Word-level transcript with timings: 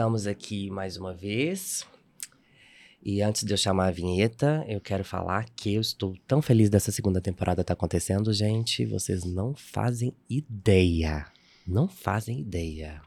Estamos 0.00 0.26
aqui 0.26 0.70
mais 0.70 0.96
uma 0.96 1.12
vez. 1.12 1.86
E 3.02 3.20
antes 3.20 3.44
de 3.44 3.52
eu 3.52 3.56
chamar 3.58 3.88
a 3.88 3.90
vinheta, 3.90 4.64
eu 4.66 4.80
quero 4.80 5.04
falar 5.04 5.44
que 5.54 5.74
eu 5.74 5.80
estou 5.82 6.16
tão 6.26 6.40
feliz 6.40 6.70
dessa 6.70 6.90
segunda 6.90 7.20
temporada 7.20 7.62
tá 7.62 7.74
acontecendo, 7.74 8.32
gente. 8.32 8.86
Vocês 8.86 9.26
não 9.26 9.54
fazem 9.54 10.16
ideia. 10.26 11.26
Não 11.66 11.86
fazem 11.86 12.40
ideia. 12.40 13.02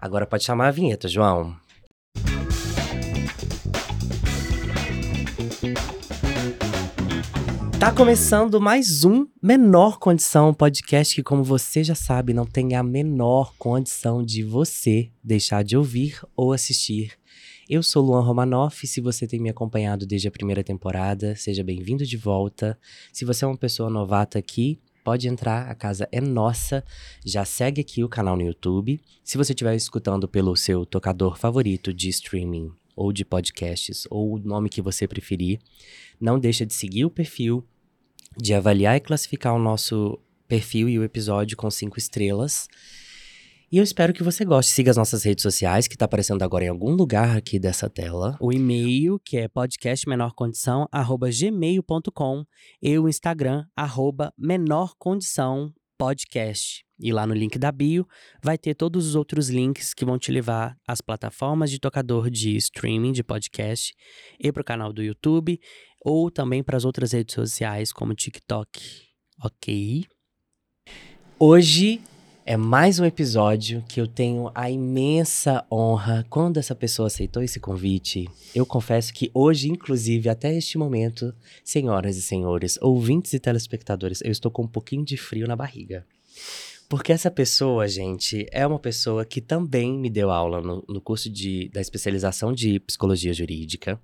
Agora 0.00 0.26
pode 0.26 0.42
chamar 0.42 0.66
a 0.66 0.72
vinheta, 0.72 1.06
João. 1.06 1.56
Tá 7.78 7.92
começando 7.92 8.58
mais 8.58 9.04
um 9.04 9.26
Menor 9.40 9.98
Condição 9.98 10.54
podcast 10.54 11.14
que, 11.14 11.22
como 11.22 11.44
você 11.44 11.84
já 11.84 11.94
sabe, 11.94 12.32
não 12.32 12.46
tem 12.46 12.74
a 12.74 12.82
menor 12.82 13.52
condição 13.58 14.24
de 14.24 14.42
você 14.42 15.10
deixar 15.22 15.62
de 15.62 15.76
ouvir 15.76 16.18
ou 16.34 16.54
assistir. 16.54 17.12
Eu 17.68 17.82
sou 17.82 18.02
Luan 18.02 18.22
Romanoff, 18.22 18.86
se 18.86 18.98
você 18.98 19.26
tem 19.26 19.38
me 19.38 19.50
acompanhado 19.50 20.06
desde 20.06 20.26
a 20.26 20.30
primeira 20.30 20.64
temporada, 20.64 21.36
seja 21.36 21.62
bem-vindo 21.62 22.06
de 22.06 22.16
volta. 22.16 22.78
Se 23.12 23.26
você 23.26 23.44
é 23.44 23.48
uma 23.48 23.58
pessoa 23.58 23.90
novata 23.90 24.38
aqui, 24.38 24.80
pode 25.04 25.28
entrar, 25.28 25.68
a 25.70 25.74
casa 25.74 26.08
é 26.10 26.20
nossa. 26.20 26.82
Já 27.26 27.44
segue 27.44 27.82
aqui 27.82 28.02
o 28.02 28.08
canal 28.08 28.36
no 28.36 28.42
YouTube. 28.42 28.98
Se 29.22 29.36
você 29.36 29.52
estiver 29.52 29.76
escutando 29.76 30.26
pelo 30.26 30.56
seu 30.56 30.86
tocador 30.86 31.36
favorito 31.36 31.92
de 31.92 32.08
streaming 32.08 32.72
ou 32.96 33.12
de 33.12 33.24
podcasts, 33.24 34.06
ou 34.10 34.34
o 34.34 34.38
nome 34.38 34.68
que 34.68 34.82
você 34.82 35.06
preferir, 35.06 35.60
não 36.18 36.38
deixa 36.38 36.64
de 36.64 36.74
seguir 36.74 37.04
o 37.04 37.10
perfil, 37.10 37.64
de 38.36 38.54
avaliar 38.54 38.96
e 38.96 39.00
classificar 39.00 39.54
o 39.54 39.58
nosso 39.58 40.18
perfil 40.48 40.88
e 40.88 40.98
o 40.98 41.04
episódio 41.04 41.56
com 41.56 41.70
cinco 41.70 41.98
estrelas. 41.98 42.66
E 43.70 43.78
eu 43.78 43.84
espero 43.84 44.12
que 44.12 44.22
você 44.22 44.44
goste. 44.44 44.70
Siga 44.72 44.92
as 44.92 44.96
nossas 44.96 45.24
redes 45.24 45.42
sociais, 45.42 45.88
que 45.88 45.96
está 45.96 46.04
aparecendo 46.04 46.42
agora 46.42 46.64
em 46.64 46.68
algum 46.68 46.92
lugar 46.92 47.36
aqui 47.36 47.58
dessa 47.58 47.90
tela. 47.90 48.36
O 48.40 48.52
e-mail, 48.52 49.18
que 49.24 49.38
é 49.38 49.48
podcastmenorcondição@gmail.com 49.48 52.44
e 52.80 52.96
o 52.98 53.08
Instagram, 53.08 53.64
arroba 53.76 54.32
menorcondição 54.38 55.74
podcast. 55.98 56.85
E 56.98 57.12
lá 57.12 57.26
no 57.26 57.34
link 57.34 57.58
da 57.58 57.70
bio 57.70 58.06
vai 58.42 58.56
ter 58.56 58.74
todos 58.74 59.06
os 59.06 59.14
outros 59.14 59.50
links 59.50 59.92
que 59.92 60.04
vão 60.04 60.18
te 60.18 60.32
levar 60.32 60.76
às 60.86 61.00
plataformas 61.00 61.70
de 61.70 61.78
tocador 61.78 62.30
de 62.30 62.56
streaming 62.56 63.12
de 63.12 63.22
podcast 63.22 63.94
e 64.40 64.50
para 64.50 64.62
o 64.62 64.64
canal 64.64 64.92
do 64.92 65.02
YouTube 65.02 65.60
ou 66.00 66.30
também 66.30 66.62
para 66.62 66.76
as 66.76 66.84
outras 66.84 67.12
redes 67.12 67.34
sociais 67.34 67.92
como 67.92 68.14
TikTok. 68.14 68.80
Ok? 69.42 70.06
Hoje 71.38 72.00
é 72.46 72.56
mais 72.56 73.00
um 73.00 73.04
episódio 73.04 73.84
que 73.88 74.00
eu 74.00 74.06
tenho 74.06 74.50
a 74.54 74.70
imensa 74.70 75.66
honra 75.70 76.24
quando 76.30 76.58
essa 76.58 76.74
pessoa 76.76 77.08
aceitou 77.08 77.42
esse 77.42 77.58
convite. 77.58 78.26
Eu 78.54 78.64
confesso 78.64 79.12
que 79.12 79.30
hoje, 79.34 79.68
inclusive, 79.68 80.28
até 80.28 80.54
este 80.54 80.78
momento, 80.78 81.34
senhoras 81.64 82.16
e 82.16 82.22
senhores, 82.22 82.78
ouvintes 82.80 83.32
e 83.32 83.40
telespectadores, 83.40 84.22
eu 84.22 84.30
estou 84.30 84.50
com 84.50 84.62
um 84.62 84.68
pouquinho 84.68 85.04
de 85.04 85.16
frio 85.16 85.48
na 85.48 85.56
barriga. 85.56 86.06
Porque 86.88 87.12
essa 87.12 87.30
pessoa, 87.30 87.88
gente, 87.88 88.46
é 88.52 88.66
uma 88.66 88.78
pessoa 88.78 89.24
que 89.24 89.40
também 89.40 89.92
me 89.92 90.08
deu 90.08 90.30
aula 90.30 90.60
no, 90.60 90.84
no 90.88 91.00
curso 91.00 91.28
de, 91.28 91.68
da 91.70 91.80
especialização 91.80 92.52
de 92.52 92.78
psicologia 92.80 93.32
jurídica. 93.32 94.00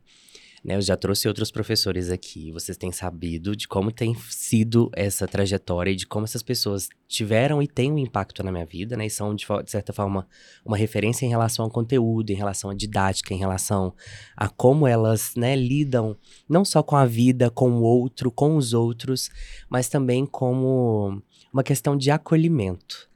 Né, 0.64 0.76
eu 0.76 0.80
já 0.80 0.96
trouxe 0.96 1.26
outros 1.26 1.50
professores 1.50 2.08
aqui, 2.08 2.52
vocês 2.52 2.78
têm 2.78 2.92
sabido 2.92 3.56
de 3.56 3.66
como 3.66 3.90
tem 3.90 4.14
sido 4.30 4.92
essa 4.94 5.26
trajetória 5.26 5.90
e 5.90 5.96
de 5.96 6.06
como 6.06 6.24
essas 6.24 6.40
pessoas 6.40 6.88
tiveram 7.08 7.60
e 7.60 7.66
têm 7.66 7.90
um 7.90 7.98
impacto 7.98 8.44
na 8.44 8.52
minha 8.52 8.64
vida, 8.64 8.96
né? 8.96 9.06
E 9.06 9.10
são, 9.10 9.34
de, 9.34 9.44
de 9.44 9.70
certa 9.70 9.92
forma, 9.92 10.24
uma 10.64 10.76
referência 10.76 11.26
em 11.26 11.28
relação 11.28 11.64
ao 11.64 11.70
conteúdo, 11.70 12.30
em 12.30 12.36
relação 12.36 12.70
à 12.70 12.74
didática, 12.74 13.34
em 13.34 13.38
relação 13.38 13.92
a 14.36 14.48
como 14.48 14.86
elas 14.86 15.34
né, 15.36 15.56
lidam 15.56 16.16
não 16.48 16.64
só 16.64 16.80
com 16.80 16.94
a 16.94 17.06
vida, 17.06 17.50
com 17.50 17.72
o 17.72 17.82
outro, 17.82 18.30
com 18.30 18.56
os 18.56 18.72
outros, 18.72 19.30
mas 19.68 19.88
também 19.88 20.24
como 20.24 21.20
uma 21.52 21.62
questão 21.62 21.96
de 21.96 22.10
acolhimento. 22.10 23.08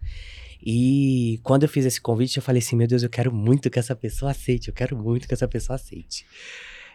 E 0.64 1.38
quando 1.42 1.62
eu 1.62 1.68
fiz 1.68 1.84
esse 1.84 2.00
convite, 2.00 2.36
eu 2.36 2.42
falei 2.42 2.60
assim: 2.60 2.76
meu 2.76 2.86
Deus, 2.86 3.02
eu 3.02 3.08
quero 3.08 3.32
muito 3.32 3.70
que 3.70 3.78
essa 3.78 3.94
pessoa 3.94 4.32
aceite, 4.32 4.68
eu 4.68 4.74
quero 4.74 4.96
muito 4.96 5.28
que 5.28 5.34
essa 5.34 5.46
pessoa 5.46 5.76
aceite. 5.76 6.26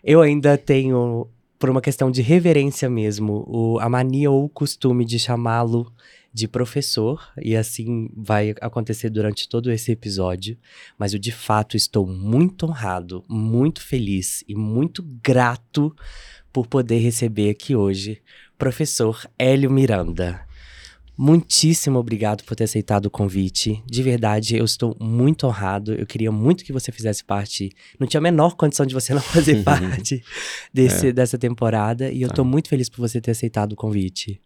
Eu 0.04 0.22
ainda 0.22 0.58
tenho, 0.58 1.28
por 1.58 1.70
uma 1.70 1.82
questão 1.82 2.12
de 2.12 2.22
reverência 2.22 2.90
mesmo, 2.90 3.46
o, 3.48 3.80
a 3.80 3.88
mania 3.88 4.30
ou 4.30 4.46
o 4.46 4.50
costume 4.50 5.06
de 5.06 5.18
chamá-lo 5.18 5.92
de 6.34 6.48
professor, 6.48 7.22
e 7.42 7.56
assim 7.56 8.10
vai 8.16 8.56
acontecer 8.62 9.10
durante 9.10 9.48
todo 9.48 9.72
esse 9.72 9.92
episódio. 9.92 10.58
Mas 10.98 11.14
eu 11.14 11.20
de 11.20 11.32
fato 11.32 11.78
estou 11.78 12.06
muito 12.06 12.66
honrado, 12.66 13.24
muito 13.30 13.82
feliz 13.82 14.44
e 14.48 14.56
muito 14.56 15.04
grato 15.24 15.96
por 16.52 16.68
poder 16.68 17.00
receber 17.00 17.50
aqui 17.50 17.76
hoje 17.76 18.22
professor 18.58 19.26
Hélio 19.40 19.72
Miranda. 19.72 20.46
Muitíssimo 21.24 22.00
obrigado 22.00 22.44
por 22.44 22.56
ter 22.56 22.64
aceitado 22.64 23.06
o 23.06 23.12
convite. 23.12 23.84
De 23.86 24.02
verdade, 24.02 24.58
eu 24.58 24.66
estou 24.66 24.98
muito 25.00 25.46
honrado. 25.46 25.94
Eu 25.94 26.08
queria 26.08 26.32
muito 26.32 26.66
que 26.66 26.74
você 26.74 26.92
fizesse 26.92 27.24
parte. 27.24 27.70
Não 28.00 28.08
tinha 28.08 28.18
a 28.18 28.24
menor 28.24 28.56
condição 28.56 28.88
de 28.88 28.96
você 28.96 29.14
não 29.14 29.22
fazer 29.22 29.62
parte 29.62 30.24
desse, 30.74 31.10
é. 31.10 31.12
dessa 31.12 31.38
temporada. 31.38 32.10
E 32.10 32.24
eu 32.24 32.28
estou 32.28 32.44
tá. 32.44 32.50
muito 32.50 32.70
feliz 32.70 32.90
por 32.90 33.08
você 33.08 33.22
ter 33.22 33.30
aceitado 33.30 33.74
o 33.74 33.76
convite. 33.76 34.42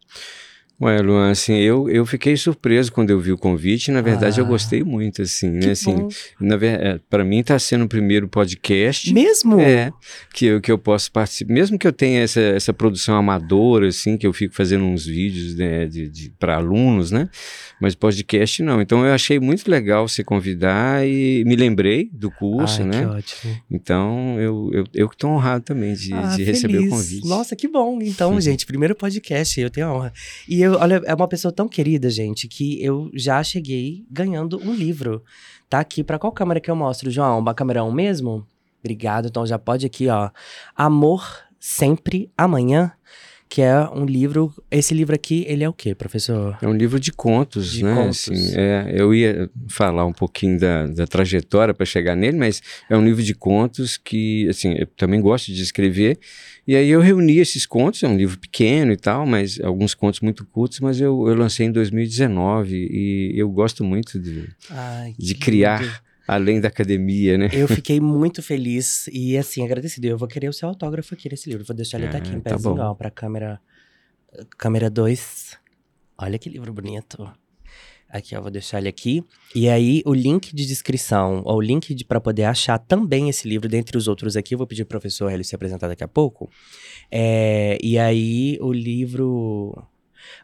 Ué, 0.82 1.02
Luan, 1.02 1.32
assim, 1.32 1.56
eu, 1.56 1.90
eu 1.90 2.06
fiquei 2.06 2.36
surpreso 2.36 2.92
quando 2.92 3.10
eu 3.10 3.18
vi 3.18 3.32
o 3.32 3.38
convite, 3.38 3.92
na 3.92 4.02
verdade 4.02 4.42
ah, 4.42 4.44
eu 4.44 4.46
gostei 4.46 4.84
muito, 4.84 5.22
assim, 5.22 5.50
né, 5.50 5.72
assim, 5.72 5.96
na 6.38 6.56
é, 6.66 7.00
para 7.10 7.24
mim 7.24 7.40
está 7.40 7.58
sendo 7.58 7.86
o 7.86 7.88
primeiro 7.88 8.28
podcast. 8.28 9.14
Mesmo? 9.14 9.58
É, 9.62 9.94
que 10.34 10.48
eu, 10.48 10.60
que 10.60 10.70
eu 10.70 10.78
posso 10.78 11.10
participar, 11.14 11.54
mesmo 11.54 11.80
que 11.80 11.88
eu 11.88 11.94
tenha 11.94 12.22
essa, 12.24 12.42
essa 12.42 12.74
produção 12.74 13.16
amadora, 13.16 13.88
assim, 13.88 14.18
que 14.18 14.28
eu 14.28 14.34
fico 14.34 14.54
fazendo 14.54 14.84
uns 14.84 15.06
vídeos, 15.06 15.56
né, 15.56 15.86
de, 15.86 16.10
de 16.10 16.30
para 16.38 16.58
alunos, 16.58 17.10
né, 17.10 17.30
mas 17.80 17.96
podcast 17.96 18.62
não, 18.62 18.82
então 18.82 19.06
eu 19.06 19.14
achei 19.14 19.40
muito 19.40 19.72
legal 19.72 20.10
se 20.10 20.26
convidar 20.26 21.08
e 21.08 21.42
me 21.46 21.56
lembrei 21.56 22.10
do 22.12 22.30
curso, 22.30 22.82
Ai, 22.82 22.88
né. 22.88 23.00
que 23.00 23.06
ótimo. 23.06 23.58
Então, 23.72 24.38
eu, 24.42 24.70
eu, 24.74 24.84
eu 24.94 25.08
que 25.08 25.16
estou 25.16 25.30
honrado 25.30 25.64
também 25.64 25.94
de, 25.94 26.14
ah, 26.14 26.36
de 26.36 26.44
receber 26.44 26.80
o 26.80 26.90
convite. 26.90 27.26
Nossa, 27.26 27.56
que 27.56 27.70
bom, 27.70 27.98
então, 28.02 28.40
gente, 28.42 28.66
primeiro 28.66 28.94
podcast, 28.94 29.58
eu 29.58 29.70
tenho 29.70 29.88
a 29.88 29.94
honra. 29.94 30.14
E 30.50 30.65
eu, 30.66 30.74
olha, 30.74 31.02
é 31.06 31.14
uma 31.14 31.28
pessoa 31.28 31.52
tão 31.52 31.68
querida, 31.68 32.10
gente, 32.10 32.48
que 32.48 32.84
eu 32.84 33.10
já 33.14 33.44
cheguei 33.44 34.06
ganhando 34.10 34.60
um 34.60 34.74
livro. 34.74 35.24
Tá 35.70 35.80
aqui 35.80 36.04
para 36.04 36.20
qual 36.20 36.32
câmera 36.32 36.60
que 36.60 36.70
eu 36.70 36.76
mostro, 36.76 37.12
João? 37.12 37.40
Uma 37.40 37.54
câmera 37.54 37.84
1 37.84 37.92
mesmo? 37.92 38.46
Obrigado. 38.80 39.28
Então 39.28 39.46
já 39.46 39.60
pode 39.60 39.86
aqui, 39.86 40.08
ó. 40.08 40.30
Amor 40.76 41.24
sempre 41.60 42.32
amanhã 42.38 42.92
que 43.48 43.62
é 43.62 43.88
um 43.90 44.06
livro. 44.06 44.54
Esse 44.70 44.94
livro 44.94 45.16
aqui, 45.16 45.46
ele 45.48 45.64
é 45.64 45.70
o 45.70 45.74
quê, 45.74 45.96
professor? 45.96 46.58
É 46.62 46.68
um 46.68 46.74
livro 46.74 47.00
de 47.00 47.12
contos, 47.12 47.72
de 47.72 47.84
né? 47.84 47.96
Contos. 47.96 48.30
Assim, 48.30 48.54
é, 48.56 48.94
eu 48.94 49.14
ia 49.14 49.50
falar 49.68 50.06
um 50.06 50.12
pouquinho 50.12 50.60
da, 50.60 50.88
da 50.88 51.08
trajetória 51.08 51.74
para 51.74 51.86
chegar 51.86 52.16
nele, 52.16 52.38
mas 52.38 52.62
é 52.90 52.98
um 52.98 53.06
livro 53.06 53.24
de 53.24 53.34
contos 53.34 53.98
que, 53.98 54.48
assim, 54.50 54.74
eu 54.78 54.88
também 54.88 55.22
gosto 55.22 55.54
de 55.54 55.62
escrever. 55.62 56.20
E 56.68 56.76
aí 56.76 56.90
eu 56.90 57.00
reuni 57.00 57.38
esses 57.38 57.66
contos, 57.66 58.02
é 58.02 58.08
um 58.08 58.18
livro 58.18 58.40
pequeno 58.40 58.92
e 58.92 58.98
tal, 58.98 59.26
mas 59.26 59.60
alguns 59.60 59.94
contos 59.94 60.20
muito 60.20 60.46
curtos, 60.46 60.80
mas 60.80 61.00
eu, 61.00 61.28
eu 61.28 61.36
lancei 61.36 61.68
em 61.68 61.72
2019 61.72 62.76
e 62.76 63.34
eu 63.36 63.50
gosto 63.50 63.84
muito 63.84 64.20
de, 64.20 64.50
Ai, 64.70 65.14
de 65.18 65.36
criar. 65.36 65.82
Lindo 65.82 66.06
além 66.28 66.60
da 66.60 66.68
academia, 66.68 67.38
né? 67.38 67.50
Eu 67.54 67.68
fiquei 67.70 68.00
muito 68.00 68.42
feliz 68.42 69.08
e, 69.14 69.38
assim, 69.38 69.64
agradecido. 69.64 70.08
Eu 70.08 70.18
vou 70.18 70.28
querer 70.28 70.50
o 70.50 70.54
seu 70.54 70.68
autógrafo 70.68 71.14
aqui 71.14 71.30
nesse 71.30 71.50
livro. 71.50 71.64
Vou 71.64 71.76
deixar 71.76 72.00
ele 72.00 72.08
ah, 72.08 72.18
aqui 72.18 72.32
em 72.32 72.40
tá 72.40 72.52
pezinho, 72.56 72.78
ó, 72.78 72.94
pra 72.94 73.12
câmera... 73.12 73.62
Câmera 74.58 74.90
2. 74.90 75.58
Olha 76.18 76.38
que 76.38 76.50
livro 76.50 76.74
bonito. 76.74 77.32
Aqui, 78.10 78.36
ó, 78.36 78.42
vou 78.42 78.52
deixar 78.52 78.80
ele 78.80 78.88
aqui. 78.88 79.24
E 79.54 79.68
aí, 79.68 80.02
o 80.06 80.14
link 80.14 80.56
de 80.56 80.66
descrição, 80.66 81.42
ou 81.44 81.58
o 81.58 81.62
link 81.62 81.94
de, 81.94 82.06
para 82.06 82.22
poder 82.22 82.44
achar 82.44 82.78
também 82.78 83.30
esse 83.30 83.48
livro, 83.48 83.68
dentre 83.68 83.98
os 83.98 84.08
outros 84.08 84.38
aqui, 84.38 84.54
eu 84.54 84.58
vou 84.58 84.68
pedir 84.68 84.86
pro 84.86 85.00
professor 85.00 85.32
ele 85.32 85.44
se 85.44 85.56
apresentar 85.56 85.88
daqui 85.88 86.04
a 86.04 86.08
pouco. 86.08 86.50
É, 87.12 87.78
e 87.84 87.98
aí, 87.98 88.58
o 88.62 88.72
livro 88.72 89.88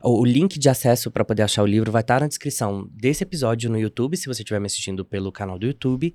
o 0.03 0.25
link 0.25 0.57
de 0.59 0.69
acesso 0.69 1.11
para 1.11 1.25
poder 1.25 1.43
achar 1.43 1.63
o 1.63 1.65
livro 1.65 1.91
vai 1.91 2.01
estar 2.01 2.15
tá 2.15 2.19
na 2.21 2.27
descrição 2.27 2.87
desse 2.91 3.23
episódio 3.23 3.69
no 3.69 3.79
YouTube, 3.79 4.17
se 4.17 4.27
você 4.27 4.41
estiver 4.41 4.59
me 4.59 4.65
assistindo 4.65 5.05
pelo 5.05 5.31
canal 5.31 5.57
do 5.57 5.65
YouTube, 5.65 6.13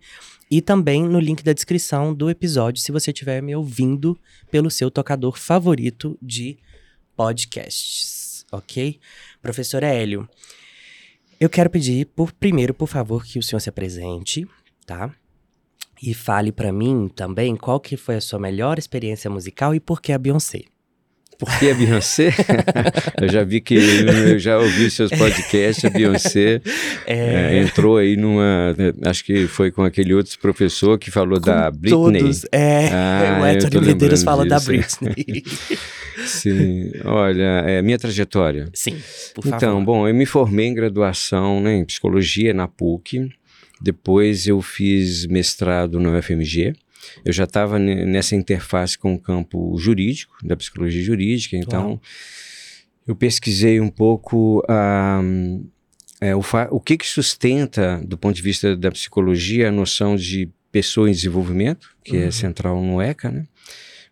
e 0.50 0.60
também 0.60 1.02
no 1.02 1.20
link 1.20 1.42
da 1.42 1.52
descrição 1.52 2.14
do 2.14 2.30
episódio, 2.30 2.82
se 2.82 2.92
você 2.92 3.10
estiver 3.10 3.42
me 3.42 3.54
ouvindo 3.54 4.18
pelo 4.50 4.70
seu 4.70 4.90
tocador 4.90 5.38
favorito 5.38 6.18
de 6.20 6.58
podcasts, 7.16 8.44
ok? 8.52 8.98
Professor 9.40 9.82
Hélio, 9.82 10.28
eu 11.38 11.48
quero 11.50 11.70
pedir, 11.70 12.06
por 12.06 12.32
primeiro, 12.32 12.72
por 12.72 12.88
favor, 12.88 13.24
que 13.24 13.38
o 13.38 13.42
senhor 13.42 13.60
se 13.60 13.68
apresente, 13.68 14.46
tá? 14.86 15.14
E 16.02 16.14
fale 16.14 16.52
para 16.52 16.72
mim 16.72 17.08
também 17.08 17.56
qual 17.56 17.80
que 17.80 17.96
foi 17.96 18.16
a 18.16 18.20
sua 18.20 18.38
melhor 18.38 18.78
experiência 18.78 19.30
musical 19.30 19.74
e 19.74 19.80
por 19.80 20.00
que 20.00 20.12
a 20.12 20.18
Beyoncé. 20.18 20.64
Por 21.38 21.58
que 21.58 21.70
a 21.70 21.74
Beyoncé? 21.74 22.32
eu 23.20 23.28
já 23.28 23.44
vi 23.44 23.60
que 23.60 23.74
eu 23.74 24.38
já 24.38 24.58
ouvi 24.58 24.90
seus 24.90 25.10
podcasts, 25.10 25.84
a 25.84 25.90
Beyoncé 25.90 26.62
é... 27.06 27.56
É, 27.56 27.62
entrou 27.62 27.98
aí 27.98 28.16
numa. 28.16 28.74
Acho 29.04 29.24
que 29.24 29.46
foi 29.46 29.70
com 29.70 29.82
aquele 29.82 30.14
outro 30.14 30.38
professor 30.38 30.98
que 30.98 31.10
falou 31.10 31.38
com 31.38 31.46
da 31.46 31.70
Britney. 31.70 32.20
Todos. 32.20 32.46
É, 32.50 32.88
ah, 32.88 33.38
o 33.42 33.46
Edson 33.46 33.80
Medeiros 33.80 34.22
fala 34.22 34.44
disso. 34.44 34.54
da 34.54 34.60
Britney. 34.60 35.44
Sim, 36.26 36.92
olha, 37.04 37.62
é 37.66 37.82
minha 37.82 37.98
trajetória. 37.98 38.68
Sim, 38.72 38.96
por 39.34 39.44
favor. 39.44 39.56
Então, 39.56 39.84
bom, 39.84 40.08
eu 40.08 40.14
me 40.14 40.24
formei 40.24 40.66
em 40.66 40.74
graduação 40.74 41.60
né, 41.60 41.76
em 41.76 41.84
psicologia 41.84 42.54
na 42.54 42.66
PUC. 42.66 43.30
Depois 43.80 44.46
eu 44.46 44.62
fiz 44.62 45.26
mestrado 45.26 46.00
no 46.00 46.16
UFMG. 46.16 46.74
Eu 47.24 47.32
já 47.32 47.44
estava 47.44 47.78
nessa 47.78 48.34
interface 48.36 48.96
com 48.96 49.14
o 49.14 49.18
campo 49.18 49.76
jurídico, 49.78 50.36
da 50.42 50.56
psicologia 50.56 51.02
jurídica, 51.02 51.56
então 51.56 51.86
Uau. 51.86 52.02
eu 53.06 53.16
pesquisei 53.16 53.80
um 53.80 53.88
pouco 53.88 54.60
uh, 54.60 55.66
é, 56.20 56.34
o, 56.34 56.42
o 56.70 56.80
que, 56.80 56.96
que 56.96 57.06
sustenta, 57.06 58.00
do 58.04 58.16
ponto 58.16 58.34
de 58.34 58.42
vista 58.42 58.76
da 58.76 58.90
psicologia, 58.90 59.68
a 59.68 59.72
noção 59.72 60.16
de 60.16 60.48
pessoa 60.72 61.08
em 61.08 61.12
desenvolvimento, 61.12 61.88
que 62.04 62.16
é 62.16 62.20
uhum. 62.20 62.26
é 62.26 62.30
central 62.30 62.82
no 62.82 63.00
ECA, 63.00 63.30
né? 63.30 63.46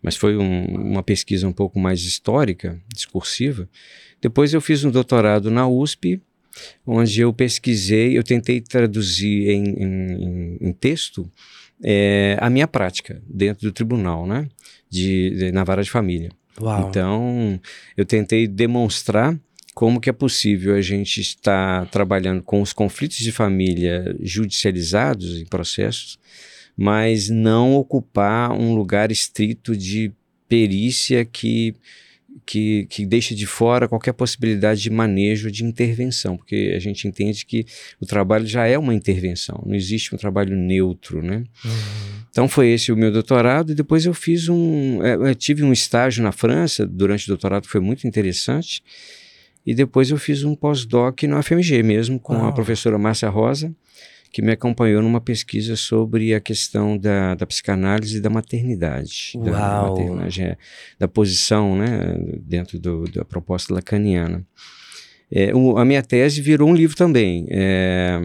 mas 0.01 0.15
foi 0.15 0.37
um, 0.37 0.65
uma 0.65 1.03
pesquisa 1.03 1.47
um 1.47 1.53
pouco 1.53 1.79
mais 1.79 2.01
histórica, 2.03 2.79
discursiva. 2.93 3.67
Depois 4.21 4.53
eu 4.53 4.61
fiz 4.61 4.83
um 4.83 4.91
doutorado 4.91 5.49
na 5.49 5.67
USP, 5.67 6.21
onde 6.85 7.21
eu 7.21 7.33
pesquisei, 7.33 8.17
eu 8.17 8.23
tentei 8.23 8.61
traduzir 8.61 9.49
em, 9.49 9.63
em, 9.63 10.57
em 10.61 10.73
texto 10.73 11.29
é, 11.83 12.37
a 12.39 12.49
minha 12.49 12.67
prática 12.67 13.21
dentro 13.27 13.67
do 13.67 13.71
tribunal, 13.71 14.25
né? 14.25 14.47
De, 14.89 15.31
de 15.31 15.51
na 15.51 15.63
vara 15.63 15.83
de 15.83 15.89
família. 15.89 16.29
Uau. 16.59 16.87
Então, 16.87 17.59
eu 17.97 18.05
tentei 18.05 18.47
demonstrar 18.47 19.37
como 19.73 19.99
que 19.99 20.09
é 20.09 20.13
possível 20.13 20.73
a 20.73 20.81
gente 20.81 21.19
estar 21.19 21.89
trabalhando 21.89 22.41
com 22.41 22.61
os 22.61 22.71
conflitos 22.71 23.17
de 23.17 23.31
família 23.31 24.15
judicializados 24.21 25.37
em 25.37 25.45
processos, 25.45 26.17
mas 26.77 27.29
não 27.29 27.75
ocupar 27.75 28.53
um 28.53 28.73
lugar 28.73 29.11
estrito 29.11 29.75
de 29.75 30.13
perícia 30.47 31.25
que 31.25 31.75
que, 32.45 32.85
que 32.89 33.05
deixa 33.05 33.35
de 33.35 33.45
fora 33.45 33.87
qualquer 33.87 34.13
possibilidade 34.13 34.81
de 34.81 34.89
manejo, 34.89 35.51
de 35.51 35.63
intervenção, 35.63 36.37
porque 36.37 36.73
a 36.75 36.79
gente 36.79 37.07
entende 37.07 37.45
que 37.45 37.65
o 37.99 38.05
trabalho 38.05 38.45
já 38.45 38.65
é 38.65 38.77
uma 38.77 38.93
intervenção, 38.93 39.63
não 39.65 39.75
existe 39.75 40.13
um 40.13 40.17
trabalho 40.17 40.55
neutro, 40.55 41.21
né? 41.21 41.43
Uhum. 41.63 41.71
Então 42.29 42.49
foi 42.49 42.69
esse 42.69 42.91
o 42.91 42.97
meu 42.97 43.11
doutorado 43.11 43.71
e 43.71 43.75
depois 43.75 44.05
eu 44.05 44.13
fiz 44.13 44.49
um, 44.49 45.01
é, 45.01 45.15
eu 45.15 45.35
tive 45.35 45.63
um 45.63 45.71
estágio 45.71 46.21
na 46.21 46.33
França 46.33 46.85
durante 46.85 47.25
o 47.25 47.27
doutorado 47.29 47.63
que 47.63 47.71
foi 47.71 47.79
muito 47.79 48.05
interessante 48.05 48.83
e 49.65 49.73
depois 49.73 50.11
eu 50.11 50.17
fiz 50.17 50.43
um 50.43 50.53
pós-doc 50.53 51.23
no 51.23 51.41
FMG 51.41 51.81
mesmo 51.81 52.19
com 52.19 52.45
a 52.45 52.51
professora 52.51 52.97
Márcia 52.97 53.29
Rosa, 53.29 53.73
que 54.35 54.41
me 54.41 54.51
acompanhou 54.51 55.01
numa 55.01 55.21
pesquisa 55.21 55.77
sobre 55.77 56.33
a 56.33 56.41
questão 56.41 56.97
da, 56.97 57.35
da 57.35 57.45
psicanálise 57.45 58.17
e 58.17 58.19
da 58.19 58.29
maternidade. 58.29 59.31
Uau. 59.33 59.45
Da, 59.45 59.81
maternidade, 59.83 60.41
é, 60.41 60.57
da 60.99 61.07
posição 61.07 61.77
né, 61.77 62.17
dentro 62.41 62.77
do, 62.77 63.05
da 63.05 63.23
proposta 63.23 63.73
lacaniana. 63.73 64.45
É, 65.31 65.55
o, 65.55 65.77
a 65.77 65.85
minha 65.85 66.03
tese 66.03 66.41
virou 66.41 66.69
um 66.69 66.75
livro 66.75 66.97
também, 66.97 67.47
é, 67.49 68.19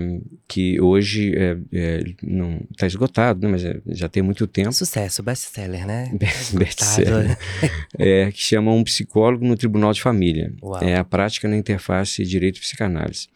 que 0.49 0.81
hoje 0.81 1.33
é, 1.37 1.57
é 1.73 2.05
não 2.25 2.61
está 2.73 2.89
esgotado, 2.89 3.47
né, 3.47 3.49
mas 3.49 3.65
é, 3.65 3.81
já 3.87 4.09
tem 4.09 4.21
muito 4.21 4.49
tempo. 4.49 4.73
Sucesso, 4.73 5.23
best-seller, 5.23 5.87
né? 5.87 6.11
Best-seller. 6.53 7.39
é, 7.97 8.33
que 8.33 8.43
chama 8.43 8.73
Um 8.73 8.83
Psicólogo 8.83 9.47
no 9.47 9.57
Tribunal 9.57 9.93
de 9.93 10.03
Família. 10.03 10.53
Uau. 10.61 10.83
É 10.83 10.97
a 10.97 11.05
prática 11.05 11.47
na 11.47 11.57
interface 11.57 12.25
direito 12.25 12.57
e 12.57 12.61
psicanálise. 12.63 13.29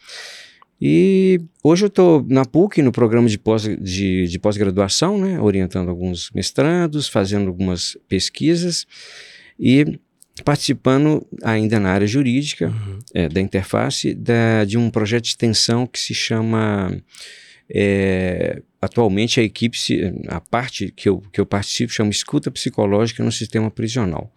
E 0.81 1.41
hoje 1.63 1.85
eu 1.85 1.89
estou 1.89 2.25
na 2.29 2.45
PUC, 2.45 2.83
no 2.83 2.93
programa 2.93 3.29
de, 3.29 3.39
pós, 3.39 3.63
de, 3.63 4.27
de 4.27 4.39
pós-graduação, 4.39 5.19
né, 5.19 5.41
orientando 5.41 5.89
alguns 5.89 6.31
mestrandos, 6.33 7.09
fazendo 7.09 7.49
algumas 7.49 7.97
pesquisas 8.09 8.87
e 9.59 9.99
participando 10.45 11.25
ainda 11.43 11.79
na 11.79 11.91
área 11.91 12.07
jurídica 12.07 12.69
uhum. 12.69 12.99
é, 13.15 13.29
da 13.29 13.41
interface 13.41 14.15
da, 14.15 14.65
de 14.65 14.77
um 14.77 14.91
projeto 14.91 15.23
de 15.23 15.29
extensão 15.29 15.87
que 15.87 15.99
se 15.99 16.13
chama 16.13 17.01
é, 17.71 18.61
atualmente 18.83 19.39
a 19.39 19.45
equipe 19.45 19.79
a 20.27 20.41
parte 20.41 20.91
que 20.91 21.09
eu, 21.09 21.23
que 21.33 21.41
eu 21.41 21.47
participo 21.47 21.93
chama 21.93 22.11
escuta 22.11 22.51
psicológica 22.51 23.23
no 23.23 23.31
sistema 23.31 23.71
prisional. 23.71 24.33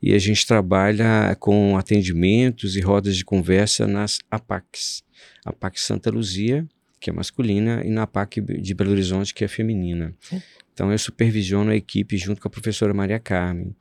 E 0.00 0.14
a 0.14 0.18
gente 0.18 0.46
trabalha 0.46 1.36
com 1.38 1.76
atendimentos 1.76 2.76
e 2.76 2.80
rodas 2.80 3.16
de 3.16 3.24
conversa 3.24 3.86
nas 3.86 4.18
APACs 4.30 5.02
a 5.44 5.52
PAC 5.52 5.80
Santa 5.80 6.10
Luzia, 6.10 6.66
que 7.00 7.10
é 7.10 7.12
masculina, 7.12 7.82
e 7.84 7.90
na 7.90 8.06
PAC 8.06 8.40
de 8.40 8.74
Belo 8.74 8.92
Horizonte, 8.92 9.34
que 9.34 9.44
é 9.44 9.48
feminina. 9.48 10.14
Então 10.72 10.90
eu 10.90 10.98
supervisiono 10.98 11.70
a 11.70 11.76
equipe 11.76 12.16
junto 12.16 12.40
com 12.40 12.48
a 12.48 12.50
professora 12.50 12.94
Maria 12.94 13.18
Carmen. 13.18 13.74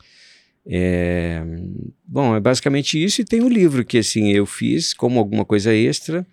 É, 0.65 1.41
bom, 2.05 2.35
é 2.35 2.39
basicamente 2.39 3.03
isso 3.03 3.21
e 3.21 3.25
tem 3.25 3.41
o 3.41 3.45
um 3.45 3.49
livro 3.49 3.83
que 3.83 3.97
assim 3.97 4.31
eu 4.31 4.45
fiz 4.45 4.93
como 4.93 5.17
alguma 5.17 5.43
coisa 5.43 5.73
extra 5.73 6.25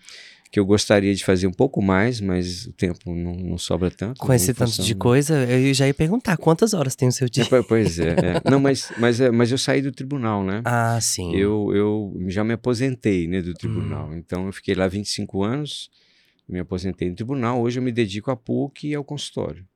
que 0.51 0.59
eu 0.59 0.65
gostaria 0.65 1.15
de 1.15 1.25
fazer 1.25 1.47
um 1.47 1.53
pouco 1.53 1.83
mais, 1.83 2.21
mas 2.21 2.67
o 2.67 2.73
tempo 2.73 3.15
não, 3.15 3.35
não 3.35 3.59
sobra 3.59 3.91
tanto. 3.91 4.19
Com 4.19 4.33
esse 4.33 4.55
tanto 4.55 4.83
de 4.83 4.95
coisa, 4.95 5.45
eu 5.45 5.75
já 5.75 5.87
ia 5.87 5.93
perguntar 5.93 6.37
quantas 6.39 6.73
horas 6.73 6.97
tem 6.97 7.09
o 7.09 7.13
seu 7.13 7.29
dia. 7.29 7.45
É, 7.45 7.63
pois 7.63 7.99
é, 7.99 8.11
é. 8.11 8.51
Não, 8.51 8.59
mas, 8.59 8.91
mas, 8.99 9.21
é, 9.21 9.31
mas 9.31 9.53
eu 9.53 9.59
saí 9.59 9.83
do 9.83 9.93
tribunal, 9.93 10.43
né? 10.43 10.63
Ah, 10.65 10.99
sim. 11.01 11.35
Eu, 11.35 11.71
eu 11.75 12.25
já 12.29 12.43
me 12.43 12.55
aposentei 12.55 13.29
né, 13.29 13.43
do 13.43 13.53
tribunal. 13.53 14.09
Hum. 14.09 14.17
Então 14.17 14.47
eu 14.47 14.53
fiquei 14.53 14.75
lá 14.75 14.89
25 14.89 15.43
anos, 15.43 15.91
me 16.49 16.59
aposentei 16.59 17.11
no 17.11 17.15
tribunal. 17.15 17.61
Hoje 17.61 17.79
eu 17.79 17.83
me 17.83 17.93
dedico 17.93 18.31
à 18.31 18.37
PUC 18.37 18.89
e 18.89 18.95
ao 18.95 19.05
consultório. 19.05 19.67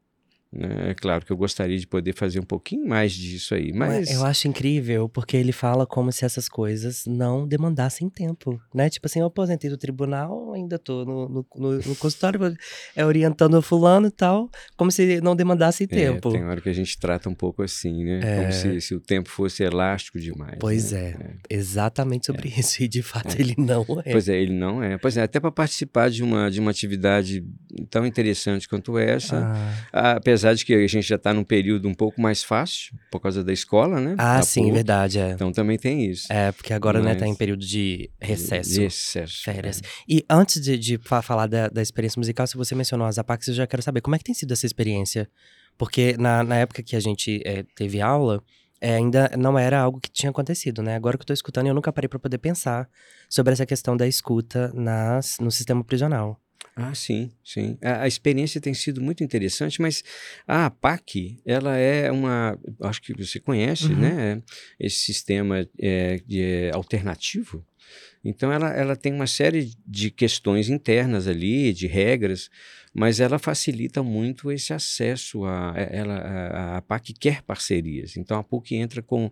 Né? 0.52 0.90
É 0.90 0.94
claro 0.94 1.24
que 1.24 1.32
eu 1.32 1.36
gostaria 1.36 1.78
de 1.78 1.86
poder 1.86 2.14
fazer 2.14 2.38
um 2.38 2.44
pouquinho 2.44 2.86
mais 2.86 3.12
disso 3.12 3.54
aí, 3.54 3.72
mas... 3.72 4.10
Eu 4.10 4.24
acho 4.24 4.46
incrível, 4.46 5.08
porque 5.08 5.36
ele 5.36 5.52
fala 5.52 5.86
como 5.86 6.12
se 6.12 6.24
essas 6.24 6.48
coisas 6.48 7.04
não 7.06 7.48
demandassem 7.48 8.08
tempo, 8.10 8.60
né? 8.74 8.90
Tipo 8.90 9.06
assim, 9.06 9.20
eu 9.20 9.26
aposentei 9.26 9.70
do 9.70 9.78
tribunal, 9.78 10.52
ainda 10.52 10.78
tô 10.78 11.04
no, 11.04 11.28
no, 11.28 11.46
no, 11.56 11.72
no 11.78 11.96
consultório, 11.96 12.38
é, 12.94 13.04
orientando 13.04 13.54
o 13.54 13.62
fulano 13.62 14.08
e 14.08 14.10
tal, 14.10 14.50
como 14.76 14.90
se 14.90 15.20
não 15.22 15.34
demandasse 15.34 15.84
é, 15.84 15.86
tempo. 15.86 16.30
Tem 16.30 16.44
hora 16.44 16.60
que 16.60 16.68
a 16.68 16.74
gente 16.74 16.98
trata 16.98 17.28
um 17.28 17.34
pouco 17.34 17.62
assim, 17.62 18.04
né? 18.04 18.20
É... 18.22 18.40
Como 18.40 18.52
se, 18.52 18.80
se 18.80 18.94
o 18.94 19.00
tempo 19.00 19.30
fosse 19.30 19.62
elástico 19.62 20.20
demais. 20.20 20.58
Pois 20.60 20.92
né? 20.92 21.14
é, 21.48 21.54
é, 21.54 21.56
exatamente 21.56 22.26
sobre 22.26 22.50
é. 22.50 22.60
isso, 22.60 22.82
e 22.82 22.88
de 22.88 23.02
fato 23.02 23.34
ele 23.38 23.54
não 23.56 23.86
é. 24.04 24.12
Pois 24.12 24.28
é, 24.28 24.38
ele 24.38 24.52
não 24.52 24.82
é. 24.82 24.98
Pois 24.98 25.16
é, 25.16 25.22
até 25.22 25.40
para 25.40 25.50
participar 25.50 26.10
de 26.10 26.22
uma, 26.22 26.50
de 26.50 26.60
uma 26.60 26.70
atividade 26.70 27.42
tão 27.88 28.04
interessante 28.04 28.68
quanto 28.68 28.98
essa, 28.98 29.52
ah. 29.92 30.12
apesar 30.16 30.41
apesar 30.42 30.54
de 30.54 30.64
que 30.64 30.74
a 30.74 30.86
gente 30.86 31.06
já 31.06 31.16
está 31.16 31.32
num 31.32 31.44
período 31.44 31.88
um 31.88 31.94
pouco 31.94 32.20
mais 32.20 32.42
fácil, 32.42 32.94
por 33.10 33.20
causa 33.20 33.44
da 33.44 33.52
escola, 33.52 34.00
né? 34.00 34.16
Ah, 34.18 34.38
da 34.38 34.42
sim, 34.42 34.70
verdade, 34.72 35.18
é. 35.20 35.30
Então 35.30 35.52
também 35.52 35.78
tem 35.78 36.06
isso. 36.10 36.32
É, 36.32 36.50
porque 36.50 36.72
agora, 36.72 36.98
Mas... 37.00 37.06
né, 37.06 37.14
tá 37.14 37.26
em 37.26 37.34
período 37.34 37.64
de 37.64 38.10
recesso. 38.20 38.70
De 38.70 38.80
recesso. 38.82 39.44
Férias. 39.44 39.80
É. 39.80 39.88
E 40.08 40.24
antes 40.28 40.60
de, 40.60 40.76
de 40.76 40.98
falar 41.22 41.46
da, 41.46 41.68
da, 41.68 41.80
experiência 41.80 42.18
musical, 42.18 42.46
se 42.46 42.56
você 42.56 42.74
mencionou 42.74 43.06
as 43.06 43.18
APACs, 43.18 43.48
eu 43.48 43.54
já 43.54 43.66
quero 43.66 43.82
saber, 43.82 44.00
como 44.00 44.16
é 44.16 44.18
que 44.18 44.24
tem 44.24 44.34
sido 44.34 44.52
essa 44.52 44.66
experiência? 44.66 45.30
Porque 45.78 46.16
na, 46.18 46.42
na 46.42 46.56
época 46.56 46.82
que 46.82 46.96
a 46.96 47.00
gente 47.00 47.40
é, 47.44 47.64
teve 47.76 48.00
aula, 48.00 48.42
é, 48.80 48.96
ainda 48.96 49.30
não 49.38 49.56
era 49.56 49.80
algo 49.80 50.00
que 50.00 50.10
tinha 50.10 50.30
acontecido, 50.30 50.82
né? 50.82 50.96
Agora 50.96 51.16
que 51.16 51.22
eu 51.22 51.26
tô 51.26 51.32
escutando, 51.32 51.68
eu 51.68 51.74
nunca 51.74 51.92
parei 51.92 52.08
para 52.08 52.18
poder 52.18 52.38
pensar 52.38 52.88
sobre 53.28 53.52
essa 53.52 53.64
questão 53.64 53.96
da 53.96 54.08
escuta 54.08 54.72
nas, 54.74 55.36
no 55.38 55.52
sistema 55.52 55.84
prisional. 55.84 56.41
Ah, 56.74 56.94
sim, 56.94 57.30
sim. 57.44 57.76
A, 57.82 58.02
a, 58.02 58.08
experiência 58.08 58.60
tem 58.60 58.72
sido 58.72 59.00
muito 59.00 59.22
interessante, 59.22 59.80
mas 59.80 60.02
a 60.46 60.66
APAC, 60.66 61.38
ela 61.44 61.76
é 61.76 62.10
uma, 62.10 62.58
acho 62.80 63.02
que 63.02 63.12
você 63.12 63.38
conhece, 63.38 63.86
uhum. 63.86 63.98
né? 63.98 64.42
Esse 64.80 65.00
sistema 65.00 65.68
é, 65.78 66.20
de, 66.26 66.40
é, 66.40 66.70
alternativo. 66.72 67.64
Então, 68.24 68.50
ela, 68.50 68.70
ela 68.72 68.96
tem 68.96 69.12
uma 69.12 69.26
série 69.26 69.72
de 69.86 70.10
questões 70.10 70.68
internas 70.70 71.26
ali, 71.26 71.72
de 71.74 71.86
regras, 71.86 72.48
mas 72.94 73.20
ela 73.20 73.38
facilita 73.38 74.02
muito 74.02 74.50
esse 74.50 74.72
acesso 74.72 75.44
a. 75.44 75.74
Ela, 75.76 76.14
a, 76.14 76.48
a 76.48 76.76
APAC 76.78 77.12
quer 77.12 77.42
parcerias. 77.42 78.16
Então, 78.16 78.38
a 78.38 78.44
PUC 78.44 78.76
entra 78.76 79.02
com, 79.02 79.30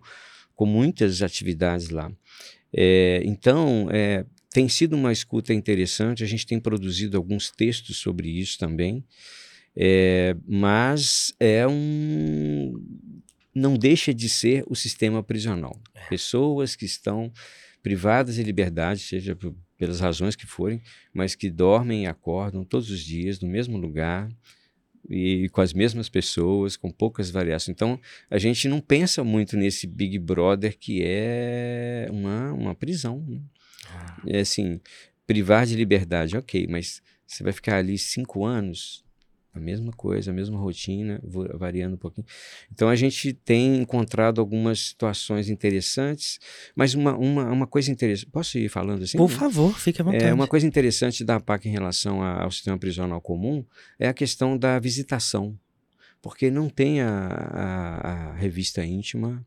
com 0.55 0.65
muitas 0.65 1.21
atividades 1.21 1.89
lá. 1.89 2.11
É, 2.73 3.21
então, 3.25 3.87
é, 3.91 4.25
tem 4.51 4.67
sido 4.67 4.95
uma 4.95 5.11
escuta 5.11 5.53
interessante, 5.53 6.23
a 6.23 6.27
gente 6.27 6.45
tem 6.45 6.59
produzido 6.59 7.17
alguns 7.17 7.49
textos 7.49 7.97
sobre 7.97 8.29
isso 8.29 8.59
também, 8.59 9.03
é, 9.75 10.35
mas 10.45 11.33
é 11.39 11.65
um. 11.65 12.73
Não 13.55 13.77
deixa 13.77 14.13
de 14.13 14.29
ser 14.29 14.63
o 14.67 14.75
sistema 14.75 15.23
prisional. 15.23 15.77
É. 15.93 16.07
Pessoas 16.07 16.75
que 16.75 16.85
estão 16.85 17.31
privadas 17.81 18.35
de 18.35 18.43
liberdade, 18.43 19.01
seja 19.01 19.37
pelas 19.77 19.99
razões 19.99 20.35
que 20.35 20.45
forem, 20.45 20.81
mas 21.13 21.33
que 21.33 21.49
dormem 21.49 22.03
e 22.03 22.07
acordam 22.07 22.63
todos 22.63 22.89
os 22.89 23.01
dias 23.01 23.39
no 23.39 23.47
mesmo 23.47 23.77
lugar, 23.77 24.29
e 25.09 25.49
com 25.49 25.61
as 25.61 25.73
mesmas 25.73 26.09
pessoas, 26.09 26.77
com 26.77 26.91
poucas 26.91 27.29
variações. 27.29 27.73
Então, 27.73 27.99
a 28.29 28.37
gente 28.37 28.67
não 28.67 28.79
pensa 28.79 29.23
muito 29.23 29.57
nesse 29.57 29.87
Big 29.87 30.19
Brother 30.19 30.77
que 30.77 31.01
é 31.03 32.07
uma, 32.11 32.53
uma 32.53 32.75
prisão. 32.75 33.25
Né? 33.27 33.41
Ah. 33.87 34.21
É 34.27 34.39
assim, 34.41 34.79
privar 35.25 35.65
de 35.65 35.75
liberdade, 35.75 36.37
ok, 36.37 36.67
mas 36.69 37.01
você 37.25 37.43
vai 37.43 37.53
ficar 37.53 37.77
ali 37.77 37.97
cinco 37.97 38.45
anos 38.45 39.03
a 39.53 39.59
mesma 39.59 39.91
coisa, 39.91 40.31
a 40.31 40.33
mesma 40.33 40.57
rotina, 40.57 41.21
variando 41.55 41.95
um 41.95 41.97
pouquinho. 41.97 42.25
Então 42.71 42.87
a 42.87 42.95
gente 42.95 43.33
tem 43.33 43.77
encontrado 43.77 44.39
algumas 44.39 44.87
situações 44.87 45.49
interessantes, 45.49 46.39
mas 46.75 46.93
uma, 46.93 47.15
uma, 47.17 47.51
uma 47.51 47.67
coisa 47.67 47.91
interessante. 47.91 48.31
Posso 48.31 48.57
ir 48.57 48.69
falando 48.69 49.03
assim? 49.03 49.17
Por 49.17 49.29
favor, 49.29 49.77
fique 49.77 50.01
à 50.01 50.05
vontade. 50.05 50.23
É, 50.23 50.33
uma 50.33 50.47
coisa 50.47 50.65
interessante 50.65 51.23
da 51.23 51.39
PAC 51.39 51.67
em 51.67 51.71
relação 51.71 52.23
ao 52.23 52.49
sistema 52.49 52.77
prisional 52.77 53.19
comum 53.19 53.65
é 53.99 54.07
a 54.07 54.13
questão 54.13 54.57
da 54.57 54.79
visitação. 54.79 55.57
Porque 56.21 56.51
não 56.51 56.69
tem 56.69 57.01
a, 57.01 57.09
a, 57.09 58.29
a 58.29 58.35
revista 58.35 58.85
íntima, 58.85 59.45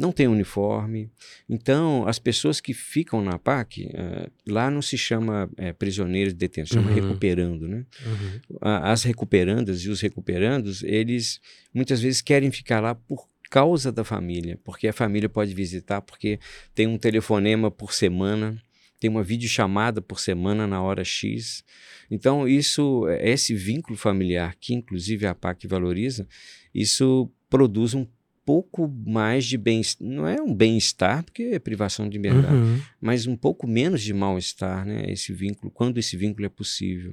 não 0.00 0.12
tem 0.12 0.26
uniforme. 0.26 1.10
Então, 1.46 2.08
as 2.08 2.18
pessoas 2.18 2.58
que 2.58 2.72
ficam 2.72 3.22
na 3.22 3.38
PAC, 3.38 3.84
uh, 3.84 3.88
eh, 3.92 4.30
lá 4.48 4.70
não 4.70 4.80
se 4.80 4.96
chama 4.96 5.50
é, 5.58 5.74
prisioneiros 5.74 6.32
de 6.32 6.38
detenção, 6.38 6.82
chama 6.82 6.88
uhum. 6.88 7.02
recuperando, 7.02 7.68
né? 7.68 7.84
Uhum. 8.06 8.40
As 8.62 9.02
recuperandas 9.02 9.82
e 9.82 9.90
os 9.90 10.00
recuperandos, 10.00 10.82
eles 10.82 11.38
muitas 11.74 12.00
vezes 12.00 12.22
querem 12.22 12.50
ficar 12.50 12.80
lá 12.80 12.94
por 12.94 13.28
causa 13.50 13.92
da 13.92 14.02
família, 14.02 14.58
porque 14.64 14.88
a 14.88 14.92
família 14.92 15.28
pode 15.28 15.52
visitar, 15.52 16.00
porque 16.00 16.40
tem 16.74 16.86
um 16.86 16.96
telefonema 16.96 17.70
por 17.70 17.92
semana, 17.92 18.56
tem 18.98 19.10
uma 19.10 19.22
videochamada 19.22 20.00
por 20.00 20.18
semana 20.18 20.66
na 20.66 20.80
hora 20.80 21.04
X. 21.04 21.62
Então, 22.10 22.48
isso, 22.48 23.06
esse 23.20 23.54
vínculo 23.54 23.98
familiar, 23.98 24.56
que 24.58 24.72
inclusive 24.72 25.26
a 25.26 25.34
PAC 25.34 25.66
valoriza, 25.66 26.26
isso 26.74 27.30
produz 27.50 27.92
um 27.92 28.06
pouco 28.44 28.88
mais 29.06 29.44
de 29.44 29.56
bem 29.56 29.82
não 30.00 30.26
é 30.26 30.40
um 30.40 30.54
bem-estar 30.54 31.22
porque 31.24 31.42
é 31.42 31.58
privação 31.58 32.08
de 32.08 32.16
liberdade 32.16 32.54
uhum. 32.54 32.80
mas 33.00 33.26
um 33.26 33.36
pouco 33.36 33.66
menos 33.66 34.02
de 34.02 34.12
mal-estar 34.12 34.84
né 34.84 35.04
esse 35.08 35.32
vínculo 35.32 35.70
quando 35.70 35.98
esse 35.98 36.16
vínculo 36.16 36.46
é 36.46 36.48
possível 36.48 37.12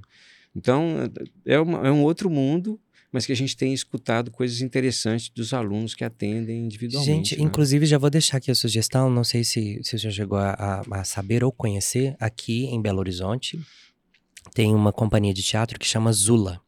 então 0.55 1.09
é, 1.45 1.59
uma, 1.59 1.87
é 1.87 1.91
um 1.91 2.03
outro 2.03 2.29
mundo 2.29 2.79
mas 3.11 3.25
que 3.25 3.31
a 3.31 3.35
gente 3.35 3.55
tem 3.55 3.73
escutado 3.73 4.29
coisas 4.29 4.61
interessantes 4.61 5.29
dos 5.29 5.53
alunos 5.53 5.95
que 5.95 6.03
atendem 6.03 6.65
individualmente. 6.65 7.29
Gente, 7.29 7.39
né? 7.39 7.45
inclusive 7.45 7.85
já 7.85 7.97
vou 7.97 8.09
deixar 8.09 8.37
aqui 8.37 8.51
a 8.51 8.55
sugestão, 8.55 9.09
não 9.09 9.23
sei 9.23 9.45
se, 9.45 9.79
se 9.81 9.91
você 9.91 9.97
já 9.97 10.11
chegou 10.11 10.37
a, 10.37 10.83
a, 10.91 11.03
saber 11.05 11.41
ou 11.43 11.51
conhecer, 11.51 12.15
aqui 12.19 12.65
em 12.65 12.81
Belo 12.81 12.99
Horizonte 12.99 13.59
tem 14.53 14.73
uma 14.73 14.91
companhia 14.91 15.33
de 15.33 15.43
teatro 15.43 15.79
que 15.79 15.85
chama 15.85 16.11
Zula. 16.11 16.61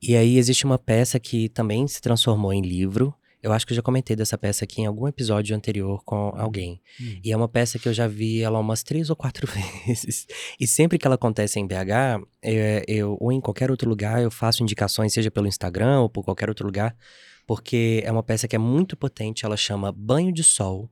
E 0.00 0.16
aí 0.16 0.36
existe 0.36 0.64
uma 0.64 0.78
peça 0.78 1.20
que 1.20 1.48
também 1.48 1.86
se 1.86 2.00
transformou 2.00 2.52
em 2.52 2.62
livro, 2.62 3.14
eu 3.42 3.52
acho 3.52 3.66
que 3.66 3.72
eu 3.72 3.76
já 3.76 3.82
comentei 3.82 4.14
dessa 4.14 4.38
peça 4.38 4.64
aqui 4.64 4.82
em 4.82 4.86
algum 4.86 5.08
episódio 5.08 5.56
anterior 5.56 6.02
com 6.04 6.32
alguém. 6.36 6.80
Hum. 7.00 7.20
E 7.24 7.32
é 7.32 7.36
uma 7.36 7.48
peça 7.48 7.76
que 7.76 7.88
eu 7.88 7.92
já 7.92 8.06
vi 8.06 8.40
ela 8.40 8.58
umas 8.60 8.84
três 8.84 9.10
ou 9.10 9.16
quatro 9.16 9.48
vezes. 9.86 10.26
E 10.60 10.66
sempre 10.66 10.96
que 10.96 11.06
ela 11.06 11.16
acontece 11.16 11.58
em 11.58 11.66
BH, 11.66 12.22
eu, 12.40 12.84
eu, 12.86 13.16
ou 13.20 13.32
em 13.32 13.40
qualquer 13.40 13.70
outro 13.70 13.88
lugar, 13.88 14.22
eu 14.22 14.30
faço 14.30 14.62
indicações, 14.62 15.12
seja 15.12 15.30
pelo 15.30 15.48
Instagram 15.48 16.02
ou 16.02 16.08
por 16.08 16.24
qualquer 16.24 16.48
outro 16.48 16.64
lugar, 16.64 16.96
porque 17.44 18.00
é 18.04 18.12
uma 18.12 18.22
peça 18.22 18.46
que 18.46 18.54
é 18.54 18.58
muito 18.60 18.96
potente. 18.96 19.44
Ela 19.44 19.56
chama 19.56 19.90
Banho 19.90 20.32
de 20.32 20.44
Sol. 20.44 20.88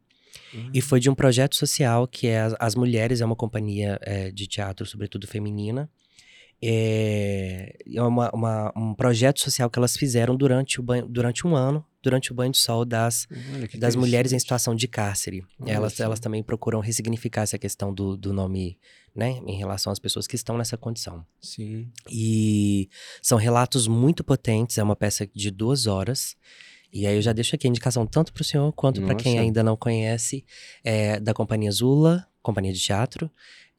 Uhum. 0.53 0.71
E 0.75 0.81
foi 0.81 0.99
de 0.99 1.09
um 1.09 1.15
projeto 1.15 1.55
social 1.55 2.09
que 2.09 2.27
é 2.27 2.41
As, 2.41 2.55
As 2.59 2.75
Mulheres, 2.75 3.21
é 3.21 3.25
uma 3.25 3.37
companhia 3.37 3.97
é, 4.03 4.33
de 4.33 4.49
teatro, 4.49 4.85
sobretudo 4.85 5.27
feminina. 5.29 5.89
É, 6.63 7.75
é 7.95 8.03
uma, 8.03 8.31
uma, 8.35 8.73
um 8.77 8.95
projeto 8.95 9.41
social 9.41 9.71
que 9.71 9.79
elas 9.79 9.97
fizeram 9.97 10.37
durante, 10.37 10.79
o 10.79 10.83
banho, 10.83 11.09
durante 11.09 11.47
um 11.47 11.57
ano, 11.57 11.85
durante 12.03 12.33
o 12.33 12.35
banho 12.35 12.53
de 12.53 12.59
sol 12.59 12.85
das, 12.85 13.27
das 13.79 13.97
mulheres 13.97 14.33
em 14.33 14.39
situação 14.39 14.75
de 14.75 14.87
cárcere. 14.87 15.43
elas, 15.65 15.99
elas 15.99 16.21
também 16.21 16.43
procuram 16.43 16.81
ressignificar 16.81 17.43
essa 17.43 17.59
questão 17.59 17.95
do, 17.95 18.17
do 18.17 18.33
nome, 18.33 18.79
né, 19.15 19.41
em 19.47 19.57
relação 19.57 19.91
às 19.91 19.99
pessoas 19.99 20.27
que 20.27 20.37
estão 20.37 20.59
nessa 20.59 20.77
condição. 20.77 21.25
Sim. 21.41 21.91
E 22.11 22.91
são 23.23 23.39
relatos 23.39 23.89
muito 23.89 24.23
potentes, 24.23 24.77
é 24.77 24.83
uma 24.83 24.97
peça 24.97 25.27
de 25.27 25.51
duas 25.51 25.87
horas. 25.87 26.37
E 26.93 27.07
aí 27.07 27.17
eu 27.17 27.23
já 27.23 27.33
deixo 27.33 27.55
aqui 27.55 27.67
a 27.67 27.71
indicação 27.71 28.07
tanto 28.07 28.33
para 28.33 28.43
o 28.43 28.45
senhor 28.45 28.71
quanto 28.73 29.01
para 29.01 29.15
quem 29.15 29.39
ainda 29.39 29.63
não 29.63 29.77
conhece, 29.77 30.45
é, 30.83 31.21
da 31.21 31.33
Companhia 31.33 31.71
Zula, 31.71 32.27
companhia 32.43 32.73
de 32.73 32.81
teatro 32.81 33.31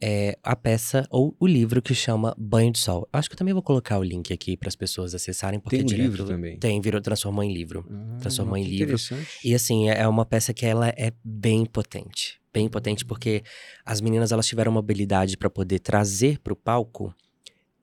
é, 0.01 0.37
a 0.43 0.55
peça 0.55 1.05
ou 1.09 1.35
o 1.39 1.45
livro 1.45 1.81
que 1.81 1.93
chama 1.93 2.35
Banho 2.37 2.71
de 2.71 2.79
Sol. 2.79 3.07
Acho 3.13 3.29
que 3.29 3.33
eu 3.33 3.37
também 3.37 3.53
vou 3.53 3.61
colocar 3.61 3.99
o 3.99 4.03
link 4.03 4.33
aqui 4.33 4.57
para 4.57 4.67
as 4.67 4.75
pessoas 4.75 5.13
acessarem, 5.13 5.59
porque 5.59 5.77
tem 5.77 5.85
um 5.85 5.87
direto, 5.87 6.09
livro 6.09 6.25
também. 6.25 6.57
Tem, 6.57 6.81
virou, 6.81 6.99
transformou 6.99 7.43
em 7.43 7.53
livro. 7.53 7.85
Ah, 7.89 8.17
transformou 8.19 8.57
em 8.57 8.63
livro. 8.63 8.97
E 9.43 9.53
assim, 9.53 9.89
é, 9.89 9.99
é 10.01 10.07
uma 10.07 10.25
peça 10.25 10.53
que 10.53 10.65
ela 10.65 10.89
é 10.89 11.13
bem 11.23 11.65
potente. 11.65 12.41
Bem 12.51 12.67
potente, 12.67 13.05
porque 13.05 13.43
as 13.85 14.01
meninas 14.01 14.31
elas 14.31 14.47
tiveram 14.47 14.71
uma 14.71 14.79
habilidade 14.79 15.37
para 15.37 15.49
poder 15.49 15.79
trazer 15.79 16.39
para 16.39 16.51
o 16.51 16.55
palco 16.55 17.15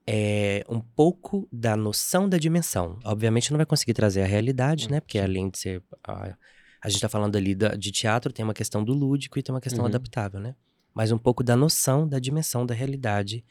é, 0.06 0.64
um 0.68 0.80
pouco 0.80 1.48
da 1.52 1.76
noção 1.76 2.28
da 2.28 2.36
dimensão. 2.36 2.98
Obviamente 3.04 3.50
não 3.50 3.58
vai 3.58 3.66
conseguir 3.66 3.94
trazer 3.94 4.22
a 4.22 4.26
realidade, 4.26 4.90
né? 4.90 5.00
Porque 5.00 5.18
além 5.18 5.48
de 5.48 5.58
ser. 5.58 5.82
A, 6.02 6.36
a 6.80 6.88
gente 6.88 6.96
está 6.96 7.08
falando 7.08 7.36
ali 7.36 7.54
da, 7.54 7.74
de 7.74 7.90
teatro, 7.90 8.32
tem 8.32 8.44
uma 8.44 8.54
questão 8.54 8.84
do 8.84 8.92
lúdico 8.92 9.38
e 9.38 9.42
tem 9.42 9.52
uma 9.54 9.60
questão 9.60 9.80
uhum. 9.80 9.88
adaptável, 9.88 10.40
né? 10.40 10.54
Mas 10.98 11.12
um 11.12 11.16
pouco 11.16 11.44
da 11.44 11.54
noção 11.54 12.08
da 12.08 12.18
dimensão 12.18 12.66
da 12.66 12.74
realidade 12.74 13.44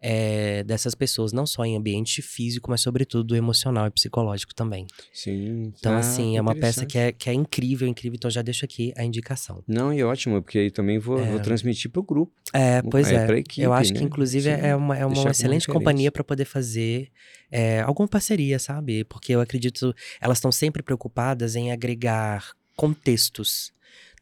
é, 0.00 0.62
dessas 0.62 0.94
pessoas, 0.94 1.32
não 1.32 1.44
só 1.44 1.64
em 1.64 1.76
ambiente 1.76 2.22
físico, 2.22 2.70
mas 2.70 2.82
sobretudo 2.82 3.34
emocional 3.34 3.88
e 3.88 3.90
psicológico 3.90 4.54
também. 4.54 4.86
Sim. 5.12 5.72
Então, 5.76 5.94
ah, 5.94 5.98
assim, 5.98 6.36
é 6.36 6.40
uma 6.40 6.54
peça 6.54 6.86
que 6.86 6.96
é, 6.96 7.10
que 7.10 7.28
é 7.28 7.32
incrível, 7.32 7.88
incrível. 7.88 8.14
Então, 8.14 8.30
já 8.30 8.42
deixo 8.42 8.64
aqui 8.64 8.92
a 8.96 9.02
indicação. 9.02 9.64
Não, 9.66 9.92
e 9.92 10.04
ótimo, 10.04 10.40
porque 10.40 10.58
aí 10.58 10.70
também 10.70 11.00
vou, 11.00 11.18
é... 11.18 11.24
vou 11.24 11.40
transmitir 11.40 11.90
para 11.90 11.98
o 11.98 12.04
grupo. 12.04 12.32
É, 12.52 12.80
pois 12.82 13.10
é. 13.10 13.26
é. 13.26 13.38
Equipe, 13.38 13.62
Eu 13.62 13.72
acho 13.72 13.92
né? 13.92 13.98
que, 13.98 14.04
inclusive, 14.04 14.54
Sim, 14.54 14.60
é 14.62 14.76
uma, 14.76 14.96
é 14.96 15.04
uma 15.04 15.30
excelente 15.30 15.66
companhia 15.66 16.12
para 16.12 16.22
poder 16.22 16.44
fazer 16.44 17.08
é, 17.50 17.80
alguma 17.80 18.06
parceria, 18.06 18.60
sabe? 18.60 19.02
Porque 19.02 19.34
eu 19.34 19.40
acredito, 19.40 19.92
elas 20.20 20.38
estão 20.38 20.52
sempre 20.52 20.80
preocupadas 20.80 21.56
em 21.56 21.72
agregar 21.72 22.52
contextos 22.76 23.74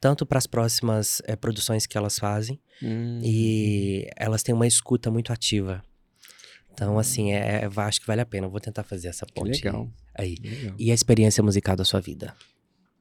tanto 0.02 0.26
para 0.26 0.37
as 0.37 0.49
próximas 0.49 1.23
é, 1.26 1.37
produções 1.37 1.87
que 1.87 1.97
elas 1.97 2.18
fazem 2.18 2.61
hum. 2.82 3.21
e 3.23 4.11
elas 4.16 4.42
têm 4.42 4.52
uma 4.52 4.66
escuta 4.66 5.12
muito 5.12 5.32
ativa. 5.32 5.80
Então, 6.73 6.99
assim, 6.99 7.32
é, 7.32 7.62
é, 7.62 7.71
acho 7.76 8.00
que 8.00 8.06
vale 8.09 8.21
a 8.21 8.26
pena. 8.26 8.49
Eu 8.49 8.50
vou 8.50 8.59
tentar 8.59 8.82
fazer 8.82 9.06
essa 9.06 9.25
ponte 9.32 9.64
legal. 9.64 9.88
aí. 10.12 10.35
Legal. 10.42 10.75
E 10.76 10.90
a 10.90 10.94
experiência 10.94 11.40
musical 11.40 11.76
da 11.76 11.85
sua 11.85 12.00
vida? 12.00 12.35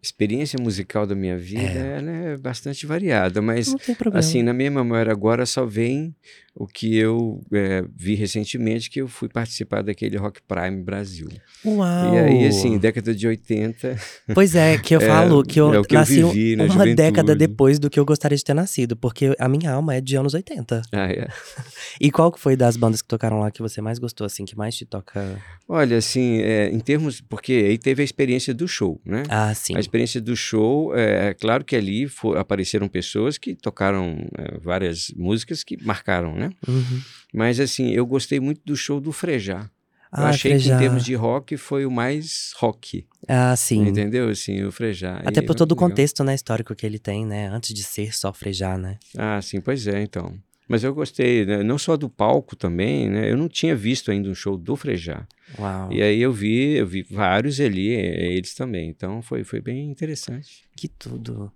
Experiência 0.01 0.57
musical 0.59 1.05
da 1.05 1.13
minha 1.13 1.37
vida 1.37 1.61
é, 1.61 2.33
é 2.33 2.37
bastante 2.37 2.85
variada, 2.85 3.41
mas 3.41 3.75
assim 4.13 4.41
na 4.41 4.53
minha 4.53 4.71
memória 4.71 5.11
agora 5.11 5.45
só 5.45 5.65
vem 5.65 6.15
o 6.53 6.67
que 6.67 6.97
eu 6.97 7.41
é, 7.53 7.83
vi 7.95 8.13
recentemente 8.13 8.89
que 8.89 8.99
eu 8.99 9.07
fui 9.07 9.29
participar 9.29 9.81
daquele 9.81 10.17
Rock 10.17 10.41
Prime 10.45 10.83
Brasil. 10.83 11.29
Uau! 11.65 12.13
E 12.13 12.17
aí 12.17 12.45
assim 12.45 12.77
década 12.77 13.15
de 13.15 13.27
80. 13.27 13.97
Pois 14.33 14.55
é 14.55 14.77
que 14.77 14.95
eu 14.95 15.01
é, 15.01 15.05
falo 15.05 15.43
que 15.43 15.59
eu, 15.59 15.73
é 15.73 15.83
que 15.83 15.93
nasci 15.93 16.19
eu 16.19 16.29
vivi 16.29 16.55
uma 16.55 16.67
juventude. 16.67 16.95
década 16.95 17.35
depois 17.35 17.79
do 17.79 17.89
que 17.89 17.99
eu 17.99 18.05
gostaria 18.05 18.37
de 18.37 18.43
ter 18.43 18.53
nascido, 18.53 18.95
porque 18.95 19.35
a 19.37 19.47
minha 19.47 19.71
alma 19.71 19.95
é 19.95 20.01
de 20.01 20.15
anos 20.15 20.33
80. 20.33 20.81
Ah, 20.91 21.11
é. 21.11 21.27
e 21.99 22.11
qual 22.11 22.33
foi 22.37 22.55
das 22.55 22.77
bandas 22.77 23.01
que 23.01 23.07
tocaram 23.07 23.39
lá 23.39 23.51
que 23.51 23.61
você 23.61 23.81
mais 23.81 23.99
gostou 23.99 24.25
assim, 24.25 24.45
que 24.45 24.57
mais 24.57 24.75
te 24.75 24.85
toca? 24.85 25.37
Olha 25.67 25.97
assim, 25.97 26.39
é, 26.41 26.69
em 26.69 26.79
termos 26.79 27.21
porque 27.21 27.53
aí 27.53 27.77
teve 27.77 28.01
a 28.01 28.05
experiência 28.05 28.53
do 28.53 28.67
show, 28.67 28.99
né? 29.05 29.23
Ah, 29.29 29.53
sim. 29.53 29.75
A 29.75 29.79
experiência 29.91 30.21
do 30.21 30.35
show, 30.35 30.95
é, 30.95 31.29
é 31.29 31.33
claro 31.33 31.65
que 31.65 31.75
ali 31.75 32.07
for, 32.07 32.37
apareceram 32.37 32.87
pessoas 32.87 33.37
que 33.37 33.53
tocaram 33.53 34.25
é, 34.37 34.57
várias 34.57 35.11
músicas 35.15 35.63
que 35.63 35.77
marcaram, 35.83 36.33
né? 36.33 36.51
Uhum. 36.65 37.01
Mas 37.33 37.59
assim, 37.59 37.91
eu 37.91 38.05
gostei 38.05 38.39
muito 38.39 38.61
do 38.65 38.75
show 38.75 39.01
do 39.01 39.11
Frejá. 39.11 39.69
Ah, 40.11 40.23
eu 40.23 40.27
achei 40.27 40.51
Frejá. 40.51 40.69
que 40.69 40.75
em 40.75 40.87
termos 40.87 41.03
de 41.03 41.13
rock 41.13 41.57
foi 41.57 41.85
o 41.85 41.91
mais 41.91 42.53
rock. 42.57 43.05
Ah, 43.27 43.55
sim. 43.55 43.87
Entendeu? 43.87 44.29
Assim, 44.29 44.63
o 44.63 44.71
Frejá. 44.71 45.21
Até 45.25 45.41
por 45.41 45.55
todo 45.55 45.73
o 45.73 45.75
contexto 45.75 46.23
né, 46.23 46.35
histórico 46.35 46.73
que 46.73 46.85
ele 46.85 46.99
tem, 46.99 47.25
né? 47.25 47.47
Antes 47.47 47.73
de 47.73 47.83
ser 47.83 48.13
só 48.15 48.33
Frejá, 48.33 48.77
né? 48.77 48.97
Ah, 49.17 49.41
sim, 49.41 49.59
pois 49.61 49.87
é, 49.87 50.01
então. 50.01 50.37
Mas 50.71 50.83
eu 50.83 50.93
gostei, 50.93 51.45
né? 51.45 51.61
não 51.61 51.77
só 51.77 51.97
do 51.97 52.09
palco 52.09 52.55
também, 52.55 53.09
né? 53.09 53.29
Eu 53.29 53.37
não 53.37 53.49
tinha 53.49 53.75
visto 53.75 54.09
ainda 54.09 54.29
um 54.29 54.35
show 54.35 54.57
do 54.57 54.75
Frejá. 54.75 55.27
Uau. 55.59 55.91
E 55.91 56.01
aí 56.01 56.21
eu 56.21 56.31
vi, 56.31 56.77
eu 56.77 56.87
vi 56.87 57.03
vários 57.03 57.59
ali, 57.59 57.89
eles 57.89 58.53
também. 58.53 58.89
Então 58.89 59.21
foi, 59.21 59.43
foi 59.43 59.59
bem 59.59 59.89
interessante. 59.89 60.63
Que 60.75 60.87
tudo. 60.87 61.51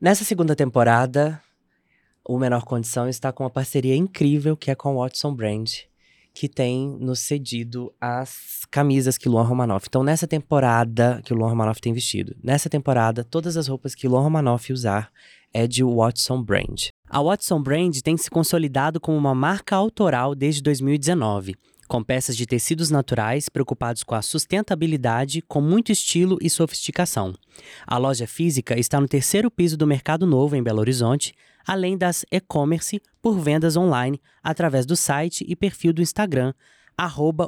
Nessa 0.00 0.24
segunda 0.24 0.56
temporada, 0.56 1.40
o 2.24 2.38
Menor 2.38 2.64
Condição 2.64 3.08
está 3.08 3.32
com 3.32 3.42
uma 3.42 3.50
parceria 3.50 3.96
incrível 3.96 4.56
que 4.56 4.70
é 4.70 4.74
com 4.74 4.94
o 4.94 5.02
Watson 5.02 5.34
Brand, 5.34 5.70
que 6.32 6.48
tem 6.48 6.96
nos 7.00 7.20
cedido 7.20 7.92
as 8.00 8.64
camisas 8.70 9.18
que 9.18 9.28
Luan 9.28 9.42
Romanoff. 9.42 9.86
Então, 9.88 10.04
nessa 10.04 10.26
temporada 10.26 11.20
que 11.24 11.32
o 11.32 11.36
Luan 11.36 11.48
Romanoff 11.48 11.80
tem 11.80 11.92
vestido, 11.92 12.36
nessa 12.42 12.70
temporada, 12.70 13.24
todas 13.24 13.56
as 13.56 13.66
roupas 13.66 13.94
que 13.94 14.06
Luan 14.06 14.22
Romanoff 14.22 14.72
usar 14.72 15.10
é 15.52 15.66
de 15.66 15.82
Watson 15.82 16.42
Brand. 16.42 16.88
A 17.10 17.22
Watson 17.22 17.62
Brand 17.62 17.96
tem 18.02 18.18
se 18.18 18.28
consolidado 18.28 19.00
como 19.00 19.16
uma 19.16 19.34
marca 19.34 19.74
autoral 19.74 20.34
desde 20.34 20.62
2019. 20.62 21.56
com 21.88 22.04
peças 22.04 22.36
de 22.36 22.44
tecidos 22.44 22.90
naturais 22.90 23.48
preocupados 23.48 24.02
com 24.02 24.14
a 24.14 24.20
sustentabilidade, 24.20 25.40
com 25.40 25.58
muito 25.58 25.90
estilo 25.90 26.36
e 26.42 26.50
sofisticação. 26.50 27.32
A 27.86 27.96
loja 27.96 28.26
física 28.26 28.78
está 28.78 29.00
no 29.00 29.08
terceiro 29.08 29.50
piso 29.50 29.74
do 29.74 29.86
Mercado 29.86 30.26
Novo, 30.26 30.54
em 30.54 30.62
Belo 30.62 30.80
Horizonte, 30.80 31.32
além 31.66 31.96
das 31.96 32.26
e-commerce 32.30 33.00
por 33.22 33.38
vendas 33.38 33.74
online 33.74 34.20
através 34.42 34.84
do 34.84 34.94
site 34.94 35.46
e 35.48 35.56
perfil 35.56 35.94
do 35.94 36.02
Instagram, 36.02 36.52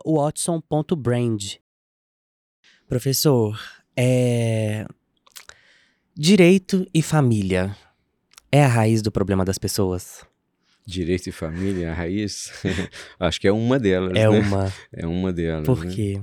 watson.brand. 0.07 1.57
Professor, 2.89 3.61
é... 3.95 4.87
direito 6.17 6.87
e 6.95 7.03
família 7.03 7.77
é 8.53 8.65
a 8.65 8.69
raiz 8.69 9.03
do 9.03 9.13
problema 9.13 9.45
das 9.45 9.59
pessoas? 9.59 10.25
Direito 10.87 11.29
e 11.29 11.33
família, 11.33 11.91
a 11.91 11.95
raiz? 11.95 12.53
Acho 13.19 13.41
que 13.41 13.47
é 13.47 13.53
uma 13.53 13.79
delas. 13.79 14.13
É 14.17 14.29
né? 14.29 14.29
uma. 14.29 14.73
É 14.93 15.07
uma 15.07 15.33
delas. 15.33 15.67
Por 15.67 15.85
né? 15.85 15.95
quê? 15.95 16.21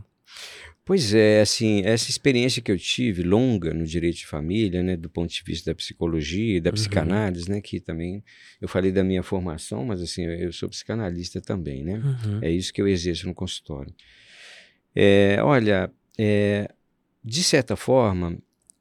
Pois 0.88 1.14
é, 1.14 1.42
assim, 1.42 1.82
essa 1.84 2.10
experiência 2.10 2.62
que 2.62 2.72
eu 2.72 2.78
tive, 2.78 3.22
longa 3.22 3.74
no 3.74 3.86
direito 3.86 4.20
de 4.20 4.26
família, 4.26 4.82
né, 4.82 4.96
do 4.96 5.10
ponto 5.10 5.30
de 5.30 5.44
vista 5.46 5.72
da 5.72 5.76
psicologia 5.76 6.56
e 6.56 6.62
da 6.62 6.70
uhum. 6.70 6.76
psicanálise, 6.76 7.50
né, 7.50 7.60
que 7.60 7.82
também, 7.82 8.24
eu 8.62 8.70
falei 8.70 8.90
da 8.90 9.04
minha 9.04 9.22
formação, 9.22 9.84
mas 9.84 10.02
assim, 10.02 10.24
eu 10.24 10.54
sou 10.54 10.70
psicanalista 10.70 11.42
também, 11.42 11.84
né, 11.84 11.98
uhum. 11.98 12.40
é 12.42 12.50
isso 12.50 12.72
que 12.72 12.82
eu 12.82 12.88
exerço 12.88 13.28
no 13.28 13.34
consultório. 13.34 13.94
É, 14.96 15.40
olha, 15.44 15.92
é, 16.18 16.70
de 17.22 17.44
certa 17.44 17.76
forma, 17.76 18.38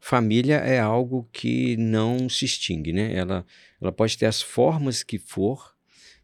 família 0.07 0.59
é 0.59 0.79
algo 0.79 1.29
que 1.33 1.77
não 1.77 2.29
se 2.29 2.45
extingue, 2.45 2.93
né, 2.93 3.13
ela, 3.13 3.45
ela 3.81 3.91
pode 3.91 4.17
ter 4.17 4.27
as 4.27 4.41
formas 4.41 5.03
que 5.03 5.19
for, 5.19 5.75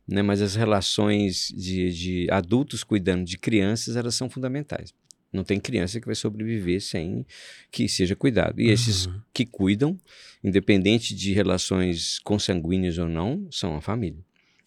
né, 0.06 0.22
mas 0.22 0.40
as 0.40 0.54
relações 0.54 1.48
de, 1.48 1.92
de 1.92 2.26
adultos 2.30 2.84
cuidando 2.84 3.24
de 3.24 3.36
crianças, 3.36 3.96
elas 3.96 4.14
são 4.14 4.30
fundamentais. 4.30 4.94
Não 5.32 5.42
tem 5.42 5.58
criança 5.58 5.98
que 5.98 6.06
vai 6.06 6.14
sobreviver 6.14 6.80
sem 6.80 7.26
que 7.72 7.88
seja 7.88 8.14
cuidado. 8.14 8.60
E 8.60 8.66
uhum. 8.66 8.72
esses 8.72 9.08
que 9.32 9.46
cuidam, 9.46 9.98
independente 10.44 11.12
de 11.14 11.32
relações 11.32 12.20
consanguíneas 12.20 12.98
ou 12.98 13.08
não, 13.08 13.48
são 13.50 13.74
a 13.74 13.80
família. 13.80 14.22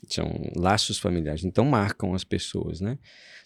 São 0.09 0.51
laços 0.55 0.97
familiares. 0.97 1.45
Então 1.45 1.63
marcam 1.63 2.15
as 2.15 2.23
pessoas, 2.23 2.81
né? 2.81 2.97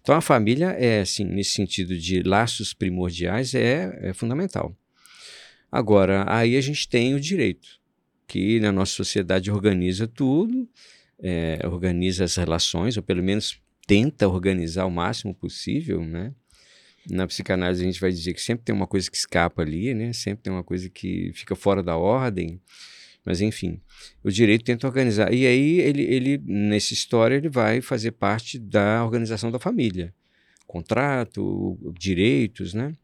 Então 0.02 0.16
a 0.16 0.22
família 0.22 0.70
é, 0.72 1.02
assim, 1.02 1.26
nesse 1.26 1.52
sentido 1.52 1.98
de 1.98 2.24
laços 2.24 2.74
primordiais, 2.74 3.54
é, 3.54 4.00
é 4.02 4.14
fundamental. 4.14 4.76
Agora, 5.72 6.26
aí 6.28 6.58
a 6.58 6.62
gente 6.62 6.88
tem 6.88 7.14
o 7.14 7.20
direito, 7.20 7.80
que 8.28 8.60
na 8.60 8.72
nossa 8.72 8.94
sociedade 8.94 9.52
organiza 9.52 10.08
tudo, 10.08 10.68
é, 11.22 11.60
organiza 11.66 12.24
as 12.24 12.36
relações, 12.36 12.98
ou 12.98 13.04
pelo 13.04 13.22
menos 13.22 13.62
tenta 13.86 14.28
organizar 14.28 14.86
o 14.86 14.92
máximo 14.92 15.34
possível, 15.34 16.04
né? 16.04 16.34
Na 17.10 17.26
psicanálise 17.26 17.82
a 17.82 17.86
gente 17.86 18.00
vai 18.00 18.12
dizer 18.12 18.34
que 18.34 18.42
sempre 18.42 18.64
tem 18.66 18.76
uma 18.76 18.86
coisa 18.86 19.10
que 19.10 19.18
escapa 19.18 19.62
ali, 19.62 19.94
né? 19.94 20.14
Sempre 20.14 20.44
tem 20.44 20.54
uma 20.54 20.64
coisa 20.64 20.90
que 20.90 21.32
fica 21.34 21.56
fora 21.56 21.82
da 21.82 21.98
ordem. 21.98 22.62
Mas 23.26 23.42
enfim, 23.42 23.82
o 24.24 24.30
direito 24.30 24.64
tenta 24.64 24.88
organizar. 24.88 25.34
E 25.34 25.46
aí 25.46 25.80
ele, 25.80 26.04
ele 26.04 26.38
nessa 26.46 26.94
história 26.94 27.36
ele 27.36 27.50
vai 27.50 27.82
fazer 27.82 28.12
parte 28.12 28.58
da 28.58 29.04
organização 29.04 29.52
da 29.52 29.60
família, 29.60 30.14
contrato, 30.68 31.78
direitos, 31.98 32.74
né? 32.74 32.96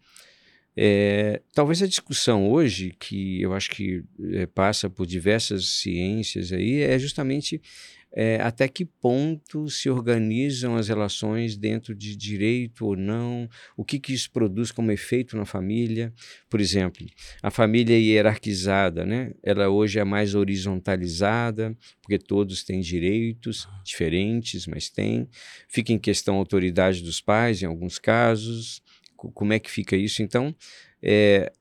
É, 0.77 1.41
talvez 1.53 1.81
a 1.81 1.87
discussão 1.87 2.49
hoje, 2.49 2.93
que 2.99 3.41
eu 3.41 3.53
acho 3.53 3.71
que 3.71 4.03
é, 4.33 4.45
passa 4.45 4.89
por 4.89 5.05
diversas 5.05 5.67
ciências 5.67 6.51
aí, 6.51 6.81
é 6.81 6.99
justamente 6.99 7.61
é, 8.15 8.39
até 8.41 8.65
que 8.69 8.85
ponto 8.85 9.69
se 9.69 9.89
organizam 9.89 10.77
as 10.77 10.87
relações 10.87 11.57
dentro 11.57 11.93
de 11.93 12.15
direito 12.15 12.85
ou 12.85 12.95
não, 12.95 13.49
o 13.75 13.83
que, 13.83 13.99
que 13.99 14.13
isso 14.13 14.31
produz 14.31 14.71
como 14.71 14.89
efeito 14.89 15.35
na 15.35 15.43
família. 15.43 16.13
Por 16.49 16.61
exemplo, 16.61 17.05
a 17.43 17.51
família 17.51 17.99
hierarquizada, 17.99 19.05
né? 19.05 19.33
ela 19.43 19.67
hoje 19.67 19.99
é 19.99 20.05
mais 20.05 20.33
horizontalizada, 20.33 21.77
porque 22.01 22.17
todos 22.17 22.63
têm 22.63 22.79
direitos 22.79 23.67
diferentes, 23.83 24.65
mas 24.65 24.89
têm. 24.89 25.27
Fica 25.67 25.91
em 25.91 25.99
questão 25.99 26.35
a 26.35 26.39
autoridade 26.39 27.03
dos 27.03 27.19
pais, 27.19 27.61
em 27.61 27.65
alguns 27.65 27.99
casos. 27.99 28.81
Como 29.15 29.53
é 29.53 29.59
que 29.59 29.71
fica 29.71 29.95
isso? 29.95 30.21
Então, 30.21 30.55
é, 31.01 31.51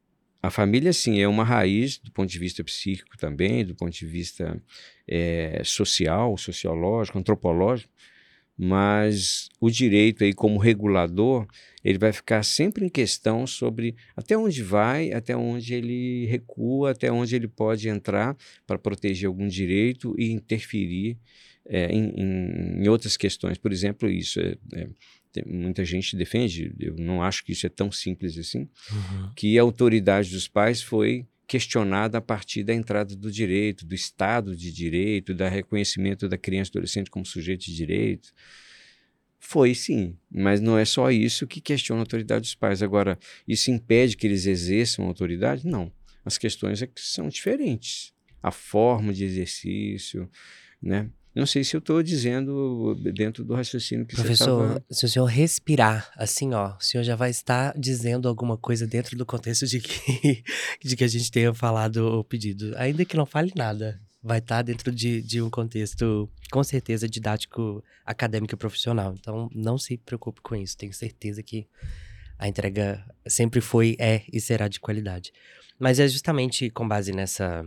a 0.43 0.51
família, 0.51 0.93
sim, 0.93 1.21
é 1.21 1.27
uma 1.27 1.43
raiz 1.43 1.99
do 1.99 2.13
ponto 2.13 2.29
de 2.29 2.39
vista 2.39 2.63
psíquico 2.63 3.17
também, 3.17 3.65
do 3.65 3.75
ponto 3.75 3.93
de 3.93 4.05
vista 4.05 4.61
é, 5.09 5.63
social, 5.65 6.37
sociológico, 6.37 7.19
antropológico, 7.19 7.91
mas 8.57 9.49
o 9.61 9.71
direito 9.71 10.23
aí 10.23 10.33
como 10.33 10.59
regulador, 10.59 11.47
ele 11.83 11.99
vai 11.99 12.13
ficar 12.13 12.43
sempre 12.45 12.85
em 12.85 12.89
questão 12.89 13.47
sobre 13.47 13.97
até 14.15 14.37
onde 14.37 14.63
vai, 14.63 15.13
até 15.13 15.37
onde 15.37 15.75
ele 15.75 16.27
recua, 16.27 16.91
até 16.91 17.11
onde 17.11 17.35
ele 17.35 17.49
pode 17.49 17.89
entrar 17.89 18.37
para 18.67 18.79
proteger 18.79 19.27
algum 19.27 19.49
direito 19.49 20.15
e 20.19 20.31
interferir 20.31 21.19
é, 21.67 21.87
em, 21.87 22.83
em, 22.83 22.89
outras 22.89 23.17
questões. 23.17 23.59
Por 23.59 23.73
exemplo, 23.73 24.09
isso 24.09 24.39
é, 24.41 24.89
é 25.41 25.45
muita 25.45 25.85
gente 25.85 26.17
defende, 26.17 26.75
eu 26.79 26.95
não 26.97 27.23
acho 27.23 27.45
que 27.45 27.53
isso 27.53 27.67
é 27.67 27.69
tão 27.69 27.91
simples 27.91 28.37
assim, 28.39 28.69
uhum. 28.91 29.31
que 29.35 29.59
a 29.59 29.63
autoridade 29.63 30.31
dos 30.31 30.49
pais 30.49 30.83
foi 30.83 31.27
questionada 31.47 32.19
a 32.19 32.21
partir 32.21 32.65
da 32.65 32.75
entrada 32.75 33.15
do 33.15 33.31
direito, 33.31 33.87
do 33.87 33.95
Estado 33.95 34.57
de 34.57 34.73
Direito, 34.73 35.35
da 35.35 35.49
reconhecimento 35.49 36.29
da 36.29 36.39
criança 36.39 36.71
e 36.71 36.73
adolescente 36.73 37.11
como 37.11 37.27
sujeito 37.27 37.67
de 37.67 37.75
direito. 37.75 38.33
Foi 39.39 39.75
sim, 39.75 40.17
mas 40.31 40.61
não 40.61 40.79
é 40.79 40.87
só 40.87 41.11
isso 41.11 41.47
que 41.47 41.61
questiona 41.61 42.01
a 42.01 42.05
autoridade 42.05 42.43
dos 42.43 42.55
pais. 42.55 42.83
Agora, 42.83 43.19
isso 43.47 43.71
impede 43.71 44.17
que 44.17 44.27
eles 44.27 44.47
exerçam 44.47 45.05
a 45.05 45.09
autoridade? 45.09 45.67
Não. 45.67 45.93
As 46.25 46.39
questões 46.39 46.81
é 46.81 46.87
que 46.87 47.01
são 47.01 47.29
diferentes. 47.29 48.15
A 48.43 48.51
forma 48.51 49.13
de 49.13 49.25
exercício, 49.25 50.31
né? 50.81 51.11
Não 51.35 51.47
sei 51.47 51.65
se 51.65 51.75
eu 51.75 51.81
estou 51.81 52.01
dizendo 52.01 52.95
dentro 53.13 53.45
do 53.45 53.55
raciocínio 53.55 54.07
que 54.07 54.15
Professor, 54.15 54.47
você 54.47 54.67
Professor, 54.67 54.95
se 54.95 55.05
o 55.05 55.09
senhor 55.09 55.25
respirar, 55.25 56.13
assim, 56.17 56.55
ó, 56.55 56.77
o 56.77 56.81
senhor 56.81 57.03
já 57.03 57.17
vai 57.17 57.31
estar 57.31 57.77
dizendo 57.77 58.29
alguma 58.29 58.57
coisa 58.57 58.87
dentro 58.87 59.17
do 59.17 59.27
contexto 59.27 59.67
de 59.67 59.81
que, 59.81 60.45
de 60.83 60.97
que 60.97 61.03
a 61.03 61.09
gente 61.09 61.33
tenha 61.33 61.53
falado 61.53 62.21
o 62.21 62.25
pedido. 62.25 62.73
Ainda 62.77 63.05
que 63.05 63.17
não 63.17 63.27
fale 63.27 63.53
nada, 63.57 64.01
vai 64.23 64.39
estar 64.39 64.63
dentro 64.63 64.93
de, 64.93 65.21
de 65.21 65.43
um 65.43 65.51
contexto, 65.51 66.31
com 66.53 66.63
certeza, 66.63 67.09
didático, 67.09 67.83
acadêmico 68.07 68.55
e 68.55 68.57
profissional. 68.57 69.15
Então, 69.19 69.51
não 69.53 69.77
se 69.77 69.97
preocupe 69.97 70.41
com 70.41 70.55
isso. 70.55 70.79
Tenho 70.79 70.93
certeza 70.93 71.43
que 71.43 71.67
a 72.39 72.47
entrega 72.47 73.05
sempre 73.27 73.61
foi, 73.61 73.97
é 73.99 74.23
e 74.33 74.41
será 74.41 74.69
de 74.69 74.79
qualidade. 74.79 75.33
Mas 75.79 75.99
é 75.99 76.07
justamente 76.07 76.71
com 76.71 76.87
base 76.87 77.13
nessa 77.13 77.67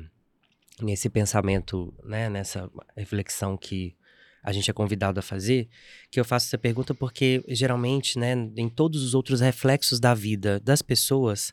nesse 0.81 1.09
pensamento, 1.09 1.93
né, 2.03 2.29
nessa 2.29 2.69
reflexão 2.95 3.57
que 3.57 3.95
a 4.43 4.51
gente 4.51 4.69
é 4.69 4.73
convidado 4.73 5.19
a 5.19 5.23
fazer, 5.23 5.67
que 6.09 6.19
eu 6.19 6.23
faço 6.23 6.47
essa 6.47 6.57
pergunta 6.57 6.93
porque 6.93 7.43
geralmente, 7.49 8.17
né, 8.17 8.33
em 8.55 8.69
todos 8.69 9.03
os 9.03 9.13
outros 9.13 9.41
reflexos 9.41 9.99
da 9.99 10.13
vida 10.13 10.59
das 10.59 10.81
pessoas, 10.81 11.51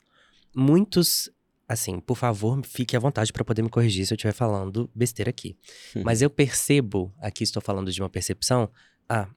muitos, 0.55 1.29
assim, 1.69 1.99
por 1.99 2.17
favor, 2.17 2.61
fique 2.65 2.97
à 2.97 3.01
vontade 3.01 3.33
para 3.33 3.45
poder 3.45 3.63
me 3.63 3.69
corrigir 3.69 4.07
se 4.07 4.13
eu 4.13 4.17
estiver 4.17 4.33
falando 4.33 4.89
besteira 4.95 5.31
aqui. 5.31 5.57
Uhum. 5.97 6.03
Mas 6.05 6.23
eu 6.23 6.31
percebo, 6.31 7.13
aqui 7.19 7.43
estou 7.43 7.61
falando 7.61 7.91
de 7.91 8.01
uma 8.01 8.09
percepção, 8.09 8.71
ah, 9.09 9.29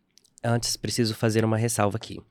antes 0.43 0.78
preciso 0.78 1.15
fazer 1.15 1.43
uma 1.43 1.58
ressalva 1.58 1.97
aqui. 1.97 2.21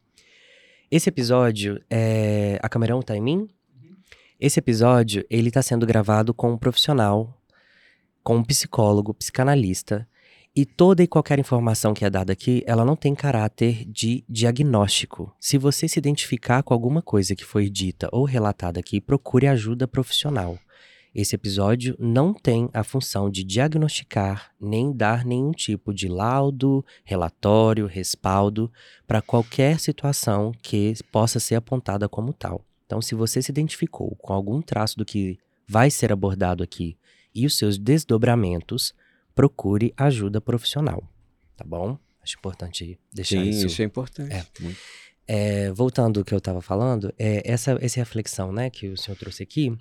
Esse 0.88 1.08
episódio, 1.08 1.82
é... 1.90 2.60
a 2.62 2.68
Camerão 2.68 3.02
tá 3.02 3.16
em 3.16 3.20
mim? 3.20 3.36
Uhum. 3.38 3.96
Esse 4.38 4.60
episódio, 4.60 5.26
ele 5.28 5.50
tá 5.50 5.60
sendo 5.60 5.84
gravado 5.84 6.32
com 6.32 6.52
um 6.52 6.58
profissional 6.58 7.36
com 8.26 8.38
um 8.38 8.42
psicólogo, 8.42 9.14
psicanalista, 9.14 10.04
e 10.52 10.66
toda 10.66 11.00
e 11.00 11.06
qualquer 11.06 11.38
informação 11.38 11.94
que 11.94 12.04
é 12.04 12.10
dada 12.10 12.32
aqui, 12.32 12.60
ela 12.66 12.84
não 12.84 12.96
tem 12.96 13.14
caráter 13.14 13.84
de 13.84 14.24
diagnóstico. 14.28 15.32
Se 15.38 15.56
você 15.56 15.86
se 15.86 16.00
identificar 16.00 16.64
com 16.64 16.74
alguma 16.74 17.00
coisa 17.00 17.36
que 17.36 17.44
foi 17.44 17.70
dita 17.70 18.08
ou 18.10 18.24
relatada 18.24 18.80
aqui, 18.80 19.00
procure 19.00 19.46
ajuda 19.46 19.86
profissional. 19.86 20.58
Esse 21.14 21.36
episódio 21.36 21.94
não 22.00 22.34
tem 22.34 22.68
a 22.74 22.82
função 22.82 23.30
de 23.30 23.44
diagnosticar 23.44 24.50
nem 24.60 24.92
dar 24.92 25.24
nenhum 25.24 25.52
tipo 25.52 25.94
de 25.94 26.08
laudo, 26.08 26.84
relatório, 27.04 27.86
respaldo 27.86 28.72
para 29.06 29.22
qualquer 29.22 29.78
situação 29.78 30.50
que 30.64 30.94
possa 31.12 31.38
ser 31.38 31.54
apontada 31.54 32.08
como 32.08 32.32
tal. 32.32 32.64
Então, 32.86 33.00
se 33.00 33.14
você 33.14 33.40
se 33.40 33.52
identificou 33.52 34.16
com 34.16 34.32
algum 34.32 34.60
traço 34.60 34.98
do 34.98 35.04
que 35.04 35.38
vai 35.68 35.92
ser 35.92 36.12
abordado 36.12 36.64
aqui 36.64 36.98
e 37.36 37.46
os 37.46 37.56
seus 37.56 37.78
desdobramentos, 37.78 38.94
procure 39.34 39.92
ajuda 39.96 40.40
profissional, 40.40 41.02
tá 41.56 41.64
bom? 41.64 41.98
Acho 42.22 42.36
importante 42.38 42.98
deixar 43.12 43.36
Sim, 43.36 43.50
isso. 43.50 43.66
isso 43.66 43.82
é 43.82 43.84
importante. 43.84 44.34
É. 44.34 44.46
É, 45.28 45.72
voltando 45.72 46.20
ao 46.20 46.24
que 46.24 46.32
eu 46.32 46.38
estava 46.38 46.62
falando, 46.62 47.12
é, 47.18 47.42
essa, 47.44 47.76
essa 47.80 48.00
reflexão 48.00 48.52
né, 48.52 48.70
que 48.70 48.88
o 48.88 48.96
senhor 48.96 49.16
trouxe 49.16 49.42
aqui, 49.42 49.76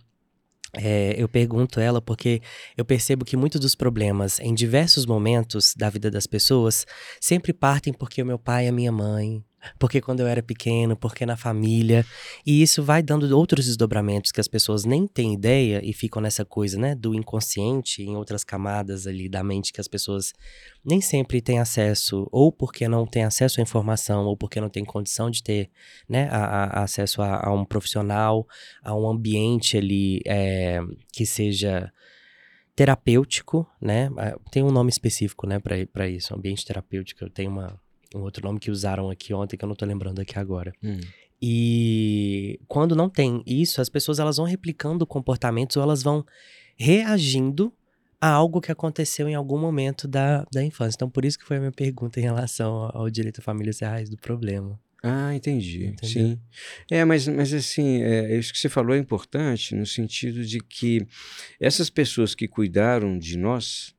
é, 0.74 1.16
eu 1.18 1.30
pergunto 1.30 1.80
ela 1.80 2.02
porque 2.02 2.42
eu 2.76 2.84
percebo 2.84 3.24
que 3.24 3.38
muitos 3.38 3.62
dos 3.62 3.76
problemas, 3.76 4.40
em 4.40 4.54
diversos 4.54 5.06
momentos 5.06 5.74
da 5.76 5.90
vida 5.90 6.12
das 6.12 6.28
pessoas, 6.28 6.86
sempre 7.22 7.54
partem 7.54 7.94
porque 7.94 8.22
o 8.22 8.26
meu 8.26 8.38
pai 8.38 8.66
e 8.66 8.68
a 8.68 8.72
minha 8.72 8.92
mãe 8.92 9.44
porque 9.80 10.02
quando 10.02 10.20
eu 10.20 10.28
era 10.28 10.42
pequeno, 10.42 10.96
porque 10.96 11.26
na 11.26 11.38
família. 11.38 12.06
E 12.46 12.62
isso 12.62 12.84
vai 12.84 13.02
dando 13.02 13.24
outros 13.36 13.66
desdobramentos 13.66 14.32
que 14.32 14.40
as 14.40 14.48
pessoas 14.48 14.86
nem 14.86 15.08
têm 15.08 15.34
ideia 15.34 15.82
e 15.84 15.94
ficam 15.94 16.22
nessa 16.22 16.46
coisa, 16.46 16.78
né, 16.78 16.96
do 16.96 17.14
inconsciente, 17.14 18.04
em 18.04 18.16
outras 18.16 18.44
camadas 18.44 19.08
ali 19.08 19.30
da 19.30 19.44
mente 19.44 19.74
que 19.74 19.82
as 19.82 19.88
pessoas 19.88 20.34
nem 20.84 21.02
sempre 21.02 21.42
têm 21.42 21.60
acesso, 21.60 22.28
ou 22.32 22.52
porque 22.52 22.88
não 22.88 23.06
têm 23.06 23.24
acesso 23.24 23.60
à 23.60 23.64
informação, 23.64 24.26
ou 24.26 24.38
porque 24.38 24.62
não 24.62 24.70
têm 24.70 24.86
condição 24.86 25.30
de 25.30 25.42
ter, 25.42 25.70
né, 26.08 26.28
a, 26.32 26.80
a 26.80 26.84
acesso 26.84 27.22
a, 27.22 27.48
a, 27.48 27.54
um 27.54 27.66
profissional, 27.66 28.48
a 28.84 28.96
um 28.96 29.08
ambiente 29.08 29.78
ali 29.78 30.22
é, 30.26 30.80
que 31.12 31.26
seja 31.26 31.92
terapêutico, 32.76 33.66
né? 33.82 34.10
Ah, 34.18 34.38
tem 34.52 34.62
um 34.62 34.72
nome 34.72 34.90
específico, 34.90 35.48
né, 35.48 35.60
para 35.60 36.10
isso, 36.10 36.36
ambiente 36.36 36.66
terapêutico. 36.66 37.30
Tem 37.30 37.48
uma, 37.48 37.80
um 38.16 38.22
outro 38.22 38.46
nome 38.46 38.60
que 38.60 38.72
usaram 38.72 39.10
aqui 39.10 39.34
ontem 39.34 39.58
que 39.58 39.64
eu 39.64 39.70
não 39.70 39.76
tô 39.76 39.86
lembrando 39.86 40.20
aqui 40.20 40.38
agora. 40.40 40.74
Hum. 40.84 41.00
E 41.42 42.60
quando 42.68 42.96
não 42.96 43.10
tem 43.10 43.44
isso, 43.46 43.82
as 43.82 43.90
pessoas 43.90 44.20
elas 44.20 44.38
vão 44.38 44.46
replicando 44.46 45.06
comportamentos 45.06 45.78
ou 45.78 45.84
elas 45.84 46.02
vão 46.02 46.26
reagindo 46.78 47.74
a 48.20 48.30
algo 48.30 48.62
que 48.62 48.72
aconteceu 48.72 49.28
em 49.28 49.36
algum 49.36 49.60
momento 49.60 50.08
da, 50.08 50.46
da 50.52 50.64
infância. 50.64 50.98
Então, 50.98 51.10
por 51.10 51.26
isso 51.26 51.38
que 51.38 51.46
foi 51.46 51.58
a 51.58 51.60
minha 51.60 51.72
pergunta 51.72 52.20
em 52.20 52.24
relação 52.24 52.90
ao, 52.94 53.10
direito 53.10 53.40
à 53.40 53.44
família 53.44 53.74
ser 53.74 53.86
a 53.86 53.92
raiz 53.92 54.10
do 54.10 54.18
problema. 54.18 54.80
Ah, 55.04 55.36
entendi. 55.36 55.86
Entendeu? 55.86 56.10
Sim. 56.10 56.40
É, 56.90 57.06
mas, 57.06 57.28
mas 57.28 57.54
assim, 57.54 58.02
é, 58.02 58.38
isso 58.38 58.52
que 58.52 58.58
você 58.58 58.70
falou 58.70 58.96
é 58.96 58.98
importante 58.98 59.76
no 59.76 59.86
sentido 59.86 60.44
de 60.44 60.60
que 60.60 61.06
essas 61.60 61.90
pessoas 61.90 62.34
que 62.34 62.48
cuidaram 62.48 63.20
de 63.20 63.38
nós, 63.38 63.94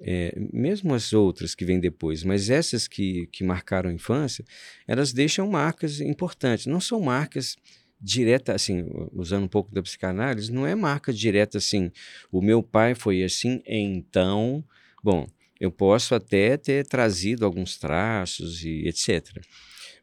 é, 0.00 0.34
mesmo 0.52 0.94
as 0.94 1.12
outras 1.12 1.54
que 1.54 1.64
vêm 1.64 1.80
depois, 1.80 2.22
mas 2.22 2.50
essas 2.50 2.86
que, 2.86 3.26
que 3.32 3.42
marcaram 3.42 3.90
a 3.90 3.92
infância, 3.92 4.44
elas 4.86 5.12
deixam 5.12 5.48
marcas 5.48 6.00
importantes. 6.00 6.66
Não 6.66 6.80
são 6.80 7.00
marcas 7.00 7.56
direta, 8.00 8.54
assim, 8.54 8.84
usando 9.12 9.44
um 9.44 9.48
pouco 9.48 9.74
da 9.74 9.82
psicanálise, 9.82 10.52
não 10.52 10.66
é 10.66 10.74
marca 10.74 11.12
direta 11.12 11.58
assim, 11.58 11.90
o 12.30 12.42
meu 12.42 12.62
pai 12.62 12.94
foi 12.94 13.22
assim, 13.22 13.62
então, 13.66 14.62
bom, 15.02 15.26
eu 15.58 15.70
posso 15.70 16.14
até 16.14 16.56
ter 16.56 16.86
trazido 16.86 17.44
alguns 17.44 17.78
traços 17.78 18.62
e 18.62 18.86
etc. 18.86 19.40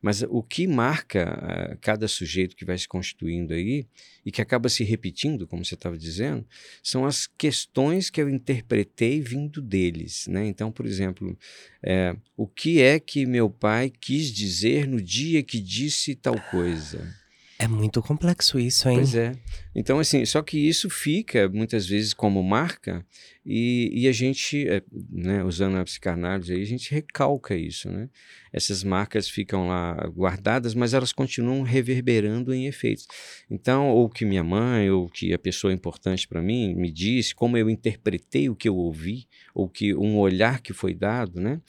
Mas 0.04 0.22
o 0.22 0.44
que 0.44 0.68
marca 0.68 1.74
uh, 1.74 1.78
cada 1.80 2.10
sujeito 2.10 2.58
que 2.58 2.66
vai 2.66 2.78
se 2.78 2.86
constituindo 2.86 3.54
aí 3.54 3.88
e 4.26 4.32
que 4.34 4.42
acaba 4.42 4.68
se 4.68 4.84
repetindo, 4.84 5.48
como 5.48 5.64
você 5.64 5.76
estava 5.76 5.98
dizendo, 5.98 6.46
são 6.84 7.06
as 7.06 7.26
questões 7.26 8.10
que 8.10 8.22
eu 8.22 8.28
interpretei 8.28 9.22
vindo 9.22 9.62
deles. 9.62 10.28
Né? 10.28 10.46
Então, 10.46 10.74
por 10.74 10.86
exemplo, 10.86 11.38
é, 11.82 12.18
o 12.36 12.46
que 12.46 12.82
é 12.82 13.00
que 13.00 13.26
meu 13.26 13.50
pai 13.50 13.90
quis 13.90 14.30
dizer 14.30 14.86
no 14.86 15.02
dia 15.02 15.42
que 15.42 15.58
disse 15.58 16.16
tal 16.16 16.38
coisa? 16.52 17.23
É 17.64 17.68
muito 17.68 18.02
complexo 18.02 18.60
isso, 18.60 18.90
hein? 18.90 18.98
Pois 18.98 19.16
é. 19.16 19.32
Então, 19.74 19.98
assim, 19.98 20.26
só 20.26 20.42
que 20.42 20.58
isso 20.58 20.90
fica 20.90 21.48
muitas 21.48 21.88
vezes 21.88 22.14
como 22.14 22.44
marca 22.44 23.06
e, 23.46 23.90
e 23.94 24.06
a 24.10 24.12
gente, 24.12 24.68
é, 24.68 24.84
né, 25.10 25.42
usando 25.46 25.78
a 25.78 25.84
psicanálise 25.86 26.52
aí, 26.52 26.62
a 26.62 26.66
gente 26.66 26.94
recalca 26.94 27.56
isso, 27.56 27.90
né? 27.90 28.10
Essas 28.52 28.84
marcas 28.84 29.30
ficam 29.30 29.70
lá 29.70 29.94
guardadas, 30.14 30.76
mas 30.76 30.94
elas 30.94 31.14
continuam 31.14 31.62
reverberando 31.62 32.54
em 32.54 32.68
efeitos. 32.68 33.08
Então, 33.50 33.88
ou 33.92 34.10
que 34.10 34.26
minha 34.26 34.44
mãe, 34.44 34.90
ou 34.90 35.08
que 35.08 35.34
a 35.34 35.40
pessoa 35.40 35.72
importante 35.72 36.28
para 36.28 36.42
mim 36.42 36.76
me 36.76 36.92
disse, 36.92 37.34
como 37.34 37.58
eu 37.58 37.70
interpretei 37.70 38.50
o 38.50 38.56
que 38.58 38.68
eu 38.68 38.76
ouvi, 38.76 39.26
ou 39.56 39.70
que 39.70 39.96
um 39.96 40.18
olhar 40.18 40.60
que 40.60 40.74
foi 40.74 40.94
dado, 40.94 41.40
né? 41.40 41.62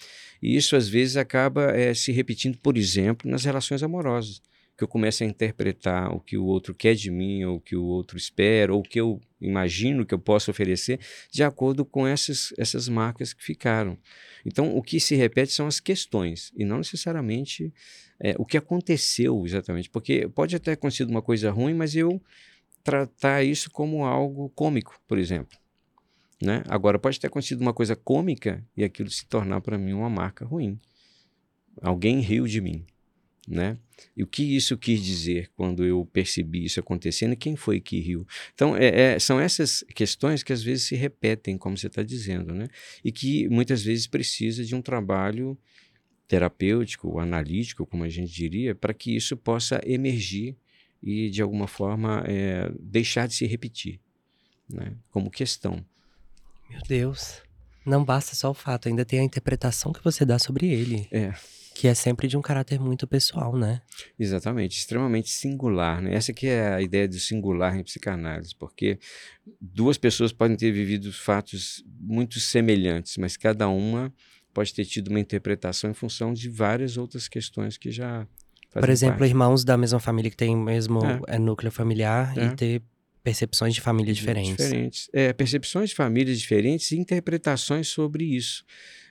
E 0.43 0.57
isso 0.57 0.75
às 0.75 0.89
vezes 0.89 1.17
acaba 1.17 1.71
é, 1.71 1.95
se 1.95 2.11
repetindo, 2.11 2.59
por 2.59 2.77
exemplo, 2.77 3.31
nas 3.31 3.45
relações 3.45 3.81
amorosas 3.81 4.43
que 4.77 4.83
eu 4.83 4.89
começo 4.89 5.23
a 5.23 5.27
interpretar 5.27 6.13
o 6.13 6.21
que 6.21 6.37
o 6.37 6.45
outro 6.45 6.75
quer 6.75 6.95
de 6.95 7.11
mim, 7.11 7.45
ou 7.45 7.57
o 7.57 7.61
que 7.61 7.77
o 7.77 7.85
outro 7.85 8.17
espera, 8.17 8.75
ou 8.75 8.81
o 8.81 8.83
que 8.83 9.01
eu 9.01 9.21
imagino 9.41 10.05
que 10.05 10.13
eu 10.13 10.19
posso 10.19 10.51
oferecer, 10.51 10.99
de 11.31 11.45
acordo 11.45 11.85
com 11.85 12.07
essas, 12.07 12.53
essas 12.59 12.89
marcas 12.89 13.33
que 13.33 13.45
ficaram. 13.45 13.97
Então, 14.45 14.77
o 14.77 14.83
que 14.83 14.99
se 14.99 15.15
repete 15.15 15.53
são 15.53 15.67
as 15.67 15.79
questões, 15.79 16.53
e 16.57 16.65
não 16.65 16.79
necessariamente 16.79 17.73
é, 18.19 18.35
o 18.37 18.45
que 18.45 18.57
aconteceu 18.57 19.45
exatamente. 19.47 19.89
Porque 19.89 20.29
pode 20.29 20.57
até 20.57 20.65
ter 20.65 20.73
acontecido 20.73 21.11
uma 21.11 21.23
coisa 21.23 21.51
ruim, 21.51 21.75
mas 21.75 21.95
eu 21.95 22.21
tratar 22.83 23.45
isso 23.45 23.71
como 23.71 24.05
algo 24.05 24.51
cômico, 24.51 25.01
por 25.07 25.19
exemplo. 25.19 25.57
Né? 26.43 26.65
Agora, 26.69 26.99
pode 26.99 27.21
ter 27.21 27.29
acontecido 27.29 27.61
uma 27.61 27.73
coisa 27.73 27.95
cômica 27.95 28.63
e 28.77 28.83
aquilo 28.83 29.09
se 29.09 29.25
tornar 29.27 29.61
para 29.61 29.79
mim 29.79 29.93
uma 29.93 30.11
marca 30.11 30.45
ruim. 30.45 30.79
Alguém 31.81 32.21
riu 32.21 32.47
de 32.47 32.61
mim 32.61 32.85
né? 33.47 33.79
E 34.17 34.23
o 34.23 34.27
que 34.27 34.43
isso 34.43 34.77
quis 34.77 35.03
dizer 35.03 35.51
quando 35.55 35.85
eu 35.85 36.05
percebi 36.13 36.65
isso 36.65 36.81
acontecendo 36.81 37.33
e 37.33 37.37
quem 37.37 37.57
foi 37.57 37.81
que 37.81 38.01
riu? 38.01 38.27
Então, 38.55 38.77
é, 38.77 39.15
é, 39.15 39.19
são 39.19 39.39
essas 39.39 39.85
questões 39.95 40.43
que 40.43 40.53
às 40.53 40.63
vezes 40.63 40.85
se 40.85 40.95
repetem, 40.95 41.59
como 41.59 41.77
você 41.77 41.87
está 41.87 42.03
dizendo, 42.03 42.55
né? 42.55 42.69
E 43.05 43.13
que 43.13 43.49
muitas 43.49 43.83
vezes 43.83 44.07
precisa 44.07 44.65
de 44.65 44.75
um 44.75 44.83
trabalho 44.83 45.59
terapêutico, 46.27 47.19
analítico, 47.19 47.87
como 47.87 48.05
a 48.05 48.09
gente 48.09 48.33
diria, 48.33 48.75
para 48.75 48.95
que 48.95 49.15
isso 49.15 49.37
possa 49.37 49.81
emergir 49.85 50.57
e, 51.03 51.29
de 51.29 51.43
alguma 51.43 51.69
forma, 51.69 52.25
é, 52.27 52.73
deixar 52.81 53.29
de 53.29 53.35
se 53.35 53.47
repetir, 53.47 54.01
né? 54.69 54.97
Como 55.11 55.31
questão. 55.31 55.85
Meu 56.71 56.81
Deus. 56.89 57.43
Não 57.85 58.03
basta 58.03 58.35
só 58.35 58.51
o 58.51 58.55
fato, 58.55 58.89
ainda 58.89 59.05
tem 59.05 59.21
a 59.21 59.23
interpretação 59.23 59.93
que 59.93 60.03
você 60.03 60.25
dá 60.25 60.39
sobre 60.39 60.67
ele. 60.67 61.07
É. 61.13 61.35
Que 61.75 61.89
é 61.89 61.95
sempre 61.95 62.29
de 62.29 62.37
um 62.37 62.41
caráter 62.41 62.79
muito 62.79 63.07
pessoal, 63.07 63.57
né? 63.57 63.83
Exatamente, 64.19 64.79
extremamente 64.79 65.29
singular. 65.29 66.01
Né? 66.01 66.15
Essa 66.15 66.33
que 66.33 66.47
é 66.47 66.75
a 66.75 66.81
ideia 66.81 67.09
do 67.09 67.19
singular 67.19 67.77
em 67.77 67.83
psicanálise, 67.83 68.55
porque 68.55 68.99
duas 69.61 69.99
pessoas 69.99 70.33
podem 70.33 70.57
ter 70.57 70.71
vivido 70.71 71.13
fatos 71.13 71.85
muito 72.01 72.39
semelhantes, 72.39 73.17
mas 73.17 73.37
cada 73.37 73.69
uma 73.69 74.13
pode 74.55 74.73
ter 74.73 74.85
tido 74.85 75.09
uma 75.09 75.19
interpretação 75.19 75.91
em 75.91 75.95
função 75.95 76.33
de 76.33 76.49
várias 76.49 76.97
outras 76.97 77.27
questões 77.27 77.77
que 77.77 77.91
já 77.91 78.27
Por 78.73 78.89
exemplo, 78.89 79.19
parte. 79.19 79.31
irmãos 79.31 79.65
da 79.65 79.77
mesma 79.77 79.99
família 79.99 80.31
que 80.31 80.37
tem 80.37 80.55
o 80.55 80.61
mesmo 80.61 81.05
é. 81.05 81.35
É, 81.35 81.39
núcleo 81.39 81.73
familiar 81.73 82.39
é. 82.39 82.47
e 82.47 82.57
ter 82.57 82.83
percepções 83.25 83.75
de 83.75 83.81
família 83.81 84.15
diferentes. 84.15 84.57
Diferentes. 84.57 85.11
É, 85.13 85.33
percepções 85.33 85.91
de 85.91 85.97
famílias 85.97 86.39
diferentes 86.39 86.93
e 86.93 86.99
interpretações 86.99 87.89
sobre 87.89 88.25
isso. 88.25 88.65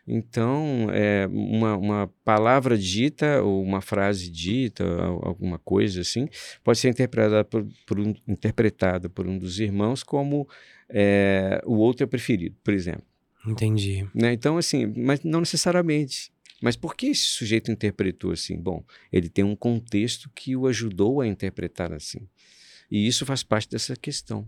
Então, 0.06 0.90
é, 0.92 1.28
uma, 1.28 1.78
uma 1.78 2.08
palavra 2.26 2.78
dita 2.78 3.42
ou 3.42 3.64
uma 3.64 3.80
frase 3.80 4.30
dita, 4.30 4.84
alguma 5.22 5.58
coisa 5.58 6.02
assim, 6.02 6.28
pode 6.64 6.80
ser 6.80 6.90
interpretada 6.90 7.44
por, 7.46 7.66
por 7.86 8.00
um, 8.00 8.14
interpretada 8.28 9.10
por 9.10 9.28
um 9.28 9.38
dos 9.38 9.60
irmãos 9.60 10.04
como 10.04 10.48
é, 10.90 11.62
o 11.66 11.76
outro 11.76 12.04
é 12.04 12.08
preferido, 12.08 12.56
por 12.64 12.74
exemplo. 12.74 13.04
Entendi. 13.48 14.08
Né? 14.14 14.34
Então, 14.34 14.58
assim, 14.58 14.86
mas 14.86 15.24
não 15.24 15.40
necessariamente. 15.40 16.32
Mas 16.62 16.76
por 16.76 16.96
que 16.96 17.08
esse 17.08 17.24
sujeito 17.24 17.72
interpretou 17.72 18.32
assim? 18.32 18.58
Bom, 18.58 18.84
ele 19.12 19.30
tem 19.30 19.44
um 19.44 19.56
contexto 19.56 20.30
que 20.34 20.56
o 20.56 20.68
ajudou 20.68 21.22
a 21.22 21.28
interpretar 21.28 21.92
assim. 21.92 22.28
E 22.90 23.08
isso 23.08 23.26
faz 23.26 23.44
parte 23.44 23.70
dessa 23.70 23.96
questão 23.96 24.48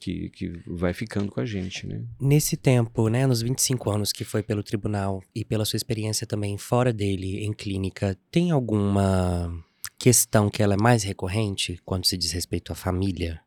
que, 0.00 0.28
que 0.30 0.52
vai 0.66 0.92
ficando 0.92 1.30
com 1.30 1.40
a 1.40 1.46
gente, 1.46 1.86
né? 1.86 2.02
Nesse 2.20 2.56
tempo, 2.56 3.08
né, 3.08 3.26
nos 3.26 3.42
25 3.42 3.90
anos 3.90 4.12
que 4.12 4.24
foi 4.24 4.42
pelo 4.42 4.62
tribunal 4.62 5.22
e 5.34 5.44
pela 5.44 5.64
sua 5.64 5.76
experiência 5.76 6.26
também 6.26 6.58
fora 6.58 6.92
dele, 6.92 7.44
em 7.44 7.52
clínica, 7.52 8.16
tem 8.30 8.50
alguma 8.50 9.52
questão 9.98 10.50
que 10.50 10.62
ela 10.62 10.74
é 10.74 10.82
mais 10.82 11.02
recorrente 11.02 11.80
quando 11.84 12.06
se 12.06 12.16
diz 12.16 12.32
respeito 12.32 12.72
à 12.72 12.74
família? 12.74 13.40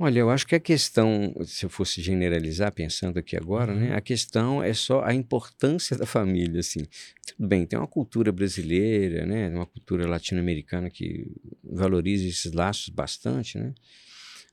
Olha, 0.00 0.20
eu 0.20 0.30
acho 0.30 0.46
que 0.46 0.54
a 0.54 0.60
questão, 0.60 1.34
se 1.44 1.66
eu 1.66 1.68
fosse 1.68 2.00
generalizar, 2.00 2.70
pensando 2.70 3.18
aqui 3.18 3.36
agora, 3.36 3.74
né, 3.74 3.82
uhum. 3.82 3.88
né, 3.88 3.96
a 3.96 4.00
questão 4.00 4.62
é 4.62 4.72
só 4.72 5.02
a 5.02 5.12
importância 5.12 5.98
da 5.98 6.06
família, 6.06 6.60
assim. 6.60 6.86
Tudo 7.26 7.48
bem, 7.48 7.66
tem 7.66 7.76
uma 7.76 7.88
cultura 7.88 8.30
brasileira, 8.30 9.26
né, 9.26 9.48
uma 9.48 9.66
cultura 9.66 10.06
latino-americana 10.06 10.88
que 10.88 11.26
valoriza 11.64 12.28
esses 12.28 12.52
laços 12.52 12.90
bastante, 12.90 13.58
né, 13.58 13.74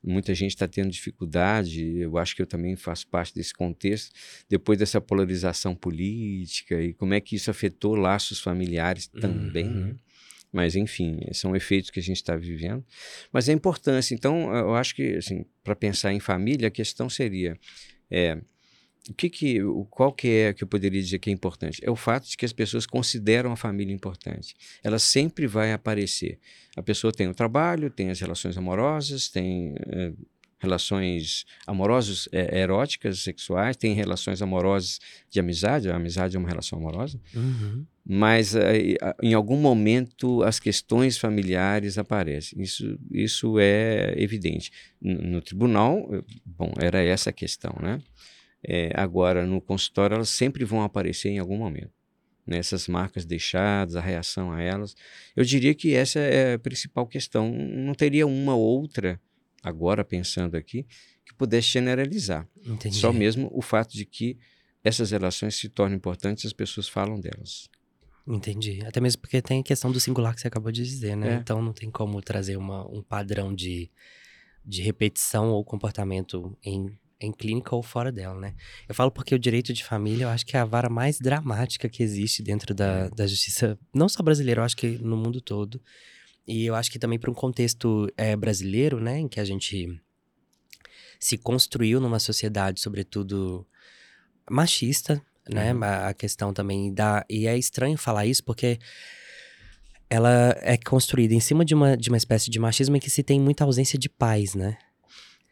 Muita 0.04 0.34
gente 0.36 0.52
está 0.52 0.68
tendo 0.68 0.90
dificuldade, 0.90 1.98
eu 1.98 2.18
acho 2.18 2.36
que 2.36 2.42
eu 2.42 2.46
também 2.46 2.76
faço 2.76 3.08
parte 3.08 3.34
desse 3.34 3.54
contexto, 3.54 4.12
depois 4.48 4.78
dessa 4.78 5.02
polarização 5.02 5.76
política 5.76 6.82
e 6.82 6.94
como 6.94 7.14
é 7.14 7.20
que 7.22 7.36
isso 7.36 7.50
afetou 7.50 7.96
laços 7.96 8.40
familiares 8.40 9.08
também, 9.08 9.66
uhum. 9.68 9.86
né? 9.88 9.96
Mas, 10.56 10.74
enfim, 10.78 11.20
são 11.34 11.54
efeitos 11.54 11.90
que 11.90 12.00
a 12.00 12.04
gente 12.04 12.16
está 12.16 12.38
vivendo. 12.38 12.82
Mas 13.30 13.50
a 13.50 13.52
importância, 13.52 14.16
então, 14.16 14.56
eu 14.56 14.74
acho 14.74 14.96
que, 14.96 15.18
assim, 15.18 15.44
para 15.62 15.76
pensar 15.76 16.14
em 16.14 16.20
família, 16.22 16.70
a 16.70 16.72
questão 16.72 17.10
seria: 17.10 17.60
é, 18.10 18.40
o 19.10 19.14
que 19.14 19.30
que, 19.30 19.62
o, 19.62 19.86
qual 19.86 20.12
que 20.12 20.28
é 20.28 20.54
que 20.54 20.64
eu 20.64 20.68
poderia 20.68 21.02
dizer 21.02 21.20
que 21.20 21.30
é 21.30 21.34
importante? 21.34 21.80
É 21.84 21.92
o 21.92 21.96
fato 21.96 22.28
de 22.28 22.36
que 22.36 22.46
as 22.46 22.54
pessoas 22.54 22.86
consideram 22.86 23.52
a 23.52 23.56
família 23.56 23.94
importante. 23.94 24.56
Ela 24.84 24.98
sempre 24.98 25.46
vai 25.46 25.74
aparecer. 25.74 26.40
A 26.76 26.82
pessoa 26.82 27.14
tem 27.14 27.28
o 27.28 27.34
trabalho, 27.34 27.90
tem 27.90 28.10
as 28.10 28.20
relações 28.20 28.58
amorosas, 28.58 29.30
tem 29.30 29.76
é, 29.88 30.12
relações 30.58 31.46
amorosas 31.68 32.28
é, 32.32 32.60
eróticas, 32.60 33.20
sexuais, 33.20 33.78
tem 33.78 33.94
relações 33.94 34.42
amorosas 34.42 35.00
de 35.30 35.40
amizade. 35.40 35.90
A 35.90 35.96
amizade 35.96 36.36
é 36.36 36.40
uma 36.40 36.50
relação 36.50 36.80
amorosa. 36.80 37.20
Uhum. 37.36 37.86
mas 38.08 38.56
eh, 38.56 38.96
em 39.22 39.34
algum 39.34 39.58
momento 39.58 40.44
as 40.44 40.60
questões 40.60 41.18
familiares 41.18 41.98
aparecem. 41.98 42.62
Isso, 42.62 43.00
isso 43.12 43.60
é 43.60 44.14
evidente. 44.18 44.72
No, 45.02 45.14
no 45.22 45.42
tribunal, 45.42 46.08
bom, 46.46 46.72
era 46.80 47.02
essa 47.04 47.30
a 47.30 47.34
questão, 47.34 47.76
né? 47.82 48.00
É, 48.68 48.92
agora, 48.96 49.46
no 49.46 49.62
consultório, 49.62 50.16
elas 50.16 50.30
sempre 50.30 50.66
vão 50.66 50.82
aparecer 50.82 51.30
em 51.30 51.40
algum 51.40 51.58
momento. 51.58 51.92
Nessas 52.46 52.88
né? 52.88 52.94
marcas 52.94 53.26
deixadas, 53.26 53.96
a 53.96 54.02
reação 54.02 54.52
a 54.52 54.62
elas. 54.62 54.96
Eu 55.36 55.44
diria 55.44 55.74
que 55.74 55.94
essa 55.94 56.20
é 56.20 56.54
a 56.54 56.60
principal 56.60 57.06
questão. 57.08 57.52
Não 57.52 57.94
teria 57.94 58.26
uma 58.26 58.56
outra, 58.56 59.20
agora 59.64 60.04
pensando 60.04 60.56
aqui, 60.56 60.86
que 61.26 61.34
pudesse 61.34 61.70
generalizar. 61.70 62.48
Entendi. 62.66 62.96
Só 62.96 63.12
mesmo 63.12 63.50
o 63.52 63.62
fato 63.62 63.94
de 63.94 64.06
que 64.06 64.38
essas 64.84 65.12
relações 65.12 65.56
se 65.56 65.70
tornam 65.70 65.98
importantes, 65.98 66.46
as 66.46 66.54
pessoas 66.54 66.88
falam 66.88 67.20
delas. 67.20 67.70
Entendi. 68.28 68.84
Até 68.86 69.00
mesmo 69.00 69.22
porque 69.22 69.42
tem 69.42 69.60
a 69.60 69.64
questão 69.64 69.92
do 69.92 70.00
singular 70.00 70.34
que 70.34 70.42
você 70.42 70.48
acabou 70.48 70.72
de 70.72 70.84
dizer, 70.84 71.16
né? 71.16 71.34
É. 71.34 71.36
Então 71.38 71.62
não 71.62 71.74
tem 71.74 71.92
como 71.92 72.22
trazer 72.22 72.58
uma, 72.58 72.88
um 72.92 73.02
padrão 73.02 73.54
de, 73.54 73.90
de 74.64 74.82
repetição 74.82 75.50
ou 75.50 75.64
comportamento 75.64 76.58
em, 76.64 76.98
em 77.20 77.32
clínica 77.32 77.76
ou 77.76 77.82
fora 77.82 78.12
dela, 78.12 78.40
né? 78.40 78.54
Eu 78.88 78.96
falo 78.96 79.12
porque 79.12 79.34
o 79.34 79.40
direito 79.40 79.74
de 79.74 79.84
família 79.84 80.26
eu 80.26 80.30
acho 80.30 80.46
que 80.46 80.58
é 80.58 80.60
a 80.60 80.66
vara 80.66 80.90
mais 80.90 81.20
dramática 81.20 81.88
que 81.88 82.04
existe 82.04 82.44
dentro 82.44 82.74
da, 82.74 83.10
da 83.10 83.26
justiça, 83.26 83.80
não 83.94 84.10
só 84.10 84.22
brasileira, 84.22 84.62
eu 84.62 84.66
acho 84.66 84.76
que 84.76 84.98
no 84.98 85.16
mundo 85.16 85.40
todo. 85.40 85.82
E 86.48 86.66
eu 86.66 86.76
acho 86.76 86.92
que 86.92 87.00
também 87.00 87.18
para 87.18 87.32
um 87.32 87.34
contexto 87.34 88.08
é, 88.16 88.36
brasileiro, 88.36 89.00
né, 89.00 89.20
em 89.20 89.28
que 89.28 89.40
a 89.40 89.46
gente 89.46 90.00
se 91.20 91.38
construiu 91.38 92.00
numa 92.00 92.20
sociedade, 92.20 92.80
sobretudo 92.80 93.66
machista, 94.50 95.22
né? 95.50 95.74
Uhum. 95.74 95.84
A 95.84 96.14
questão 96.14 96.54
também 96.54 96.94
da. 96.94 97.26
E 97.30 97.48
é 97.48 97.58
estranho 97.58 97.98
falar 97.98 98.26
isso 98.26 98.44
porque 98.44 98.80
ela 100.10 100.56
é 100.62 100.78
construída 100.78 101.34
em 101.34 101.40
cima 101.40 101.66
de 101.66 101.74
uma, 101.74 101.98
de 101.98 102.10
uma 102.10 102.18
espécie 102.18 102.50
de 102.50 102.60
machismo 102.60 102.96
em 102.96 103.00
que 103.00 103.10
se 103.10 103.24
tem 103.24 103.40
muita 103.40 103.64
ausência 103.64 103.98
de 103.98 104.08
pais, 104.08 104.54
né? 104.54 104.78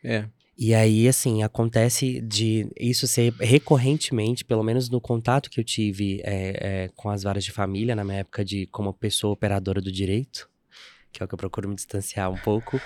É. 0.03 0.27
E 0.57 0.73
aí, 0.73 1.07
assim, 1.07 1.41
acontece 1.41 2.21
de 2.21 2.69
isso 2.79 3.07
ser 3.07 3.33
recorrentemente, 3.39 4.45
pelo 4.45 4.63
menos 4.63 4.89
no 4.89 5.01
contato 5.01 5.49
que 5.49 5.59
eu 5.59 5.63
tive 5.63 6.21
é, 6.23 6.83
é, 6.83 6.87
com 6.95 7.09
as 7.09 7.23
varas 7.23 7.43
de 7.43 7.51
família, 7.51 7.95
na 7.95 8.03
minha 8.03 8.19
época 8.19 8.45
de 8.45 8.67
como 8.67 8.93
pessoa 8.93 9.33
operadora 9.33 9.81
do 9.81 9.91
direito, 9.91 10.47
que 11.11 11.23
é 11.23 11.25
o 11.25 11.27
que 11.27 11.33
eu 11.33 11.37
procuro 11.37 11.67
me 11.67 11.75
distanciar 11.75 12.29
um 12.31 12.37
pouco, 12.37 12.79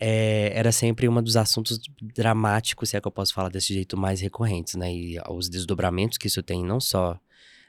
é, 0.00 0.50
era 0.56 0.72
sempre 0.72 1.08
um 1.08 1.22
dos 1.22 1.36
assuntos 1.36 1.78
dramáticos, 2.00 2.90
se 2.90 2.96
é 2.96 3.00
que 3.00 3.06
eu 3.06 3.12
posso 3.12 3.34
falar 3.34 3.50
desse 3.50 3.74
jeito, 3.74 3.98
mais 3.98 4.20
recorrentes, 4.20 4.74
né? 4.74 4.92
E 4.92 5.18
os 5.28 5.48
desdobramentos 5.48 6.16
que 6.16 6.26
isso 6.26 6.42
tem, 6.42 6.64
não 6.64 6.80
só 6.80 7.18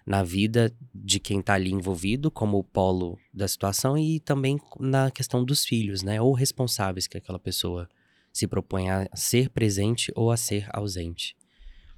na 0.05 0.23
vida 0.23 0.73
de 0.95 1.19
quem 1.19 1.41
está 1.41 1.53
ali 1.53 1.71
envolvido, 1.71 2.31
como 2.31 2.57
o 2.57 2.63
polo 2.63 3.19
da 3.33 3.47
situação, 3.47 3.97
e 3.97 4.19
também 4.19 4.59
na 4.79 5.11
questão 5.11 5.43
dos 5.43 5.65
filhos, 5.65 6.03
né? 6.03 6.21
Ou 6.21 6.33
responsáveis 6.33 7.05
que 7.05 7.17
aquela 7.17 7.39
pessoa 7.39 7.87
se 8.31 8.47
propõe 8.47 8.89
a 8.89 9.07
ser 9.15 9.49
presente 9.49 10.11
ou 10.15 10.31
a 10.31 10.37
ser 10.37 10.67
ausente. 10.71 11.35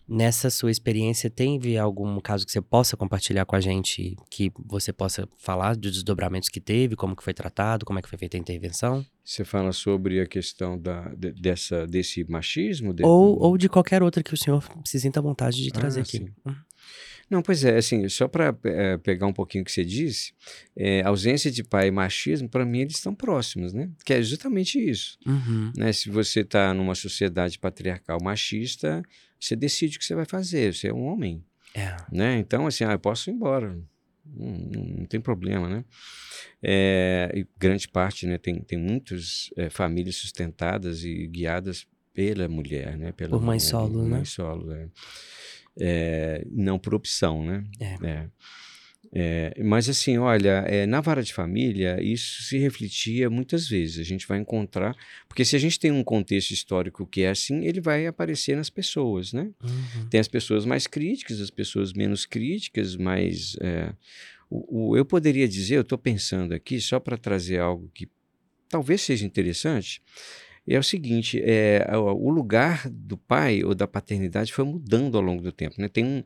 Nessa 0.05 0.49
sua 0.49 0.69
experiência, 0.69 1.29
teve 1.29 1.77
algum 1.77 2.19
caso 2.19 2.45
que 2.45 2.51
você 2.51 2.61
possa 2.61 2.97
compartilhar 2.97 3.45
com 3.45 3.55
a 3.55 3.61
gente, 3.61 4.17
que 4.29 4.51
você 4.65 4.91
possa 4.91 5.27
falar 5.37 5.77
dos 5.77 5.93
desdobramentos 5.93 6.49
que 6.49 6.59
teve, 6.59 6.95
como 6.95 7.15
que 7.15 7.23
foi 7.23 7.33
tratado, 7.33 7.85
como 7.85 7.99
é 7.99 8.01
que 8.01 8.09
foi 8.09 8.19
feita 8.19 8.35
a 8.35 8.39
intervenção? 8.39 9.05
Você 9.23 9.45
fala 9.45 9.71
sobre 9.71 10.19
a 10.19 10.27
questão 10.27 10.77
da, 10.77 11.07
de, 11.15 11.31
dessa, 11.31 11.87
desse 11.87 12.29
machismo? 12.29 12.93
De... 12.93 13.05
Ou, 13.05 13.39
ou 13.39 13.57
de 13.57 13.69
qualquer 13.69 14.03
outra 14.03 14.21
que 14.21 14.33
o 14.33 14.37
senhor 14.37 14.67
se 14.85 14.99
sinta 14.99 15.21
à 15.21 15.23
vontade 15.23 15.63
de 15.63 15.71
trazer 15.71 16.01
ah, 16.01 16.03
aqui. 16.03 16.19
Uhum. 16.45 16.55
Não, 17.33 17.41
pois 17.41 17.65
é, 17.65 17.77
assim, 17.77 18.07
só 18.09 18.27
para 18.27 18.55
é, 18.63 18.95
pegar 18.99 19.25
um 19.25 19.33
pouquinho 19.33 19.63
o 19.63 19.65
que 19.65 19.71
você 19.71 19.83
disse, 19.83 20.33
é, 20.75 21.01
ausência 21.01 21.49
de 21.49 21.63
pai 21.63 21.87
e 21.87 21.91
machismo, 21.91 22.47
para 22.47 22.63
mim, 22.63 22.81
eles 22.81 22.97
estão 22.97 23.15
próximos, 23.15 23.73
né? 23.73 23.89
Que 24.05 24.13
é 24.13 24.21
justamente 24.21 24.77
isso. 24.77 25.17
Uhum. 25.25 25.73
Né? 25.75 25.91
Se 25.91 26.11
você 26.11 26.41
está 26.41 26.71
numa 26.75 26.93
sociedade 26.93 27.57
patriarcal 27.57 28.19
machista, 28.21 29.01
você 29.39 29.55
decide 29.55 29.97
o 29.97 29.99
que 29.99 30.05
você 30.05 30.13
vai 30.13 30.25
fazer, 30.25 30.75
você 30.75 30.89
é 30.89 30.93
um 30.93 31.05
homem. 31.05 31.43
É. 31.73 31.97
Né? 32.11 32.37
Então, 32.37 32.67
assim, 32.67 32.83
ah, 32.83 32.91
eu 32.91 32.99
posso 32.99 33.31
ir 33.31 33.33
embora, 33.33 33.75
não, 34.23 34.51
não, 34.51 34.83
não 34.99 35.05
tem 35.05 35.19
problema, 35.19 35.67
né? 35.67 35.83
É, 36.61 37.45
grande 37.57 37.87
parte, 37.87 38.27
né, 38.27 38.37
tem, 38.37 38.61
tem 38.61 38.77
muitas 38.77 39.49
famílias 39.71 40.17
sustentadas 40.17 41.03
e 41.03 41.25
guiadas 41.25 41.87
pela 42.13 42.47
mulher, 42.47 42.95
né? 42.95 43.11
Pela 43.11 43.31
por 43.31 43.41
mãe 43.41 43.59
solo, 43.59 44.03
né? 44.03 44.09
Mãe 44.17 44.25
solo, 44.25 44.71
é. 44.71 44.87
É. 45.79 46.45
não 46.51 46.77
por 46.77 46.93
opção, 46.93 47.43
né? 47.45 47.63
É. 47.79 48.07
é. 48.07 48.27
É, 49.15 49.53
mas 49.63 49.87
assim, 49.87 50.17
olha, 50.17 50.65
é, 50.67 50.87
na 50.87 50.99
vara 50.99 51.21
de 51.21 51.31
família, 51.31 52.01
isso 52.01 52.41
se 52.41 52.57
refletia 52.57 53.29
muitas 53.29 53.67
vezes. 53.67 53.99
A 53.99 54.03
gente 54.03 54.27
vai 54.27 54.39
encontrar, 54.39 54.95
porque 55.29 55.45
se 55.45 55.55
a 55.55 55.59
gente 55.59 55.79
tem 55.79 55.91
um 55.91 56.03
contexto 56.03 56.49
histórico 56.49 57.05
que 57.05 57.21
é 57.21 57.29
assim, 57.29 57.63
ele 57.63 57.79
vai 57.79 58.07
aparecer 58.07 58.57
nas 58.57 58.71
pessoas, 58.71 59.31
né? 59.31 59.51
Uhum. 59.63 60.09
Tem 60.09 60.19
as 60.19 60.27
pessoas 60.27 60.65
mais 60.65 60.87
críticas, 60.87 61.39
as 61.39 61.51
pessoas 61.51 61.93
menos 61.93 62.25
críticas, 62.25 62.95
mas 62.95 63.55
é, 63.61 63.93
o, 64.49 64.89
o, 64.89 64.97
eu 64.97 65.05
poderia 65.05 65.47
dizer, 65.47 65.75
eu 65.75 65.81
estou 65.81 65.97
pensando 65.97 66.51
aqui, 66.51 66.81
só 66.81 66.99
para 66.99 67.15
trazer 67.15 67.59
algo 67.59 67.91
que 67.93 68.09
talvez 68.67 69.01
seja 69.01 69.27
interessante, 69.27 70.01
é 70.67 70.79
o 70.79 70.83
seguinte, 70.83 71.41
é, 71.43 71.85
o 71.95 72.29
lugar 72.29 72.89
do 72.89 73.17
pai 73.17 73.63
ou 73.63 73.75
da 73.75 73.87
paternidade 73.87 74.53
foi 74.53 74.63
mudando 74.63 75.17
ao 75.17 75.23
longo 75.23 75.41
do 75.41 75.51
tempo. 75.51 75.75
Né? 75.77 75.89
Tem 75.89 76.05
um, 76.05 76.23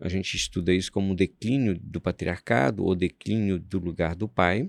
a 0.00 0.08
gente 0.08 0.36
estuda 0.36 0.72
isso 0.72 0.90
como 0.90 1.12
um 1.12 1.14
declínio 1.14 1.78
do 1.80 2.00
patriarcado 2.00 2.84
ou 2.84 2.94
declínio 2.94 3.58
do 3.58 3.78
lugar 3.78 4.14
do 4.14 4.28
pai, 4.28 4.68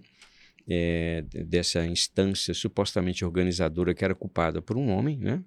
é, 0.68 1.24
dessa 1.46 1.86
instância 1.86 2.54
supostamente 2.54 3.24
organizadora 3.24 3.94
que 3.94 4.04
era 4.04 4.14
ocupada 4.14 4.62
por 4.62 4.78
um 4.78 4.90
homem, 4.90 5.18
né? 5.18 5.42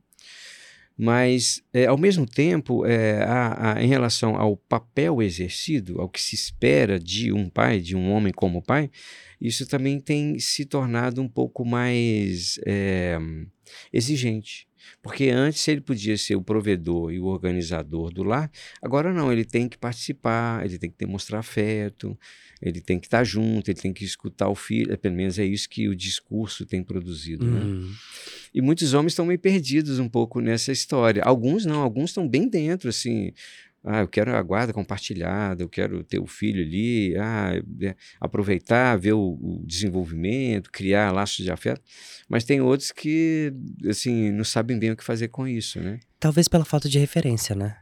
Mas, 0.97 1.63
é, 1.73 1.87
ao 1.87 1.97
mesmo 1.97 2.27
tempo, 2.27 2.85
é, 2.85 3.23
a, 3.23 3.73
a, 3.73 3.83
em 3.83 3.89
relação 3.89 4.37
ao 4.37 4.57
papel 4.57 5.23
exercido, 5.23 6.01
ao 6.01 6.09
que 6.09 6.21
se 6.21 6.35
espera 6.35 6.99
de 6.99 7.33
um 7.33 7.49
pai, 7.49 7.81
de 7.81 7.97
um 7.97 8.11
homem 8.11 8.33
como 8.33 8.63
pai, 8.63 8.91
isso 9.41 9.67
também 9.67 9.99
tem 9.99 10.39
se 10.39 10.67
tornado 10.67 11.23
um 11.23 11.29
pouco 11.29 11.65
mais 11.65 12.61
é, 12.67 13.19
exigente. 13.93 14.70
Porque 15.03 15.29
antes 15.29 15.67
ele 15.69 15.81
podia 15.81 16.17
ser 16.17 16.37
o 16.37 16.43
provedor 16.43 17.13
e 17.13 17.19
o 17.19 17.25
organizador 17.25 18.13
do 18.13 18.23
lar, 18.23 18.51
agora 18.83 19.13
não, 19.13 19.33
ele 19.33 19.45
tem 19.45 19.69
que 19.69 19.79
participar, 19.79 20.65
ele 20.65 20.79
tem 20.79 20.91
que 20.91 20.99
demonstrar 20.99 21.41
afeto, 21.41 22.19
ele 22.61 22.81
tem 22.81 22.99
que 22.99 23.07
estar 23.07 23.25
junto, 23.25 23.71
ele 23.71 23.81
tem 23.81 23.93
que 23.93 24.05
escutar 24.05 24.49
o 24.49 24.55
filho, 24.55 24.97
pelo 24.99 25.15
menos 25.15 25.39
é 25.39 25.45
isso 25.45 25.69
que 25.69 25.89
o 25.89 25.97
discurso 25.97 26.67
tem 26.67 26.83
produzido. 26.83 27.47
Né? 27.47 27.61
Uhum. 27.61 27.81
Né? 27.81 27.95
E 28.53 28.61
muitos 28.61 28.93
homens 28.93 29.13
estão 29.13 29.25
meio 29.25 29.39
perdidos 29.39 29.99
um 29.99 30.09
pouco 30.09 30.41
nessa 30.41 30.73
história. 30.73 31.23
Alguns 31.23 31.65
não, 31.65 31.81
alguns 31.81 32.11
estão 32.11 32.29
bem 32.29 32.49
dentro, 32.49 32.89
assim. 32.89 33.33
Ah, 33.83 34.01
eu 34.01 34.09
quero 34.09 34.35
a 34.37 34.43
guarda 34.43 34.73
compartilhada, 34.73 35.63
eu 35.63 35.69
quero 35.69 36.05
ter 36.05 36.19
o 36.19 36.27
filho 36.27 36.63
ali, 36.63 37.17
ah, 37.17 37.53
é, 37.81 37.95
aproveitar, 38.21 38.97
ver 38.99 39.15
o, 39.15 39.39
o, 39.41 39.63
desenvolvimento, 39.65 40.71
criar 40.71 41.11
laços 41.13 41.45
de 41.45 41.51
afeto. 41.51 41.81
Mas 42.29 42.45
tem 42.45 42.61
outros 42.61 42.93
que, 42.93 43.53
assim, 43.89 44.31
não 44.31 44.45
sabem 44.45 44.79
bem 44.79 44.91
o 44.91 44.97
que 44.97 45.05
fazer 45.05 45.29
com 45.29 45.49
isso, 45.49 45.81
né? 45.81 45.99
Talvez 46.19 46.47
pela 46.47 46.65
falta 46.65 46.89
de 46.89 46.99
referência, 46.99 47.55
né? 47.55 47.77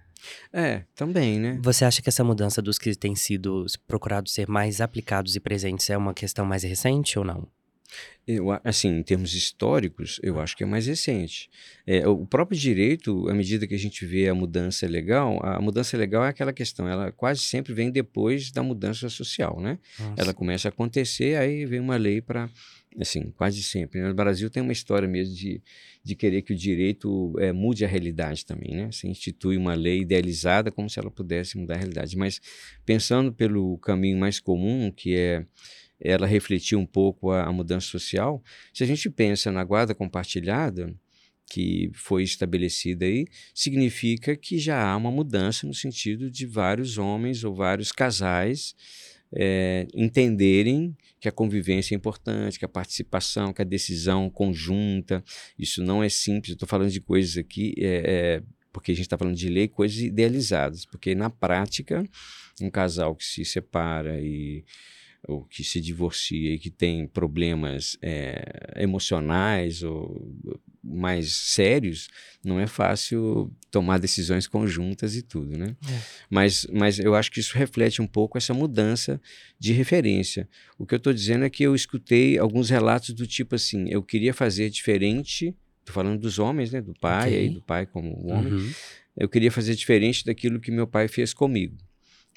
É, 0.53 0.85
também, 0.95 1.39
né? 1.39 1.59
Você 1.63 1.85
acha 1.85 2.01
que 2.01 2.09
essa 2.09 2.23
mudança 2.25 2.63
dos 2.63 2.79
que 2.79 2.95
têm 2.95 3.17
sido 3.17 3.67
procurados 3.87 4.33
ser 4.33 4.49
mais 4.49 4.81
aplicados 4.81 5.35
e 5.35 5.41
presentes 5.41 5.91
é 5.91 5.97
uma 5.97 6.15
questão 6.15 6.45
mais 6.45 6.63
recente 6.63 7.19
ou 7.19 7.25
não? 7.25 7.49
Eu, 8.27 8.49
assim, 8.63 8.89
em 8.89 9.03
termos 9.03 9.33
históricos, 9.33 10.21
eu 10.23 10.39
acho 10.39 10.55
que 10.55 10.63
é 10.63 10.67
mais 10.67 10.87
recente. 10.87 11.49
É, 11.87 12.07
o 12.07 12.27
próprio 12.27 12.59
direito, 12.59 13.27
à 13.27 13.33
medida 13.33 13.67
que 13.67 13.75
a 13.75 13.79
gente 13.79 14.05
vê 14.05 14.29
a 14.29 14.35
mudança 14.35 14.87
legal, 14.87 15.41
a 15.43 15.59
mudança 15.63 15.97
legal 15.97 16.23
é 16.23 16.29
aquela 16.29 16.53
questão, 16.53 16.87
ela 16.87 17.11
quase 17.11 17.41
sempre 17.41 17.73
vem 17.73 17.91
depois 17.91 18.51
da 18.51 18.63
mudança 18.63 19.09
social, 19.09 19.59
né? 19.61 19.79
Nossa. 19.99 20.15
Ela 20.19 20.35
começa 20.35 20.69
a 20.69 20.71
acontecer, 20.71 21.39
aí 21.39 21.65
vem 21.65 21.81
uma 21.81 21.97
lei 21.97 22.21
para, 22.21 22.51
assim, 23.01 23.31
quase 23.31 23.63
sempre. 23.63 23.99
Né? 23.99 24.09
No 24.09 24.15
Brasil 24.15 24.51
tem 24.51 24.63
uma 24.63 24.73
história 24.73 25.09
mesmo 25.09 25.35
de, 25.35 25.63
de 26.05 26.15
querer 26.15 26.43
que 26.43 26.53
o 26.53 26.57
direito 26.57 27.35
é, 27.39 27.51
mude 27.51 27.83
a 27.83 27.89
realidade 27.89 28.45
também, 28.45 28.77
né? 28.77 28.93
Se 28.93 29.09
institui 29.09 29.57
uma 29.57 29.73
lei 29.73 30.01
idealizada 30.01 30.71
como 30.71 30.91
se 30.91 30.99
ela 30.99 31.11
pudesse 31.11 31.57
mudar 31.57 31.77
a 31.77 31.79
realidade. 31.79 32.15
Mas 32.15 32.43
pensando 32.85 33.33
pelo 33.33 33.79
caminho 33.79 34.19
mais 34.19 34.39
comum, 34.39 34.93
que 34.95 35.17
é 35.17 35.47
ela 36.01 36.27
refletiu 36.27 36.79
um 36.79 36.87
pouco 36.87 37.31
a, 37.31 37.45
a 37.45 37.53
mudança 37.53 37.87
social. 37.87 38.43
Se 38.73 38.85
a 38.85 38.87
gente 38.87 39.09
pensa 39.11 39.51
na 39.51 39.65
guarda 39.65 39.95
compartilhada, 39.95 40.95
que 41.51 41.91
foi 41.95 42.23
estabelecida 42.23 43.07
aí, 43.07 43.27
significa 43.55 44.37
que 44.37 44.59
já 44.59 44.83
há 44.83 44.97
uma 44.97 45.11
mudança 45.11 45.67
no 45.67 45.75
sentido 45.75 46.31
de 46.31 46.47
vários 46.47 46.99
homens 46.99 47.43
ou 47.43 47.55
vários 47.55 47.91
casais 47.91 48.75
é, 49.33 49.87
entenderem 49.95 50.97
que 51.21 51.29
a 51.29 51.33
convivência 51.33 51.95
é 51.95 51.97
importante, 51.97 52.59
que 52.59 52.65
a 52.65 52.69
participação, 52.69 53.53
que 53.53 53.63
a 53.63 53.65
decisão 53.65 54.31
conjunta, 54.31 55.23
isso 55.59 55.83
não 55.83 56.03
é 56.03 56.09
simples. 56.09 56.53
Estou 56.53 56.69
falando 56.69 56.91
de 56.91 57.01
coisas 57.01 57.37
aqui, 57.37 57.75
é, 57.79 58.03
é, 58.37 58.43
porque 58.73 58.93
a 58.93 58.95
gente 58.95 59.07
está 59.07 59.19
falando 59.19 59.37
de 59.37 59.49
lei, 59.49 59.69
coisas 59.69 59.99
idealizadas, 59.99 60.85
porque 60.85 61.15
na 61.15 61.31
prática 61.31 62.05
um 62.61 62.71
casal 62.71 63.15
que 63.15 63.25
se 63.25 63.45
separa 63.45 64.21
e 64.21 64.65
ou 65.27 65.45
que 65.45 65.65
se 65.65 65.81
divorcia 65.81 66.55
e 66.55 66.59
que 66.59 66.71
tem 66.71 67.07
problemas 67.07 67.99
é, 68.01 68.75
emocionais 68.77 69.83
ou 69.83 70.33
mais 70.83 71.33
sérios, 71.33 72.09
não 72.45 72.59
é 72.59 72.67
fácil 72.67 73.53
tomar 73.71 73.99
decisões 73.99 74.47
conjuntas 74.47 75.17
e 75.17 75.23
tudo, 75.23 75.59
né? 75.59 75.77
É. 75.87 76.01
Mas, 76.31 76.67
mas 76.73 76.99
eu 76.99 77.15
acho 77.15 77.31
que 77.31 77.41
isso 77.41 77.57
reflete 77.57 78.01
um 78.01 78.07
pouco 78.07 78.39
essa 78.39 78.55
mudança 78.55 79.21
de 79.59 79.73
referência. 79.73 80.49
O 80.79 80.87
que 80.87 80.95
eu 80.95 80.99
estou 80.99 81.13
dizendo 81.13 81.45
é 81.45 81.51
que 81.51 81.63
eu 81.63 81.75
escutei 81.75 82.39
alguns 82.39 82.71
relatos 82.71 83.11
do 83.11 83.27
tipo 83.27 83.55
assim, 83.55 83.89
eu 83.91 84.03
queria 84.03 84.33
fazer 84.33 84.71
diferente, 84.71 85.55
estou 85.81 85.95
falando 85.95 86.21
dos 86.21 86.39
homens, 86.39 86.73
né? 86.73 86.81
Do 86.81 86.95
pai, 86.95 87.29
okay. 87.29 87.41
aí, 87.41 87.49
do 87.51 87.61
pai 87.61 87.87
como 87.87 88.27
homem, 88.27 88.53
uhum. 88.53 88.73
eu 89.17 89.29
queria 89.29 89.51
fazer 89.51 89.75
diferente 89.75 90.25
daquilo 90.25 90.61
que 90.61 90.71
meu 90.71 90.87
pai 90.87 91.09
fez 91.09 91.35
comigo, 91.35 91.77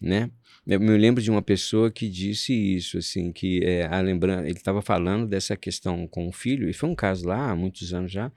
né? 0.01 0.29
Eu 0.71 0.79
me 0.79 0.97
lembro 0.97 1.21
de 1.21 1.29
uma 1.29 1.41
pessoa 1.41 1.91
que 1.91 2.07
disse 2.07 2.53
isso, 2.53 2.97
assim, 2.97 3.33
que 3.33 3.61
é, 3.61 3.87
a 3.87 3.99
lembrança, 3.99 4.47
ele 4.47 4.57
estava 4.57 4.81
falando 4.81 5.27
dessa 5.27 5.57
questão 5.57 6.07
com 6.07 6.29
o 6.29 6.31
filho, 6.31 6.69
e 6.69 6.71
foi 6.71 6.87
um 6.87 6.95
caso 6.95 7.27
lá, 7.27 7.51
há 7.51 7.55
muitos 7.57 7.93
anos 7.93 8.09
já, 8.09 8.31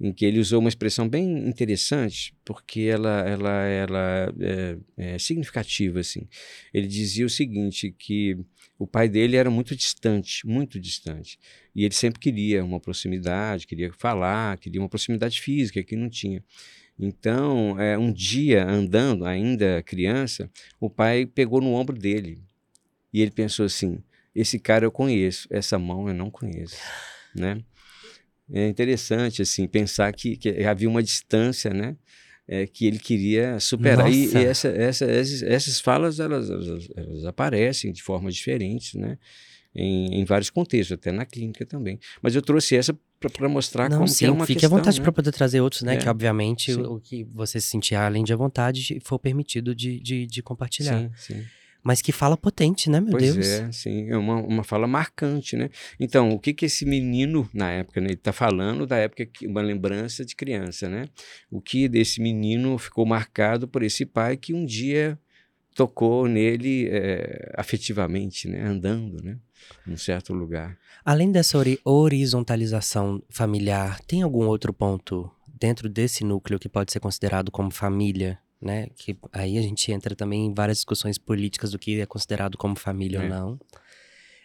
em 0.00 0.12
que 0.12 0.24
ele 0.24 0.40
usou 0.40 0.58
uma 0.58 0.68
expressão 0.68 1.08
bem 1.08 1.48
interessante, 1.48 2.34
porque 2.44 2.80
ela, 2.80 3.20
ela, 3.20 3.66
ela 3.66 4.34
é, 4.40 4.78
é 4.96 5.18
significativa, 5.20 6.00
assim. 6.00 6.26
Ele 6.74 6.88
dizia 6.88 7.24
o 7.24 7.30
seguinte, 7.30 7.94
que 7.96 8.36
o 8.76 8.84
pai 8.84 9.08
dele 9.08 9.36
era 9.36 9.48
muito 9.48 9.76
distante, 9.76 10.44
muito 10.44 10.80
distante, 10.80 11.38
e 11.72 11.84
ele 11.84 11.94
sempre 11.94 12.18
queria 12.18 12.64
uma 12.64 12.80
proximidade, 12.80 13.64
queria 13.68 13.92
falar, 13.92 14.58
queria 14.58 14.80
uma 14.80 14.88
proximidade 14.88 15.40
física, 15.40 15.84
que 15.84 15.94
não 15.94 16.10
tinha. 16.10 16.42
Então, 17.02 17.80
é, 17.80 17.96
um 17.96 18.12
dia 18.12 18.68
andando, 18.68 19.24
ainda 19.24 19.82
criança, 19.82 20.50
o 20.78 20.90
pai 20.90 21.24
pegou 21.24 21.58
no 21.58 21.72
ombro 21.72 21.96
dele 21.98 22.42
e 23.10 23.22
ele 23.22 23.30
pensou 23.30 23.64
assim: 23.64 24.02
esse 24.34 24.58
cara 24.58 24.84
eu 24.84 24.92
conheço, 24.92 25.48
essa 25.50 25.78
mão 25.78 26.08
eu 26.08 26.14
não 26.14 26.30
conheço, 26.30 26.76
né? 27.34 27.58
É 28.52 28.68
interessante 28.68 29.40
assim 29.40 29.66
pensar 29.66 30.12
que, 30.12 30.36
que 30.36 30.64
havia 30.64 30.88
uma 30.88 31.02
distância, 31.02 31.72
né? 31.72 31.96
É, 32.46 32.66
que 32.66 32.84
ele 32.84 32.98
queria 32.98 33.58
superar. 33.60 34.10
E, 34.10 34.26
e 34.26 34.44
essa, 34.44 34.68
essa, 34.68 35.04
essas, 35.04 35.42
essas 35.42 35.80
falas 35.80 36.18
elas, 36.18 36.50
elas, 36.50 36.88
elas 36.96 37.24
aparecem 37.24 37.92
de 37.92 38.02
formas 38.02 38.34
diferentes, 38.34 38.94
né? 38.94 39.16
em, 39.74 40.20
em, 40.20 40.24
vários 40.24 40.50
contextos, 40.50 40.92
até 40.92 41.12
na 41.12 41.24
clínica 41.24 41.64
também. 41.64 41.98
Mas 42.20 42.34
eu 42.34 42.42
trouxe 42.42 42.76
essa 42.76 42.98
para 43.28 43.48
mostrar 43.48 43.90
Não, 43.90 43.98
como 43.98 44.08
sim, 44.08 44.24
é 44.24 44.30
uma 44.30 44.46
fique 44.46 44.60
questão, 44.60 44.76
à 44.76 44.80
vontade 44.80 44.98
né? 44.98 45.02
para 45.02 45.12
poder 45.12 45.32
trazer 45.32 45.60
outros, 45.60 45.82
né? 45.82 45.94
É. 45.94 45.96
Que 45.98 46.08
obviamente 46.08 46.72
o, 46.72 46.94
o, 46.94 47.00
que 47.00 47.24
você 47.24 47.60
se 47.60 47.68
sentir 47.68 47.94
além 47.94 48.24
de 48.24 48.32
à 48.32 48.36
vontade 48.36 48.98
for 49.04 49.18
permitido 49.18 49.74
de, 49.74 50.00
de, 50.00 50.26
de 50.26 50.42
compartilhar. 50.42 50.98
Sim, 50.98 51.10
sim. 51.16 51.44
Mas 51.82 52.02
que 52.02 52.12
fala 52.12 52.36
potente, 52.36 52.90
né, 52.90 53.00
meu 53.00 53.12
pois 53.12 53.34
Deus? 53.34 53.46
é, 53.46 53.72
sim, 53.72 54.10
é 54.10 54.16
uma, 54.16 54.36
uma 54.36 54.62
fala 54.62 54.86
marcante, 54.86 55.56
né? 55.56 55.70
Então, 55.98 56.30
o 56.30 56.38
que 56.38 56.52
que 56.52 56.66
esse 56.66 56.84
menino, 56.84 57.48
na 57.54 57.70
época, 57.70 58.00
né, 58.00 58.08
ele 58.08 58.14
está 58.14 58.32
falando 58.32 58.86
da 58.86 58.98
época, 58.98 59.24
que, 59.24 59.46
uma 59.46 59.62
lembrança 59.62 60.24
de 60.24 60.36
criança, 60.36 60.90
né? 60.90 61.08
O 61.50 61.60
que 61.60 61.88
desse 61.88 62.20
menino 62.20 62.76
ficou 62.76 63.06
marcado 63.06 63.66
por 63.66 63.82
esse 63.82 64.04
pai 64.04 64.36
que 64.36 64.52
um 64.52 64.66
dia 64.66 65.18
tocou 65.74 66.28
nele 66.28 66.86
é, 66.90 67.54
afetivamente, 67.56 68.46
né? 68.46 68.62
Andando, 68.62 69.22
né? 69.22 69.38
Num 69.86 69.96
certo 69.96 70.32
lugar. 70.32 70.76
Além 71.04 71.32
dessa 71.32 71.58
horizontalização 71.84 73.22
familiar, 73.30 74.00
tem 74.00 74.22
algum 74.22 74.46
outro 74.46 74.72
ponto 74.72 75.30
dentro 75.46 75.88
desse 75.88 76.24
núcleo 76.24 76.58
que 76.58 76.68
pode 76.68 76.92
ser 76.92 77.00
considerado 77.00 77.50
como 77.50 77.70
família, 77.70 78.38
né? 78.60 78.88
Que 78.96 79.16
aí 79.32 79.58
a 79.58 79.62
gente 79.62 79.90
entra 79.92 80.14
também 80.14 80.46
em 80.46 80.54
várias 80.54 80.78
discussões 80.78 81.18
políticas 81.18 81.70
do 81.72 81.78
que 81.78 82.00
é 82.00 82.06
considerado 82.06 82.56
como 82.56 82.76
família 82.76 83.18
é. 83.18 83.22
ou 83.22 83.28
não. 83.28 83.60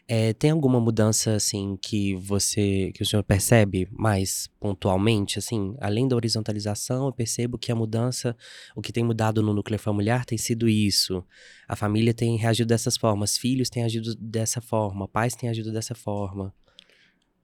É, 0.07 0.33
tem 0.33 0.51
alguma 0.51 0.79
mudança, 0.79 1.35
assim, 1.35 1.75
que 1.81 2.15
você, 2.15 2.91
que 2.93 3.01
o 3.01 3.05
senhor 3.05 3.23
percebe 3.23 3.87
mais 3.91 4.47
pontualmente, 4.59 5.39
assim? 5.39 5.75
Além 5.81 6.07
da 6.07 6.15
horizontalização, 6.15 7.07
eu 7.07 7.11
percebo 7.11 7.57
que 7.57 7.71
a 7.71 7.75
mudança, 7.75 8.37
o 8.75 8.81
que 8.83 8.93
tem 8.93 9.03
mudado 9.03 9.41
no 9.41 9.51
núcleo 9.51 9.79
familiar 9.79 10.23
tem 10.23 10.37
sido 10.37 10.69
isso. 10.69 11.25
A 11.67 11.75
família 11.75 12.13
tem 12.13 12.37
reagido 12.37 12.67
dessas 12.67 12.95
formas, 12.95 13.35
filhos 13.35 13.67
têm 13.67 13.83
agido 13.83 14.15
dessa 14.15 14.61
forma, 14.61 15.07
pais 15.07 15.33
têm 15.33 15.49
agido 15.49 15.71
dessa 15.73 15.95
forma. 15.95 16.53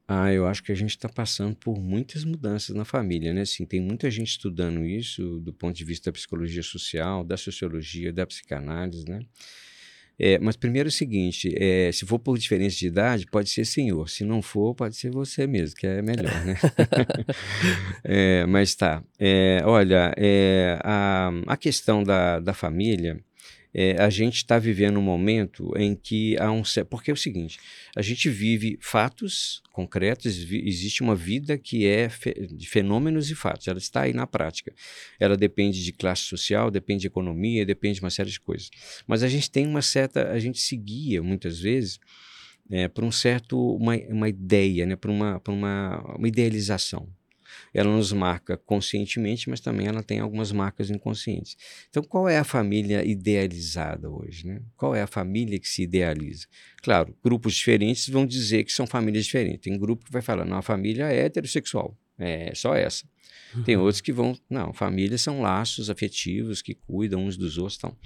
Ah, 0.08 0.32
eu 0.32 0.46
acho 0.46 0.62
que 0.62 0.72
a 0.72 0.76
gente 0.76 0.92
está 0.92 1.10
passando 1.10 1.56
por 1.56 1.80
muitas 1.80 2.24
mudanças 2.24 2.76
na 2.76 2.86
família, 2.86 3.34
né? 3.34 3.42
Assim, 3.42 3.66
tem 3.66 3.80
muita 3.80 4.12
gente 4.12 4.32
estudando 4.32 4.86
isso 4.86 5.40
do 5.40 5.54
ponto 5.54 5.76
de 5.76 5.86
vista 5.86 6.12
da 6.12 6.14
psicologia 6.14 6.62
social, 6.62 7.24
da 7.24 7.38
sociologia, 7.38 8.14
da 8.14 8.28
psicanálise, 8.28 9.06
né? 9.08 9.22
É, 10.24 10.38
mas 10.38 10.56
primeiro 10.56 10.88
é 10.88 10.92
o 10.92 10.94
seguinte: 10.94 11.52
é, 11.58 11.92
se 11.92 12.06
for 12.06 12.20
por 12.20 12.38
diferença 12.38 12.78
de 12.78 12.86
idade, 12.86 13.26
pode 13.26 13.50
ser 13.50 13.66
senhor. 13.66 14.08
Se 14.08 14.24
não 14.24 14.40
for, 14.40 14.76
pode 14.76 14.96
ser 14.96 15.10
você 15.10 15.48
mesmo, 15.48 15.76
que 15.76 15.88
é 15.88 16.00
melhor, 16.00 16.46
né? 16.46 16.56
é, 18.06 18.46
mas 18.46 18.76
tá. 18.76 19.04
É, 19.20 19.64
olha, 19.66 20.14
é, 20.16 20.78
a, 20.84 21.32
a 21.48 21.58
questão 21.58 22.04
da, 22.04 22.40
da 22.40 22.54
família 22.54 23.20
é, 23.74 24.02
a 24.02 24.10
gente 24.10 24.38
está 24.38 24.60
vivendo 24.60 24.98
um 24.98 25.02
momento 25.02 25.72
em 25.78 25.96
que 25.96 26.38
há 26.38 26.52
um. 26.52 26.62
Porque 26.90 27.10
é 27.10 27.14
o 27.14 27.18
seguinte: 27.18 27.58
a 27.96 28.02
gente 28.02 28.30
vive 28.30 28.78
fatos 28.82 29.62
concretos, 29.72 30.38
existe 30.52 31.02
uma 31.02 31.16
vida 31.16 31.58
que 31.58 31.86
é 31.86 32.10
fe, 32.10 32.34
de 32.48 32.68
fenômenos 32.68 33.32
e 33.32 33.36
fatos, 33.36 33.68
ela 33.68 33.78
está 33.78 34.02
aí 34.02 34.14
na 34.14 34.28
prática. 34.28 34.74
Ela 35.18 35.38
depende 35.38 35.84
de 35.84 35.94
classe 35.94 36.24
social, 36.24 36.70
depende 36.70 37.02
de 37.02 37.08
economia, 37.08 37.66
depende 37.66 37.96
de 37.96 38.04
uma 38.04 38.10
série 38.10 38.30
de 38.30 38.40
coisas. 38.40 38.70
Mas 39.08 39.24
a 39.24 39.30
gente 39.30 39.50
tem 39.50 39.66
uma 39.66 39.82
certa. 39.82 40.32
A 40.32 40.40
gente 40.40 40.60
seguia 40.60 41.24
muitas 41.24 41.60
vezes. 41.60 42.00
É, 42.74 42.88
por 42.88 43.04
um 43.04 43.12
certo 43.12 43.76
uma, 43.76 43.98
uma 44.08 44.30
ideia, 44.30 44.86
né, 44.86 44.96
por 44.96 45.10
uma, 45.12 45.42
por 45.42 45.52
uma, 45.52 46.16
uma 46.16 46.28
idealização 46.28 47.10
ela 47.74 47.90
nos 47.90 48.12
marca 48.12 48.58
conscientemente, 48.58 49.50
mas 49.50 49.60
também 49.60 49.88
ela 49.88 50.04
tem 50.04 50.20
algumas 50.20 50.52
marcas 50.52 50.90
inconscientes. 50.90 51.56
Então, 51.90 52.04
qual 52.04 52.28
é 52.28 52.38
a 52.38 52.44
família 52.44 53.04
idealizada 53.04 54.10
hoje? 54.10 54.46
Né? 54.46 54.62
Qual 54.76 54.94
é 54.94 55.02
a 55.02 55.08
família 55.08 55.60
que 55.60 55.68
se 55.68 55.84
idealiza? 55.84 56.48
Claro, 56.82 57.16
grupos 57.24 57.54
diferentes 57.54 58.10
vão 58.10 58.26
dizer 58.26 58.64
que 58.64 58.74
são 58.74 58.86
famílias 58.86 59.26
diferentes. 59.26 59.62
Tem 59.62 59.78
grupo 59.78 60.06
que 60.06 60.12
vai 60.12 60.22
falar, 60.22 60.46
não, 60.46 60.58
a 60.58 60.62
família 60.62 61.06
é 61.06 61.26
heterossexual, 61.26 61.98
é 62.18 62.54
só 62.54 62.76
essa. 62.76 63.06
Uhum. 63.56 63.64
Tem 63.64 63.78
outros 63.78 64.02
que 64.02 64.12
vão, 64.12 64.38
não, 64.50 64.74
famílias 64.74 65.22
são 65.22 65.42
laços 65.42 65.90
afetivos 65.90 66.62
que 66.62 66.74
cuidam 66.74 67.26
uns 67.26 67.38
dos 67.38 67.58
outros. 67.58 67.78
Então. 67.78 67.98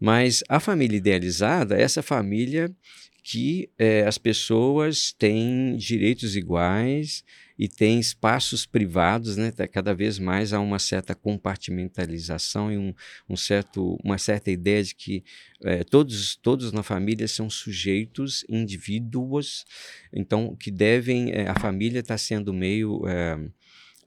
Mas 0.00 0.42
a 0.48 0.58
família 0.58 0.96
idealizada, 0.96 1.76
essa 1.76 2.02
família 2.02 2.74
que 3.22 3.70
é, 3.78 4.06
as 4.06 4.16
pessoas 4.16 5.12
têm 5.12 5.76
direitos 5.76 6.36
iguais, 6.36 7.22
e 7.60 7.68
tem 7.68 8.00
espaços 8.00 8.64
privados, 8.64 9.36
né? 9.36 9.50
Tá, 9.50 9.68
cada 9.68 9.94
vez 9.94 10.18
mais 10.18 10.54
há 10.54 10.60
uma 10.60 10.78
certa 10.78 11.14
compartimentalização 11.14 12.72
e 12.72 12.78
um, 12.78 12.94
um 13.28 13.36
certo, 13.36 13.98
uma 14.02 14.16
certa 14.16 14.50
ideia 14.50 14.82
de 14.82 14.94
que 14.94 15.22
é, 15.62 15.84
todos, 15.84 16.36
todos 16.36 16.72
na 16.72 16.82
família 16.82 17.28
são 17.28 17.50
sujeitos, 17.50 18.46
indivíduos, 18.48 19.66
então 20.10 20.56
que 20.56 20.70
devem, 20.70 21.32
é, 21.32 21.50
a 21.50 21.54
família 21.54 22.00
está 22.00 22.16
sendo 22.16 22.50
meio 22.54 23.06
é, 23.06 23.38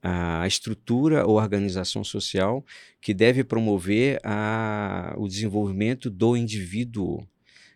a 0.01 0.47
estrutura 0.47 1.23
ou 1.23 1.35
organização 1.35 2.03
social 2.03 2.65
que 2.99 3.13
deve 3.13 3.43
promover 3.43 4.19
a, 4.23 5.13
o 5.15 5.27
desenvolvimento 5.27 6.09
do 6.09 6.35
indivíduo 6.35 7.23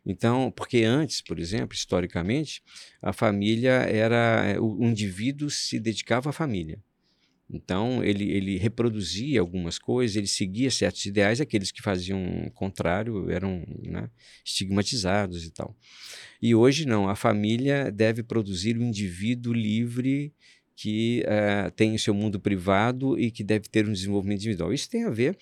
então, 0.10 0.50
porque 0.50 0.84
antes, 0.84 1.22
por 1.22 1.38
exemplo, 1.38 1.76
historicamente, 1.76 2.64
a 3.02 3.12
família 3.12 3.72
era. 3.72 4.46
Eh, 4.48 4.60
o 4.60 4.82
indivíduo 4.86 5.50
se 5.50 5.78
dedicava 5.78 6.30
à 6.30 6.34
família. 6.34 6.80
Então, 7.50 8.04
ele, 8.04 8.32
ele 8.32 8.58
reproduzia 8.58 9.42
algumas 9.42 9.78
coisas, 9.78 10.16
ele 10.16 10.28
seguia 10.28 10.72
certos 10.72 11.06
ideais, 11.06 11.42
aqueles 11.42 11.72
que 11.72 11.82
faziam 11.82 12.46
o 12.46 12.52
contrário 12.52 13.30
eram 13.30 13.66
né, 13.84 14.10
estigmatizados 14.46 15.46
e 15.46 15.52
tal. 15.52 15.76
E 16.42 16.56
hoje 16.56 16.86
não, 16.86 17.10
a 17.10 17.16
família 17.16 17.92
deve 17.92 18.24
produzir 18.24 18.78
um 18.78 18.84
indivíduo 18.84 19.54
livre 19.54 20.34
que 20.76 21.24
uh, 21.26 21.72
tem 21.72 21.96
o 21.96 22.00
seu 22.00 22.14
mundo 22.14 22.40
privado 22.40 23.20
e 23.20 23.32
que 23.32 23.44
deve 23.44 23.68
ter 23.68 23.88
um 23.88 23.94
desenvolvimento 23.94 24.40
individual. 24.40 24.74
Isso 24.74 24.90
tem 24.90 25.06
a 25.06 25.10
ver 25.10 25.38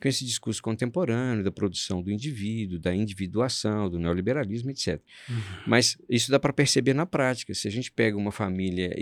com 0.00 0.08
esse 0.08 0.24
discurso 0.24 0.62
contemporâneo 0.62 1.42
da 1.42 1.50
produção 1.50 2.02
do 2.02 2.10
indivíduo, 2.10 2.78
da 2.78 2.94
individuação, 2.94 3.90
do 3.90 3.98
neoliberalismo, 3.98 4.70
etc. 4.70 5.00
Uhum. 5.28 5.36
Mas 5.66 5.98
isso 6.08 6.30
dá 6.30 6.38
para 6.38 6.52
perceber 6.52 6.94
na 6.94 7.04
prática. 7.04 7.52
Se 7.52 7.66
a 7.66 7.70
gente 7.70 7.90
pega 7.90 8.16
uma 8.16 8.30
família 8.30 8.94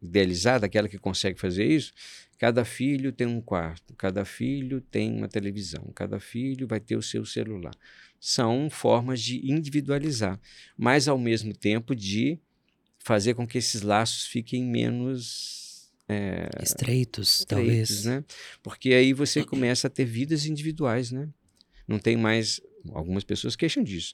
idealizada, 0.00 0.66
aquela 0.66 0.88
que 0.88 0.98
consegue 0.98 1.40
fazer 1.40 1.64
isso, 1.64 1.92
cada 2.38 2.64
filho 2.64 3.10
tem 3.10 3.26
um 3.26 3.40
quarto, 3.40 3.94
cada 3.94 4.24
filho 4.24 4.80
tem 4.80 5.10
uma 5.12 5.28
televisão, 5.28 5.90
cada 5.94 6.20
filho 6.20 6.66
vai 6.66 6.78
ter 6.78 6.96
o 6.96 7.02
seu 7.02 7.24
celular. 7.24 7.74
São 8.20 8.70
formas 8.70 9.20
de 9.20 9.50
individualizar, 9.50 10.40
mas 10.76 11.08
ao 11.08 11.18
mesmo 11.18 11.52
tempo 11.54 11.94
de 11.94 12.38
fazer 12.98 13.34
com 13.34 13.46
que 13.46 13.58
esses 13.58 13.82
laços 13.82 14.26
fiquem 14.26 14.64
menos 14.64 15.63
é, 16.08 16.48
estreitos, 16.62 17.40
estreitos, 17.40 17.44
talvez. 17.46 18.04
Né? 18.04 18.24
Porque 18.62 18.92
aí 18.92 19.12
você 19.12 19.44
começa 19.44 19.86
a 19.86 19.90
ter 19.90 20.04
vidas 20.04 20.46
individuais, 20.46 21.10
né? 21.10 21.28
Não 21.86 21.98
tem 21.98 22.16
mais 22.16 22.60
algumas 22.92 23.24
pessoas 23.24 23.56
queixam 23.56 23.82
disso. 23.82 24.12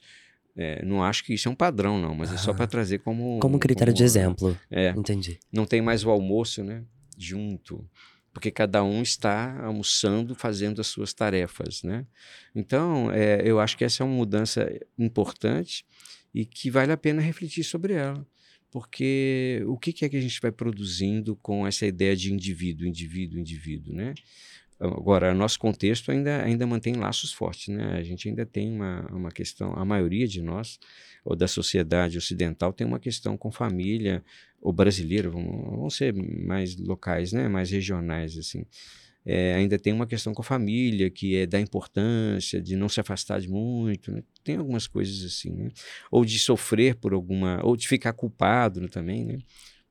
É, 0.56 0.84
não 0.84 1.02
acho 1.02 1.24
que 1.24 1.32
isso 1.32 1.48
é 1.48 1.50
um 1.50 1.54
padrão, 1.54 2.00
não, 2.00 2.14
mas 2.14 2.32
é 2.32 2.36
só 2.36 2.52
para 2.52 2.66
trazer 2.66 2.98
como. 2.98 3.38
Como 3.40 3.58
critério 3.58 3.92
como, 3.92 3.98
de 3.98 4.04
exemplo. 4.04 4.58
É. 4.70 4.90
Entendi. 4.90 5.38
Não 5.52 5.64
tem 5.64 5.80
mais 5.80 6.04
o 6.04 6.10
almoço, 6.10 6.62
né? 6.62 6.84
Junto. 7.16 7.88
Porque 8.32 8.50
cada 8.50 8.82
um 8.84 9.02
está 9.02 9.60
almoçando, 9.64 10.34
fazendo 10.34 10.80
as 10.80 10.86
suas 10.86 11.12
tarefas, 11.12 11.82
né? 11.82 12.06
Então, 12.54 13.10
é, 13.10 13.42
eu 13.44 13.58
acho 13.58 13.76
que 13.76 13.84
essa 13.84 14.02
é 14.02 14.06
uma 14.06 14.14
mudança 14.14 14.70
importante 14.98 15.84
e 16.32 16.44
que 16.44 16.70
vale 16.70 16.92
a 16.92 16.96
pena 16.96 17.20
refletir 17.20 17.64
sobre 17.64 17.94
ela. 17.94 18.24
Porque 18.70 19.62
o 19.66 19.76
que 19.76 20.04
é 20.04 20.08
que 20.08 20.16
a 20.16 20.20
gente 20.20 20.40
vai 20.40 20.52
produzindo 20.52 21.34
com 21.36 21.66
essa 21.66 21.86
ideia 21.86 22.14
de 22.14 22.32
indivíduo, 22.32 22.86
indivíduo, 22.86 23.38
indivíduo, 23.38 23.94
né? 23.94 24.14
Agora, 24.80 25.34
nosso 25.34 25.58
contexto 25.58 26.10
ainda, 26.10 26.42
ainda 26.42 26.66
mantém 26.66 26.94
laços 26.94 27.34
fortes, 27.34 27.68
né? 27.68 27.98
A 27.98 28.02
gente 28.02 28.28
ainda 28.28 28.46
tem 28.46 28.72
uma, 28.72 29.06
uma 29.12 29.30
questão, 29.30 29.74
a 29.74 29.84
maioria 29.84 30.26
de 30.26 30.40
nós, 30.40 30.78
ou 31.22 31.36
da 31.36 31.46
sociedade 31.46 32.16
ocidental, 32.16 32.72
tem 32.72 32.86
uma 32.86 32.98
questão 32.98 33.36
com 33.36 33.50
família, 33.50 34.24
ou 34.58 34.72
brasileira, 34.72 35.28
vamos, 35.28 35.94
ser 35.94 36.14
mais 36.14 36.76
locais, 36.76 37.30
né? 37.30 37.46
Mais 37.46 37.70
regionais, 37.70 38.38
assim. 38.38 38.64
É, 39.24 39.54
ainda 39.54 39.78
tem 39.78 39.92
uma 39.92 40.06
questão 40.06 40.32
com 40.32 40.40
a 40.40 40.44
família, 40.44 41.10
que 41.10 41.36
é 41.36 41.46
da 41.46 41.60
importância, 41.60 42.60
de 42.60 42.74
não 42.74 42.88
se 42.88 43.00
afastar 43.00 43.40
de 43.40 43.48
muito, 43.48 44.10
né? 44.10 44.22
tem 44.42 44.56
algumas 44.56 44.86
coisas 44.86 45.22
assim, 45.24 45.50
né? 45.50 45.68
Ou 46.10 46.24
de 46.24 46.38
sofrer 46.38 46.94
por 46.94 47.12
alguma, 47.12 47.60
ou 47.62 47.76
de 47.76 47.86
ficar 47.86 48.12
culpado 48.14 48.88
também, 48.88 49.24
né? 49.24 49.38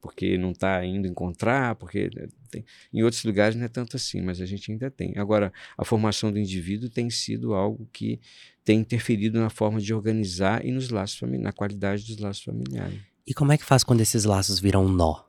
porque 0.01 0.38
não 0.38 0.51
está 0.51 0.84
indo 0.86 1.07
encontrar, 1.07 1.75
porque 1.75 2.09
né, 2.15 2.27
tem, 2.49 2.65
em 2.93 3.03
outros 3.03 3.23
lugares 3.23 3.55
não 3.55 3.65
é 3.65 3.67
tanto 3.67 3.97
assim, 3.97 4.21
mas 4.21 4.39
a 4.39 4.45
gente 4.45 4.71
ainda 4.71 4.89
tem. 4.89 5.13
Agora, 5.17 5.51
a 5.77 5.84
formação 5.84 6.32
do 6.32 6.39
indivíduo 6.39 6.89
tem 6.89 7.09
sido 7.09 7.53
algo 7.53 7.88
que 7.91 8.19
tem 8.63 8.80
interferido 8.80 9.39
na 9.39 9.49
forma 9.49 9.80
de 9.80 9.93
organizar 9.93 10.65
e 10.65 10.71
nos 10.71 10.89
laços 10.89 11.21
na 11.30 11.51
qualidade 11.51 12.05
dos 12.05 12.17
laços 12.17 12.43
familiares. 12.43 12.99
E 13.27 13.34
como 13.34 13.51
é 13.51 13.57
que 13.57 13.65
faz 13.65 13.84
quando 13.84 14.01
esses 14.01 14.23
laços 14.23 14.59
viram 14.59 14.86
um 14.86 14.89
nó? 14.89 15.28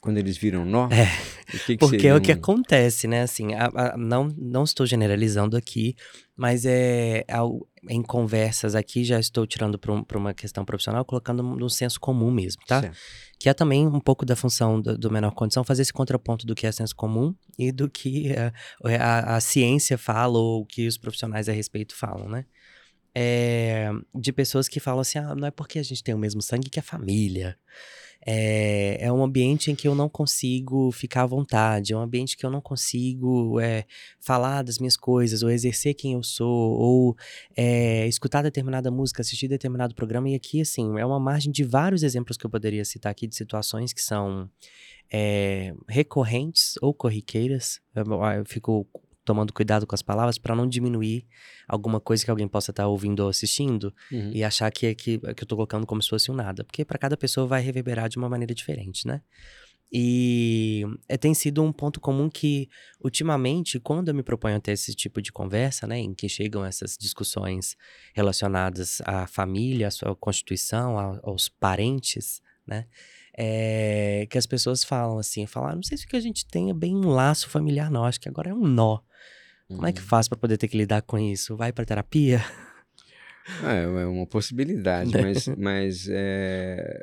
Quando 0.00 0.18
eles 0.18 0.36
viram 0.36 0.64
nó? 0.64 0.88
É. 0.90 1.06
Que 1.50 1.58
que 1.58 1.78
porque 1.78 2.06
é 2.06 2.14
o 2.14 2.20
que 2.20 2.32
acontece, 2.32 3.08
né? 3.08 3.22
Assim, 3.22 3.54
a, 3.54 3.66
a, 3.66 3.96
não, 3.96 4.28
não 4.38 4.64
estou 4.64 4.86
generalizando 4.86 5.56
aqui, 5.56 5.94
mas 6.36 6.64
é, 6.64 7.24
é 7.26 7.36
em 7.88 8.02
conversas 8.02 8.74
aqui, 8.74 9.04
já 9.04 9.18
estou 9.18 9.46
tirando 9.46 9.78
para 9.78 9.92
um, 9.92 10.04
uma 10.14 10.32
questão 10.32 10.64
profissional, 10.64 11.04
colocando 11.04 11.42
no 11.42 11.68
senso 11.68 11.98
comum 11.98 12.30
mesmo, 12.30 12.62
tá? 12.66 12.80
Certo 12.82 12.96
que 13.40 13.48
é 13.48 13.54
também 13.54 13.86
um 13.86 13.98
pouco 13.98 14.26
da 14.26 14.36
função 14.36 14.78
do, 14.78 14.98
do, 14.98 15.10
menor 15.10 15.30
condição, 15.30 15.64
fazer 15.64 15.80
esse 15.80 15.92
contraponto 15.94 16.46
do 16.46 16.54
que 16.54 16.66
é 16.66 16.72
senso 16.72 16.94
comum 16.94 17.34
e 17.58 17.72
do 17.72 17.88
que 17.88 18.34
a, 18.36 18.52
a, 18.84 19.36
a 19.36 19.40
ciência 19.40 19.96
fala 19.96 20.38
ou 20.38 20.60
o 20.60 20.66
que 20.66 20.86
os 20.86 20.98
profissionais 20.98 21.48
a 21.48 21.52
respeito 21.52 21.96
falam, 21.96 22.28
né? 22.28 22.44
É, 23.14 23.90
de 24.14 24.30
pessoas 24.30 24.68
que 24.68 24.78
falam 24.78 25.00
assim, 25.00 25.18
ah, 25.18 25.34
não 25.34 25.48
é 25.48 25.50
porque 25.50 25.78
a 25.78 25.82
gente 25.82 26.04
tem 26.04 26.14
o 26.14 26.18
mesmo 26.18 26.42
sangue 26.42 26.68
que 26.68 26.78
a 26.78 26.82
família. 26.82 27.56
É, 28.26 28.98
é 29.00 29.12
um 29.12 29.22
ambiente 29.22 29.70
em 29.70 29.74
que 29.74 29.88
eu 29.88 29.94
não 29.94 30.08
consigo 30.08 30.90
ficar 30.92 31.22
à 31.22 31.26
vontade, 31.26 31.92
é 31.92 31.96
um 31.96 32.02
ambiente 32.02 32.36
que 32.36 32.44
eu 32.44 32.50
não 32.50 32.60
consigo 32.60 33.58
é, 33.60 33.84
falar 34.20 34.62
das 34.62 34.78
minhas 34.78 34.96
coisas, 34.96 35.42
ou 35.42 35.50
exercer 35.50 35.94
quem 35.94 36.12
eu 36.12 36.22
sou, 36.22 36.48
ou 36.48 37.16
é, 37.56 38.06
escutar 38.06 38.42
determinada 38.42 38.90
música, 38.90 39.22
assistir 39.22 39.48
determinado 39.48 39.94
programa. 39.94 40.28
E 40.28 40.34
aqui, 40.34 40.60
assim, 40.60 40.98
é 40.98 41.06
uma 41.06 41.20
margem 41.20 41.50
de 41.50 41.64
vários 41.64 42.02
exemplos 42.02 42.36
que 42.36 42.44
eu 42.44 42.50
poderia 42.50 42.84
citar 42.84 43.10
aqui 43.10 43.26
de 43.26 43.34
situações 43.34 43.92
que 43.92 44.02
são 44.02 44.50
é, 45.10 45.74
recorrentes 45.88 46.74
ou 46.82 46.92
corriqueiras. 46.92 47.80
Eu, 47.94 48.04
eu 48.34 48.44
fico 48.44 48.86
tomando 49.30 49.52
cuidado 49.52 49.86
com 49.86 49.94
as 49.94 50.02
palavras 50.02 50.38
para 50.38 50.56
não 50.56 50.66
diminuir 50.66 51.24
alguma 51.68 52.00
coisa 52.00 52.24
que 52.24 52.30
alguém 52.32 52.48
possa 52.48 52.72
estar 52.72 52.82
tá 52.82 52.88
ouvindo 52.88 53.20
ou 53.20 53.28
assistindo 53.28 53.94
uhum. 54.10 54.32
e 54.34 54.42
achar 54.42 54.68
que, 54.72 54.92
que, 54.92 55.18
que 55.18 55.24
eu 55.24 55.44
estou 55.44 55.56
colocando 55.56 55.86
como 55.86 56.02
se 56.02 56.08
fosse 56.08 56.32
um 56.32 56.34
nada. 56.34 56.64
Porque 56.64 56.84
para 56.84 56.98
cada 56.98 57.16
pessoa 57.16 57.46
vai 57.46 57.62
reverberar 57.62 58.08
de 58.08 58.16
uma 58.16 58.28
maneira 58.28 58.52
diferente, 58.52 59.06
né? 59.06 59.22
E 59.92 60.84
é, 61.08 61.16
tem 61.16 61.32
sido 61.32 61.62
um 61.62 61.72
ponto 61.72 62.00
comum 62.00 62.28
que, 62.28 62.68
ultimamente, 63.00 63.78
quando 63.78 64.08
eu 64.08 64.14
me 64.14 64.22
proponho 64.22 64.56
a 64.56 64.60
ter 64.60 64.72
esse 64.72 64.94
tipo 64.94 65.22
de 65.22 65.30
conversa, 65.30 65.86
né, 65.86 65.98
em 65.98 66.12
que 66.12 66.28
chegam 66.28 66.64
essas 66.64 66.96
discussões 66.98 67.76
relacionadas 68.12 69.00
à 69.04 69.28
família, 69.28 69.88
à 69.88 69.90
sua 69.92 70.14
constituição, 70.16 70.96
aos 71.22 71.48
parentes, 71.48 72.40
né, 72.66 72.86
é, 73.36 74.26
que 74.28 74.38
as 74.38 74.46
pessoas 74.46 74.82
falam 74.84 75.18
assim, 75.18 75.46
falam, 75.46 75.70
ah, 75.70 75.74
não 75.74 75.82
sei 75.82 75.98
se 75.98 76.04
o 76.04 76.08
que 76.08 76.16
a 76.16 76.20
gente 76.20 76.46
tem 76.46 76.70
é 76.70 76.74
bem 76.74 76.94
um 76.94 77.08
laço 77.08 77.48
familiar, 77.48 77.90
não, 77.90 78.04
acho 78.04 78.20
que 78.20 78.28
agora 78.28 78.50
é 78.50 78.54
um 78.54 78.66
nó. 78.66 79.00
Como 79.76 79.86
é 79.86 79.92
que 79.92 80.00
uhum. 80.00 80.06
faz 80.06 80.28
para 80.28 80.38
poder 80.38 80.58
ter 80.58 80.68
que 80.68 80.76
lidar 80.76 81.02
com 81.02 81.18
isso? 81.18 81.56
Vai 81.56 81.72
para 81.72 81.84
terapia? 81.84 82.44
É, 83.64 83.82
é 83.82 84.06
uma 84.06 84.26
possibilidade, 84.26 85.10
mas, 85.20 85.48
mas 85.56 86.08
é, 86.10 87.00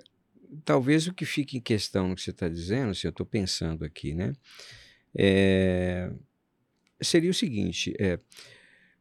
talvez 0.65 1.07
o 1.07 1.13
que 1.13 1.25
fique 1.25 1.57
em 1.57 1.61
questão 1.61 2.09
no 2.09 2.15
que 2.15 2.21
você 2.21 2.31
está 2.31 2.47
dizendo, 2.47 2.93
se 2.93 3.07
eu 3.07 3.09
estou 3.09 3.25
pensando 3.25 3.85
aqui, 3.85 4.13
né? 4.13 4.33
É, 5.17 6.11
seria 7.01 7.31
o 7.31 7.33
seguinte: 7.33 7.93
é, 7.99 8.19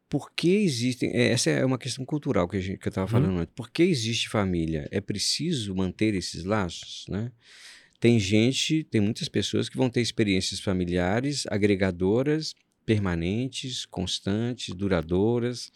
por 0.09 0.33
que 0.33 0.57
existem. 0.57 1.11
É, 1.13 1.33
essa 1.33 1.51
é 1.51 1.65
uma 1.65 1.79
questão 1.79 2.05
cultural 2.05 2.49
que, 2.49 2.57
a 2.57 2.61
gente, 2.61 2.79
que 2.79 2.87
eu 2.87 2.91
estava 2.91 3.09
falando 3.09 3.33
uhum. 3.33 3.39
antes. 3.41 3.53
Por 3.55 3.71
que 3.71 3.83
existe 3.83 4.29
família? 4.29 4.89
É 4.91 5.01
preciso 5.01 5.75
manter 5.75 6.15
esses 6.15 6.45
laços, 6.45 7.05
né? 7.09 7.33
Tem 7.99 8.19
gente, 8.21 8.85
tem 8.85 9.01
muitas 9.01 9.29
pessoas 9.29 9.69
que 9.69 9.77
vão 9.77 9.89
ter 9.89 10.03
experiências 10.03 10.61
familiares 10.61 11.47
agregadoras 11.49 12.55
permanentes, 12.87 13.85
constantes, 13.85 14.75
duradouras, 14.75 15.71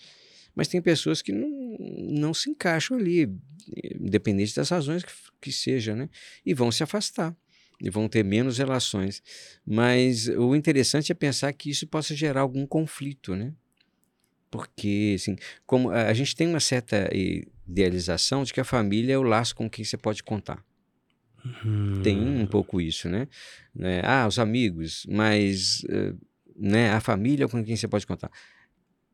mas 0.54 0.68
tem 0.68 0.80
pessoas 0.80 1.20
que 1.20 1.32
não, 1.32 1.76
não 1.78 2.32
se 2.32 2.48
encaixam 2.48 2.96
ali, 2.96 3.28
independente 4.00 4.54
das 4.54 4.70
razões 4.70 5.02
que, 5.02 5.12
que 5.40 5.52
seja, 5.52 5.94
né? 5.94 6.08
E 6.46 6.54
vão 6.54 6.70
se 6.70 6.82
afastar 6.82 7.36
e 7.82 7.90
vão 7.90 8.08
ter 8.08 8.24
menos 8.24 8.58
relações. 8.58 9.22
Mas 9.66 10.28
o 10.28 10.54
interessante 10.54 11.10
é 11.10 11.14
pensar 11.14 11.52
que 11.52 11.70
isso 11.70 11.86
possa 11.86 12.14
gerar 12.14 12.42
algum 12.42 12.66
conflito, 12.66 13.34
né? 13.34 13.52
Porque, 14.50 15.14
assim, 15.16 15.36
como 15.64 15.90
a 15.90 16.12
gente 16.12 16.34
tem 16.34 16.48
uma 16.48 16.60
certa 16.60 17.08
idealização 17.14 18.42
de 18.42 18.52
que 18.52 18.60
a 18.60 18.64
família 18.64 19.14
é 19.14 19.18
o 19.18 19.22
laço 19.22 19.54
com 19.54 19.70
quem 19.70 19.84
você 19.84 19.96
pode 19.96 20.22
contar. 20.22 20.64
Hum. 21.64 22.02
Tem 22.02 22.18
um 22.18 22.46
pouco 22.46 22.80
isso, 22.80 23.08
né? 23.08 23.28
né? 23.74 24.02
Ah, 24.04 24.26
os 24.26 24.38
amigos, 24.38 25.06
mas 25.08 25.84
uh, 25.84 26.18
né, 26.60 26.90
a 26.90 27.00
família 27.00 27.48
com 27.48 27.64
quem 27.64 27.76
você 27.76 27.88
pode 27.88 28.06
contar. 28.06 28.30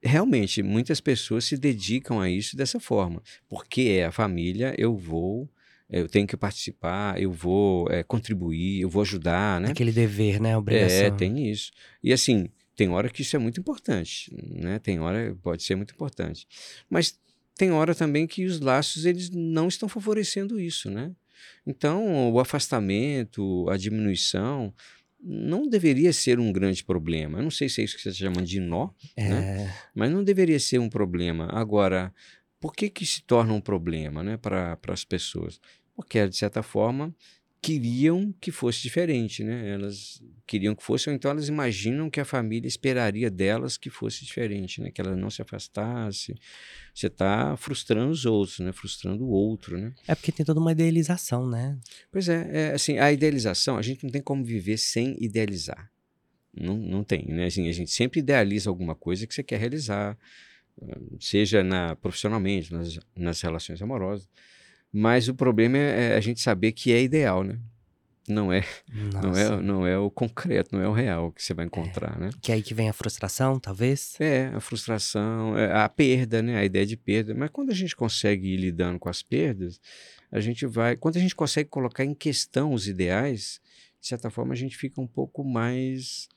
Realmente, 0.03 0.63
muitas 0.63 1.01
pessoas 1.01 1.45
se 1.45 1.57
dedicam 1.57 2.21
a 2.21 2.29
isso 2.29 2.57
dessa 2.57 2.79
forma, 2.79 3.23
porque 3.49 3.83
é 4.01 4.07
a 4.07 4.13
família, 4.13 4.75
eu 4.77 4.97
vou, 4.97 5.49
eu 5.89 6.09
tenho 6.09 6.27
que 6.27 6.37
participar, 6.37 7.21
eu 7.21 7.33
vou 7.33 7.89
é, 7.91 8.03
contribuir, 8.03 8.81
eu 8.81 8.91
vou 8.91 9.03
ajudar, 9.03 9.61
né? 9.61 9.71
Aquele 9.71 9.93
dever, 9.93 10.41
né? 10.41 10.57
Obrigação. 10.57 11.07
É, 11.07 11.11
tem 11.11 11.51
isso. 11.51 11.71
E 12.03 12.13
assim, 12.13 12.49
tem 12.75 12.91
hora 12.91 13.09
que 13.09 13.23
isso 13.23 13.35
é 13.35 13.39
muito 13.39 13.59
importante, 13.59 14.37
né? 14.37 14.79
Tem 14.79 15.01
hora 15.01 15.37
pode 15.43 15.63
ser 15.63 15.77
muito 15.77 15.95
importante, 15.95 16.47
mas 16.91 17.19
tem 17.57 17.73
hora 17.73 17.95
também 17.95 18.27
que 18.27 18.45
os 18.45 18.61
laços 18.61 19.07
eles 19.07 19.31
não 19.31 19.67
estão 19.67 19.89
favorecendo 19.89 20.61
isso, 20.61 20.91
né? 20.91 21.13
Então, 21.67 22.33
o 22.33 22.39
afastamento, 22.39 23.69
a 23.69 23.77
diminuição, 23.77 24.73
não 25.29 25.69
deveria 25.69 26.13
ser 26.13 26.39
um 26.39 26.53
grande 26.53 26.85
problema. 26.85 27.39
Eu 27.39 27.43
não 27.43 27.51
sei 27.51 27.69
se 27.69 27.81
é 27.81 27.85
isso 27.85 27.97
que 27.97 28.03
você 28.03 28.11
está 28.11 28.25
chamando 28.25 28.47
de 28.47 28.61
nó, 28.61 28.91
é... 29.17 29.29
né? 29.29 29.75
mas 29.93 30.11
não 30.11 30.23
deveria 30.23 30.61
ser 30.61 30.79
um 30.79 30.89
problema. 30.89 31.49
Agora, 31.51 32.15
por 32.61 32.73
que, 32.73 32.89
que 32.89 33.05
se 33.05 33.23
torna 33.23 33.53
um 33.53 33.61
problema 33.61 34.23
né, 34.23 34.37
para 34.37 34.79
as 34.89 35.05
pessoas? 35.05 35.61
Porque, 35.97 36.29
de 36.29 36.37
certa 36.37 36.63
forma, 36.63 37.13
queriam 37.67 38.33
que 38.41 38.53
fosse 38.53 38.81
diferente, 38.81 39.43
né? 39.43 39.71
Elas 39.71 40.23
queriam 40.47 40.73
que 40.73 40.85
fosse, 40.85 41.09
ou 41.09 41.15
então 41.17 41.33
elas 41.33 41.49
imaginam 41.49 42.09
que 42.09 42.21
a 42.21 42.25
família 42.25 42.69
esperaria 42.69 43.29
delas 43.29 43.77
que 43.77 43.91
fosse 43.91 44.25
diferente, 44.25 44.81
né? 44.81 44.93
Que 44.93 45.01
ela 45.01 45.17
não 45.17 45.29
se 45.29 45.43
afastasse. 45.43 46.37
Você 46.95 47.09
está 47.09 47.57
frustrando 47.57 48.13
os 48.13 48.25
outros, 48.25 48.61
né? 48.61 48.71
Frustrando 48.71 49.25
o 49.25 49.31
outro, 49.31 49.77
né? 49.77 49.93
É 50.07 50.15
porque 50.15 50.31
tem 50.31 50.47
toda 50.47 50.61
uma 50.61 50.71
idealização, 50.71 51.45
né? 51.51 51.77
Pois 52.13 52.29
é, 52.29 52.49
é 52.53 52.75
assim, 52.75 52.99
a 52.99 53.11
idealização, 53.11 53.77
a 53.77 53.83
gente 53.83 54.05
não 54.05 54.13
tem 54.13 54.23
como 54.23 54.45
viver 54.45 54.77
sem 54.79 55.17
idealizar. 55.21 55.91
Não, 56.55 56.77
não 56.77 57.03
tem, 57.03 57.27
né? 57.27 57.47
Assim, 57.47 57.69
a 57.69 57.73
gente 57.73 57.91
sempre 57.91 58.21
idealiza 58.21 58.71
alguma 58.71 58.95
coisa 58.95 59.27
que 59.27 59.35
você 59.35 59.43
quer 59.43 59.59
realizar, 59.59 60.17
seja 61.19 61.65
na 61.65 61.97
profissionalmente, 61.97 62.73
nas, 62.73 63.01
nas 63.17 63.41
relações 63.41 63.83
amorosas. 63.83 64.29
Mas 64.99 65.29
o 65.29 65.35
problema 65.35 65.77
é, 65.77 66.13
é 66.13 66.17
a 66.17 66.21
gente 66.21 66.41
saber 66.41 66.73
que 66.73 66.91
é 66.91 67.03
ideal, 67.03 67.45
né? 67.45 67.59
Não 68.27 68.51
é, 68.51 68.65
não 69.23 69.37
é, 69.37 69.63
não 69.63 69.87
é 69.87 69.99
o 69.99 70.11
concreto, 70.11 70.75
não 70.75 70.83
é 70.83 70.89
o 70.89 70.93
real 70.93 71.31
que 71.31 71.43
você 71.43 71.53
vai 71.53 71.67
encontrar, 71.67 72.17
é. 72.17 72.21
né? 72.25 72.31
Que 72.41 72.51
é 72.51 72.55
aí 72.55 72.63
que 72.63 72.73
vem 72.73 72.89
a 72.89 72.95
frustração, 72.95 73.61
talvez? 73.61 74.17
É, 74.19 74.47
a 74.55 74.59
frustração, 74.59 75.57
é, 75.57 75.71
a 75.71 75.87
perda, 75.87 76.41
né? 76.41 76.57
A 76.57 76.65
ideia 76.65 76.87
de 76.87 76.97
perda. 76.97 77.35
Mas 77.35 77.51
quando 77.51 77.71
a 77.71 77.75
gente 77.75 77.95
consegue 77.95 78.49
ir 78.49 78.57
lidando 78.57 78.99
com 78.99 79.11
as 79.11 79.23
perdas, 79.23 79.79
a 80.33 80.41
gente 80.41 80.65
vai. 80.65 80.97
Quando 80.97 81.19
a 81.19 81.21
gente 81.21 81.37
consegue 81.37 81.69
colocar 81.69 82.03
em 82.03 82.15
questão 82.15 82.73
os 82.73 82.89
ideais, 82.89 83.61
de 84.01 84.09
certa 84.09 84.31
forma 84.31 84.55
a 84.55 84.57
gente 84.57 84.79
fica 84.79 84.99
um 84.99 85.07
pouco 85.07 85.45
mais 85.45 86.27
é, 86.27 86.36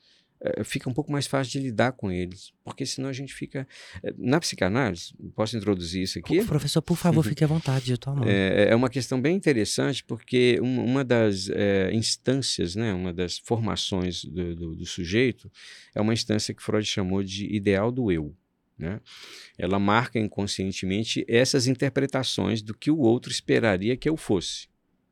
fica 0.64 0.88
um 0.88 0.94
pouco 0.94 1.12
mais 1.12 1.26
fácil 1.26 1.52
de 1.52 1.60
lidar 1.60 1.92
com 1.92 2.10
eles, 2.10 2.52
porque 2.64 2.86
senão 2.86 3.08
a 3.08 3.12
gente 3.12 3.34
fica. 3.34 3.68
É, 4.02 4.12
na 4.16 4.40
psicanálise, 4.40 5.12
posso 5.34 5.56
introduzir 5.56 6.02
isso 6.02 6.18
aqui? 6.18 6.42
Professor, 6.44 6.80
por 6.80 6.96
favor, 6.96 7.24
fique 7.24 7.44
à 7.44 7.46
vontade, 7.46 7.90
eu 7.90 7.98
tô 7.98 8.10
amando. 8.10 8.30
É, 8.30 8.70
é 8.70 8.74
uma 8.74 8.88
questão 8.88 9.20
bem 9.20 9.36
interessante, 9.36 10.02
porque 10.02 10.58
uma 10.60 11.04
das 11.04 11.50
é, 11.50 11.92
instâncias, 11.92 12.74
né, 12.74 12.92
uma 12.94 13.12
das 13.12 13.38
formações 13.38 14.24
do, 14.24 14.54
do, 14.54 14.76
do, 14.76 14.86
sujeito, 14.86 15.50
é 15.94 16.00
uma 16.00 16.14
instância 16.14 16.54
que 16.54 16.62
Freud 16.62 16.86
chamou 16.86 17.22
de 17.22 17.46
ideal 17.54 17.92
do 17.92 18.10
eu. 18.10 18.34
Né? 18.78 18.98
Ela 19.58 19.78
marca 19.78 20.18
inconscientemente 20.18 21.22
essas 21.28 21.66
interpretações 21.66 22.62
do 22.62 22.72
que 22.72 22.90
o 22.90 22.98
outro 22.98 23.30
esperaria 23.30 23.94
que 23.94 24.08
eu 24.08 24.16
fosse 24.16 24.69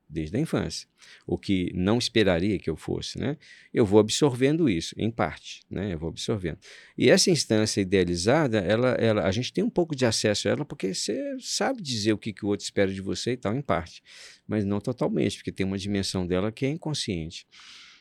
desde 0.09 0.37
a 0.37 0.41
infância, 0.41 0.89
o 1.27 1.37
que 1.37 1.71
não 1.75 1.99
esperaria 1.99 2.59
que 2.59 2.71
eu 2.71 2.77
fosse, 2.77 3.19
né? 3.19 3.37
Eu 3.73 3.85
vou 3.85 4.01
absorvendo 4.01 4.69
isso, 4.69 4.95
em 4.97 5.11
parte, 5.11 5.63
né? 5.71 5.93
Eu 5.93 5.99
vou 5.99 6.09
absorvendo. 6.09 6.59
E 6.97 7.11
essa 7.11 7.31
instância 7.31 7.81
idealizada, 7.81 8.59
ela, 8.59 8.91
ela, 8.93 9.23
a 9.25 9.31
gente 9.31 9.53
tem 9.53 9.63
um 9.63 9.71
pouco 9.71 9.95
de 9.95 10.07
acesso 10.07 10.49
a 10.49 10.53
ela 10.53 10.65
porque 10.65 10.95
você 10.95 11.37
sabe 11.41 11.83
dizer 11.83 12.13
o 12.13 12.19
que, 12.19 12.33
que 12.33 12.45
o 12.45 12.49
outro 12.49 12.65
espera 12.65 12.93
de 12.93 13.03
você 13.03 13.33
e 13.33 13.37
tal, 13.37 13.55
em 13.55 13.61
parte, 13.61 14.03
mas 14.47 14.65
não 14.65 14.81
totalmente, 14.81 15.37
porque 15.37 15.53
tem 15.53 15.67
uma 15.67 15.79
dimensão 15.79 16.27
dela 16.27 16.51
que 16.51 16.65
é 16.65 16.71
inconsciente. 16.71 17.47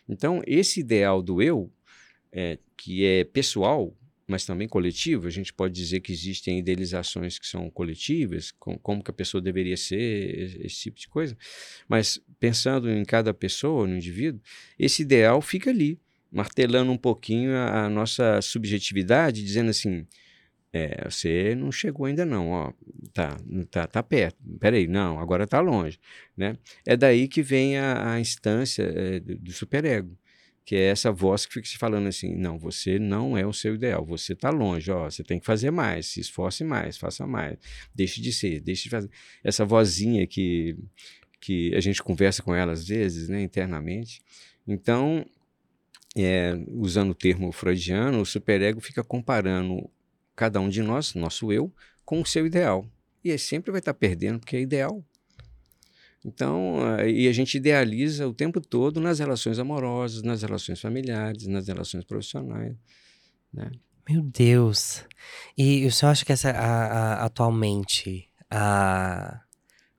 Então, 0.08 0.42
esse 0.48 0.80
ideal 0.80 1.22
do 1.22 1.42
eu, 1.42 1.70
é, 2.32 2.58
que 2.78 3.06
é 3.06 3.26
pessoal, 3.26 3.94
mas 4.28 4.46
também 4.46 4.68
coletivo. 4.68 5.26
A 5.28 5.32
gente 5.32 5.54
pode 5.54 5.74
dizer 5.74 6.02
que 6.02 6.12
existem 6.12 6.60
idealizações 6.60 7.40
que 7.40 7.48
são 7.48 7.70
coletivas, 7.70 8.52
com, 8.52 8.78
como 8.78 9.02
que 9.02 9.10
a 9.10 9.14
pessoa 9.14 9.42
deveria 9.42 9.78
ser, 9.78 10.66
esse 10.66 10.82
tipo 10.82 11.00
de 11.00 11.08
coisa. 11.08 11.38
Mas 11.88 12.20
pensando 12.40 12.92
em 12.92 13.06
cada 13.06 13.34
pessoa, 13.34 13.88
no 13.88 13.96
indivíduo, 13.96 14.42
esse 14.78 15.02
ideal 15.02 15.42
fica 15.42 15.70
ali, 15.70 16.00
martelando 16.30 16.92
um 16.92 16.98
pouquinho 16.98 17.56
a, 17.56 17.86
a 17.86 17.90
nossa 17.90 18.42
subjetividade, 18.42 19.44
dizendo 19.44 19.70
assim, 19.70 20.06
é, 20.74 21.10
você 21.10 21.56
não 21.56 21.72
chegou 21.72 22.06
ainda 22.06 22.26
não, 22.26 22.50
ó, 22.50 22.74
tá, 23.14 23.38
tá, 23.72 23.88
tá 23.88 24.04
perto, 24.04 24.38
peraí, 24.60 24.88
não, 24.88 25.20
agora 25.20 25.48
tá 25.48 25.62
longe, 25.62 25.98
né? 26.36 26.58
É 26.86 26.98
daí 26.98 27.30
que 27.30 27.42
vem 27.42 27.78
a, 27.78 28.14
a 28.14 28.20
instância 28.20 28.84
é, 28.84 29.20
do, 29.22 29.38
do 29.38 29.52
superego 29.54 30.18
que 30.68 30.76
é 30.76 30.90
essa 30.90 31.14
voz 31.14 31.46
que 31.46 31.54
fica 31.54 31.66
se 31.66 31.78
falando 31.78 32.08
assim: 32.08 32.36
não, 32.36 32.60
você 32.60 33.00
não 33.00 33.38
é 33.38 33.48
o 33.48 33.54
seu 33.54 33.76
ideal, 33.76 34.06
você 34.06 34.34
está 34.34 34.50
longe, 34.50 34.92
ó, 34.92 35.10
você 35.10 35.24
tem 35.24 35.40
que 35.40 35.46
fazer 35.46 35.72
mais, 35.72 36.08
se 36.08 36.20
esforce 36.20 36.62
mais, 36.66 36.98
faça 36.98 37.26
mais, 37.26 37.58
deixe 37.96 38.20
de 38.20 38.34
ser, 38.34 38.60
deixe 38.60 38.84
de 38.84 38.90
fazer. 38.90 39.10
Essa 39.42 39.64
vozinha 39.64 40.28
que, 40.28 40.78
que 41.40 41.74
a 41.74 41.80
gente 41.80 42.04
conversa 42.04 42.44
com 42.44 42.54
ela 42.54 42.74
às 42.74 42.86
vezes, 42.86 43.30
né, 43.30 43.42
internamente. 43.42 44.22
Então, 44.68 45.26
é, 46.18 46.54
usando 46.72 47.12
o 47.12 47.16
termo 47.16 47.50
freudiano, 47.54 48.20
o 48.20 48.26
superego 48.26 48.82
fica 48.82 49.02
comparando 49.06 49.90
cada 50.36 50.60
um 50.60 50.68
de 50.68 50.84
nós, 50.84 51.14
nosso 51.14 51.50
eu, 51.54 51.74
com 52.04 52.20
o 52.20 52.26
seu 52.26 52.46
ideal. 52.46 52.86
E 53.24 53.30
ele 53.30 53.38
sempre 53.38 53.72
vai 53.72 53.80
estar 53.80 53.94
perdendo, 53.94 54.40
porque 54.40 54.58
é 54.58 54.62
ideal. 54.62 55.02
Então, 56.28 56.76
e 57.08 57.26
a 57.30 57.32
gente 57.32 57.56
idealiza 57.56 58.28
o 58.28 58.34
tempo 58.34 58.60
todo 58.60 59.00
nas 59.00 59.20
relações 59.20 59.60
amorosas, 59.60 60.24
nas 60.24 60.42
relações 60.42 60.82
familiares, 60.82 61.48
nas 61.48 61.70
relações 61.70 62.04
profissionais. 62.04 62.76
Né? 63.54 63.72
Meu 64.10 64.22
Deus! 64.22 65.06
E 65.58 65.86
o 65.86 65.92
senhor 65.92 66.12
acha 66.12 66.26
que 66.26 66.34
essa, 66.34 66.52
a, 66.52 66.84
a, 67.22 67.26
atualmente, 67.26 68.30
a 68.52 69.40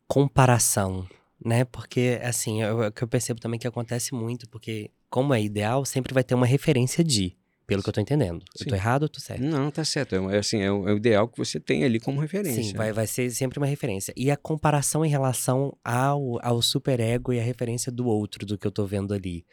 comparação, 0.07 1.09
né? 1.43 1.65
Porque, 1.65 2.21
assim, 2.23 2.61
eu, 2.61 2.83
eu, 2.83 2.93
eu 2.95 3.09
percebo 3.09 3.41
também 3.41 3.59
que 3.59 3.67
acontece 3.67 4.15
muito, 4.15 4.47
porque 4.51 4.91
como 5.09 5.33
é 5.33 5.43
ideal, 5.43 5.87
sempre 5.87 6.13
vai 6.13 6.23
ter 6.23 6.35
uma 6.35 6.47
referência 6.47 7.03
de. 7.03 7.38
Pelo 7.69 7.83
que 7.83 7.91
eu 7.91 7.93
tô 7.93 8.01
entendendo. 8.01 8.43
Sim. 8.57 8.65
Eu 8.65 8.69
tô 8.71 8.75
errado 8.75 9.03
ou 9.03 9.09
tô 9.11 9.21
certo? 9.21 9.43
Não, 9.43 9.71
tá 9.71 9.85
certo. 9.85 10.15
É, 10.31 10.39
assim, 10.39 10.63
é 10.63 10.73
o, 10.73 10.89
é 10.89 10.95
o, 10.95 10.97
ideal 10.97 11.29
que 11.29 11.37
você 11.37 11.61
tem 11.61 11.85
ali 11.85 12.01
como 12.01 12.19
referência. 12.19 12.63
Sim, 12.63 12.73
vai, 12.73 12.95
vai 12.95 13.07
ser 13.07 13.31
sempre 13.31 13.59
uma 13.59 13.67
referência. 13.67 14.15
E 14.17 14.31
a 14.31 14.39
comparação 14.39 15.05
em 15.05 15.11
relação 15.11 15.77
ao, 15.85 16.43
ao 16.43 16.63
superego 16.63 17.31
e 17.31 17.39
a 17.39 17.43
referência 17.43 17.93
do 17.93 18.07
outro, 18.07 18.47
do 18.47 18.57
que 18.57 18.67
eu 18.67 18.71
tô 18.71 18.87
vendo 18.87 19.13
ali. 19.13 19.45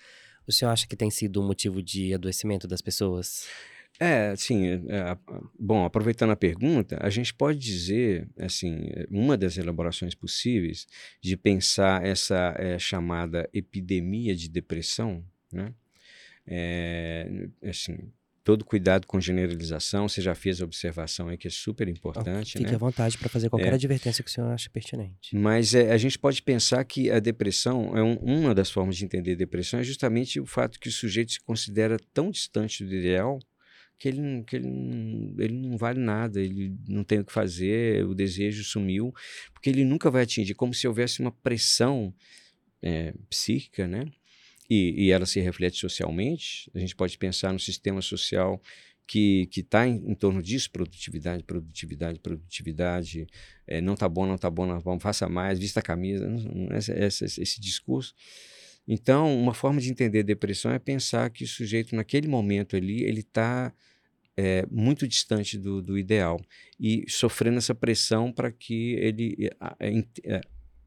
O 0.47 0.51
senhor 0.53 0.71
acha 0.71 0.87
que 0.87 0.95
tem 0.95 1.11
sido 1.11 1.41
um 1.41 1.45
motivo 1.45 1.83
de 1.83 2.13
adoecimento 2.13 2.69
das 2.69 2.81
pessoas? 2.81 3.47
É, 3.99 4.33
sim. 4.37 4.65
É, 4.65 4.95
é 4.95 5.17
bom, 5.59 5.83
aproveitando 5.83 6.31
a 6.31 6.37
pergunta, 6.37 6.97
a 7.01 7.09
gente 7.09 7.33
pode 7.33 7.59
dizer, 7.59 8.29
assim, 8.39 8.87
uma 9.11 9.35
das 9.35 9.57
elaborações 9.57 10.15
possíveis 10.15 10.87
de 11.21 11.35
pensar 11.35 12.05
essa 12.05 12.55
é, 12.57 12.79
chamada 12.79 13.49
epidemia 13.53 14.33
de 14.33 14.47
depressão, 14.47 15.21
né? 15.51 15.73
É, 16.47 17.47
assim, 17.63 17.97
todo 18.45 18.63
cuidado 18.63 19.07
com 19.07 19.19
generalização, 19.19 20.07
você 20.07 20.21
já 20.21 20.35
fez 20.35 20.61
a 20.61 20.65
observação 20.65 21.27
aí 21.29 21.37
que 21.37 21.47
é 21.47 21.51
super 21.51 21.87
importante. 21.87 22.53
Fique 22.53 22.69
né? 22.69 22.75
à 22.75 22.77
vontade 22.77 23.17
para 23.17 23.27
fazer 23.27 23.49
qualquer 23.49 23.71
é, 23.71 23.75
advertência 23.75 24.23
que 24.23 24.29
o 24.29 24.33
senhor 24.33 24.51
ache 24.51 24.69
pertinente. 24.69 25.35
Mas 25.35 25.73
é, 25.73 25.91
a 25.91 25.97
gente 25.97 26.19
pode 26.19 26.43
pensar 26.43 26.83
que 26.85 27.09
a 27.09 27.19
depressão, 27.19 27.97
é 27.97 28.03
um, 28.03 28.13
uma 28.17 28.53
das 28.53 28.69
formas 28.69 28.95
de 28.95 29.03
entender 29.03 29.35
depressão 29.35 29.79
é 29.79 29.83
justamente 29.83 30.39
o 30.39 30.45
fato 30.45 30.79
que 30.79 30.87
o 30.87 30.91
sujeito 30.91 31.31
se 31.31 31.41
considera 31.41 31.97
tão 32.13 32.29
distante 32.29 32.85
do 32.85 32.93
ideal 32.93 33.39
que 33.97 34.09
ele, 34.09 34.43
que 34.43 34.55
ele, 34.57 34.67
ele 35.39 35.67
não 35.67 35.77
vale 35.77 35.99
nada, 35.99 36.39
ele 36.39 36.77
não 36.87 37.03
tem 37.03 37.19
o 37.19 37.25
que 37.25 37.31
fazer, 37.31 38.05
o 38.05 38.13
desejo 38.13 38.63
sumiu, 38.63 39.13
porque 39.53 39.69
ele 39.69 39.83
nunca 39.83 40.11
vai 40.11 40.21
atingir, 40.21 40.53
como 40.53 40.73
se 40.73 40.87
houvesse 40.87 41.19
uma 41.19 41.31
pressão 41.31 42.13
é, 42.81 43.13
psíquica, 43.29 43.87
né? 43.87 44.05
E, 44.69 45.05
e 45.05 45.11
ela 45.11 45.25
se 45.25 45.39
reflete 45.39 45.77
socialmente, 45.77 46.69
a 46.73 46.79
gente 46.79 46.95
pode 46.95 47.17
pensar 47.17 47.53
no 47.53 47.59
sistema 47.59 48.01
social 48.01 48.61
que 49.07 49.47
está 49.55 49.87
em, 49.87 50.03
em, 50.07 50.15
torno 50.15 50.41
disso, 50.41 50.71
produtividade, 50.71 51.43
produtividade, 51.43 52.19
produtividade, 52.19 53.27
é, 53.67 53.79
não 53.79 53.93
está 53.93 54.09
bom, 54.09 54.25
não 54.25 54.35
está 54.35 54.49
bom, 54.49 54.65
não 54.65 54.77
tá 54.77 54.83
bom, 54.83 54.99
faça 54.99 55.29
mais, 55.29 55.59
vista 55.59 55.79
a 55.79 55.83
camisa, 55.83 56.27
essa, 56.71 57.25
esse 57.25 57.61
discurso. 57.61 58.15
Então, 58.87 59.35
uma 59.37 59.53
forma 59.53 59.79
de 59.79 59.89
entender 59.89 60.23
depressão 60.23 60.71
é 60.71 60.79
pensar 60.79 61.29
que 61.29 61.43
o 61.43 61.47
sujeito, 61.47 61.95
naquele 61.95 62.27
momento 62.27 62.75
ali, 62.75 63.03
ele 63.03 63.21
está 63.21 63.73
é, 64.37 64.65
muito 64.69 65.07
distante 65.07 65.57
do, 65.57 65.81
do, 65.81 65.97
ideal 65.97 66.39
e 66.79 67.05
sofrendo 67.07 67.57
essa 67.57 67.73
pressão 67.73 68.31
para 68.31 68.51
que 68.51 68.93
ele 68.93 69.49
é, 69.79 70.03
é, 70.23 70.41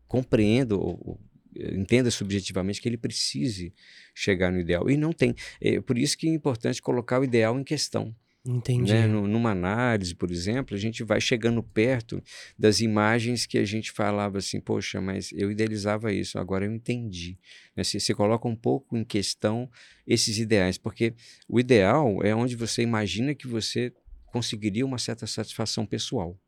compreenda 0.07 0.77
ou, 0.77 1.21
entenda 1.59 2.11
subjetivamente 2.11 2.81
que 2.81 2.89
ele 2.89 2.97
precise 2.97 3.75
chegar 4.15 4.53
no 4.53 4.61
ideal. 4.61 4.89
E 4.89 4.97
não 4.97 5.13
tem. 5.13 5.35
É 5.61 5.81
por 5.81 5.99
isso 5.99 6.17
que 6.17 6.29
é 6.29 6.33
importante 6.33 6.81
colocar 6.81 7.21
o 7.21 7.25
ideal 7.25 7.59
em 7.59 7.65
questão. 7.65 8.15
Entendi. 8.47 8.93
Né? 8.93 9.07
Numa 9.07 9.51
análise, 9.51 10.15
por 10.15 10.31
exemplo, 10.31 10.75
a 10.75 10.79
gente 10.79 11.03
vai 11.03 11.21
chegando 11.21 11.63
perto 11.63 12.23
das 12.59 12.81
imagens 12.81 13.45
que 13.45 13.59
a 13.59 13.65
gente 13.65 13.93
falava 13.93 14.39
assim, 14.39 14.59
poxa, 14.59 15.01
mas 15.01 15.31
eu 15.33 15.51
idealizava 15.51 16.13
isso, 16.13 16.39
agora 16.39 16.65
eu 16.65 16.73
entendi. 16.73 17.39
Né? 17.77 17.85
Você, 17.85 18.01
você 18.01 18.15
coloca 18.15 18.49
um 18.49 18.57
pouco 18.57 18.97
em 18.97 19.05
questão 19.05 19.69
esses 20.07 20.39
ideais, 20.39 20.79
porque 20.79 21.15
o 21.47 21.61
ideal 21.61 22.23
é 22.23 22.35
onde 22.35 22.57
você 22.57 22.81
imagina 22.81 23.35
que 23.35 23.47
você 23.47 23.93
conseguiria 24.27 24.87
uma 24.87 24.99
certa 24.99 25.27
satisfação 25.27 25.85
pessoal. 25.85 26.39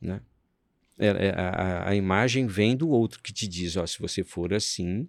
Né? 0.00 0.20
É, 0.98 1.06
é, 1.06 1.30
a, 1.30 1.88
a, 1.90 1.94
imagem 1.94 2.46
vem 2.46 2.76
do 2.76 2.88
outro 2.88 3.20
que 3.22 3.32
te 3.32 3.48
diz: 3.48 3.76
ó, 3.76 3.86
se 3.86 3.98
você 3.98 4.22
for 4.22 4.54
assim, 4.54 5.08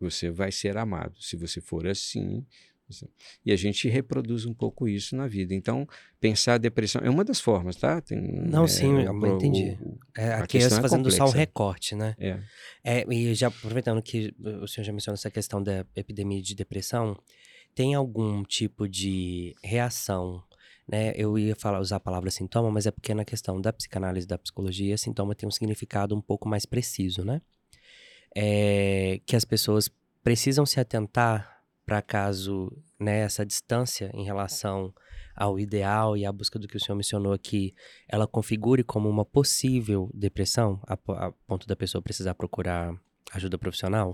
você 0.00 0.30
vai 0.30 0.50
ser 0.50 0.76
amado. 0.76 1.20
Se 1.20 1.36
você 1.36 1.60
for 1.60 1.86
assim. 1.86 2.44
Você... 2.88 3.08
E 3.44 3.52
a 3.52 3.56
gente 3.56 3.88
reproduz 3.88 4.44
um 4.44 4.52
pouco 4.52 4.86
isso 4.86 5.16
na 5.16 5.26
vida. 5.26 5.54
Então, 5.54 5.86
pensar 6.20 6.54
a 6.54 6.58
depressão 6.58 7.00
é 7.02 7.08
uma 7.08 7.24
das 7.24 7.40
formas, 7.40 7.76
tá? 7.76 8.00
Tem, 8.00 8.20
Não, 8.20 8.64
é, 8.64 8.68
sim, 8.68 9.00
eu 9.00 9.18
pro, 9.18 9.36
entendi. 9.36 9.78
O, 9.80 9.98
é, 10.16 10.34
aqui 10.34 10.58
é 10.58 10.68
fazendo 10.68 11.10
só 11.10 11.24
o 11.24 11.30
recorte, 11.30 11.94
né? 11.94 12.14
É. 12.18 12.40
é. 12.82 13.04
E 13.10 13.34
já 13.34 13.48
aproveitando 13.48 14.02
que 14.02 14.34
o 14.38 14.66
senhor 14.66 14.84
já 14.84 14.92
mencionou 14.92 15.14
essa 15.14 15.30
questão 15.30 15.62
da 15.62 15.86
epidemia 15.96 16.42
de 16.42 16.54
depressão, 16.54 17.18
tem 17.74 17.94
algum 17.94 18.42
tipo 18.42 18.88
de 18.88 19.54
reação 19.62 20.42
né? 20.86 21.12
Eu 21.16 21.38
ia 21.38 21.56
falar, 21.56 21.80
usar 21.80 21.96
a 21.96 22.00
palavra 22.00 22.30
sintoma, 22.30 22.70
mas 22.70 22.86
é 22.86 22.90
porque 22.90 23.14
na 23.14 23.24
questão 23.24 23.60
da 23.60 23.72
psicanálise 23.72 24.26
da 24.26 24.38
psicologia, 24.38 24.96
sintoma 24.96 25.34
tem 25.34 25.48
um 25.48 25.52
significado 25.52 26.14
um 26.14 26.20
pouco 26.20 26.48
mais 26.48 26.66
preciso, 26.66 27.24
né? 27.24 27.40
É, 28.34 29.20
que 29.26 29.36
as 29.36 29.44
pessoas 29.44 29.88
precisam 30.22 30.66
se 30.66 30.80
atentar 30.80 31.62
para 31.86 32.02
caso 32.02 32.72
né, 32.98 33.20
essa 33.20 33.44
distância 33.44 34.10
em 34.14 34.24
relação 34.24 34.92
ao 35.36 35.58
ideal 35.58 36.16
e 36.16 36.24
à 36.24 36.32
busca 36.32 36.58
do 36.58 36.66
que 36.66 36.76
o 36.76 36.80
senhor 36.80 36.96
mencionou 36.96 37.32
aqui, 37.32 37.74
ela 38.08 38.26
configure 38.26 38.82
como 38.82 39.08
uma 39.08 39.24
possível 39.24 40.10
depressão, 40.14 40.80
a, 40.86 40.94
a 41.26 41.32
ponto 41.46 41.66
da 41.66 41.76
pessoa 41.76 42.00
precisar 42.00 42.34
procurar 42.34 42.94
ajuda 43.32 43.58
profissional? 43.58 44.12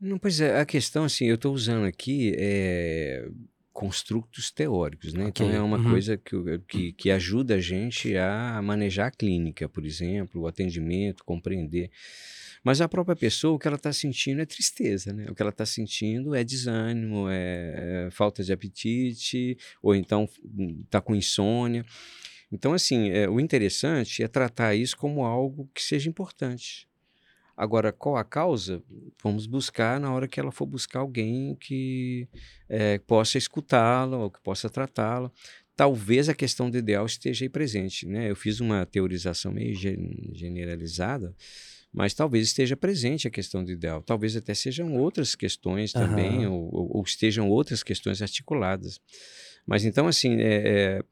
Não, 0.00 0.18
pois 0.18 0.40
é, 0.40 0.58
a 0.58 0.66
questão, 0.66 1.04
assim, 1.04 1.26
eu 1.26 1.36
estou 1.36 1.54
usando 1.54 1.84
aqui 1.84 2.34
é, 2.36 3.28
construtos 3.72 4.50
teóricos, 4.50 5.14
né? 5.14 5.26
Okay. 5.26 5.46
Então 5.46 5.58
é 5.58 5.62
uma 5.62 5.78
uhum. 5.78 5.90
coisa 5.90 6.16
que, 6.16 6.36
que, 6.68 6.92
que, 6.92 7.10
ajuda 7.10 7.54
a 7.54 7.60
gente 7.60 8.16
a 8.16 8.60
manejar 8.62 9.08
a 9.08 9.10
clínica, 9.10 9.68
por 9.68 9.84
exemplo, 9.84 10.42
o 10.42 10.46
atendimento, 10.46 11.24
compreender. 11.24 11.90
Mas 12.62 12.80
a 12.80 12.88
própria 12.88 13.16
pessoa, 13.16 13.54
o 13.54 13.58
que 13.58 13.66
ela 13.66 13.76
está 13.76 13.92
sentindo 13.92 14.40
é 14.40 14.46
tristeza, 14.46 15.12
né? 15.12 15.26
O 15.28 15.34
que 15.34 15.42
ela 15.42 15.50
está 15.50 15.66
sentindo 15.66 16.34
é 16.34 16.44
desânimo, 16.44 17.28
é, 17.28 18.06
é, 18.06 18.10
falta 18.10 18.44
de 18.44 18.52
apetite, 18.52 19.56
ou 19.82 19.94
então 19.94 20.28
está 20.84 21.00
com 21.00 21.14
insônia. 21.14 21.84
Então, 22.52 22.74
assim, 22.74 23.08
é, 23.08 23.28
o 23.28 23.40
interessante 23.40 24.22
é 24.22 24.28
tratar 24.28 24.74
isso 24.74 24.96
como 24.96 25.24
algo 25.24 25.68
que 25.74 25.82
seja 25.82 26.08
importante. 26.08 26.86
Agora, 27.56 27.92
qual 27.92 28.16
a 28.16 28.24
causa? 28.24 28.82
Vamos 29.22 29.46
buscar 29.46 30.00
na 30.00 30.12
hora 30.12 30.26
que 30.26 30.40
ela 30.40 30.50
for 30.50 30.66
buscar 30.66 31.00
alguém 31.00 31.54
que 31.56 32.28
é, 32.68 32.98
possa 32.98 33.38
escutá-la 33.38 34.16
ou 34.16 34.30
que 34.30 34.40
possa 34.40 34.70
tratá-la. 34.70 35.30
Talvez 35.76 36.28
a 36.28 36.34
questão 36.34 36.70
do 36.70 36.76
ideal 36.76 37.04
esteja 37.06 37.44
aí 37.44 37.48
presente. 37.48 38.06
Né? 38.06 38.30
Eu 38.30 38.36
fiz 38.36 38.60
uma 38.60 38.86
teorização 38.86 39.52
meio 39.52 39.74
generalizada, 39.74 41.34
mas 41.92 42.14
talvez 42.14 42.48
esteja 42.48 42.76
presente 42.76 43.28
a 43.28 43.30
questão 43.30 43.62
do 43.62 43.70
ideal. 43.70 44.02
Talvez 44.02 44.34
até 44.34 44.54
sejam 44.54 44.96
outras 44.96 45.34
questões 45.34 45.92
também, 45.92 46.46
uhum. 46.46 46.52
ou, 46.52 46.96
ou, 46.96 47.02
estejam 47.02 47.48
outras 47.48 47.82
questões 47.82 48.22
articuladas. 48.22 48.98
Mas 49.66 49.84
então, 49.84 50.06
assim, 50.06 50.40
é, 50.40 50.54
é, 50.64 51.02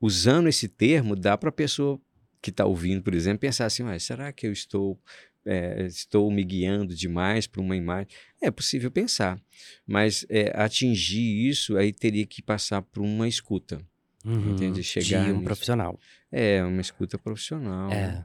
usando 0.00 0.48
esse 0.48 0.68
termo, 0.68 1.14
dá 1.14 1.38
para 1.38 1.50
a 1.50 1.52
pessoa 1.52 2.00
que 2.42 2.50
está 2.50 2.64
ouvindo, 2.64 3.02
por 3.02 3.14
exemplo, 3.14 3.40
pensar 3.40 3.66
assim: 3.66 3.84
será 3.98 4.32
que 4.32 4.46
eu 4.46 4.52
estou 4.52 4.98
é, 5.46 5.86
estou 5.86 6.30
me 6.30 6.44
guiando 6.44 6.94
demais 6.94 7.46
para 7.46 7.60
uma 7.60 7.76
imagem. 7.76 8.08
É 8.40 8.50
possível 8.50 8.90
pensar, 8.90 9.40
mas 9.86 10.24
é, 10.28 10.52
atingir 10.54 11.48
isso 11.48 11.76
aí 11.76 11.92
teria 11.92 12.26
que 12.26 12.42
passar 12.42 12.82
por 12.82 13.02
uma 13.02 13.28
escuta. 13.28 13.80
Uhum, 14.24 14.52
entende? 14.52 14.82
Chegar 14.82 15.24
de 15.24 15.30
um 15.30 15.34
nisso. 15.34 15.44
profissional. 15.44 15.98
É, 16.30 16.62
uma 16.62 16.80
escuta 16.80 17.18
profissional. 17.18 17.90
É. 17.90 18.24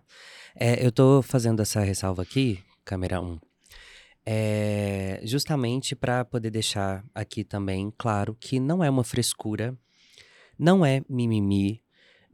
é 0.56 0.84
eu 0.84 0.90
estou 0.90 1.22
fazendo 1.22 1.62
essa 1.62 1.80
ressalva 1.82 2.22
aqui, 2.22 2.60
câmera 2.84 3.22
1, 3.22 3.40
é, 4.26 5.22
justamente 5.24 5.96
para 5.96 6.26
poder 6.26 6.50
deixar 6.50 7.06
aqui 7.14 7.44
também 7.44 7.94
claro 7.98 8.36
que 8.40 8.60
não 8.60 8.84
é 8.84 8.90
uma 8.90 9.04
frescura, 9.04 9.78
não 10.58 10.86
é 10.86 11.02
mimimi, 11.08 11.82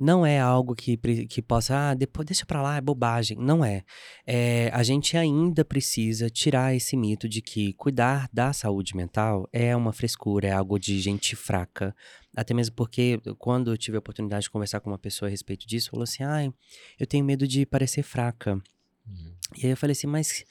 não 0.02 0.26
é 0.26 0.40
algo 0.40 0.76
que, 0.76 0.98
que 1.28 1.42
possa, 1.44 1.92
ah, 1.92 1.94
depois 1.94 2.26
deixa 2.26 2.44
pra 2.44 2.60
lá, 2.60 2.78
é 2.78 2.82
bobagem. 2.82 3.38
Não 3.38 3.64
é. 3.64 3.84
é. 4.26 4.72
A 4.74 4.82
gente 4.82 5.16
ainda 5.16 5.64
precisa 5.64 6.28
tirar 6.28 6.74
esse 6.76 6.98
mito 6.98 7.30
de 7.30 7.40
que 7.40 7.74
cuidar 7.74 8.28
da 8.34 8.52
saúde 8.52 8.96
mental 8.96 9.48
é 9.54 9.76
uma 9.76 9.94
frescura, 9.94 10.48
é 10.48 10.52
algo 10.52 10.80
de 10.80 11.00
gente 11.00 11.36
fraca. 11.36 11.96
Até 12.36 12.52
mesmo 12.52 12.76
porque, 12.76 13.22
quando 13.38 13.72
eu 13.72 13.78
tive 13.78 13.96
a 13.98 14.00
oportunidade 14.00 14.44
de 14.44 14.50
conversar 14.50 14.80
com 14.80 14.90
uma 14.90 14.98
pessoa 14.98 15.30
a 15.30 15.32
respeito 15.32 15.68
disso, 15.68 15.92
falou 15.92 16.04
assim: 16.04 16.24
ah, 16.24 16.52
eu 17.00 17.06
tenho 17.06 17.24
medo 17.24 17.48
de 17.48 17.64
parecer 17.64 18.02
fraca. 18.02 18.54
Uhum. 19.08 19.36
E 19.56 19.66
aí 19.68 19.72
eu 19.72 19.78
falei 19.78 19.92
assim, 19.92 20.08
mas 20.08 20.44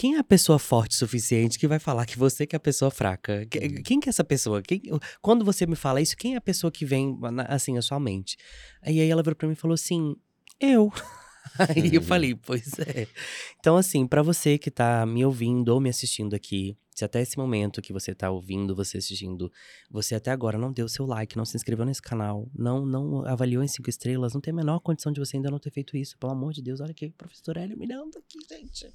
quem 0.00 0.14
é 0.14 0.18
a 0.18 0.24
pessoa 0.24 0.58
forte 0.58 0.92
o 0.92 0.98
suficiente 0.98 1.58
que 1.58 1.68
vai 1.68 1.78
falar 1.78 2.06
que 2.06 2.18
você 2.18 2.46
que 2.46 2.56
é 2.56 2.58
a 2.58 2.60
pessoa 2.60 2.90
fraca? 2.90 3.42
Hum. 3.42 3.82
Quem 3.84 4.00
que 4.00 4.08
é 4.08 4.10
essa 4.10 4.24
pessoa? 4.24 4.62
Quem, 4.62 4.80
quando 5.20 5.44
você 5.44 5.66
me 5.66 5.76
fala 5.76 6.00
isso, 6.00 6.16
quem 6.16 6.32
é 6.32 6.36
a 6.38 6.40
pessoa 6.40 6.70
que 6.70 6.86
vem, 6.86 7.18
assim, 7.46 7.76
à 7.76 7.82
sua 7.82 8.00
mente? 8.00 8.38
Aí, 8.80 8.98
aí 8.98 9.10
ela 9.10 9.22
virou 9.22 9.36
pra 9.36 9.46
mim 9.46 9.52
e 9.52 9.56
falou 9.56 9.74
assim, 9.74 10.16
eu. 10.58 10.90
Aí 11.58 11.94
eu 11.94 12.02
falei, 12.02 12.34
pois 12.34 12.78
é. 12.78 13.06
Então, 13.58 13.76
assim, 13.76 14.06
para 14.06 14.22
você 14.22 14.56
que 14.56 14.70
tá 14.70 15.04
me 15.04 15.24
ouvindo 15.24 15.70
ou 15.70 15.80
me 15.80 15.90
assistindo 15.90 16.34
aqui, 16.34 16.76
se 16.94 17.04
até 17.04 17.20
esse 17.20 17.36
momento 17.36 17.82
que 17.82 17.92
você 17.92 18.14
tá 18.14 18.30
ouvindo, 18.30 18.74
você 18.74 18.98
assistindo, 18.98 19.50
você 19.90 20.14
até 20.14 20.30
agora 20.30 20.56
não 20.56 20.72
deu 20.72 20.88
seu 20.88 21.04
like, 21.04 21.36
não 21.36 21.44
se 21.44 21.56
inscreveu 21.56 21.84
nesse 21.84 22.00
canal, 22.00 22.48
não 22.54 22.86
não 22.86 23.26
avaliou 23.26 23.62
em 23.62 23.68
cinco 23.68 23.90
estrelas, 23.90 24.32
não 24.32 24.40
tem 24.40 24.52
a 24.52 24.56
menor 24.56 24.80
condição 24.80 25.10
de 25.10 25.18
você 25.18 25.36
ainda 25.36 25.50
não 25.50 25.58
ter 25.58 25.70
feito 25.70 25.96
isso. 25.96 26.16
Pelo 26.18 26.32
amor 26.32 26.52
de 26.52 26.62
Deus, 26.62 26.80
olha 26.80 26.92
aqui, 26.92 27.10
professor 27.10 27.56
Hélio 27.56 27.76
mirando 27.76 28.18
aqui, 28.18 28.38
gente 28.48 28.86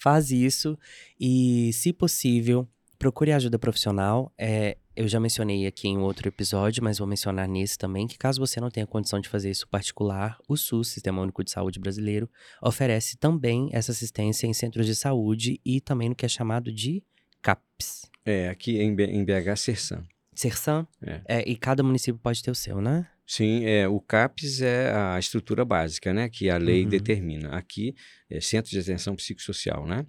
faz 0.00 0.30
isso 0.30 0.78
e, 1.18 1.72
se 1.72 1.92
possível, 1.92 2.66
procure 2.98 3.32
ajuda 3.32 3.58
profissional. 3.58 4.32
É, 4.36 4.76
eu 4.96 5.08
já 5.08 5.20
mencionei 5.20 5.66
aqui 5.66 5.88
em 5.88 5.98
outro 5.98 6.28
episódio, 6.28 6.82
mas 6.82 6.98
vou 6.98 7.06
mencionar 7.06 7.48
nesse 7.48 7.78
também, 7.78 8.06
que 8.06 8.18
caso 8.18 8.40
você 8.40 8.60
não 8.60 8.70
tenha 8.70 8.86
condição 8.86 9.20
de 9.20 9.28
fazer 9.28 9.50
isso 9.50 9.66
particular, 9.68 10.38
o 10.48 10.56
SUS, 10.56 10.88
Sistema 10.88 11.22
Único 11.22 11.42
de 11.44 11.50
Saúde 11.50 11.78
Brasileiro, 11.78 12.28
oferece 12.62 13.16
também 13.16 13.70
essa 13.72 13.92
assistência 13.92 14.46
em 14.46 14.52
centros 14.52 14.86
de 14.86 14.94
saúde 14.94 15.60
e 15.64 15.80
também 15.80 16.08
no 16.08 16.14
que 16.14 16.26
é 16.26 16.28
chamado 16.28 16.72
de 16.72 17.02
CAPS. 17.40 18.10
É, 18.24 18.48
aqui 18.48 18.78
em, 18.78 18.94
BH, 18.94 19.56
Sersan. 19.56 20.04
Sersan? 20.34 20.86
É. 21.02 21.22
é. 21.26 21.50
E 21.50 21.56
cada 21.56 21.82
município 21.82 22.20
pode 22.20 22.42
ter 22.42 22.50
o 22.50 22.54
seu, 22.54 22.80
né? 22.80 23.06
Sim, 23.30 23.64
é, 23.64 23.86
o 23.86 24.00
CAPS 24.00 24.60
é 24.60 24.92
a 24.92 25.16
estrutura 25.16 25.64
básica, 25.64 26.12
né, 26.12 26.28
que 26.28 26.50
a 26.50 26.56
lei 26.56 26.82
uhum. 26.82 26.88
determina. 26.88 27.50
Aqui 27.50 27.94
é 28.28 28.40
Centro 28.40 28.72
de 28.72 28.80
Atenção 28.80 29.14
Psicossocial, 29.14 29.86
né? 29.86 30.04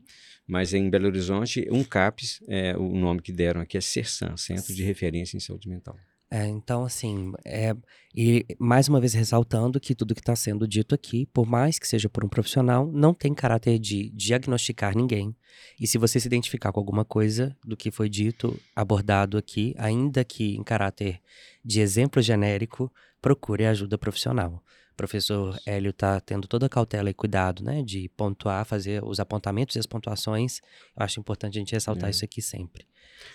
Mas 0.48 0.74
em 0.74 0.90
Belo 0.90 1.06
Horizonte, 1.06 1.68
um 1.72 1.84
CAPS, 1.84 2.42
é, 2.48 2.76
o 2.76 2.96
nome 2.96 3.22
que 3.22 3.32
deram 3.32 3.62
aqui 3.62 3.78
é 3.78 3.82
CERSAM, 3.82 4.36
Centro 4.38 4.74
de 4.74 4.82
Referência 4.82 5.38
em 5.38 5.40
Saúde 5.40 5.70
Mental. 5.70 5.96
É, 6.34 6.48
então, 6.48 6.86
assim, 6.86 7.34
é, 7.44 7.76
e 8.16 8.46
mais 8.58 8.88
uma 8.88 9.02
vez 9.02 9.14
ressaltando 9.14 9.82
que 9.82 9.94
tudo 9.94 10.16
que 10.16 10.22
está 10.22 10.34
sendo 10.34 10.66
dito 10.66 10.96
aqui, 10.96 11.26
por 11.26 11.46
mais 11.46 11.78
que 11.78 11.86
seja 11.86 12.08
por 12.08 12.24
um 12.24 12.30
profissional, 12.30 12.90
não 12.90 13.14
tem 13.14 13.34
caráter 13.34 13.78
de 13.78 14.10
diagnosticar 14.12 14.96
ninguém. 14.96 15.36
E 15.78 15.86
se 15.86 15.98
você 15.98 16.22
se 16.22 16.28
identificar 16.28 16.72
com 16.72 16.80
alguma 16.80 17.04
coisa 17.04 17.54
do 17.66 17.76
que 17.76 17.92
foi 17.92 18.08
dito, 18.08 18.58
abordado 18.74 19.38
aqui, 19.38 19.76
ainda 19.78 20.24
que 20.24 20.56
em 20.56 20.64
caráter 20.64 21.20
de 21.66 21.82
exemplo 21.82 22.22
genérico, 22.22 22.90
procure 23.22 23.66
ajuda 23.66 23.98
profissional. 23.98 24.64
O 24.94 24.96
professor 24.96 25.60
Hélio 25.66 25.90
está 25.90 26.22
tendo 26.22 26.48
toda 26.48 26.68
a 26.68 26.70
cautela 26.70 27.10
e 27.10 27.14
cuidado, 27.14 27.62
né, 27.62 27.84
de 27.84 28.08
pontuar, 28.16 28.66
fazer 28.66 29.04
os 29.04 29.20
apontamentos 29.20 29.76
e 29.76 29.80
as 29.80 29.86
pontuações. 29.86 30.62
Eu 30.96 31.04
acho 31.04 31.20
importante 31.20 31.58
a 31.58 31.60
gente 31.60 31.74
ressaltar 31.74 32.08
é. 32.08 32.12
isso 32.12 32.24
aqui 32.24 32.42
sempre. 32.42 32.86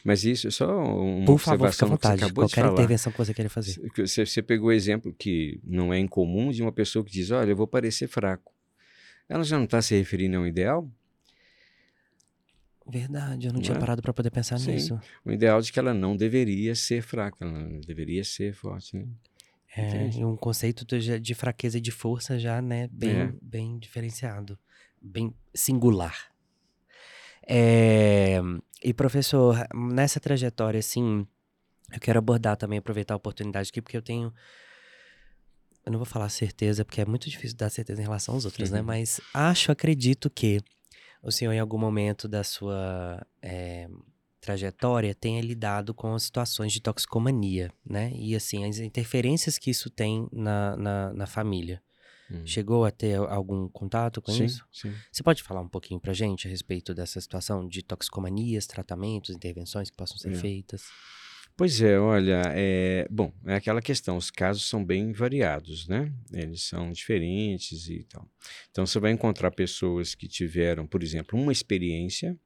Mas 0.04 0.24
isso, 0.24 0.50
só 0.50 0.66
uma 0.66 1.26
Por 1.26 1.38
favor, 1.38 1.70
fica 1.72 1.84
à 1.84 1.88
vontade. 1.88 2.32
Qualquer 2.32 2.66
intervenção 2.66 3.12
que 3.12 3.18
você 3.18 3.34
queira 3.34 3.50
fazer. 3.50 3.80
Você, 3.96 4.24
você 4.26 4.42
pegou 4.42 4.68
o 4.68 4.72
exemplo 4.72 5.12
que 5.12 5.60
não 5.64 5.92
é 5.92 5.98
incomum 5.98 6.50
de 6.50 6.62
uma 6.62 6.72
pessoa 6.72 7.04
que 7.04 7.10
diz: 7.10 7.30
Olha, 7.30 7.50
eu 7.50 7.56
vou 7.56 7.66
parecer 7.66 8.08
fraco. 8.08 8.52
Ela 9.28 9.42
já 9.42 9.56
não 9.56 9.64
está 9.64 9.82
se 9.82 9.96
referindo 9.96 10.36
a 10.36 10.40
um 10.40 10.46
ideal? 10.46 10.88
Verdade, 12.88 13.46
eu 13.46 13.52
não, 13.52 13.56
não 13.56 13.62
tinha 13.62 13.76
é? 13.76 13.80
parado 13.80 14.00
para 14.00 14.12
poder 14.12 14.30
pensar 14.30 14.58
Sim, 14.58 14.72
nisso. 14.72 15.00
O 15.24 15.32
ideal 15.32 15.60
de 15.60 15.72
que 15.72 15.78
ela 15.78 15.92
não 15.92 16.16
deveria 16.16 16.74
ser 16.76 17.02
fraca, 17.02 17.44
ela 17.44 17.80
deveria 17.84 18.22
ser 18.22 18.54
forte. 18.54 18.96
Né? 18.96 19.06
É, 19.76 20.24
um 20.24 20.36
conceito 20.36 20.86
de, 20.86 21.18
de, 21.18 21.34
fraqueza 21.34 21.78
e 21.78 21.80
de 21.80 21.90
força 21.90 22.38
já, 22.38 22.62
né, 22.62 22.88
bem, 22.90 23.10
é. 23.10 23.32
bem 23.42 23.78
diferenciado, 23.78 24.56
bem 25.02 25.34
singular. 25.52 26.32
É, 27.46 28.40
e 28.82 28.92
professor, 28.92 29.56
nessa 29.74 30.18
trajetória, 30.18 30.80
assim, 30.80 31.26
eu 31.92 32.00
quero 32.00 32.18
abordar 32.18 32.56
também, 32.56 32.78
aproveitar 32.78 33.14
a 33.14 33.16
oportunidade 33.16 33.70
aqui, 33.70 33.80
porque 33.80 33.96
eu 33.96 34.02
tenho. 34.02 34.32
Eu 35.84 35.92
não 35.92 35.98
vou 35.98 36.06
falar 36.06 36.28
certeza, 36.28 36.84
porque 36.84 37.00
é 37.00 37.06
muito 37.06 37.30
difícil 37.30 37.56
dar 37.56 37.70
certeza 37.70 38.00
em 38.00 38.04
relação 38.04 38.34
aos 38.34 38.44
outros, 38.44 38.70
né? 38.70 38.80
uhum. 38.80 38.86
né? 38.86 38.86
Mas 38.86 39.20
acho, 39.32 39.70
acredito 39.70 40.28
que 40.28 40.60
o 41.22 41.30
senhor, 41.30 41.52
em 41.52 41.60
algum 41.60 41.78
momento 41.78 42.26
da 42.26 42.42
sua 42.42 43.24
é, 43.40 43.88
trajetória, 44.40 45.14
tenha 45.14 45.40
lidado 45.40 45.94
com 45.94 46.18
situações 46.18 46.72
de 46.72 46.80
toxicomania, 46.80 47.72
né? 47.84 48.12
E, 48.14 48.34
assim, 48.34 48.64
as 48.64 48.78
interferências 48.78 49.58
que 49.58 49.70
isso 49.70 49.88
tem 49.88 50.28
na, 50.32 50.76
na, 50.76 51.12
na 51.12 51.26
família. 51.26 51.80
Hum. 52.30 52.44
Chegou 52.44 52.84
a 52.84 52.90
ter 52.90 53.16
algum 53.16 53.68
contato 53.68 54.20
com 54.20 54.32
sim, 54.32 54.44
isso? 54.44 54.64
Sim. 54.72 54.92
Você 55.12 55.22
pode 55.22 55.42
falar 55.42 55.60
um 55.60 55.68
pouquinho 55.68 56.00
pra 56.00 56.12
gente 56.12 56.46
a 56.46 56.50
respeito 56.50 56.94
dessa 56.94 57.20
situação 57.20 57.66
de 57.66 57.82
toxicomanias, 57.82 58.66
tratamentos, 58.66 59.34
intervenções 59.34 59.90
que 59.90 59.96
possam 59.96 60.18
ser 60.18 60.32
é. 60.32 60.34
feitas? 60.34 60.84
Pois 61.56 61.80
é, 61.80 61.98
olha, 61.98 62.42
é, 62.48 63.08
bom, 63.10 63.32
é 63.46 63.54
aquela 63.54 63.80
questão, 63.80 64.18
os 64.18 64.30
casos 64.30 64.66
são 64.66 64.84
bem 64.84 65.12
variados, 65.12 65.88
né? 65.88 66.12
Eles 66.30 66.64
são 66.64 66.92
diferentes 66.92 67.88
e 67.88 68.04
tal. 68.04 68.28
Então 68.70 68.84
você 68.84 69.00
vai 69.00 69.10
encontrar 69.10 69.50
pessoas 69.50 70.14
que 70.14 70.28
tiveram, 70.28 70.86
por 70.86 71.02
exemplo, 71.02 71.40
uma 71.40 71.52
experiência 71.52 72.38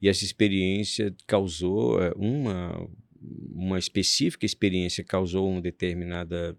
e 0.00 0.08
essa 0.08 0.24
experiência 0.24 1.14
causou 1.26 2.02
é, 2.02 2.12
uma 2.16 2.88
uma 3.52 3.78
específica 3.78 4.46
experiência 4.46 5.02
causou 5.02 5.50
uma 5.50 5.60
determinada 5.60 6.56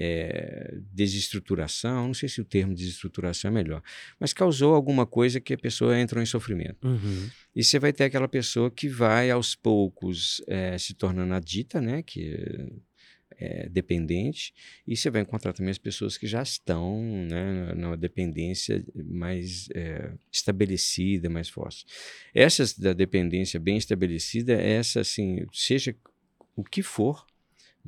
é, 0.00 0.78
desestruturação, 0.92 2.06
não 2.06 2.14
sei 2.14 2.28
se 2.28 2.40
o 2.40 2.44
termo 2.44 2.72
desestruturação 2.72 3.50
é 3.50 3.54
melhor, 3.54 3.82
mas 4.20 4.32
causou 4.32 4.74
alguma 4.74 5.04
coisa 5.04 5.40
que 5.40 5.54
a 5.54 5.58
pessoa 5.58 5.98
entrou 5.98 6.22
em 6.22 6.26
sofrimento. 6.26 6.86
Uhum. 6.86 7.28
E 7.54 7.64
você 7.64 7.80
vai 7.80 7.92
ter 7.92 8.04
aquela 8.04 8.28
pessoa 8.28 8.70
que 8.70 8.88
vai 8.88 9.28
aos 9.28 9.56
poucos 9.56 10.40
é, 10.46 10.78
se 10.78 10.94
tornando 10.94 11.34
adita, 11.34 11.80
né, 11.80 12.00
que 12.02 12.70
é, 13.40 13.68
dependente, 13.68 14.54
e 14.86 14.96
você 14.96 15.10
vai 15.10 15.22
encontrar 15.22 15.52
também 15.52 15.72
as 15.72 15.78
pessoas 15.78 16.16
que 16.16 16.28
já 16.28 16.42
estão 16.42 17.02
né, 17.28 17.74
numa 17.74 17.96
dependência 17.96 18.84
mais 18.94 19.68
é, 19.74 20.12
estabelecida, 20.30 21.28
mais 21.28 21.48
forte. 21.48 21.84
Essas 22.32 22.78
da 22.78 22.92
dependência 22.92 23.58
bem 23.58 23.76
estabelecida, 23.76 24.52
essa 24.52 25.00
assim, 25.00 25.44
seja 25.52 25.94
o 26.54 26.62
que 26.62 26.82
for, 26.82 27.26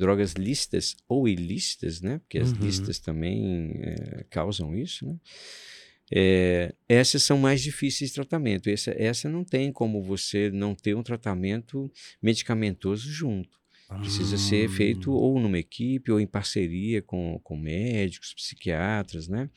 drogas 0.00 0.32
lícitas 0.32 0.96
ou 1.06 1.28
ilícitas, 1.28 2.00
né? 2.00 2.18
Porque 2.18 2.38
as 2.38 2.50
uhum. 2.50 2.58
lícitas 2.64 2.98
também 2.98 3.70
é, 3.76 4.24
causam 4.30 4.74
isso, 4.74 5.06
né? 5.06 5.16
É, 6.12 6.74
essas 6.88 7.22
são 7.22 7.38
mais 7.38 7.62
difíceis 7.62 8.10
de 8.10 8.14
tratamento. 8.14 8.68
Essa, 8.68 8.90
essa 8.98 9.28
não 9.28 9.44
tem 9.44 9.70
como 9.70 10.02
você 10.02 10.50
não 10.50 10.74
ter 10.74 10.96
um 10.96 11.04
tratamento 11.04 11.88
medicamentoso 12.20 13.08
junto. 13.08 13.60
Precisa 13.98 14.38
ser 14.38 14.68
feito 14.68 15.10
ou 15.12 15.40
numa 15.40 15.58
equipe 15.58 16.12
ou 16.12 16.20
em 16.20 16.26
parceria 16.26 17.02
com, 17.02 17.40
com 17.42 17.56
médicos, 17.56 18.32
psiquiatras, 18.32 19.26
né? 19.26 19.50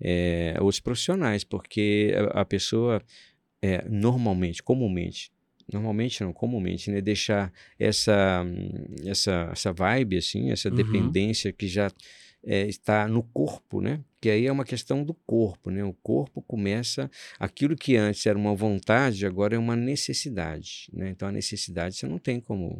É, 0.00 0.56
outros 0.60 0.78
profissionais, 0.78 1.42
porque 1.42 2.12
a, 2.32 2.42
a 2.42 2.44
pessoa 2.44 3.02
é, 3.60 3.84
normalmente, 3.88 4.62
comumente, 4.62 5.32
normalmente 5.72 6.22
não, 6.22 6.32
comumente, 6.32 6.90
né, 6.90 7.00
deixar 7.00 7.52
essa, 7.78 8.44
essa, 9.04 9.48
essa 9.52 9.72
vibe, 9.72 10.18
assim, 10.18 10.50
essa 10.50 10.68
uhum. 10.68 10.74
dependência 10.74 11.52
que 11.52 11.66
já 11.66 11.90
é, 12.42 12.66
está 12.66 13.08
no 13.08 13.22
corpo, 13.22 13.80
né? 13.80 14.00
Que 14.20 14.30
aí 14.30 14.46
é 14.46 14.52
uma 14.52 14.64
questão 14.64 15.02
do 15.02 15.14
corpo, 15.14 15.70
né? 15.70 15.82
O 15.82 15.94
corpo 15.94 16.42
começa 16.42 17.10
aquilo 17.38 17.74
que 17.74 17.96
antes 17.96 18.26
era 18.26 18.38
uma 18.38 18.54
vontade, 18.54 19.26
agora 19.26 19.56
é 19.56 19.58
uma 19.58 19.76
necessidade, 19.76 20.90
né? 20.92 21.10
Então 21.10 21.28
a 21.28 21.32
necessidade 21.32 21.96
você 21.96 22.06
não 22.06 22.18
tem 22.18 22.40
como 22.40 22.78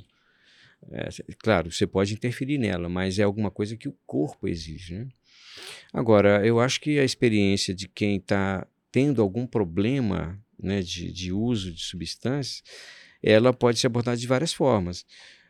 é, 0.93 1.09
claro, 1.39 1.73
você 1.73 1.87
pode 1.87 2.15
interferir 2.15 2.59
nela, 2.59 2.89
mas 2.89 3.19
é 3.19 3.23
alguma 3.23 3.51
coisa 3.51 3.77
que 3.77 3.89
o 3.89 3.97
corpo 4.07 4.49
exige. 4.49 4.95
Né? 4.95 5.09
Agora, 5.93 6.47
eu 6.47 6.61
acho 6.61 6.81
que 6.81 6.99
a 6.99 7.05
experiência 7.05 7.75
de 7.75 7.89
quem 7.89 8.17
está 8.17 8.67
tendo 8.91 9.23
algum 9.23 9.47
problema 9.47 10.39
né, 10.65 10.83
de, 10.83 11.13
de 11.13 11.33
uso 11.33 11.73
de 11.73 11.83
substâncias, 11.83 12.63
ela 13.23 13.53
pode 13.53 13.79
ser 13.79 13.87
abordada 13.87 14.17
de 14.17 14.27
várias 14.27 14.53
formas. 14.53 15.05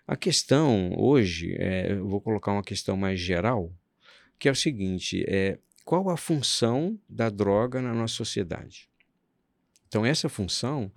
A 0.06 0.16
questão 0.16 0.92
hoje, 0.96 1.54
é, 1.58 1.92
eu 1.92 2.06
vou 2.06 2.20
colocar 2.20 2.52
uma 2.52 2.62
questão 2.62 2.96
mais 2.96 3.18
geral, 3.18 3.72
que 4.38 4.48
é 4.48 4.52
o 4.52 4.56
seguinte: 4.56 5.24
é, 5.26 5.58
qual 5.84 6.10
a 6.10 6.16
função 6.16 6.98
da 7.08 7.30
droga 7.30 7.80
na 7.80 7.94
nossa 7.94 8.14
sociedade? 8.14 8.88
Então, 9.88 10.04
essa 10.04 10.28
função 10.28 10.92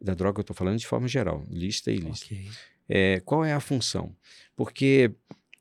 da 0.00 0.14
droga, 0.14 0.38
eu 0.38 0.42
estou 0.42 0.54
falando 0.54 0.78
de 0.78 0.86
forma 0.86 1.08
geral, 1.08 1.44
lista 1.50 1.90
e 1.90 1.96
lista. 1.96 2.26
Okay. 2.26 2.48
É, 2.88 3.20
qual 3.20 3.44
é 3.44 3.52
a 3.52 3.60
função? 3.60 4.14
Porque, 4.54 5.10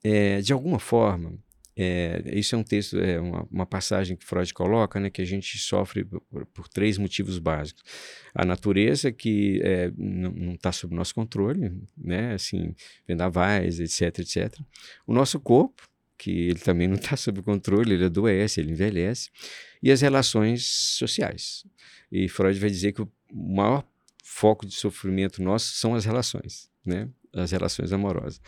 é, 0.04 0.42
de 0.42 0.52
alguma 0.54 0.80
forma, 0.80 1.38
é, 1.76 2.22
é 2.26 2.58
um 2.58 2.64
texto, 2.64 3.00
é 3.00 3.20
uma, 3.20 3.48
uma, 3.52 3.66
passagem 3.66 4.16
que 4.16 4.26
Freud 4.26 4.54
coloca, 4.54 5.00
né, 5.00 5.10
que 5.10 5.22
a 5.22 5.26
gente 5.26 5.58
sofre 5.58 6.06
por, 6.06 6.46
por 6.48 6.68
três 6.68 6.98
motivos 6.98 7.40
básicos. 7.40 7.84
A 8.34 8.46
natureza, 8.46 9.12
que 9.12 9.60
é, 9.64 9.92
não 9.98 10.54
está 10.54 10.72
sob 10.72 10.96
nosso 10.96 11.16
controle, 11.16 11.72
né, 11.98 12.34
assim, 12.34 12.76
vendavais, 13.08 13.80
etc, 13.80 14.20
etc. 14.20 14.60
O 15.08 15.14
nosso 15.14 15.40
corpo, 15.40 15.88
que 16.18 16.32
ele 16.50 16.60
também 16.60 16.88
não 16.88 16.96
está 16.96 17.18
sob 17.18 17.42
controle, 17.42 17.94
ele 17.94 18.06
adoece, 18.06 18.62
ele 18.62 18.72
envelhece. 18.72 19.30
E 19.82 19.92
as 19.92 20.02
relações 20.02 20.66
sociais. 20.66 21.66
E 22.12 22.30
Freud 22.30 22.60
vai 22.60 22.70
dizer 22.70 22.92
que 22.92 23.02
o 23.02 23.12
maior 23.32 23.84
foco 24.24 24.66
de 24.66 24.74
sofrimento 24.74 25.42
nosso 25.42 25.74
são 25.74 25.96
as 25.96 26.06
relações 26.06 26.72
né? 26.86 27.10
As 27.36 27.52
relações 27.52 27.92
amorosas. 27.92 28.40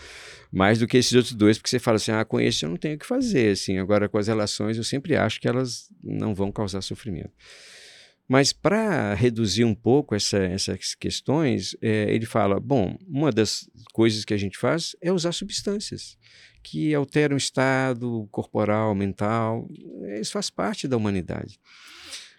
Mais 0.52 0.80
do 0.80 0.88
que 0.88 0.98
esses 0.98 1.14
outros 1.14 1.34
dois, 1.34 1.58
porque 1.58 1.70
você 1.70 1.80
fala 1.80 1.96
assim, 1.98 2.12
ah, 2.12 2.24
com 2.24 2.40
esse 2.40 2.66
eu 2.66 2.70
não 2.70 2.78
tenho 2.78 2.96
o 2.96 3.00
que 3.00 3.06
fazer, 3.06 3.54
assim. 3.54 3.80
Agora, 3.80 4.08
com 4.08 4.18
as 4.18 4.28
relações, 4.28 4.78
eu 4.78 4.84
sempre 4.84 5.16
acho 5.16 5.42
que 5.42 5.48
elas 5.48 5.90
não 6.04 6.36
vão 6.36 6.52
causar 6.52 6.82
sofrimento. 6.82 7.32
Mas 8.28 8.52
para 8.52 9.14
reduzir 9.14 9.64
um 9.64 9.76
pouco 9.76 10.16
essa, 10.16 10.38
essas 10.38 10.96
questões, 10.96 11.76
é, 11.82 12.14
ele 12.14 12.26
fala: 12.26 12.60
bom, 12.60 12.98
uma 13.08 13.32
das 13.32 13.70
coisas 13.94 14.26
que 14.26 14.34
a 14.34 14.38
gente 14.38 14.58
faz 14.58 14.96
é 15.02 15.12
usar 15.12 15.32
substâncias 15.32 16.18
que 16.64 16.96
alteram 16.96 17.36
o 17.36 17.38
estado 17.38 18.28
corporal, 18.32 18.96
mental. 18.96 19.68
Isso 20.20 20.32
faz 20.32 20.50
parte 20.50 20.88
da 20.88 20.98
humanidade. 20.98 21.60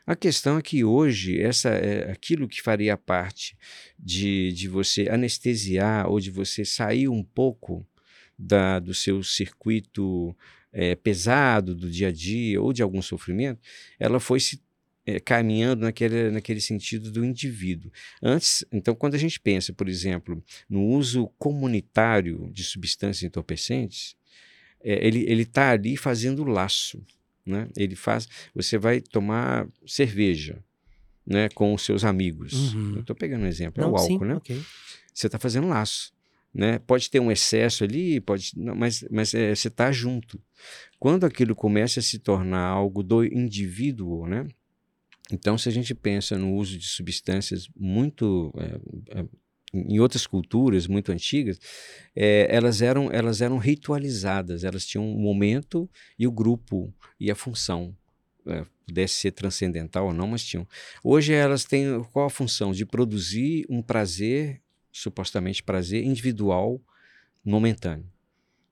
A 0.06 0.14
questão 0.14 0.56
é 0.56 0.62
que 0.62 0.84
hoje, 0.84 1.40
essa, 1.40 1.70
é, 1.70 2.12
aquilo 2.12 2.46
que 2.46 2.62
faria 2.62 2.96
parte 2.96 3.56
de, 3.98 4.52
de 4.52 4.68
você 4.68 5.08
anestesiar 5.10 6.08
ou 6.08 6.20
de 6.20 6.30
você 6.30 6.64
sair 6.64 7.08
um 7.08 7.24
pouco 7.24 7.84
da, 8.38 8.78
do 8.78 8.94
seu 8.94 9.22
circuito 9.24 10.36
é, 10.72 10.94
pesado 10.94 11.74
do 11.74 11.90
dia 11.90 12.08
a 12.08 12.12
dia 12.12 12.62
ou 12.62 12.72
de 12.72 12.82
algum 12.82 13.02
sofrimento, 13.02 13.60
ela 13.98 14.20
foi 14.20 14.38
se 14.38 14.62
é, 15.04 15.18
caminhando 15.18 15.82
naquele, 15.82 16.30
naquele 16.30 16.60
sentido 16.60 17.10
do 17.10 17.24
indivíduo. 17.24 17.90
Antes, 18.22 18.64
então, 18.70 18.94
quando 18.94 19.14
a 19.14 19.18
gente 19.18 19.40
pensa, 19.40 19.72
por 19.72 19.88
exemplo, 19.88 20.42
no 20.68 20.84
uso 20.84 21.28
comunitário 21.38 22.48
de 22.52 22.62
substâncias 22.62 23.24
entorpecentes, 23.24 24.16
é, 24.80 25.04
ele 25.04 25.42
está 25.42 25.70
ali 25.70 25.96
fazendo 25.96 26.44
laço. 26.44 27.04
Né? 27.46 27.68
Ele 27.76 27.94
faz. 27.94 28.28
Você 28.54 28.76
vai 28.76 29.00
tomar 29.00 29.68
cerveja 29.86 30.62
né, 31.26 31.48
com 31.50 31.72
os 31.72 31.82
seus 31.82 32.04
amigos. 32.04 32.74
Uhum. 32.74 33.00
Estou 33.00 33.14
pegando 33.14 33.44
um 33.44 33.48
exemplo, 33.48 33.82
é 33.82 33.86
não, 33.86 33.90
é 33.90 33.92
o 33.92 33.96
álcool, 33.96 34.18
sim, 34.18 34.24
né? 34.24 34.36
Okay. 34.36 34.62
Você 35.12 35.26
está 35.26 35.38
fazendo 35.38 35.68
laço. 35.68 36.14
Né? 36.52 36.78
Pode 36.78 37.10
ter 37.10 37.20
um 37.20 37.30
excesso 37.30 37.84
ali, 37.84 38.18
pode, 38.18 38.52
não, 38.56 38.74
mas, 38.74 39.04
mas 39.10 39.34
é, 39.34 39.54
você 39.54 39.68
está 39.68 39.92
junto. 39.92 40.40
Quando 40.98 41.24
aquilo 41.24 41.54
começa 41.54 42.00
a 42.00 42.02
se 42.02 42.18
tornar 42.18 42.64
algo 42.66 43.02
do 43.02 43.22
indivíduo, 43.24 44.26
né? 44.26 44.46
Então, 45.30 45.58
se 45.58 45.68
a 45.68 45.72
gente 45.72 45.94
pensa 45.94 46.38
no 46.38 46.54
uso 46.54 46.78
de 46.78 46.86
substâncias 46.86 47.68
muito 47.76 48.54
é, 48.56 49.20
é 49.20 49.24
em 49.88 50.00
outras 50.00 50.26
culturas 50.26 50.86
muito 50.86 51.12
antigas, 51.12 51.58
é, 52.14 52.46
elas, 52.50 52.82
eram, 52.82 53.10
elas 53.12 53.40
eram 53.40 53.58
ritualizadas, 53.58 54.64
elas 54.64 54.86
tinham 54.86 55.04
um 55.04 55.18
momento 55.18 55.88
e 56.18 56.26
o 56.26 56.32
grupo 56.32 56.92
e 57.18 57.30
a 57.30 57.34
função. 57.34 57.94
É, 58.46 58.64
pudesse 58.86 59.14
ser 59.14 59.32
transcendental 59.32 60.06
ou 60.06 60.12
não, 60.12 60.28
mas 60.28 60.44
tinham. 60.44 60.66
Hoje 61.02 61.32
elas 61.32 61.64
têm 61.64 62.02
qual 62.12 62.26
a 62.26 62.30
função? 62.30 62.70
De 62.70 62.86
produzir 62.86 63.66
um 63.68 63.82
prazer, 63.82 64.60
supostamente 64.92 65.62
prazer, 65.62 66.04
individual, 66.04 66.80
momentâneo. 67.44 68.06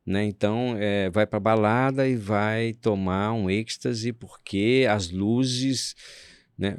Né? 0.07 0.25
Então, 0.25 0.77
é, 0.79 1.11
vai 1.11 1.27
para 1.27 1.41
balada 1.41 2.07
e 2.07 2.15
vai 2.15 2.75
tomar 2.75 3.33
um 3.33 3.51
êxtase 3.51 4.13
porque 4.13 4.87
as 4.89 5.11
luzes, 5.11 5.97
né? 6.57 6.77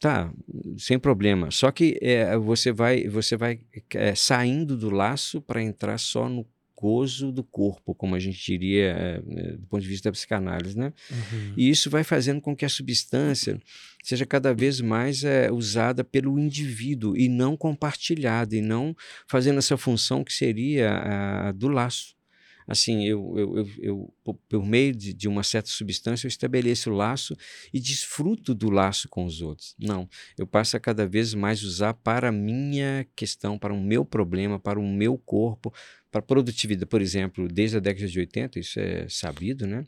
Tá, 0.00 0.32
sem 0.78 0.98
problema. 0.98 1.50
Só 1.50 1.72
que 1.72 1.98
é, 2.00 2.36
você 2.38 2.70
vai, 2.70 3.08
você 3.08 3.36
vai 3.36 3.60
é, 3.94 4.14
saindo 4.14 4.76
do 4.76 4.90
laço 4.90 5.40
para 5.40 5.62
entrar 5.62 5.98
só 5.98 6.28
no 6.28 6.46
gozo 6.80 7.32
do 7.32 7.42
corpo, 7.42 7.92
como 7.92 8.14
a 8.14 8.20
gente 8.20 8.38
diria 8.40 8.90
é, 8.90 9.56
do 9.56 9.66
ponto 9.66 9.82
de 9.82 9.88
vista 9.88 10.08
da 10.08 10.12
psicanálise, 10.12 10.78
né? 10.78 10.92
Uhum. 11.10 11.54
E 11.56 11.68
isso 11.68 11.90
vai 11.90 12.04
fazendo 12.04 12.40
com 12.40 12.54
que 12.54 12.64
a 12.64 12.68
substância 12.68 13.60
seja 14.04 14.24
cada 14.24 14.54
vez 14.54 14.80
mais 14.80 15.24
é, 15.24 15.50
usada 15.50 16.04
pelo 16.04 16.38
indivíduo 16.38 17.16
e 17.16 17.28
não 17.28 17.56
compartilhada, 17.56 18.54
e 18.54 18.60
não 18.60 18.96
fazendo 19.26 19.58
essa 19.58 19.76
função 19.76 20.22
que 20.22 20.32
seria 20.32 21.48
a 21.48 21.52
do 21.52 21.66
laço 21.66 22.17
assim, 22.68 23.06
eu, 23.06 23.34
eu, 23.34 23.56
eu, 23.56 23.68
eu 23.80 24.14
por 24.46 24.64
meio 24.64 24.94
de, 24.94 25.14
de, 25.14 25.26
uma 25.26 25.42
certa 25.42 25.70
substância, 25.70 26.26
eu 26.26 26.28
estabeleço 26.28 26.90
o 26.90 26.94
laço 26.94 27.34
e 27.72 27.80
desfruto 27.80 28.54
do 28.54 28.68
laço 28.68 29.08
com 29.08 29.24
os 29.24 29.40
outros. 29.40 29.74
Não, 29.78 30.06
eu 30.36 30.46
passo 30.46 30.76
a 30.76 30.80
cada 30.80 31.06
vez 31.06 31.32
mais 31.32 31.62
usar 31.62 31.94
para 31.94 32.28
a 32.28 32.32
minha 32.32 33.06
questão, 33.16 33.58
para 33.58 33.72
o 33.72 33.80
meu 33.80 34.04
problema, 34.04 34.60
para 34.60 34.78
o 34.78 34.86
meu 34.86 35.16
corpo, 35.16 35.72
para 36.10 36.18
a 36.18 36.22
produtividade. 36.22 36.90
Por 36.90 37.00
exemplo, 37.00 37.48
desde 37.48 37.78
a 37.78 37.80
década 37.80 38.06
de 38.06 38.18
80, 38.18 38.58
isso 38.58 38.78
é 38.78 39.08
sabido, 39.08 39.66
né? 39.66 39.84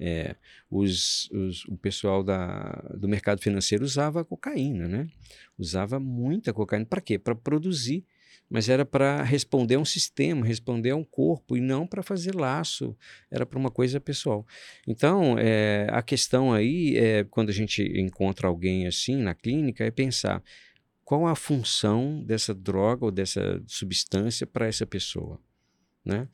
É, 0.00 0.36
os, 0.70 1.28
os, 1.32 1.64
o 1.64 1.76
pessoal 1.76 2.22
da, 2.22 2.70
do 2.96 3.08
mercado 3.08 3.42
financeiro 3.42 3.84
usava 3.84 4.24
cocaína, 4.24 4.86
né? 4.86 5.08
Usava 5.58 5.98
muita 5.98 6.52
cocaína. 6.52 6.84
Para 6.84 7.00
quê? 7.00 7.18
Para 7.18 7.34
produzir 7.34 8.04
mas 8.50 8.68
era 8.68 8.84
para 8.84 9.22
responder 9.22 9.74
a 9.74 9.80
um 9.80 9.84
sistema, 9.84 10.46
responder 10.46 10.90
a 10.90 10.96
um 10.96 11.04
corpo 11.04 11.56
e 11.56 11.60
não 11.60 11.86
para 11.86 12.02
fazer 12.02 12.34
laço, 12.34 12.96
era 13.30 13.44
para 13.44 13.58
uma 13.58 13.70
coisa 13.70 14.00
pessoal. 14.00 14.46
Então, 14.86 15.36
é, 15.38 15.86
a 15.90 16.02
questão 16.02 16.52
aí, 16.52 16.96
é, 16.96 17.24
quando 17.24 17.50
a 17.50 17.52
gente 17.52 17.82
encontra 18.00 18.48
alguém 18.48 18.86
assim 18.86 19.16
na 19.16 19.34
clínica, 19.34 19.84
é 19.84 19.90
pensar 19.90 20.42
qual 21.04 21.26
a 21.26 21.34
função 21.34 22.22
dessa 22.24 22.54
droga 22.54 23.04
ou 23.06 23.10
dessa 23.10 23.62
substância 23.66 24.46
para 24.46 24.66
essa 24.66 24.86
pessoa, 24.86 25.40
né? 26.04 26.28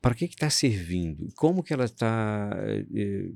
Para 0.00 0.14
que 0.14 0.24
está 0.24 0.48
servindo? 0.48 1.28
Como 1.34 1.62
que 1.62 1.72
ela 1.72 1.84
está 1.84 2.50
é, 2.94 3.30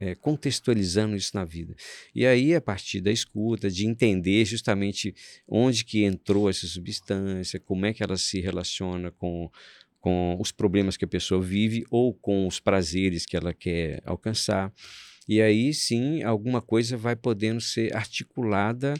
é, 0.00 0.14
contextualizando 0.14 1.14
isso 1.14 1.32
na 1.34 1.44
vida. 1.44 1.76
E 2.14 2.26
aí, 2.26 2.54
a 2.54 2.60
partir 2.60 3.02
da 3.02 3.12
escuta, 3.12 3.70
de 3.70 3.86
entender 3.86 4.44
justamente 4.46 5.14
onde 5.46 5.84
que 5.84 6.02
entrou 6.02 6.48
essa 6.48 6.66
substância, 6.66 7.60
como 7.60 7.84
é 7.84 7.92
que 7.92 8.02
ela 8.02 8.16
se 8.16 8.40
relaciona 8.40 9.10
com, 9.10 9.50
com 10.00 10.36
os 10.40 10.50
problemas 10.50 10.96
que 10.96 11.04
a 11.04 11.08
pessoa 11.08 11.42
vive 11.42 11.84
ou 11.90 12.14
com 12.14 12.46
os 12.46 12.58
prazeres 12.58 13.26
que 13.26 13.36
ela 13.36 13.52
quer 13.52 14.00
alcançar. 14.04 14.72
E 15.28 15.40
aí 15.40 15.72
sim, 15.74 16.22
alguma 16.22 16.62
coisa 16.62 16.96
vai 16.96 17.14
podendo 17.14 17.60
ser 17.60 17.94
articulada 17.94 18.94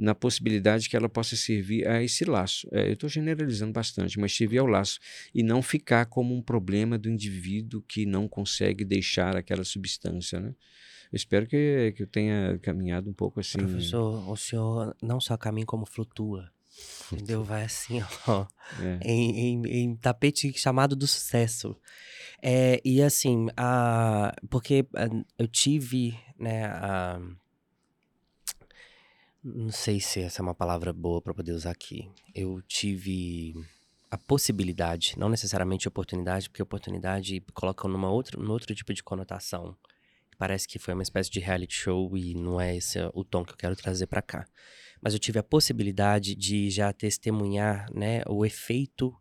na 0.00 0.14
possibilidade 0.14 0.88
que 0.88 0.96
ela 0.96 1.08
possa 1.08 1.36
servir 1.36 1.86
a 1.86 2.02
esse 2.02 2.24
laço. 2.24 2.66
É, 2.72 2.88
eu 2.88 2.94
estou 2.94 3.08
generalizando 3.08 3.72
bastante, 3.72 4.18
mas 4.18 4.34
servir 4.34 4.58
ao 4.58 4.66
laço 4.66 4.98
e 5.34 5.42
não 5.42 5.60
ficar 5.60 6.06
como 6.06 6.34
um 6.34 6.40
problema 6.40 6.96
do 6.96 7.10
indivíduo 7.10 7.82
que 7.82 8.06
não 8.06 8.26
consegue 8.26 8.82
deixar 8.82 9.36
aquela 9.36 9.62
substância, 9.62 10.40
né? 10.40 10.54
eu 11.12 11.16
espero 11.16 11.46
que, 11.46 11.92
que 11.96 12.04
eu 12.04 12.06
tenha 12.06 12.58
caminhado 12.62 13.10
um 13.10 13.12
pouco 13.12 13.40
assim. 13.40 13.58
Professor, 13.58 14.28
o 14.30 14.36
senhor 14.36 14.96
não 15.02 15.20
só 15.20 15.36
caminha 15.36 15.66
como 15.66 15.84
flutua. 15.84 16.50
Entendeu? 17.12 17.42
Vai 17.42 17.64
assim, 17.64 18.00
ó. 18.28 18.46
É. 18.80 19.00
Em, 19.02 19.38
em, 19.38 19.66
em, 19.66 19.96
tapete 19.96 20.52
chamado 20.56 20.94
do 20.94 21.06
sucesso. 21.06 21.76
É, 22.40 22.80
e 22.84 23.02
assim, 23.02 23.48
a, 23.56 24.34
porque 24.48 24.86
ah, 24.94 25.08
eu 25.36 25.48
tive, 25.48 26.16
né, 26.38 26.66
a, 26.66 27.20
não 29.42 29.70
sei 29.70 30.00
se 30.00 30.20
essa 30.20 30.40
é 30.40 30.42
uma 30.42 30.54
palavra 30.54 30.92
boa 30.92 31.20
para 31.20 31.34
poder 31.34 31.52
usar 31.52 31.70
aqui. 31.70 32.10
Eu 32.34 32.60
tive 32.62 33.54
a 34.10 34.18
possibilidade, 34.18 35.14
não 35.16 35.28
necessariamente 35.28 35.88
oportunidade, 35.88 36.48
porque 36.48 36.62
oportunidade 36.62 37.40
coloca 37.54 37.86
numa 37.88 38.10
outra, 38.10 38.40
num 38.40 38.50
outro 38.50 38.74
tipo 38.74 38.92
de 38.92 39.02
conotação. 39.02 39.76
Parece 40.38 40.66
que 40.66 40.78
foi 40.78 40.94
uma 40.94 41.02
espécie 41.02 41.30
de 41.30 41.40
reality 41.40 41.74
show 41.74 42.16
e 42.16 42.34
não 42.34 42.60
é 42.60 42.76
esse 42.76 42.98
o 43.14 43.24
tom 43.24 43.44
que 43.44 43.52
eu 43.52 43.56
quero 43.56 43.76
trazer 43.76 44.06
para 44.06 44.22
cá 44.22 44.46
mas 45.00 45.14
eu 45.14 45.18
tive 45.18 45.38
a 45.38 45.42
possibilidade 45.42 46.34
de 46.34 46.70
já 46.70 46.92
testemunhar, 46.92 47.86
né, 47.94 48.22
o 48.28 48.44
efeito 48.44 49.14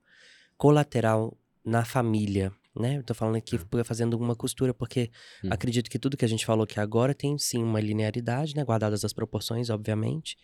colateral 0.57 1.37
na 1.63 1.85
família, 1.85 2.51
né? 2.75 2.97
Eu 2.97 3.03
tô 3.03 3.13
falando 3.13 3.35
aqui 3.35 3.55
hum. 3.55 3.83
fazendo 3.83 4.17
uma 4.17 4.35
costura, 4.35 4.73
porque 4.73 5.11
hum. 5.43 5.49
acredito 5.51 5.89
que 5.89 5.99
tudo 5.99 6.17
que 6.17 6.25
a 6.25 6.27
gente 6.27 6.45
falou 6.45 6.63
aqui 6.63 6.79
agora 6.79 7.13
tem 7.13 7.37
sim 7.37 7.63
uma 7.63 7.79
linearidade, 7.79 8.55
né? 8.55 8.63
Guardadas 8.63 9.03
as 9.03 9.13
proporções, 9.13 9.69
obviamente. 9.69 10.37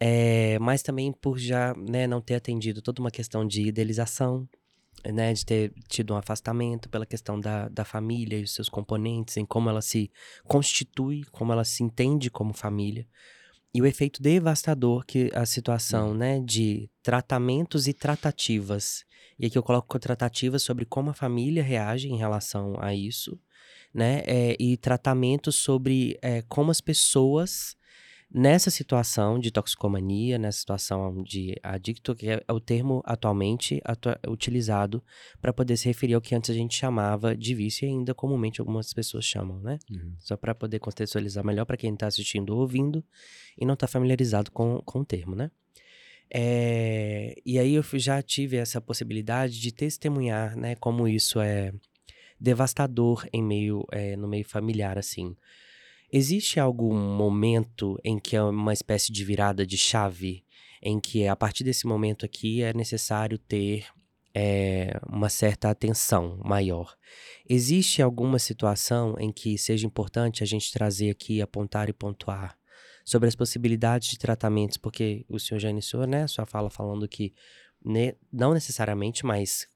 É, 0.00 0.58
mas 0.58 0.82
também 0.82 1.12
por 1.12 1.38
já 1.38 1.74
né, 1.74 2.06
não 2.06 2.20
ter 2.20 2.34
atendido 2.34 2.82
toda 2.82 3.00
uma 3.00 3.10
questão 3.10 3.46
de 3.46 3.68
idealização, 3.68 4.48
né, 5.06 5.32
de 5.32 5.46
ter 5.46 5.72
tido 5.88 6.12
um 6.12 6.16
afastamento 6.16 6.88
pela 6.88 7.06
questão 7.06 7.38
da, 7.38 7.68
da 7.68 7.84
família 7.84 8.38
e 8.38 8.42
os 8.42 8.52
seus 8.52 8.68
componentes, 8.68 9.36
em 9.36 9.46
como 9.46 9.70
ela 9.70 9.80
se 9.80 10.10
constitui, 10.44 11.22
como 11.30 11.52
ela 11.52 11.64
se 11.64 11.84
entende 11.84 12.30
como 12.30 12.52
família 12.52 13.06
e 13.74 13.80
o 13.80 13.86
efeito 13.86 14.22
devastador 14.22 15.04
que 15.06 15.30
a 15.34 15.46
situação, 15.46 16.10
uhum. 16.10 16.14
né, 16.14 16.40
de 16.40 16.90
tratamentos 17.02 17.86
e 17.88 17.94
tratativas. 17.94 19.04
E 19.38 19.46
aqui 19.46 19.56
eu 19.56 19.62
coloco 19.62 19.98
tratativas 19.98 20.62
sobre 20.62 20.84
como 20.84 21.10
a 21.10 21.14
família 21.14 21.62
reage 21.62 22.08
em 22.08 22.16
relação 22.16 22.76
a 22.78 22.94
isso, 22.94 23.38
né, 23.92 24.22
é, 24.26 24.56
e 24.58 24.76
tratamentos 24.76 25.56
sobre 25.56 26.18
é, 26.22 26.42
como 26.42 26.70
as 26.70 26.80
pessoas 26.80 27.76
Nessa 28.34 28.70
situação 28.70 29.38
de 29.38 29.50
toxicomania, 29.50 30.38
nessa 30.38 30.58
situação 30.58 31.22
de 31.22 31.54
adicto, 31.62 32.14
que 32.14 32.30
é 32.30 32.42
o 32.50 32.58
termo 32.58 33.02
atualmente 33.04 33.78
atua 33.84 34.18
utilizado 34.26 35.04
para 35.38 35.52
poder 35.52 35.76
se 35.76 35.86
referir 35.86 36.14
ao 36.14 36.20
que 36.20 36.34
antes 36.34 36.48
a 36.48 36.54
gente 36.54 36.74
chamava 36.74 37.36
de 37.36 37.54
vício 37.54 37.84
e 37.84 37.90
ainda 37.90 38.14
comumente 38.14 38.58
algumas 38.58 38.90
pessoas 38.94 39.26
chamam, 39.26 39.60
né? 39.60 39.78
Uhum. 39.90 40.14
Só 40.18 40.34
para 40.34 40.54
poder 40.54 40.78
contextualizar 40.78 41.44
melhor 41.44 41.66
para 41.66 41.76
quem 41.76 41.92
está 41.92 42.06
assistindo 42.06 42.54
ou 42.54 42.60
ouvindo 42.60 43.04
e 43.58 43.66
não 43.66 43.74
está 43.74 43.86
familiarizado 43.86 44.50
com, 44.50 44.80
com 44.80 45.00
o 45.00 45.04
termo, 45.04 45.36
né? 45.36 45.50
É, 46.34 47.34
e 47.44 47.58
aí 47.58 47.74
eu 47.74 47.82
já 47.94 48.22
tive 48.22 48.56
essa 48.56 48.80
possibilidade 48.80 49.60
de 49.60 49.70
testemunhar, 49.70 50.56
né, 50.56 50.74
como 50.76 51.06
isso 51.06 51.38
é 51.38 51.72
devastador 52.40 53.28
em 53.32 53.42
meio, 53.42 53.84
é, 53.92 54.16
no 54.16 54.26
meio 54.26 54.44
familiar, 54.44 54.96
assim. 54.96 55.36
Existe 56.10 56.58
algum 56.58 56.94
momento 56.94 57.98
em 58.02 58.18
que 58.18 58.34
é 58.34 58.42
uma 58.42 58.72
espécie 58.72 59.12
de 59.12 59.24
virada 59.24 59.66
de 59.66 59.76
chave, 59.76 60.42
em 60.82 60.98
que 60.98 61.26
a 61.26 61.36
partir 61.36 61.64
desse 61.64 61.86
momento 61.86 62.24
aqui 62.24 62.62
é 62.62 62.72
necessário 62.72 63.38
ter 63.38 63.86
é, 64.34 64.98
uma 65.06 65.28
certa 65.28 65.70
atenção 65.70 66.38
maior? 66.42 66.96
Existe 67.48 68.00
alguma 68.00 68.38
situação 68.38 69.14
em 69.18 69.30
que 69.30 69.58
seja 69.58 69.86
importante 69.86 70.42
a 70.42 70.46
gente 70.46 70.72
trazer 70.72 71.10
aqui, 71.10 71.42
apontar 71.42 71.88
e 71.88 71.92
pontuar 71.92 72.58
sobre 73.04 73.28
as 73.28 73.34
possibilidades 73.34 74.08
de 74.08 74.18
tratamentos? 74.18 74.76
Porque 74.76 75.24
o 75.28 75.38
senhor 75.38 75.60
já 75.60 75.70
iniciou, 75.70 76.06
né, 76.06 76.26
sua 76.26 76.46
fala 76.46 76.70
falando 76.70 77.08
que 77.08 77.32
ne 77.84 78.14
não 78.32 78.54
necessariamente, 78.54 79.24
mas 79.26 79.66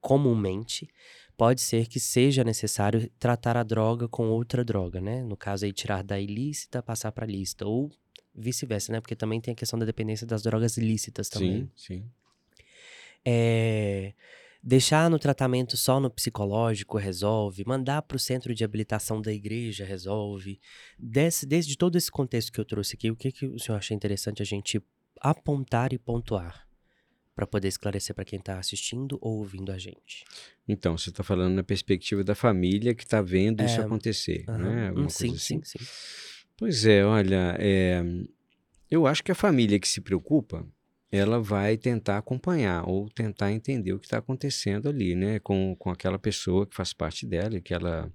comumente 0.00 0.88
pode 1.36 1.62
ser 1.62 1.86
que 1.86 1.98
seja 1.98 2.44
necessário 2.44 3.10
tratar 3.18 3.56
a 3.56 3.62
droga 3.62 4.06
com 4.06 4.28
outra 4.28 4.62
droga, 4.62 5.00
né? 5.00 5.22
No 5.22 5.38
caso 5.38 5.64
aí, 5.64 5.72
tirar 5.72 6.04
da 6.04 6.20
ilícita, 6.20 6.82
passar 6.82 7.12
para 7.12 7.24
lista. 7.24 7.64
Ou 7.64 7.90
vice-versa, 8.34 8.92
né? 8.92 9.00
Porque 9.00 9.16
também 9.16 9.40
tem 9.40 9.52
a 9.52 9.54
questão 9.54 9.78
da 9.78 9.86
dependência 9.86 10.26
das 10.26 10.42
drogas 10.42 10.76
ilícitas 10.76 11.30
também. 11.30 11.70
Sim, 11.76 12.02
sim. 12.02 12.10
É, 13.24 14.12
deixar 14.62 15.08
no 15.10 15.18
tratamento 15.18 15.76
só 15.76 15.98
no 15.98 16.10
psicológico 16.10 16.98
resolve, 16.98 17.64
mandar 17.66 18.02
para 18.02 18.16
o 18.16 18.20
centro 18.20 18.54
de 18.54 18.64
habilitação 18.64 19.20
da 19.20 19.32
igreja 19.32 19.84
resolve. 19.84 20.60
Desde, 20.98 21.46
desde 21.46 21.76
todo 21.76 21.96
esse 21.96 22.10
contexto 22.10 22.52
que 22.52 22.60
eu 22.60 22.64
trouxe 22.64 22.96
aqui, 22.96 23.10
o 23.10 23.16
que, 23.16 23.32
que 23.32 23.46
o 23.46 23.58
senhor 23.58 23.78
acha 23.78 23.94
interessante 23.94 24.42
a 24.42 24.46
gente 24.46 24.82
apontar 25.20 25.92
e 25.92 25.98
pontuar? 25.98 26.68
para 27.40 27.46
poder 27.46 27.68
esclarecer 27.68 28.14
para 28.14 28.24
quem 28.24 28.38
está 28.38 28.58
assistindo 28.58 29.16
ou 29.18 29.38
ouvindo 29.38 29.72
a 29.72 29.78
gente. 29.78 30.26
Então, 30.68 30.98
você 30.98 31.08
está 31.08 31.22
falando 31.22 31.54
na 31.54 31.62
perspectiva 31.62 32.22
da 32.22 32.34
família 32.34 32.94
que 32.94 33.02
está 33.02 33.22
vendo 33.22 33.62
é, 33.62 33.64
isso 33.64 33.80
acontecer, 33.80 34.44
né? 34.46 34.92
Hum, 34.92 35.08
sim, 35.08 35.28
assim? 35.28 35.38
sim, 35.38 35.78
sim. 35.78 35.78
Pois 36.58 36.84
é, 36.84 37.02
olha, 37.02 37.56
é, 37.58 38.02
eu 38.90 39.06
acho 39.06 39.24
que 39.24 39.32
a 39.32 39.34
família 39.34 39.80
que 39.80 39.88
se 39.88 40.02
preocupa, 40.02 40.66
ela 41.12 41.40
vai 41.40 41.76
tentar 41.76 42.18
acompanhar 42.18 42.88
ou 42.88 43.08
tentar 43.10 43.52
entender 43.52 43.92
o 43.92 43.98
que 43.98 44.06
está 44.06 44.18
acontecendo 44.18 44.88
ali, 44.88 45.14
né? 45.14 45.38
Com, 45.40 45.74
com 45.76 45.90
aquela 45.90 46.18
pessoa 46.18 46.66
que 46.66 46.76
faz 46.76 46.92
parte 46.92 47.26
dela, 47.26 47.60
que 47.60 47.74
ela 47.74 48.12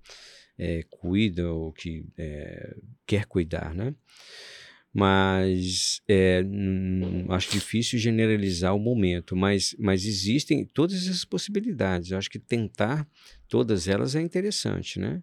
é, 0.57 0.83
cuida 0.89 1.51
ou 1.51 1.71
que 1.73 2.05
é, 2.17 2.75
quer 3.05 3.25
cuidar, 3.25 3.73
né? 3.73 3.93
mas 4.97 6.01
é, 6.07 6.41
acho 7.27 7.51
difícil 7.51 7.99
generalizar 7.99 8.73
o 8.73 8.79
momento, 8.79 9.35
mas, 9.35 9.75
mas 9.77 10.05
existem 10.05 10.63
todas 10.63 10.95
essas 10.95 11.25
possibilidades. 11.25 12.11
Eu 12.11 12.17
acho 12.17 12.29
que 12.29 12.39
tentar 12.39 13.05
todas 13.49 13.89
elas 13.89 14.15
é 14.15 14.21
interessante, 14.21 14.97
né? 14.97 15.21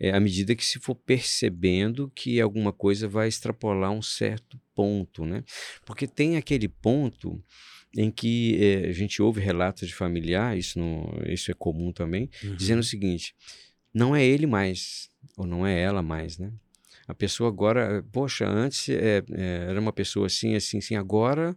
É, 0.00 0.12
à 0.12 0.18
medida 0.18 0.54
que 0.54 0.64
se 0.64 0.78
for 0.78 0.94
percebendo 0.94 2.10
que 2.14 2.40
alguma 2.40 2.72
coisa 2.72 3.06
vai 3.06 3.28
extrapolar 3.28 3.90
um 3.90 4.00
certo 4.00 4.58
ponto, 4.74 5.26
né? 5.26 5.44
Porque 5.84 6.06
tem 6.06 6.38
aquele 6.38 6.68
ponto 6.68 7.42
em 7.94 8.10
que 8.10 8.56
é, 8.64 8.88
a 8.88 8.92
gente 8.92 9.20
ouve 9.20 9.40
relatos 9.40 9.86
de 9.86 9.94
familiar, 9.94 10.56
isso, 10.56 10.78
não, 10.78 11.12
isso 11.26 11.50
é 11.50 11.54
comum 11.54 11.92
também, 11.92 12.30
uhum. 12.42 12.54
dizendo 12.56 12.80
o 12.80 12.84
seguinte: 12.84 13.34
não 13.92 14.16
é 14.16 14.24
ele 14.24 14.46
mais, 14.46 15.10
ou 15.36 15.46
não 15.46 15.66
é 15.66 15.78
ela 15.78 16.02
mais, 16.02 16.38
né? 16.38 16.50
A 17.10 17.14
pessoa 17.14 17.48
agora, 17.48 18.04
poxa, 18.12 18.48
antes 18.48 18.88
é, 18.88 19.22
é, 19.32 19.66
era 19.68 19.80
uma 19.80 19.92
pessoa 19.92 20.26
assim, 20.26 20.54
assim, 20.54 20.78
assim, 20.78 20.94
agora 20.94 21.56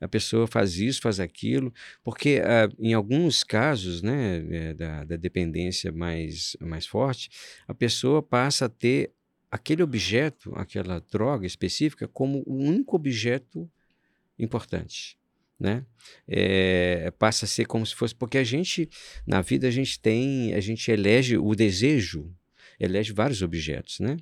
a 0.00 0.08
pessoa 0.08 0.46
faz 0.46 0.78
isso, 0.78 1.02
faz 1.02 1.20
aquilo, 1.20 1.72
porque 2.02 2.40
ah, 2.42 2.70
em 2.78 2.94
alguns 2.94 3.44
casos, 3.44 4.00
né, 4.00 4.42
é, 4.50 4.74
da, 4.74 5.04
da 5.04 5.16
dependência 5.16 5.92
mais, 5.92 6.56
mais 6.58 6.86
forte, 6.86 7.28
a 7.68 7.74
pessoa 7.74 8.22
passa 8.22 8.64
a 8.64 8.68
ter 8.68 9.12
aquele 9.50 9.82
objeto, 9.82 10.52
aquela 10.56 11.00
droga 11.12 11.46
específica, 11.46 12.08
como 12.08 12.42
o 12.46 12.56
único 12.56 12.96
objeto 12.96 13.70
importante. 14.38 15.18
Né? 15.60 15.84
É, 16.26 17.12
passa 17.18 17.44
a 17.44 17.48
ser 17.48 17.66
como 17.66 17.84
se 17.84 17.94
fosse 17.94 18.14
porque 18.14 18.38
a 18.38 18.42
gente 18.42 18.88
na 19.24 19.40
vida 19.40 19.68
a 19.68 19.70
gente 19.70 20.00
tem 20.00 20.52
a 20.52 20.58
gente 20.58 20.90
elege 20.90 21.38
o 21.38 21.54
desejo 21.54 22.34
elege 22.78 23.12
vários 23.12 23.40
objetos 23.40 24.00
né 24.00 24.16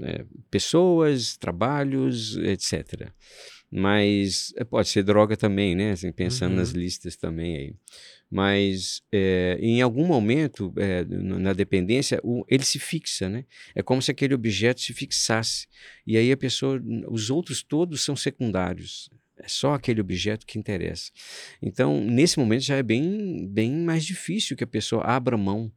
é, 0.00 0.24
pessoas, 0.50 1.36
trabalhos, 1.36 2.36
etc. 2.36 3.10
Mas 3.70 4.52
é, 4.56 4.64
pode 4.64 4.88
ser 4.88 5.02
droga 5.02 5.36
também, 5.36 5.74
né? 5.74 5.92
Assim, 5.92 6.12
pensando 6.12 6.52
uhum. 6.52 6.58
nas 6.58 6.70
listas 6.70 7.16
também 7.16 7.56
aí. 7.56 7.74
Mas 8.30 9.02
é, 9.12 9.58
em 9.60 9.82
algum 9.82 10.06
momento, 10.06 10.72
é, 10.76 11.04
na 11.04 11.52
dependência, 11.52 12.20
o, 12.22 12.44
ele 12.48 12.64
se 12.64 12.78
fixa, 12.78 13.28
né? 13.28 13.44
É 13.74 13.82
como 13.82 14.02
se 14.02 14.10
aquele 14.10 14.34
objeto 14.34 14.80
se 14.80 14.92
fixasse. 14.92 15.66
E 16.06 16.16
aí 16.16 16.30
a 16.32 16.36
pessoa, 16.36 16.80
os 17.08 17.30
outros 17.30 17.62
todos 17.62 18.02
são 18.02 18.16
secundários. 18.16 19.10
É 19.38 19.48
só 19.48 19.74
aquele 19.74 20.00
objeto 20.00 20.46
que 20.46 20.58
interessa. 20.58 21.10
Então, 21.60 22.00
nesse 22.00 22.38
momento 22.38 22.62
já 22.62 22.76
é 22.76 22.82
bem, 22.82 23.46
bem 23.46 23.72
mais 23.72 24.04
difícil 24.04 24.56
que 24.56 24.64
a 24.64 24.66
pessoa 24.66 25.04
abra 25.04 25.36
mão 25.36 25.70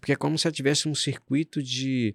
porque 0.00 0.12
é 0.12 0.16
como 0.16 0.38
se 0.38 0.50
tivesse 0.50 0.88
um 0.88 0.94
circuito 0.94 1.62
de. 1.62 2.14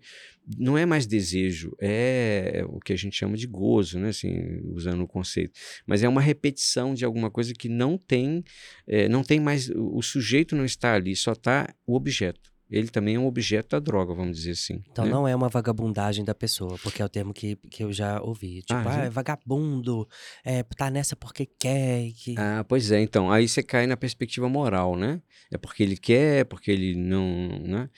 Não 0.58 0.78
é 0.78 0.86
mais 0.86 1.06
desejo, 1.06 1.76
é 1.80 2.64
o 2.68 2.80
que 2.80 2.94
a 2.94 2.96
gente 2.96 3.18
chama 3.18 3.36
de 3.36 3.46
gozo, 3.48 4.00
né? 4.00 4.10
Assim, 4.10 4.62
usando 4.72 5.04
o 5.04 5.08
conceito. 5.08 5.52
Mas 5.86 6.04
é 6.04 6.08
uma 6.08 6.22
repetição 6.22 6.94
de 6.94 7.04
alguma 7.04 7.30
coisa 7.30 7.54
que 7.54 7.68
não 7.68 7.98
tem, 7.98 8.44
é, 8.88 9.10
não 9.10 9.24
tem 9.24 9.40
mais. 9.40 9.70
O 9.70 10.02
sujeito 10.02 10.56
não 10.56 10.66
está 10.66 10.94
ali, 10.94 11.16
só 11.16 11.34
está 11.34 11.74
o 11.86 11.96
objeto 11.96 12.57
ele 12.70 12.90
também 12.90 13.16
é 13.16 13.20
um 13.20 13.26
objeto 13.26 13.70
da 13.70 13.80
droga, 13.80 14.14
vamos 14.14 14.38
dizer 14.38 14.52
assim. 14.52 14.84
Então 14.92 15.06
né? 15.06 15.12
não 15.12 15.28
é 15.28 15.36
uma 15.36 15.48
vagabundagem 15.48 16.26
da 16.26 16.36
pessoa, 16.36 16.78
porque 16.84 17.02
é 17.02 17.06
o 17.06 17.10
termo 17.10 17.34
que, 17.34 17.56
que 17.70 17.84
eu 17.84 17.94
já 17.94 18.22
ouvi. 18.22 18.62
Tipo, 18.62 18.74
ah, 18.74 19.02
ah 19.02 19.06
é 19.06 19.10
vagabundo, 19.10 20.08
é, 20.44 20.64
tá 20.64 20.90
nessa 20.90 21.16
porque 21.16 21.46
quer. 21.46 22.12
Que... 22.12 22.36
Ah, 22.38 22.66
pois 22.68 22.92
é, 22.92 23.02
então. 23.02 23.32
Aí 23.32 23.48
você 23.48 23.64
cai 23.64 23.88
na 23.88 23.96
perspectiva 23.96 24.50
moral, 24.50 24.98
né? 24.98 25.22
É 25.52 25.58
porque 25.58 25.82
ele 25.82 25.98
quer, 25.98 26.46
porque 26.46 26.70
ele 26.70 26.96
não. 26.96 27.48
Né? 27.64 27.90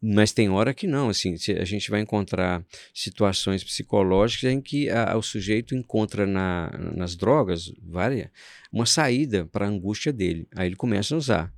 Mas 0.00 0.32
tem 0.32 0.48
hora 0.48 0.72
que 0.72 0.86
não, 0.86 1.08
assim, 1.08 1.34
a 1.60 1.64
gente 1.64 1.90
vai 1.90 2.00
encontrar 2.00 2.64
situações 2.94 3.64
psicológicas 3.64 4.52
em 4.52 4.60
que 4.60 4.88
a, 4.90 5.16
o 5.16 5.22
sujeito 5.22 5.74
encontra 5.74 6.24
na, 6.24 6.70
nas 6.94 7.16
drogas, 7.16 7.72
várias, 7.82 8.28
uma 8.72 8.86
saída 8.86 9.44
para 9.46 9.66
a 9.66 9.68
angústia 9.68 10.12
dele. 10.12 10.46
Aí 10.54 10.68
ele 10.68 10.76
começa 10.76 11.14
a 11.14 11.18
usar 11.18 11.57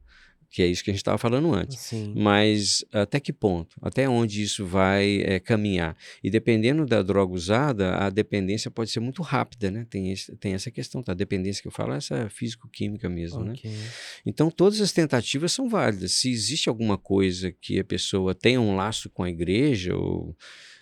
que 0.50 0.62
é 0.62 0.66
isso 0.66 0.82
que 0.82 0.90
a 0.90 0.92
gente 0.92 1.00
estava 1.00 1.16
falando 1.16 1.54
antes. 1.54 1.78
Sim. 1.78 2.12
Mas 2.16 2.84
até 2.92 3.20
que 3.20 3.32
ponto? 3.32 3.76
Até 3.80 4.08
onde 4.08 4.42
isso 4.42 4.66
vai 4.66 5.22
é, 5.22 5.38
caminhar? 5.38 5.96
E 6.24 6.28
dependendo 6.28 6.84
da 6.84 7.02
droga 7.02 7.32
usada, 7.32 7.96
a 7.96 8.10
dependência 8.10 8.68
pode 8.68 8.90
ser 8.90 8.98
muito 8.98 9.22
rápida, 9.22 9.70
né? 9.70 9.86
Tem, 9.88 10.10
esse, 10.10 10.34
tem 10.36 10.52
essa 10.52 10.70
questão, 10.70 11.02
tá? 11.02 11.12
A 11.12 11.14
dependência 11.14 11.62
que 11.62 11.68
eu 11.68 11.72
falo 11.72 11.92
é 11.92 11.98
essa 11.98 12.28
físico-química 12.28 13.08
mesmo, 13.08 13.44
né? 13.44 13.52
okay. 13.52 13.70
né? 13.70 13.88
Então, 14.26 14.50
todas 14.50 14.80
as 14.80 14.90
tentativas 14.90 15.52
são 15.52 15.68
válidas. 15.68 16.12
Se 16.14 16.28
existe 16.28 16.68
alguma 16.68 16.98
coisa 16.98 17.52
que 17.52 17.78
a 17.78 17.84
pessoa 17.84 18.34
tenha 18.34 18.60
um 18.60 18.74
laço 18.74 19.08
com 19.08 19.22
a 19.22 19.30
igreja 19.30 19.94
ou 19.94 20.36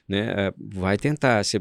né, 0.08 0.32
eh, 0.36 0.54
vai 0.58 0.96
tentar. 0.96 1.44
Você 1.44 1.60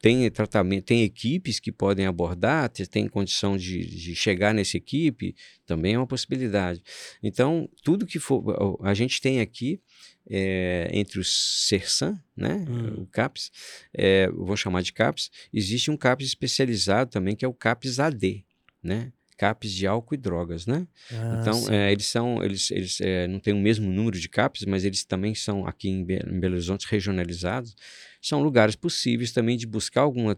tem 0.00 0.30
tratamento, 0.30 0.84
tem 0.84 1.02
equipes 1.02 1.58
que 1.58 1.72
podem 1.72 2.06
abordar, 2.06 2.68
tem 2.68 3.08
condição 3.08 3.56
de, 3.56 3.86
de, 3.86 4.14
chegar 4.14 4.52
nessa 4.52 4.76
equipe, 4.76 5.34
também 5.64 5.94
é 5.94 5.98
uma 5.98 6.06
possibilidade. 6.06 6.82
Então, 7.22 7.68
tudo 7.82 8.06
que 8.06 8.18
for, 8.18 8.78
a 8.82 8.92
gente 8.92 9.20
tem 9.20 9.40
aqui 9.40 9.80
é, 10.28 10.90
entre 10.92 11.18
os 11.18 11.66
CERSAM, 11.68 12.20
né, 12.36 12.64
hum. 12.68 13.02
o 13.02 13.06
CAPS, 13.06 13.50
é, 13.94 14.28
vou 14.30 14.56
chamar 14.56 14.82
de 14.82 14.92
CAPS, 14.92 15.30
existe 15.52 15.90
um 15.90 15.96
CAPS 15.96 16.26
especializado 16.26 17.10
também 17.10 17.34
que 17.34 17.44
é 17.44 17.48
o 17.48 17.54
CAPS 17.54 17.98
AD, 17.98 18.44
né? 18.82 19.12
CAPs 19.36 19.72
de 19.72 19.86
álcool 19.86 20.14
e 20.14 20.18
drogas, 20.18 20.66
né? 20.66 20.86
Ah, 21.12 21.38
então, 21.40 21.70
é, 21.70 21.92
eles 21.92 22.06
são, 22.06 22.42
eles, 22.42 22.70
eles 22.70 23.00
é, 23.00 23.26
não 23.26 23.38
têm 23.38 23.54
o 23.54 23.58
mesmo 23.58 23.90
número 23.90 24.18
de 24.18 24.28
CAPs, 24.28 24.64
mas 24.64 24.84
eles 24.84 25.04
também 25.04 25.34
são 25.34 25.66
aqui 25.66 25.88
em, 25.88 26.04
Be 26.04 26.14
em 26.26 26.40
Belo 26.40 26.54
Horizonte 26.54 26.86
regionalizados. 26.90 27.76
São 28.20 28.42
lugares 28.42 28.74
possíveis 28.74 29.30
também 29.30 29.56
de 29.56 29.66
buscar 29.66 30.00
alguma 30.00 30.36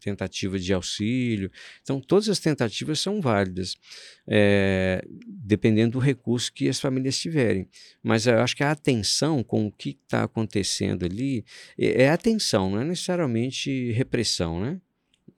tentativa 0.00 0.58
de 0.58 0.72
auxílio. 0.72 1.50
Então, 1.82 2.00
todas 2.00 2.28
as 2.28 2.38
tentativas 2.38 2.98
são 2.98 3.20
válidas, 3.20 3.76
é, 4.26 5.04
dependendo 5.26 5.92
do 5.92 5.98
recurso 5.98 6.52
que 6.52 6.68
as 6.68 6.80
famílias 6.80 7.18
tiverem. 7.18 7.68
Mas 8.02 8.26
eu 8.26 8.38
acho 8.40 8.56
que 8.56 8.64
a 8.64 8.70
atenção 8.70 9.42
com 9.42 9.66
o 9.66 9.72
que 9.72 9.90
está 9.90 10.24
acontecendo 10.24 11.04
ali 11.04 11.44
é, 11.78 12.04
é 12.04 12.08
atenção, 12.08 12.70
não 12.70 12.80
é 12.80 12.84
necessariamente 12.84 13.92
repressão, 13.92 14.60
né? 14.60 14.80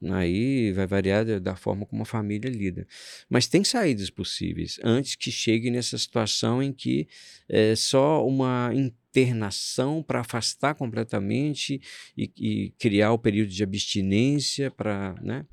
Aí 0.02 0.70
vai 0.72 0.86
variar 0.86 1.40
da 1.40 1.56
forma 1.56 1.84
como 1.84 2.02
a 2.02 2.06
família 2.06 2.48
lida. 2.48 2.86
Mas 3.28 3.48
tem 3.48 3.64
saídas 3.64 4.10
possíveis 4.10 4.78
antes 4.84 5.16
que 5.16 5.30
chegue 5.30 5.70
nessa 5.70 5.98
situação 5.98 6.62
em 6.62 6.72
que 6.72 7.08
é 7.48 7.74
só 7.74 8.24
uma 8.24 8.70
internação 8.72 10.02
para 10.02 10.20
afastar 10.20 10.74
completamente 10.76 11.80
e, 12.16 12.30
e, 12.36 12.70
criar 12.78 13.12
o 13.12 13.18
período 13.18 13.50
de 13.50 13.62
abstinência 13.62 14.70
para, 14.70 15.14
né? 15.20 15.44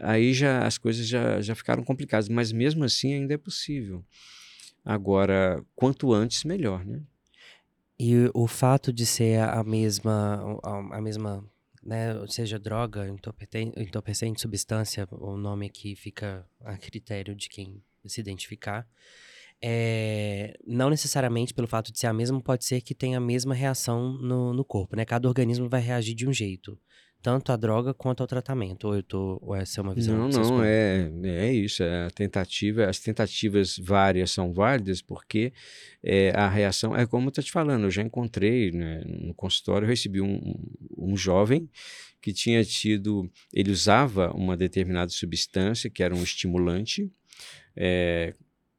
Aí 0.00 0.32
já 0.34 0.64
as 0.66 0.76
coisas 0.78 1.06
já, 1.06 1.40
já 1.40 1.54
ficaram 1.54 1.82
complicadas, 1.82 2.28
mas 2.28 2.52
mesmo 2.52 2.84
assim 2.84 3.14
ainda 3.14 3.34
é 3.34 3.38
possível. 3.38 4.04
Agora, 4.84 5.64
quanto 5.74 6.12
antes, 6.12 6.44
melhor, 6.44 6.84
né? 6.84 7.02
E 7.98 8.30
o 8.32 8.46
fato 8.46 8.92
de 8.92 9.04
ser 9.04 9.40
a 9.40 9.64
mesma, 9.64 10.60
a 10.92 11.00
mesma 11.00 11.44
né, 11.88 12.14
seja 12.28 12.58
droga, 12.58 13.08
entorpecente, 13.08 14.40
substância, 14.42 15.08
o 15.10 15.38
nome 15.38 15.64
aqui 15.64 15.96
fica 15.96 16.46
a 16.60 16.76
critério 16.76 17.34
de 17.34 17.48
quem 17.48 17.82
se 18.04 18.20
identificar. 18.20 18.86
É, 19.60 20.54
não 20.66 20.90
necessariamente 20.90 21.54
pelo 21.54 21.66
fato 21.66 21.90
de 21.90 21.98
ser 21.98 22.06
a 22.08 22.12
mesma, 22.12 22.40
pode 22.42 22.66
ser 22.66 22.82
que 22.82 22.94
tenha 22.94 23.16
a 23.16 23.20
mesma 23.20 23.54
reação 23.54 24.12
no, 24.12 24.52
no 24.52 24.64
corpo, 24.66 24.96
né? 24.96 25.06
Cada 25.06 25.26
organismo 25.26 25.66
vai 25.66 25.80
reagir 25.80 26.14
de 26.14 26.28
um 26.28 26.32
jeito 26.32 26.78
tanto 27.22 27.52
a 27.52 27.56
droga 27.56 27.92
quanto 27.92 28.20
ao 28.20 28.26
tratamento? 28.26 28.88
Ou, 28.88 28.96
eu 28.96 29.02
tô, 29.02 29.38
ou 29.42 29.54
essa 29.54 29.80
é 29.80 29.82
uma 29.82 29.94
visão? 29.94 30.16
Não, 30.16 30.28
não, 30.28 30.64
é, 30.64 31.10
é 31.24 31.52
isso. 31.52 31.82
É 31.82 32.06
a 32.06 32.10
tentativa, 32.10 32.86
as 32.86 32.98
tentativas 32.98 33.76
várias 33.78 34.30
são 34.30 34.52
válidas 34.52 35.02
porque 35.02 35.52
é, 36.02 36.30
a 36.34 36.48
reação, 36.48 36.96
é 36.96 37.06
como 37.06 37.26
eu 37.26 37.30
estou 37.30 37.44
te 37.44 37.52
falando, 37.52 37.84
eu 37.84 37.90
já 37.90 38.02
encontrei 38.02 38.70
né, 38.70 39.02
no 39.06 39.34
consultório, 39.34 39.84
eu 39.84 39.88
recebi 39.88 40.20
um, 40.20 40.54
um 40.96 41.16
jovem 41.16 41.68
que 42.20 42.32
tinha 42.32 42.64
tido, 42.64 43.30
ele 43.52 43.70
usava 43.70 44.32
uma 44.32 44.56
determinada 44.56 45.10
substância 45.10 45.90
que 45.90 46.02
era 46.02 46.14
um 46.14 46.22
estimulante, 46.22 47.10
é, 47.76 48.34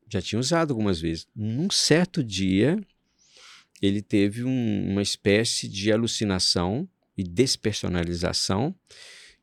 já 0.09 0.21
tinha 0.21 0.39
usado 0.39 0.71
algumas 0.71 0.99
vezes. 0.99 1.27
Num 1.35 1.69
certo 1.69 2.23
dia, 2.23 2.79
ele 3.81 4.01
teve 4.01 4.43
um, 4.43 4.91
uma 4.91 5.01
espécie 5.01 5.67
de 5.67 5.91
alucinação 5.91 6.87
e 7.19 7.23
despersonalização, 7.23 8.73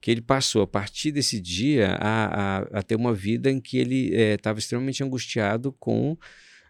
que 0.01 0.11
ele 0.11 0.23
passou 0.23 0.63
a 0.63 0.67
partir 0.67 1.13
desse 1.13 1.39
dia 1.39 1.97
a, 2.01 2.27
a, 2.59 2.59
a 2.79 2.83
ter 2.83 2.97
uma 2.97 3.13
vida 3.13 3.51
em 3.51 3.61
que 3.61 3.77
ele 3.77 4.15
estava 4.15 4.57
eh, 4.57 4.59
é, 4.59 4.61
extremamente 4.61 5.05
angustiado 5.05 5.73
com 5.73 6.17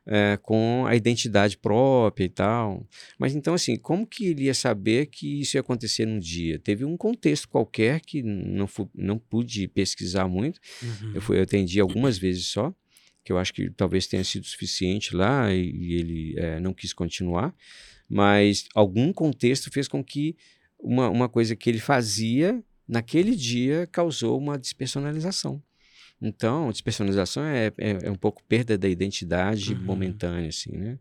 é, 0.09 0.38
com 0.40 0.86
a 0.86 0.94
identidade 0.94 1.59
própria 1.59 2.24
e 2.24 2.28
tal. 2.28 2.86
Mas 3.18 3.34
então, 3.34 3.54
assim, 3.54 3.76
como 3.76 4.07
que 4.07 4.26
ele 4.26 4.44
ia 4.44 4.54
saber 4.54 5.07
que 5.07 5.40
isso 5.40 5.57
ia 5.57 5.61
acontecer 5.61 6.07
num 6.07 6.20
dia? 6.20 6.61
Teve 6.61 6.84
um 6.84 6.96
contexto 6.96 7.48
qualquer 7.48 8.00
que 8.00 8.22
não, 8.22 8.68
não 8.94 9.18
pude 9.18 9.66
pesquisar 9.66 10.28
muito. 10.28 10.61
Uhum. 10.80 11.12
Eu, 11.14 11.20
fui, 11.20 11.38
eu 11.38 11.42
atendi 11.42 11.80
algumas 11.80 12.18
vezes 12.18 12.46
só, 12.46 12.72
que 13.24 13.32
eu 13.32 13.38
acho 13.38 13.52
que 13.52 13.68
talvez 13.70 14.07
tenha 14.07 14.22
sido 14.22 14.46
suficiente 14.46 15.14
lá 15.14 15.52
e, 15.52 15.72
e 15.72 15.94
ele 15.94 16.34
é, 16.38 16.61
não 16.61 16.72
quis 16.72 16.92
continuar. 16.92 17.52
Mas 18.09 18.66
algum 18.74 19.12
contexto 19.12 19.70
fez 19.72 19.88
com 19.88 20.04
que 20.04 20.36
uma, 20.79 21.09
uma 21.09 21.29
coisa 21.29 21.57
que 21.57 21.70
ele 21.70 21.81
fazia 21.81 22.62
naquele 22.87 23.35
dia 23.35 23.87
causou 23.91 24.39
uma 24.39 24.59
despersonalização. 24.59 25.62
Então, 26.20 26.70
despersonalização 26.70 27.45
é, 27.45 27.66
é, 27.77 27.99
é 28.05 28.11
um 28.11 28.16
pouco 28.16 28.43
perda 28.45 28.79
da 28.79 28.89
identidade 28.89 29.74
uhum. 29.74 29.83
momentânea, 29.83 30.49
assim, 30.49 30.72
né? 30.72 30.99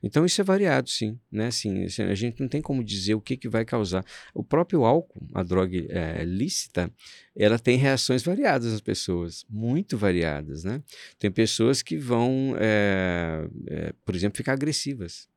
Então, 0.00 0.24
isso 0.24 0.40
é 0.40 0.44
variado, 0.44 0.88
sim, 0.88 1.18
né? 1.30 1.48
Assim, 1.48 1.84
assim, 1.84 2.02
a 2.02 2.14
gente 2.14 2.40
não 2.40 2.48
tem 2.48 2.62
como 2.62 2.84
dizer 2.84 3.14
o 3.14 3.20
que, 3.20 3.36
que 3.36 3.48
vai 3.48 3.64
causar. 3.64 4.04
O 4.32 4.44
próprio 4.44 4.84
álcool, 4.84 5.26
a 5.34 5.42
droga 5.42 5.76
é, 5.88 6.24
lícita, 6.24 6.90
ela 7.34 7.58
tem 7.58 7.76
reações 7.76 8.22
variadas 8.22 8.70
nas 8.70 8.80
pessoas, 8.80 9.44
muito 9.50 9.98
variadas, 9.98 10.62
né? 10.62 10.82
Tem 11.18 11.32
pessoas 11.32 11.82
que 11.82 11.96
vão, 11.96 12.54
é, 12.60 13.48
é, 13.66 13.92
por 14.04 14.14
exemplo, 14.14 14.36
ficar 14.36 14.52
agressivas 14.52 15.28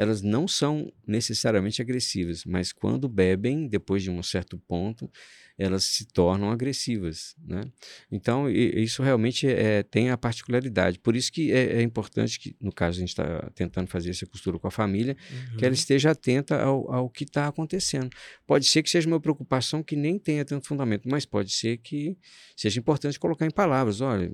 elas 0.00 0.22
não 0.22 0.48
são 0.48 0.90
necessariamente 1.06 1.82
agressivas, 1.82 2.46
mas 2.46 2.72
quando 2.72 3.06
bebem, 3.06 3.68
depois 3.68 4.02
de 4.02 4.10
um 4.10 4.22
certo 4.22 4.56
ponto, 4.56 5.10
elas 5.58 5.84
se 5.84 6.06
tornam 6.06 6.50
agressivas, 6.50 7.36
né? 7.46 7.64
Então, 8.10 8.48
isso 8.48 9.02
realmente 9.02 9.46
é, 9.46 9.82
tem 9.82 10.08
a 10.08 10.16
particularidade. 10.16 10.98
Por 10.98 11.14
isso 11.14 11.30
que 11.30 11.52
é, 11.52 11.80
é 11.80 11.82
importante 11.82 12.40
que, 12.40 12.56
no 12.58 12.72
caso, 12.72 12.96
a 12.96 13.00
gente 13.00 13.10
está 13.10 13.50
tentando 13.54 13.88
fazer 13.88 14.08
essa 14.08 14.24
costura 14.24 14.58
com 14.58 14.66
a 14.66 14.70
família, 14.70 15.14
uhum. 15.30 15.58
que 15.58 15.66
ela 15.66 15.74
esteja 15.74 16.12
atenta 16.12 16.58
ao, 16.62 16.90
ao 16.90 17.10
que 17.10 17.24
está 17.24 17.46
acontecendo. 17.46 18.08
Pode 18.46 18.64
ser 18.64 18.82
que 18.82 18.88
seja 18.88 19.06
uma 19.06 19.20
preocupação 19.20 19.82
que 19.82 19.96
nem 19.96 20.18
tenha 20.18 20.46
tanto 20.46 20.66
fundamento, 20.66 21.06
mas 21.10 21.26
pode 21.26 21.52
ser 21.52 21.76
que 21.76 22.16
seja 22.56 22.80
importante 22.80 23.20
colocar 23.20 23.44
em 23.44 23.50
palavras, 23.50 24.00
olha, 24.00 24.32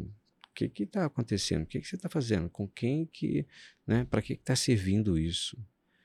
que 0.57 0.83
está 0.83 1.05
acontecendo? 1.05 1.65
O 1.65 1.67
que, 1.67 1.81
que 1.81 1.87
você 1.87 1.97
está 1.97 2.09
fazendo? 2.09 2.49
Com 2.49 2.67
quem 2.67 3.07
que, 3.07 3.47
né? 3.87 4.07
Para 4.09 4.23
que 4.23 4.33
está 4.33 4.57
servindo 4.57 5.19
isso? 5.19 5.57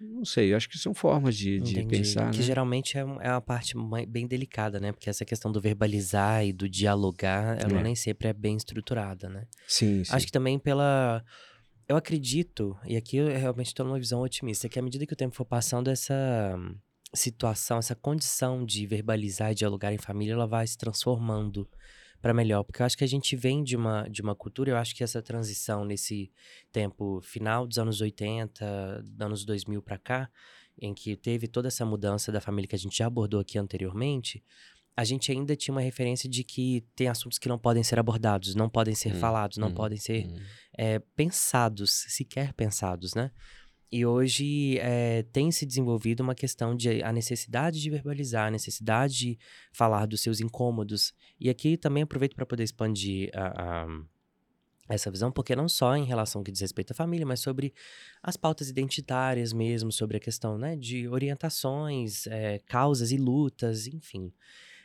Não 0.02 0.26
sei, 0.26 0.54
acho 0.54 0.68
que 0.68 0.80
são 0.80 0.95
formas 0.95 1.38
de, 1.38 1.60
de 1.60 1.86
pensar. 1.86 2.32
Que 2.32 2.39
né? 2.39 2.43
geralmente 2.43 2.97
é, 2.97 3.02
é 3.02 3.30
uma 3.30 3.41
parte 3.41 3.76
bem 4.08 4.26
delicada, 4.26 4.80
né? 4.80 4.91
Porque 4.91 5.10
essa 5.10 5.24
questão 5.24 5.52
do 5.52 5.62
verbalizar 5.62 6.43
e 6.43 6.52
do 6.52 6.68
dialogar, 6.68 7.60
ela 7.62 7.80
é. 7.80 7.84
nem 7.84 7.95
sempre 7.95 8.28
é 8.28 8.34
bem 8.34 8.58
estruturada, 8.58 9.30
né? 9.30 9.45
Sim, 9.68 10.04
sim. 10.04 10.14
Acho 10.14 10.26
que 10.26 10.32
também 10.32 10.58
pela. 10.58 11.24
Eu 11.88 11.95
acredito, 11.95 12.76
e 12.86 12.95
aqui 12.95 13.18
eu 13.18 13.28
realmente 13.28 13.68
estou 13.68 13.86
numa 13.86 13.99
visão 13.99 14.22
otimista, 14.22 14.70
que 14.70 14.80
à 14.80 14.82
medida 14.82 15.06
que 15.06 15.14
o 15.14 15.16
tempo 15.16 15.36
for 15.36 15.45
passando, 15.45 15.89
essa 15.89 16.58
situação, 17.14 17.78
essa 17.78 17.95
condição 17.95 18.66
de 18.66 18.88
verbalizar 18.88 19.52
e 19.52 19.56
dialogar 19.56 19.93
em 19.93 19.97
família, 19.97 20.34
ela 20.34 20.47
vai 20.47 20.66
se 20.66 20.78
transformando 20.78 21.70
para 22.22 22.34
melhor, 22.34 22.64
porque 22.64 22.82
eu 22.82 22.86
acho 22.86 22.98
que 22.98 23.04
a 23.04 23.08
gente 23.08 23.36
vem 23.36 23.64
de 23.64 23.76
uma, 23.76 24.08
de 24.08 24.22
uma 24.22 24.36
cultura, 24.36 24.72
eu 24.72 24.78
acho 24.78 24.96
que 24.96 25.04
essa 25.04 25.22
transição 25.22 25.84
nesse 25.84 26.32
tempo 26.72 27.20
final 27.22 27.66
dos 27.66 27.80
anos 27.80 28.00
80, 28.00 29.04
anos 29.20 29.44
2000 29.44 29.82
para 29.82 29.98
cá, 29.98 30.30
em 30.80 30.94
que 30.94 31.16
teve 31.16 31.48
toda 31.48 31.68
essa 31.68 31.86
mudança 31.86 32.32
da 32.32 32.40
família 32.40 32.68
que 32.68 32.76
a 32.76 32.80
gente 32.80 32.98
já 32.98 33.08
abordou 33.08 33.40
aqui 33.40 33.58
anteriormente, 33.58 34.44
a 34.96 35.04
gente 35.04 35.32
ainda 35.32 35.56
tinha 35.56 35.74
uma 35.74 35.82
referência 35.82 36.30
de 36.30 36.44
que 36.44 36.86
tem 36.96 37.08
assuntos 37.08 37.40
que 37.40 37.50
não 37.50 37.58
podem 37.58 37.82
ser 37.82 37.98
abordados, 37.98 38.54
não 38.56 38.70
podem 38.70 38.94
ser 38.94 39.14
hum, 39.14 39.20
falados, 39.20 39.58
não 39.58 39.70
hum, 39.70 39.74
podem 39.74 39.98
ser 39.98 40.28
hum. 40.28 40.40
é, 40.78 41.00
pensados, 41.16 42.06
sequer 42.10 42.54
pensados, 42.54 43.14
né? 43.14 43.32
E 43.92 44.06
hoje 44.06 44.78
é, 44.80 45.24
tem 45.34 45.52
se 45.52 45.66
desenvolvido 45.66 46.22
uma 46.22 46.34
questão 46.34 46.74
de 46.74 47.04
a 47.04 47.12
necessidade 47.12 47.82
de 47.82 47.89
verbalizar, 47.89 48.48
a 48.48 48.52
necessidade 48.52 49.18
de 49.18 49.39
falar 49.74 50.06
dos 50.06 50.22
seus 50.22 50.39
incômodos. 50.39 51.14
E 51.38 51.50
aqui 51.50 51.76
também 51.76 52.04
aproveito 52.04 52.34
para 52.34 52.46
poder 52.46 52.64
expandir 52.64 53.30
a, 53.34 53.84
a, 53.84 53.88
essa 54.88 55.12
visão, 55.12 55.30
porque 55.30 55.58
não 55.58 55.68
só 55.68 55.94
em 55.98 56.06
relação 56.06 56.39
ao 56.39 56.44
que 56.44 56.54
diz 56.54 56.62
respeito 56.62 56.92
à 56.92 56.94
família, 56.94 57.26
mas 57.26 57.42
sobre 57.42 57.74
as 58.24 58.38
pautas 58.38 58.70
identitárias 58.70 59.52
mesmo, 59.52 59.92
sobre 59.92 60.16
a 60.16 60.22
questão 60.22 60.58
né, 60.58 60.78
de 60.78 61.10
orientações, 61.10 62.28
é, 62.28 62.60
causas 62.60 63.12
e 63.12 63.18
lutas, 63.18 63.88
enfim. 63.88 64.32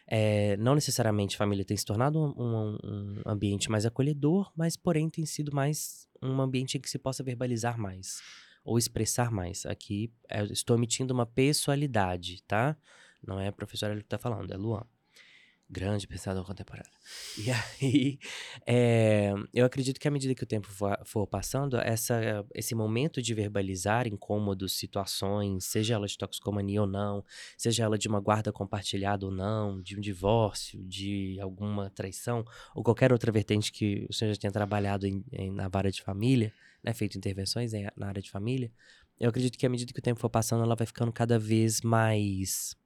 É, 0.09 0.57
não 0.57 0.75
necessariamente 0.75 1.37
a 1.37 1.39
família 1.39 1.65
tem 1.65 1.77
se 1.77 1.85
tornado 1.85 2.19
um, 2.21 2.35
um, 2.37 2.79
um, 2.83 3.23
ambiente 3.25 3.71
mais 3.71 3.87
acolhedor, 3.87 4.51
mas 4.57 4.77
porém 4.77 5.09
tem 5.09 5.25
sido 5.25 5.55
mais 5.55 6.09
um 6.21 6.41
ambiente 6.41 6.77
em 6.77 6.81
que 6.81 6.91
se 6.91 6.99
possa 6.99 7.23
verbalizar 7.23 7.79
mais 7.79 8.21
ou 8.67 8.77
expressar 8.77 9.31
mais. 9.31 9.65
Aqui 9.65 10.13
é, 10.29 10.43
estou 10.45 10.77
emitindo 10.77 11.15
uma 11.15 11.25
pessoalidade, 11.25 12.43
tá? 12.43 12.77
Não 13.27 13.41
é 13.41 13.49
a 13.49 13.53
professora 13.53 13.95
que 13.97 14.03
está 14.03 14.19
falando, 14.19 14.53
é 14.53 14.57
Luan 14.57 14.85
grande 15.69 16.07
pensador 16.07 16.45
contemporâneo. 16.45 16.91
E 17.37 17.51
aí, 17.83 18.19
é, 18.67 19.33
eu 19.53 19.67
acredito 19.67 19.99
que 19.99 20.07
à 20.07 20.11
medida 20.11 20.35
que 20.35 20.45
o 20.45 20.47
tempo 20.47 20.69
for, 20.69 20.97
for, 21.05 21.27
passando, 21.27 21.77
essa, 21.79 22.45
esse 22.55 22.75
momento 22.75 23.21
de 23.21 23.35
verbalizar 23.35 24.07
incômodos, 24.07 24.79
situações, 24.79 25.65
seja 25.65 25.95
ela 25.95 26.07
de 26.07 26.17
toxicomania 26.17 26.81
ou 26.81 26.87
não, 26.87 27.25
seja 27.57 27.85
ela 27.85 27.99
de 27.99 28.07
uma 28.07 28.21
guarda 28.21 28.53
compartilhada 28.53 29.27
ou 29.27 29.33
não, 29.33 29.81
de 29.81 29.97
um 29.97 30.01
divórcio, 30.01 30.83
de 30.85 31.39
alguma 31.41 31.91
traição, 31.91 32.45
ou 32.75 32.83
qualquer 32.83 33.13
outra 33.13 33.33
vertente 33.33 33.73
que 33.73 34.07
o 34.09 34.13
senhor 34.13 34.33
já 34.33 34.41
tenha 34.41 34.53
trabalhado 34.53 35.07
em, 35.07 35.25
em, 35.33 35.51
na 35.51 35.69
vara 35.69 35.91
de 35.91 36.03
família, 36.03 36.53
né, 36.87 36.95
feito 36.95 37.19
intervenções 37.19 37.75
em, 37.75 37.87
na 37.97 38.07
área 38.07 38.23
de 38.23 38.31
família, 38.31 38.71
eu 39.19 39.29
acredito 39.29 39.59
que 39.59 39.67
à 39.67 39.69
medida 39.69 39.93
que 39.93 39.99
o 39.99 40.03
tempo 40.03 40.21
for 40.21 40.31
passando, 40.31 40.63
ela 40.63 40.77
vai 40.77 40.87
ficando 40.87 41.13
cada 41.13 41.39
vez 41.39 41.81
mais 41.81 42.77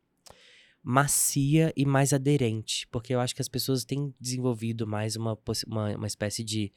macia 0.83 1.73
e 1.77 1.85
mais 1.85 2.13
aderente, 2.15 2.87
porque 2.89 3.15
eu 3.15 3.21
acho 3.21 3.35
que 3.35 3.43
as 3.43 3.49
pessoas 3.49 3.85
têm 3.85 4.15
desenvolvido 4.19 4.87
mais 4.87 5.15
uma, 5.15 5.39
uma, 5.67 5.97
uma 5.97 6.07
espécie 6.07 6.43
de. 6.43 6.73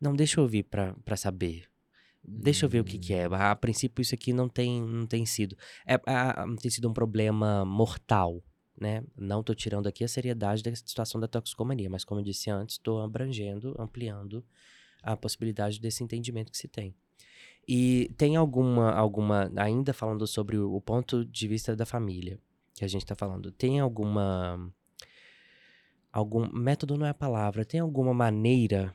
Não, 0.00 0.14
deixa 0.14 0.40
eu 0.40 0.42
ouvir 0.42 0.64
para 0.64 1.16
saber. 1.16 1.68
Deixa 2.28 2.66
eu 2.66 2.68
ver 2.68 2.80
o 2.80 2.84
que, 2.84 2.98
que 2.98 3.14
é. 3.14 3.28
Hum. 3.28 3.34
A, 3.34 3.52
a, 3.52 3.56
princípio, 3.56 4.02
isso 4.02 4.14
aqui 4.14 4.32
não 4.32 4.48
tem, 4.48 4.82
não 4.82 5.06
tem 5.06 5.24
sido. 5.24 5.56
É, 5.86 5.94
a, 6.06 6.44
não 6.44 6.56
tem 6.56 6.70
sido 6.70 6.88
um 6.88 6.92
problema 6.92 7.64
mortal, 7.64 8.42
né? 8.78 9.04
Não 9.16 9.40
estou 9.40 9.54
tirando 9.54 9.86
aqui 9.86 10.02
a 10.02 10.08
seriedade 10.08 10.62
da 10.62 10.74
situação 10.74 11.20
da 11.20 11.28
toxicomania, 11.28 11.88
mas 11.88 12.04
como 12.04 12.20
eu 12.20 12.24
disse 12.24 12.50
antes, 12.50 12.74
estou 12.74 13.00
abrangendo, 13.00 13.76
ampliando 13.78 14.44
a 15.06 15.16
possibilidade 15.16 15.80
desse 15.80 16.02
entendimento 16.02 16.50
que 16.50 16.58
se 16.58 16.68
tem. 16.68 16.94
E 17.66 18.12
tem 18.16 18.36
alguma, 18.36 18.92
alguma 18.92 19.50
ainda 19.56 19.92
falando 19.92 20.26
sobre 20.26 20.58
o 20.58 20.80
ponto 20.80 21.24
de 21.24 21.48
vista 21.48 21.74
da 21.74 21.86
família 21.86 22.38
que 22.74 22.84
a 22.84 22.88
gente 22.88 23.02
está 23.02 23.14
falando, 23.14 23.50
tem 23.50 23.80
alguma. 23.80 24.70
algum 26.12 26.46
método 26.52 26.96
não 26.96 27.06
é 27.06 27.10
a 27.10 27.14
palavra, 27.14 27.64
tem 27.64 27.80
alguma 27.80 28.12
maneira 28.12 28.94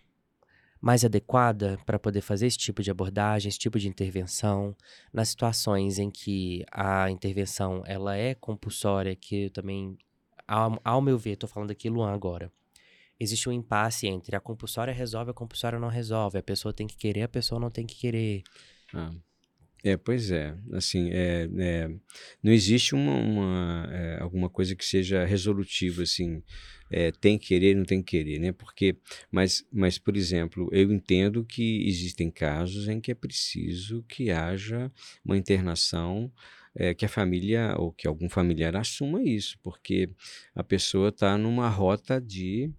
mais 0.80 1.06
adequada 1.06 1.80
para 1.86 2.00
poder 2.00 2.22
fazer 2.22 2.48
esse 2.48 2.58
tipo 2.58 2.82
de 2.82 2.90
abordagem, 2.90 3.50
esse 3.50 3.60
tipo 3.60 3.80
de 3.80 3.88
intervenção, 3.88 4.76
nas 5.14 5.30
situações 5.30 6.00
em 6.00 6.10
que 6.10 6.66
a 6.72 7.10
intervenção 7.10 7.84
ela 7.86 8.16
é 8.16 8.34
compulsória, 8.34 9.16
que 9.16 9.46
eu 9.46 9.50
também, 9.52 9.98
ao, 10.48 10.80
ao 10.84 11.02
meu 11.02 11.18
ver, 11.18 11.32
estou 11.32 11.50
falando 11.50 11.72
aqui 11.72 11.90
Luan 11.90 12.12
agora, 12.12 12.52
existe 13.22 13.48
um 13.48 13.52
impasse 13.52 14.08
entre 14.08 14.36
a 14.36 14.40
compulsória 14.40 14.94
resolve, 14.94 15.32
a 15.32 15.34
compulsória 15.34 15.80
não 15.80 15.90
resolve, 15.90 16.40
a 16.40 16.44
pessoa 16.44 16.74
tem 16.74 16.88
que 16.88 16.98
querer, 16.98 17.24
a 17.24 17.30
pessoa 17.30 17.60
não 17.60 17.70
tem 17.70 17.86
que 17.86 17.96
querer. 17.96 18.42
Ah. 18.94 19.12
É, 19.84 19.98
pois 19.98 20.30
é. 20.32 20.56
Assim, 20.74 21.10
é, 21.12 21.50
é 21.58 21.88
não 22.44 22.52
existe 22.52 22.94
uma, 22.94 23.16
uma 23.16 23.90
é, 23.92 24.22
alguma 24.22 24.50
coisa 24.50 24.76
que 24.76 24.86
seja 24.86 25.26
resolutiva, 25.26 26.04
assim, 26.04 26.44
é, 26.90 27.12
tem 27.12 27.38
que 27.38 27.48
querer, 27.48 27.76
não 27.76 27.84
tem 27.86 28.02
que 28.02 28.18
querer, 28.18 28.40
né? 28.40 28.52
Porque, 28.52 28.96
mas, 29.32 29.66
mas, 29.72 29.98
por 29.98 30.16
exemplo, 30.16 30.70
eu 30.72 30.92
entendo 30.92 31.44
que 31.44 31.88
existem 31.88 32.30
casos 32.30 32.88
em 32.88 33.00
que 33.00 33.12
é 33.12 33.16
preciso 33.16 34.04
que 34.08 34.30
haja 34.30 34.92
uma 35.26 35.38
internação 35.38 36.32
é, 36.76 36.94
que 36.94 37.06
a 37.06 37.10
família 37.10 37.76
ou 37.78 37.92
que 37.92 38.08
algum 38.08 38.30
familiar 38.30 38.76
assuma 38.76 39.24
isso, 39.24 39.58
porque 39.64 40.10
a 40.56 40.64
pessoa 40.64 41.10
está 41.10 41.38
numa 41.38 41.70
rota 41.70 42.20
de 42.20 42.72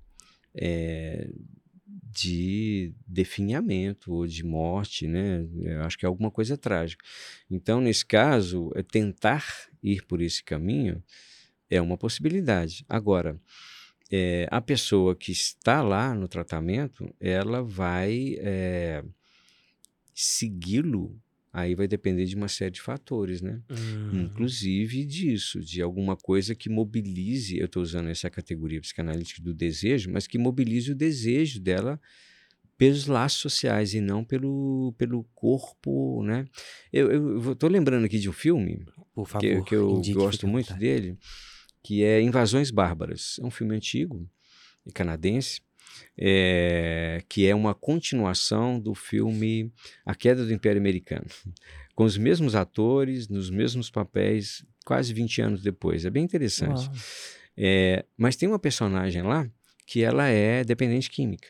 é, 0.55 1.29
de 2.11 2.93
definhamento 3.07 4.13
ou 4.13 4.27
de 4.27 4.45
morte, 4.45 5.07
né? 5.07 5.47
Eu 5.63 5.83
acho 5.83 5.99
que 5.99 6.05
é 6.05 6.09
alguma 6.09 6.31
coisa 6.31 6.57
trágica. 6.57 7.05
Então, 7.51 7.81
nesse 7.81 8.05
caso, 8.05 8.71
é 8.75 8.83
tentar 8.83 9.45
ir 9.83 10.05
por 10.05 10.21
esse 10.21 10.43
caminho 10.43 11.03
é 11.71 11.81
uma 11.81 11.97
possibilidade. 11.97 12.85
Agora, 12.87 13.41
é, 14.11 14.47
a 14.51 14.61
pessoa 14.61 15.17
que 15.17 15.33
está 15.33 15.81
lá 15.81 16.15
no 16.15 16.29
tratamento, 16.29 17.09
ela 17.19 17.63
vai 17.63 18.37
é, 18.41 19.03
segui-lo 20.15 21.19
Aí 21.53 21.75
vai 21.75 21.87
depender 21.87 22.25
de 22.25 22.35
uma 22.35 22.49
série 22.49 22.71
de 22.71 22.81
fatores, 22.81 23.43
né? 23.43 23.61
Uhum. 23.69 24.23
Inclusive 24.23 25.05
disso, 25.05 25.61
de 25.61 25.83
alguma 25.83 26.17
coisa 26.17 26.55
que 26.55 26.71
mobilize, 26.71 27.59
eu 27.59 27.67
estou 27.67 27.83
usando 27.83 28.09
essa 28.09 28.31
categoria 28.31 28.81
psicanalítica 28.81 29.43
do 29.43 29.53
desejo, 29.53 30.11
mas 30.11 30.27
que 30.27 30.39
mobilize 30.39 30.91
o 30.91 30.95
desejo 30.95 31.61
dela 31.61 32.01
pelos 32.79 33.07
laços 33.07 33.41
sociais 33.41 33.93
e 33.93 34.01
não 34.01 34.25
pelo, 34.25 34.95
pelo 34.97 35.25
corpo, 35.35 36.23
né? 36.25 36.47
Eu 36.91 37.53
estou 37.53 37.69
lembrando 37.69 38.07
aqui 38.07 38.19
de 38.19 38.31
um 38.31 38.33
filme 38.33 38.87
favor, 39.27 39.41
que, 39.41 39.63
que, 39.63 39.75
eu 39.75 40.01
gosto 40.15 40.49
muito 40.49 40.73
dele, 40.75 41.19
que 41.83 42.03
é 42.03 42.23
Invasões 42.23 42.71
Bárbaras. 42.71 43.39
É 43.41 43.45
um 43.45 43.51
filme 43.51 43.77
antigo, 43.77 44.27
canadense, 44.95 45.61
é, 46.17 47.23
que 47.29 47.47
é 47.47 47.55
uma 47.55 47.75
continuação 47.75 48.79
do 48.79 48.95
filme 48.95 49.73
A 50.05 50.15
Queda 50.15 50.45
do 50.45 50.53
Império 50.53 50.81
Americano, 50.81 51.27
com 51.95 52.05
os 52.05 52.17
mesmos 52.17 52.55
atores, 52.55 53.29
nos 53.29 53.51
mesmos 53.51 53.91
papéis, 53.91 54.65
quase 54.85 55.13
20 55.13 55.43
anos 55.43 55.63
depois. 55.63 56.05
É 56.05 56.11
bem 56.11 56.25
interessante. 56.25 56.91
É, 57.57 58.05
mas 58.17 58.37
tem 58.37 58.49
uma 58.49 58.59
personagem 58.59 59.23
lá 59.23 59.49
que 59.87 60.03
ela 60.03 60.27
é 60.27 60.65
dependente 60.65 61.11
química. 61.11 61.49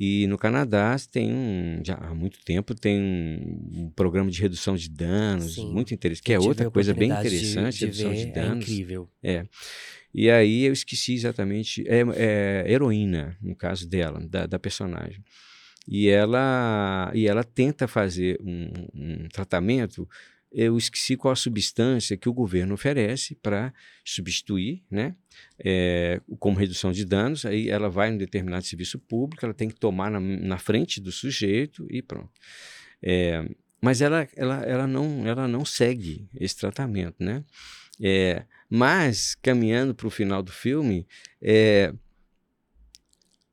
E 0.00 0.28
no 0.28 0.38
Canadá 0.38 0.94
tem 1.10 1.32
um, 1.32 1.82
já 1.84 1.94
há 1.94 2.14
muito 2.14 2.38
tempo 2.44 2.72
tem 2.72 3.00
um, 3.00 3.82
um 3.82 3.90
programa 3.90 4.30
de 4.30 4.40
redução 4.40 4.76
de 4.76 4.88
danos 4.88 5.54
Sim, 5.54 5.72
muito 5.72 5.92
interessante, 5.92 6.24
que 6.24 6.32
é 6.32 6.38
outra 6.38 6.70
coisa 6.70 6.94
bem 6.94 7.10
interessante, 7.10 7.72
de, 7.72 7.78
de 7.78 7.84
redução 7.86 8.14
de 8.14 8.20
é 8.20 8.26
danos. 8.26 8.68
É 8.68 8.72
incrível. 8.72 9.10
É. 9.20 9.44
E 10.20 10.28
aí 10.32 10.64
eu 10.64 10.72
esqueci 10.72 11.14
exatamente. 11.14 11.84
É, 11.86 12.02
é 12.16 12.64
heroína, 12.72 13.36
no 13.40 13.54
caso 13.54 13.88
dela, 13.88 14.18
da, 14.28 14.46
da, 14.48 14.58
personagem. 14.58 15.22
E 15.86 16.08
ela, 16.08 17.12
e 17.14 17.28
ela 17.28 17.44
tenta 17.44 17.86
fazer 17.86 18.36
um, 18.42 18.68
um 18.92 19.28
tratamento. 19.28 20.08
Eu 20.50 20.76
esqueci 20.76 21.16
qual 21.16 21.30
a 21.30 21.36
substância 21.36 22.16
que 22.16 22.28
o 22.28 22.32
governo 22.32 22.74
oferece 22.74 23.36
para 23.36 23.72
substituir, 24.04 24.82
né? 24.90 25.14
É, 25.64 26.20
como 26.40 26.58
redução 26.58 26.90
de 26.90 27.04
danos. 27.04 27.46
Aí 27.46 27.70
ela 27.70 27.88
vai 27.88 28.10
em 28.10 28.14
um 28.14 28.18
determinado 28.18 28.66
serviço 28.66 28.98
público, 28.98 29.44
ela 29.46 29.54
tem 29.54 29.68
que 29.68 29.78
tomar 29.78 30.10
na, 30.10 30.18
na 30.18 30.58
frente 30.58 31.00
do 31.00 31.12
sujeito 31.12 31.86
e 31.88 32.02
pronto. 32.02 32.32
É, 33.00 33.48
mas 33.80 34.02
ela, 34.02 34.28
ela, 34.34 34.62
ela, 34.64 34.86
não, 34.88 35.24
ela 35.24 35.46
não 35.46 35.64
segue 35.64 36.28
esse 36.34 36.56
tratamento, 36.56 37.22
né? 37.22 37.44
É, 38.02 38.44
mas, 38.70 39.34
caminhando 39.34 39.94
para 39.94 40.06
o 40.06 40.10
final 40.10 40.42
do 40.42 40.52
filme, 40.52 41.06
é, 41.40 41.92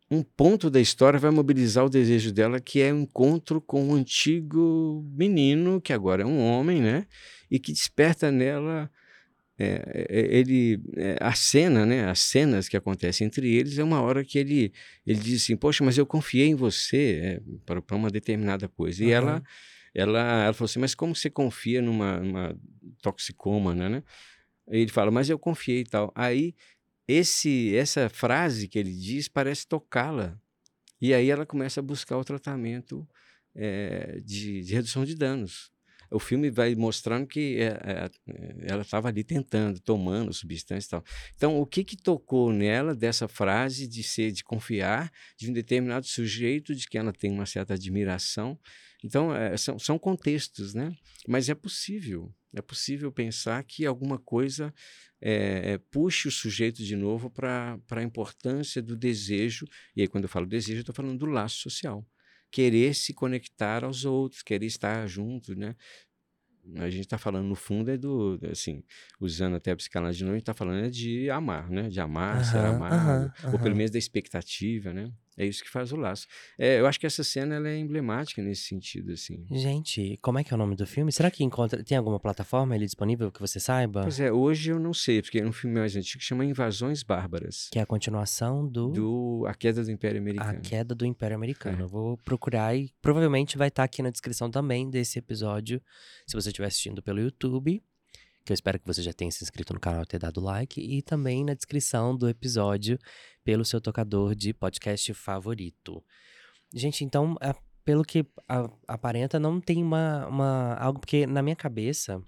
um 0.10 0.22
ponto 0.22 0.70
da 0.70 0.80
história 0.80 1.20
vai 1.20 1.32
mobilizar 1.32 1.86
o 1.86 1.90
desejo 1.90 2.32
dela, 2.32 2.60
que 2.60 2.82
é 2.82 2.92
o 2.92 2.96
um 2.96 3.02
encontro 3.02 3.60
com 3.60 3.90
um 3.90 3.96
antigo 3.96 5.06
menino, 5.16 5.82
que 5.82 5.94
agora 5.94 6.24
é 6.24 6.26
um 6.26 6.40
homem, 6.40 6.82
né? 6.82 7.08
E 7.50 7.60
que 7.60 7.72
desperta 7.72 8.32
nela. 8.32 8.90
É, 9.58 10.06
é 10.10 10.38
ele 10.38 10.82
é, 10.98 11.18
a 11.22 11.34
cena, 11.34 11.86
né, 11.86 12.10
as 12.10 12.20
cenas 12.20 12.68
que 12.68 12.76
acontecem 12.76 13.26
entre 13.26 13.56
eles 13.56 13.80
é 13.80 13.84
uma 13.86 14.02
hora 14.02 14.22
que 14.22 14.38
ele 14.38 14.74
ele 15.08 15.18
diz 15.18 15.44
assim, 15.44 15.56
poxa, 15.56 15.82
mas 15.82 15.98
eu 15.98 16.06
confiei 16.06 16.48
em 16.48 16.56
você 16.56 17.22
é, 17.24 17.42
para 17.66 17.96
uma 17.96 18.10
determinada 18.10 18.68
coisa 18.68 19.02
e 19.02 19.08
uhum. 19.08 19.14
ela 19.14 19.44
ela 19.94 20.44
ela 20.44 20.54
falou 20.54 20.66
assim, 20.66 20.80
mas 20.80 20.94
como 20.94 21.16
você 21.16 21.30
confia 21.30 21.82
numa, 21.82 22.20
numa 22.20 22.60
toxicômana, 23.02 23.88
né? 23.88 24.04
Ele 24.68 24.92
fala, 24.92 25.12
mas 25.12 25.30
eu 25.30 25.38
confiei 25.38 25.82
e 25.82 25.86
tal. 25.86 26.12
Aí, 26.16 26.56
esse, 27.08 27.76
essa 27.76 28.10
frase 28.10 28.68
que 28.68 28.80
ele 28.80 28.94
diz 28.94 29.28
parece 29.28 29.68
tocá-la. 29.68 30.40
E 31.00 31.14
aí 31.14 31.30
ela 31.30 31.46
começa 31.46 31.80
a 31.80 31.84
buscar 31.84 32.18
o 32.18 32.24
tratamento 32.24 33.08
é, 33.54 34.20
de, 34.24 34.62
de, 34.62 34.74
redução 34.74 35.06
de 35.06 35.16
danos. 35.16 35.72
O 36.10 36.20
filme 36.20 36.50
vai 36.50 36.76
mostrando 36.76 37.28
que 37.28 37.58
é, 37.60 37.68
é, 37.68 38.10
ela 38.68 38.82
estava 38.82 39.10
ali 39.10 39.24
tentando, 39.24 39.80
tomando 39.80 40.34
substância 40.34 40.88
e 40.88 40.90
tal. 40.90 41.04
Então, 41.36 41.60
o 41.60 41.66
que 41.66 41.84
que 41.84 41.98
tocou 41.98 42.52
nela 42.52 42.96
dessa 42.96 43.28
frase 43.28 43.88
de 43.88 44.04
ser, 44.04 44.32
de 44.32 44.44
confiar 44.44 45.12
de 45.38 45.50
um 45.50 45.54
determinado 45.54 46.06
sujeito, 46.06 46.74
de 46.76 46.88
que 46.88 46.98
ela 46.98 47.12
tem 47.12 47.32
uma 47.32 47.46
certa 47.46 47.74
admiração? 47.74 48.58
Então, 49.04 49.30
são, 49.58 49.78
são 49.78 50.00
contextos, 50.00 50.74
né? 50.74 50.96
Mas 51.28 51.50
é 51.50 51.56
possível. 51.56 52.34
É 52.56 52.62
possível 52.62 53.12
pensar 53.12 53.62
que 53.64 53.86
alguma 53.86 54.18
coisa 54.18 54.74
é, 55.22 55.74
é, 55.74 55.78
puxe 55.78 56.28
o 56.28 56.32
sujeito 56.32 56.84
de 56.84 56.96
novo 56.96 57.30
para 57.30 57.78
a 57.92 58.04
importância 58.04 58.82
do 58.82 58.96
desejo. 58.96 59.66
E 59.96 60.02
aí, 60.02 60.08
quando 60.08 60.24
eu 60.24 60.30
falo 60.30 60.46
desejo, 60.46 60.78
eu 60.78 60.82
estou 60.82 60.96
falando 60.96 61.18
do 61.20 61.26
laço 61.26 61.58
social. 61.58 62.06
querer 62.52 62.96
se 62.96 63.14
conectar 63.14 63.84
aos 63.84 64.06
outros, 64.06 64.42
querer 64.42 64.66
estar 64.66 65.06
junto, 65.08 65.54
né? 65.56 65.76
A 66.78 66.90
gente 66.90 67.02
está 67.02 67.18
falando, 67.18 67.46
no 67.48 67.56
fundo, 67.56 67.92
é 67.92 67.98
do, 67.98 68.40
assim, 68.50 68.84
usando 69.20 69.56
até 69.56 69.72
a 69.72 69.76
psicanálise 69.76 70.20
de 70.20 70.24
novo, 70.24 70.34
a 70.34 70.38
gente 70.38 70.44
está 70.44 70.54
falando 70.54 70.86
é 70.86 70.90
de 70.90 71.30
amar, 71.30 71.70
né? 71.70 71.90
De 71.90 72.00
amar, 72.00 72.44
ser 72.46 72.58
amado, 72.60 73.32
ou 73.54 73.60
pelo 73.60 73.76
menos 73.76 73.92
da 73.92 74.00
expectativa, 74.00 74.94
né? 74.94 75.12
É 75.38 75.46
isso 75.46 75.64
que 75.64 75.70
faz 75.70 75.92
o 75.92 75.98
laço. 75.98 76.28
É, 76.58 76.80
eu 76.80 76.88
acho 76.88 77.00
que 77.00 77.06
essa 77.06 77.24
cena 77.24 77.56
ela 77.56 77.68
é 77.68 77.78
emblemática 77.78 78.42
nesse 78.42 78.64
sentido, 78.64 79.12
assim. 79.12 79.46
Gente, 79.52 80.18
como 80.22 80.40
é 80.40 80.44
que 80.44 80.54
é 80.54 80.56
o 80.56 80.58
nome 80.58 80.76
do 80.76 80.88
filme? 80.88 81.12
Será 81.12 81.30
que 81.30 81.44
encontra. 81.44 81.84
Tem 81.84 81.98
alguma 81.98 82.20
plataforma 82.20 82.76
ele 82.76 82.86
disponível 82.86 83.32
que 83.32 83.40
você 83.40 83.60
saiba? 83.60 84.02
Pois 84.02 84.20
é, 84.20 84.32
hoje 84.32 84.72
eu 84.72 84.80
não 84.80 84.94
sei, 84.94 85.22
porque 85.22 85.40
é 85.40 85.46
um 85.46 85.52
filme 85.52 85.78
mais 85.78 85.96
antigo 85.96 86.20
que 86.20 86.26
chama 86.26 86.46
Invasões 86.46 87.04
Bárbaras. 87.04 87.70
Que 87.72 87.80
é 87.80 87.82
a 87.82 87.86
continuação 87.86 88.68
do. 88.68 88.92
Do 88.92 89.46
A 89.48 89.54
Queda 89.54 89.84
do 89.84 89.92
Império 89.92 90.20
Americano. 90.20 90.58
A 90.58 90.62
Queda 90.62 90.96
do 90.96 91.06
Império 91.06 91.36
Americano. 91.36 91.80
É. 91.80 91.82
Eu 91.84 91.88
vou 91.88 92.18
procurar 92.18 92.76
e 92.76 92.92
provavelmente 93.02 93.58
vai 93.58 93.68
estar 93.68 93.84
aqui 93.84 94.02
na 94.02 94.10
descrição 94.10 94.50
também 94.50 94.90
desse 94.90 95.20
episódio, 95.20 95.82
se 96.26 96.36
você 96.36 96.50
estiver 96.50 96.68
assistindo 96.68 97.02
pelo 97.02 97.20
YouTube 97.20 97.84
que 98.46 98.52
eu 98.52 98.54
espero 98.54 98.80
que 98.80 98.86
você 98.86 99.02
já 99.02 99.12
tenha 99.12 99.32
se 99.32 99.44
inscrito 99.44 99.74
no 99.74 99.80
canal 99.80 100.04
e 100.04 100.06
ter 100.06 100.20
dado 100.20 100.40
like, 100.40 100.80
e 100.80 101.02
também 101.02 101.44
na 101.44 101.56
descrição 101.56 102.16
do 102.16 102.30
episódio 102.30 103.00
pelo 103.44 103.66
seu 103.66 103.82
tocador 103.82 104.36
de 104.36 104.54
podcast 104.54 105.12
favorito. 105.16 106.04
Gente, 106.72 107.04
então, 107.04 107.36
pelo 107.84 108.04
que 108.04 108.24
a, 108.48 108.70
aparenta, 108.88 109.40
não 109.40 109.60
tem 109.60 109.82
uma, 109.82 110.28
uma 110.28 110.76
algo, 110.76 111.00
porque 111.00 111.26
na 111.26 111.42
minha 111.42 111.56
cabeça, 111.56 112.22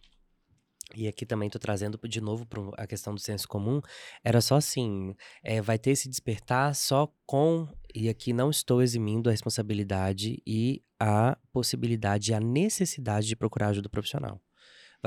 e 0.95 1.07
aqui 1.07 1.23
também 1.23 1.51
tô 1.51 1.59
trazendo 1.59 1.99
de 2.07 2.19
novo 2.19 2.47
para 2.47 2.61
a 2.77 2.87
questão 2.87 3.13
do 3.13 3.19
senso 3.19 3.47
comum, 3.47 3.79
era 4.23 4.41
só 4.41 4.55
assim, 4.55 5.15
é, 5.43 5.61
vai 5.61 5.77
ter 5.77 5.91
esse 5.91 6.09
despertar 6.09 6.73
só 6.73 7.13
com, 7.27 7.67
e 7.93 8.09
aqui 8.09 8.33
não 8.33 8.49
estou 8.49 8.81
eximindo 8.81 9.29
a 9.29 9.31
responsabilidade 9.31 10.41
e 10.47 10.83
a 10.99 11.37
possibilidade, 11.53 12.33
a 12.33 12.39
necessidade 12.39 13.27
de 13.27 13.35
procurar 13.35 13.67
ajuda 13.67 13.87
profissional 13.87 14.41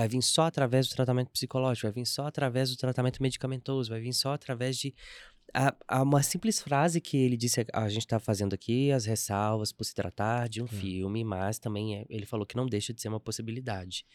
vai 0.01 0.09
vir 0.09 0.23
só 0.23 0.45
através 0.45 0.89
do 0.89 0.95
tratamento 0.95 1.31
psicológico, 1.31 1.87
vai 1.87 1.93
vir 1.93 2.07
só 2.07 2.27
através 2.27 2.71
do 2.71 2.77
tratamento 2.77 3.23
medicamentoso, 3.23 3.91
vai 3.91 4.01
vir 4.01 4.13
só 4.13 4.33
através 4.33 4.77
de. 4.79 4.95
A, 5.53 5.75
a 5.89 6.03
uma 6.03 6.23
simples 6.23 6.63
frase 6.63 7.01
que 7.01 7.17
ele 7.17 7.37
disse, 7.37 7.67
a 7.73 7.89
gente 7.89 8.03
está 8.03 8.21
fazendo 8.21 8.55
aqui 8.55 8.93
as 8.93 9.05
ressalvas 9.05 9.73
por 9.73 9.83
se 9.83 9.93
tratar 9.93 10.49
de 10.49 10.63
um 10.63 10.67
filme, 10.69 11.25
mas 11.25 11.59
também 11.59 11.97
é, 11.97 12.07
ele 12.09 12.25
falou 12.25 12.47
que 12.47 12.55
não 12.55 12.67
deixa 12.67 12.95
de 12.95 13.03
ser 13.03 13.09
uma 13.09 13.19
possibilidade. 13.19 14.07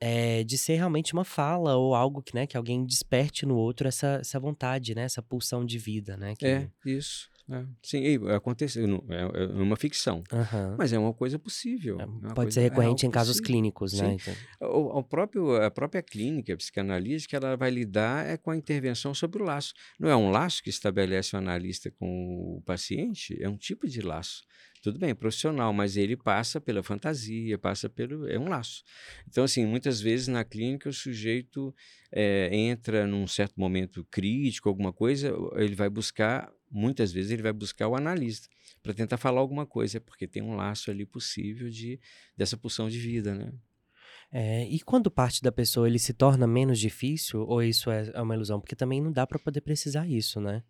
É, 0.00 0.42
de 0.44 0.56
ser 0.56 0.76
realmente 0.76 1.12
uma 1.12 1.26
fala 1.26 1.76
ou 1.76 1.94
algo 1.94 2.22
que, 2.22 2.34
né, 2.34 2.46
que 2.46 2.56
alguém 2.56 2.86
desperte 2.86 3.44
no 3.44 3.54
outro 3.54 3.86
essa, 3.86 4.20
essa 4.22 4.40
vontade, 4.40 4.94
né, 4.94 5.02
essa 5.02 5.20
pulsão 5.20 5.62
de 5.62 5.76
vida, 5.76 6.16
né? 6.16 6.34
Que... 6.34 6.46
É, 6.46 6.70
isso. 6.86 7.30
É, 7.50 7.64
sim, 7.82 8.02
aconteceu, 8.34 9.04
é, 9.08 9.42
é 9.42 9.46
uma 9.46 9.76
ficção, 9.76 10.22
uhum. 10.32 10.76
mas 10.78 10.92
é 10.92 10.98
uma 10.98 11.12
coisa 11.12 11.38
possível. 11.38 12.00
É, 12.00 12.06
pode 12.06 12.34
coisa, 12.34 12.50
ser 12.52 12.60
recorrente 12.60 13.04
em 13.04 13.10
casos 13.10 13.40
clínicos, 13.40 13.94
né? 13.94 14.14
Então. 14.14 14.34
O, 14.70 14.98
o, 14.98 15.02
próprio, 15.02 15.56
a 15.56 15.70
própria 15.70 16.02
clínica 16.02 16.56
psicanalítica 16.56 17.36
ela 17.36 17.56
vai 17.56 17.70
lidar 17.70 18.26
é 18.26 18.36
com 18.36 18.50
a 18.50 18.56
intervenção 18.56 19.12
sobre 19.12 19.42
o 19.42 19.44
laço. 19.44 19.74
Não 19.98 20.08
é 20.08 20.16
um 20.16 20.30
laço 20.30 20.62
que 20.62 20.70
estabelece 20.70 21.34
o 21.34 21.38
analista 21.38 21.90
com 21.90 22.56
o 22.58 22.62
paciente, 22.64 23.36
é 23.42 23.48
um 23.48 23.56
tipo 23.56 23.88
de 23.88 24.00
laço. 24.00 24.42
Tudo 24.82 24.98
bem, 24.98 25.14
profissional, 25.14 25.72
mas 25.72 25.96
ele 25.96 26.16
passa 26.16 26.60
pela 26.60 26.82
fantasia, 26.82 27.56
passa 27.56 27.88
pelo. 27.88 28.28
É 28.28 28.36
um 28.36 28.48
laço. 28.48 28.82
Então, 29.28 29.44
assim, 29.44 29.64
muitas 29.64 30.00
vezes 30.00 30.26
na 30.26 30.44
clínica 30.44 30.88
o 30.88 30.92
sujeito 30.92 31.72
é, 32.10 32.48
entra 32.52 33.06
num 33.06 33.26
certo 33.28 33.60
momento 33.60 34.04
crítico, 34.10 34.68
alguma 34.68 34.92
coisa, 34.92 35.32
ele 35.54 35.76
vai 35.76 35.88
buscar 35.88 36.52
muitas 36.72 37.12
vezes 37.12 37.30
ele 37.30 37.42
vai 37.42 37.52
buscar 37.52 37.86
o 37.86 37.94
analista 37.94 38.48
para 38.82 38.94
tentar 38.94 39.18
falar 39.18 39.40
alguma 39.40 39.66
coisa, 39.66 40.00
porque 40.00 40.26
tem 40.26 40.42
um 40.42 40.56
laço 40.56 40.90
ali 40.90 41.04
possível 41.04 41.68
de 41.68 42.00
dessa 42.36 42.56
pulsão 42.56 42.88
de 42.88 42.98
vida, 42.98 43.34
né? 43.34 43.52
É, 44.34 44.64
e 44.64 44.80
quando 44.80 45.10
parte 45.10 45.42
da 45.42 45.52
pessoa 45.52 45.86
ele 45.86 45.98
se 45.98 46.14
torna 46.14 46.46
menos 46.46 46.78
difícil, 46.78 47.42
ou 47.42 47.62
isso 47.62 47.90
é, 47.90 48.10
é 48.14 48.22
uma 48.22 48.34
ilusão? 48.34 48.58
Porque 48.58 48.74
também 48.74 48.98
não 48.98 49.12
dá 49.12 49.26
para 49.26 49.38
poder 49.38 49.60
precisar 49.60 50.08
isso, 50.08 50.40
né? 50.40 50.64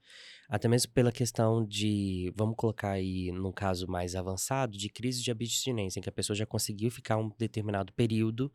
Até 0.48 0.66
mesmo 0.66 0.92
pela 0.92 1.12
questão 1.12 1.64
de, 1.64 2.32
vamos 2.36 2.56
colocar 2.56 2.90
aí 2.90 3.30
no 3.30 3.52
caso 3.52 3.86
mais 3.86 4.16
avançado, 4.16 4.76
de 4.76 4.88
crise 4.88 5.22
de 5.22 5.30
abstinência, 5.30 6.00
em 6.00 6.02
que 6.02 6.08
a 6.08 6.12
pessoa 6.12 6.36
já 6.36 6.44
conseguiu 6.44 6.90
ficar 6.90 7.16
um 7.16 7.30
determinado 7.38 7.92
período 7.92 8.52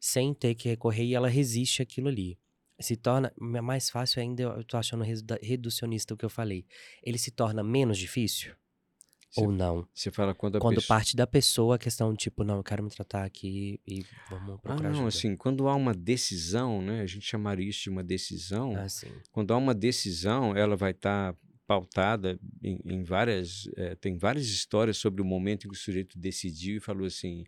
sem 0.00 0.32
ter 0.32 0.54
que 0.54 0.70
recorrer 0.70 1.04
e 1.04 1.14
ela 1.14 1.28
resiste 1.28 1.82
àquilo 1.82 2.08
ali 2.08 2.38
se 2.78 2.96
torna 2.96 3.32
mais 3.38 3.90
fácil 3.90 4.20
ainda, 4.20 4.42
eu 4.42 4.64
tô 4.64 4.76
achando 4.76 5.04
reducionista 5.42 6.14
o 6.14 6.16
que 6.16 6.24
eu 6.24 6.30
falei. 6.30 6.66
Ele 7.02 7.18
se 7.18 7.30
torna 7.30 7.62
menos 7.62 7.98
difícil? 7.98 8.54
ou 9.36 9.52
não? 9.52 9.86
Você 9.94 10.10
fala 10.10 10.34
quando 10.34 10.56
a 10.56 10.60
Quando 10.60 10.76
pessoa... 10.76 10.96
parte 10.96 11.16
da 11.16 11.26
pessoa 11.26 11.76
a 11.76 11.78
questão 11.78 12.14
tipo, 12.14 12.42
não, 12.42 12.56
eu 12.56 12.64
quero 12.64 12.82
me 12.82 12.90
tratar 12.90 13.24
aqui 13.24 13.80
e 13.86 14.04
vamos 14.30 14.60
procurar 14.60 14.74
ah, 14.74 14.82
não, 14.82 14.90
ajuda. 14.90 15.08
assim, 15.08 15.36
quando 15.36 15.68
há 15.68 15.74
uma 15.74 15.92
decisão, 15.92 16.80
né, 16.80 17.02
a 17.02 17.06
gente 17.06 17.26
chamaria 17.26 17.68
isso 17.68 17.82
de 17.82 17.90
uma 17.90 18.02
decisão. 18.02 18.74
Ah. 18.76 18.86
Quando 19.30 19.52
há 19.52 19.56
uma 19.56 19.74
decisão, 19.74 20.56
ela 20.56 20.76
vai 20.76 20.92
estar 20.92 21.32
tá 21.32 21.38
pautada 21.66 22.38
em, 22.62 22.80
em 22.84 23.02
várias, 23.02 23.68
é, 23.76 23.94
tem 23.96 24.16
várias 24.16 24.46
histórias 24.46 24.96
sobre 24.96 25.20
o 25.20 25.24
momento 25.24 25.66
em 25.66 25.70
que 25.70 25.76
o 25.76 25.78
sujeito 25.78 26.18
decidiu 26.18 26.76
e 26.76 26.80
falou 26.80 27.06
assim, 27.06 27.44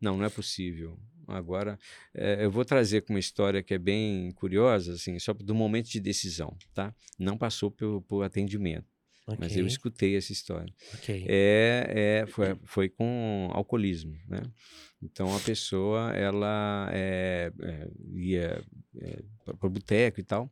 não, 0.00 0.16
não 0.16 0.24
é 0.24 0.28
possível. 0.28 0.98
Agora, 1.28 1.78
é, 2.14 2.44
eu 2.44 2.50
vou 2.50 2.64
trazer 2.64 3.02
com 3.02 3.12
uma 3.12 3.18
história 3.18 3.62
que 3.62 3.74
é 3.74 3.78
bem 3.78 4.30
curiosa, 4.32 4.94
assim, 4.94 5.18
só 5.18 5.32
do 5.32 5.54
momento 5.54 5.88
de 5.88 6.00
decisão, 6.00 6.56
tá? 6.74 6.94
Não 7.18 7.36
passou 7.36 7.70
por, 7.70 8.02
por 8.02 8.22
atendimento. 8.22 8.86
Okay. 9.26 9.38
Mas 9.38 9.56
eu 9.56 9.66
escutei 9.66 10.16
essa 10.16 10.32
história. 10.32 10.72
Okay. 10.94 11.24
É, 11.28 12.22
é, 12.22 12.26
foi, 12.26 12.58
foi 12.64 12.88
com 12.88 13.48
alcoolismo, 13.52 14.16
né? 14.28 14.42
Então 15.00 15.34
a 15.34 15.40
pessoa 15.40 16.12
ela 16.12 16.88
é, 16.92 17.52
é, 17.60 17.88
ia 18.14 18.64
é, 18.96 19.22
para 19.44 19.66
o 19.66 19.70
boteco 19.70 20.20
e 20.20 20.22
tal, 20.22 20.50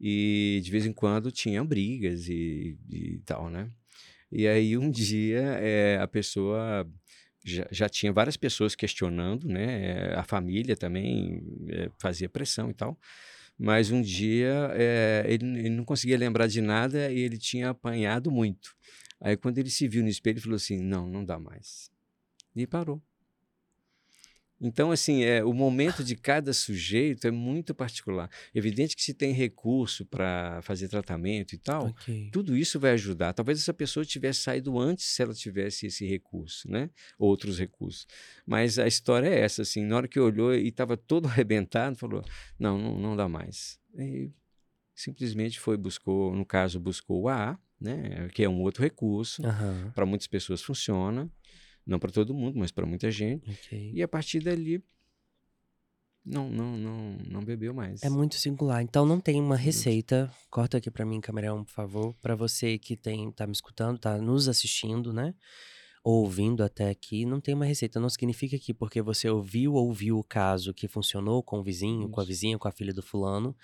e 0.00 0.60
de 0.62 0.70
vez 0.70 0.86
em 0.86 0.92
quando 0.92 1.30
tinha 1.30 1.62
brigas 1.64 2.28
e, 2.28 2.76
e 2.88 3.20
tal, 3.24 3.48
né? 3.48 3.70
E 4.30 4.48
aí 4.48 4.76
um 4.76 4.90
dia 4.90 5.40
é, 5.60 5.98
a 6.00 6.08
pessoa 6.08 6.88
já, 7.44 7.66
já 7.70 7.88
tinha 7.88 8.12
várias 8.12 8.36
pessoas 8.36 8.74
questionando, 8.74 9.46
né? 9.48 10.14
A 10.14 10.22
família 10.22 10.76
também 10.76 11.42
é, 11.68 11.90
fazia 11.98 12.28
pressão 12.28 12.70
e 12.70 12.74
tal. 12.74 12.98
Mas 13.58 13.90
um 13.90 14.00
dia 14.00 14.70
é, 14.74 15.24
ele, 15.26 15.46
ele, 15.58 15.70
não 15.70 15.84
conseguia 15.84 16.16
lembrar 16.16 16.46
de 16.46 16.60
nada 16.60 17.10
e 17.10 17.18
ele 17.18 17.38
tinha 17.38 17.70
apanhado 17.70 18.30
muito. 18.30 18.74
Aí 19.20 19.36
quando 19.36 19.58
ele 19.58 19.70
se 19.70 19.86
viu 19.86 20.02
no 20.02 20.08
espelho, 20.08 20.34
ele 20.34 20.40
falou 20.40 20.56
assim: 20.56 20.82
não, 20.82 21.08
não 21.08 21.24
dá 21.24 21.38
mais. 21.38 21.90
E 22.54 22.66
parou. 22.66 23.02
Então, 24.62 24.92
assim, 24.92 25.24
é, 25.24 25.44
o 25.44 25.52
momento 25.52 26.04
de 26.04 26.14
cada 26.14 26.52
sujeito 26.52 27.26
é 27.26 27.32
muito 27.32 27.74
particular. 27.74 28.30
Evidente 28.54 28.94
que 28.94 29.02
se 29.02 29.12
tem 29.12 29.32
recurso 29.32 30.06
para 30.06 30.62
fazer 30.62 30.86
tratamento 30.86 31.52
e 31.52 31.58
tal, 31.58 31.88
okay. 31.88 32.30
tudo 32.30 32.56
isso 32.56 32.78
vai 32.78 32.92
ajudar. 32.92 33.32
Talvez 33.32 33.58
essa 33.58 33.74
pessoa 33.74 34.06
tivesse 34.06 34.40
saído 34.40 34.78
antes 34.78 35.04
se 35.04 35.20
ela 35.20 35.34
tivesse 35.34 35.86
esse 35.86 36.06
recurso, 36.06 36.70
né? 36.70 36.88
Outros 37.18 37.58
recursos. 37.58 38.06
Mas 38.46 38.78
a 38.78 38.86
história 38.86 39.26
é 39.26 39.40
essa, 39.40 39.62
assim, 39.62 39.84
na 39.84 39.96
hora 39.96 40.06
que 40.06 40.20
olhou 40.20 40.54
e 40.54 40.68
estava 40.68 40.96
todo 40.96 41.26
arrebentado, 41.28 41.96
falou, 41.96 42.24
não, 42.56 42.78
não, 42.78 42.98
não 42.98 43.16
dá 43.16 43.28
mais. 43.28 43.80
E 43.98 44.30
simplesmente 44.94 45.58
foi, 45.58 45.76
buscou, 45.76 46.36
no 46.36 46.46
caso, 46.46 46.78
buscou 46.78 47.22
o 47.22 47.28
AA, 47.28 47.58
né? 47.80 48.28
Que 48.32 48.44
é 48.44 48.48
um 48.48 48.60
outro 48.60 48.84
recurso, 48.84 49.42
uhum. 49.42 49.90
para 49.90 50.06
muitas 50.06 50.28
pessoas 50.28 50.62
funciona. 50.62 51.28
Não 51.86 51.98
para 51.98 52.12
todo 52.12 52.34
mundo, 52.34 52.58
mas 52.58 52.70
para 52.70 52.86
muita 52.86 53.10
gente. 53.10 53.50
Okay. 53.50 53.92
E 53.94 54.02
a 54.02 54.08
partir 54.08 54.40
dali 54.40 54.82
não, 56.24 56.48
não, 56.48 56.76
não, 56.76 57.16
não 57.28 57.44
bebeu 57.44 57.74
mais. 57.74 58.02
É 58.02 58.08
muito 58.08 58.36
singular. 58.36 58.80
Então 58.80 59.04
não 59.04 59.18
tem 59.18 59.40
uma 59.40 59.56
receita. 59.56 60.32
Corta 60.48 60.78
aqui 60.78 60.90
para 60.90 61.04
mim, 61.04 61.20
camarão, 61.20 61.64
por 61.64 61.72
favor, 61.72 62.14
para 62.22 62.36
você 62.36 62.78
que 62.78 62.96
tem 62.96 63.30
tá 63.32 63.46
me 63.46 63.52
escutando, 63.52 63.98
tá 63.98 64.18
nos 64.18 64.48
assistindo, 64.48 65.12
né? 65.12 65.34
Ouvindo 66.04 66.64
até 66.64 66.88
aqui, 66.88 67.24
não 67.24 67.40
tem 67.40 67.54
uma 67.54 67.64
receita. 67.64 68.00
Não 68.00 68.08
significa 68.08 68.58
que 68.58 68.74
porque 68.74 69.00
você 69.00 69.28
ouviu 69.28 69.74
ou 69.74 69.86
ouviu 69.86 70.18
o 70.18 70.24
caso 70.24 70.74
que 70.74 70.88
funcionou 70.88 71.42
com 71.42 71.60
o 71.60 71.62
vizinho, 71.62 72.02
Isso. 72.02 72.10
com 72.10 72.20
a 72.20 72.24
vizinha, 72.24 72.58
com 72.58 72.66
a 72.66 72.72
filha 72.72 72.92
do 72.92 73.02
fulano, 73.02 73.56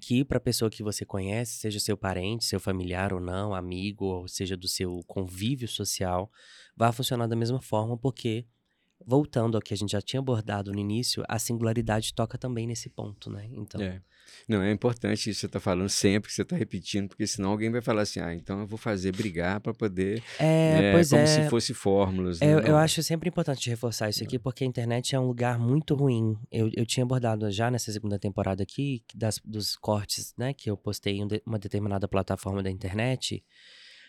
que 0.00 0.24
para 0.24 0.36
a 0.38 0.40
pessoa 0.40 0.70
que 0.70 0.82
você 0.82 1.04
conhece, 1.04 1.58
seja 1.58 1.80
seu 1.80 1.96
parente, 1.96 2.44
seu 2.44 2.60
familiar 2.60 3.12
ou 3.14 3.20
não, 3.20 3.54
amigo, 3.54 4.04
ou 4.04 4.28
seja 4.28 4.56
do 4.56 4.68
seu 4.68 5.02
convívio 5.06 5.66
social, 5.66 6.30
vai 6.76 6.92
funcionar 6.92 7.26
da 7.26 7.36
mesma 7.36 7.62
forma, 7.62 7.96
porque 7.96 8.46
voltando 9.04 9.56
ao 9.56 9.62
que 9.62 9.72
a 9.72 9.76
gente 9.76 9.92
já 9.92 10.02
tinha 10.02 10.20
abordado 10.20 10.72
no 10.72 10.78
início, 10.78 11.24
a 11.28 11.38
singularidade 11.38 12.12
toca 12.12 12.36
também 12.36 12.66
nesse 12.66 12.90
ponto, 12.90 13.30
né? 13.30 13.48
Então. 13.52 13.80
É. 13.80 14.02
Não, 14.48 14.62
é 14.62 14.70
importante 14.70 15.30
isso 15.30 15.38
que 15.38 15.40
você 15.40 15.46
está 15.46 15.60
falando 15.60 15.88
sempre, 15.88 16.28
que 16.28 16.34
você 16.34 16.42
está 16.42 16.56
repetindo, 16.56 17.08
porque 17.08 17.26
senão 17.26 17.50
alguém 17.50 17.70
vai 17.70 17.80
falar 17.80 18.02
assim, 18.02 18.20
ah, 18.20 18.34
então 18.34 18.60
eu 18.60 18.66
vou 18.66 18.78
fazer 18.78 19.12
brigar 19.12 19.60
para 19.60 19.74
poder. 19.74 20.22
É, 20.38 20.90
é, 20.90 20.92
pois 20.92 21.10
como 21.10 21.22
é. 21.22 21.26
se 21.26 21.48
fosse 21.48 21.74
fórmulas. 21.74 22.40
Né? 22.40 22.52
Eu, 22.52 22.60
eu, 22.60 22.76
acho 22.76 23.02
sempre 23.02 23.28
importante 23.28 23.68
reforçar 23.68 24.08
isso 24.08 24.22
aqui, 24.22 24.38
porque 24.38 24.64
a 24.64 24.66
internet 24.66 25.14
é 25.14 25.20
um 25.20 25.26
lugar 25.26 25.58
muito 25.58 25.94
ruim. 25.94 26.36
Eu, 26.50 26.70
eu 26.74 26.86
tinha 26.86 27.04
abordado 27.04 27.50
já 27.50 27.70
nessa 27.70 27.92
segunda 27.92 28.18
temporada 28.18 28.62
aqui, 28.62 29.02
das, 29.14 29.40
dos 29.44 29.76
cortes, 29.76 30.34
né, 30.36 30.52
que 30.52 30.70
eu 30.70 30.76
postei 30.76 31.18
em 31.18 31.28
uma 31.44 31.58
determinada 31.58 32.06
plataforma 32.08 32.62
da 32.62 32.70
internet 32.70 33.42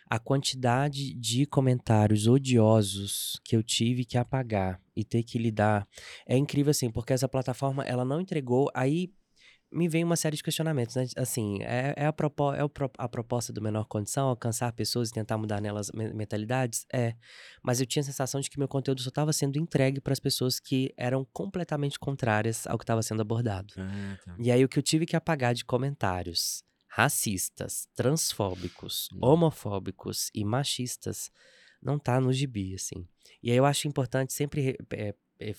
a 0.09 0.17
quantidade 0.17 1.13
de 1.13 1.45
comentários 1.45 2.27
odiosos 2.27 3.39
que 3.43 3.55
eu 3.55 3.61
tive 3.61 4.05
que 4.05 4.17
apagar 4.17 4.79
e 4.95 5.03
ter 5.03 5.21
que 5.21 5.37
lidar 5.37 5.87
é 6.25 6.37
incrível 6.37 6.71
assim, 6.71 6.89
porque 6.89 7.13
essa 7.13 7.27
plataforma 7.27 7.83
ela 7.83 8.05
não 8.05 8.21
entregou 8.21 8.71
aí 8.73 9.11
me 9.71 9.87
vem 9.87 10.03
uma 10.03 10.15
série 10.15 10.35
de 10.35 10.43
questionamentos, 10.43 10.95
né? 10.95 11.05
Assim, 11.15 11.61
é, 11.61 11.93
é, 11.97 12.05
a, 12.05 12.13
propo, 12.13 12.53
é 12.53 12.59
a 12.97 13.09
proposta 13.09 13.51
do 13.51 13.61
menor 13.61 13.85
condição 13.85 14.27
alcançar 14.27 14.71
pessoas 14.71 15.09
e 15.09 15.13
tentar 15.13 15.37
mudar 15.37 15.61
nelas 15.61 15.91
mentalidades? 15.91 16.85
É. 16.91 17.15
Mas 17.61 17.79
eu 17.79 17.85
tinha 17.85 18.01
a 18.01 18.05
sensação 18.05 18.39
de 18.39 18.49
que 18.49 18.57
meu 18.57 18.67
conteúdo 18.67 19.01
só 19.01 19.09
estava 19.09 19.33
sendo 19.33 19.59
entregue 19.59 19.99
para 19.99 20.13
as 20.13 20.19
pessoas 20.19 20.59
que 20.59 20.93
eram 20.95 21.25
completamente 21.33 21.99
contrárias 21.99 22.65
ao 22.65 22.77
que 22.77 22.83
estava 22.83 23.03
sendo 23.03 23.21
abordado. 23.21 23.73
Ah, 23.77 24.17
tá. 24.23 24.35
E 24.39 24.51
aí 24.51 24.63
o 24.63 24.69
que 24.69 24.79
eu 24.79 24.83
tive 24.83 25.05
que 25.05 25.15
apagar 25.15 25.53
de 25.53 25.65
comentários 25.65 26.63
racistas, 26.87 27.87
transfóbicos, 27.93 29.09
hum. 29.13 29.19
homofóbicos 29.21 30.31
e 30.33 30.43
machistas 30.43 31.29
não 31.81 31.99
tá 31.99 32.19
no 32.19 32.33
gibi, 32.33 32.73
assim. 32.73 33.07
E 33.43 33.51
aí 33.51 33.57
eu 33.57 33.65
acho 33.65 33.87
importante 33.87 34.33
sempre 34.33 34.77
é, 34.91 35.13
é, 35.39 35.55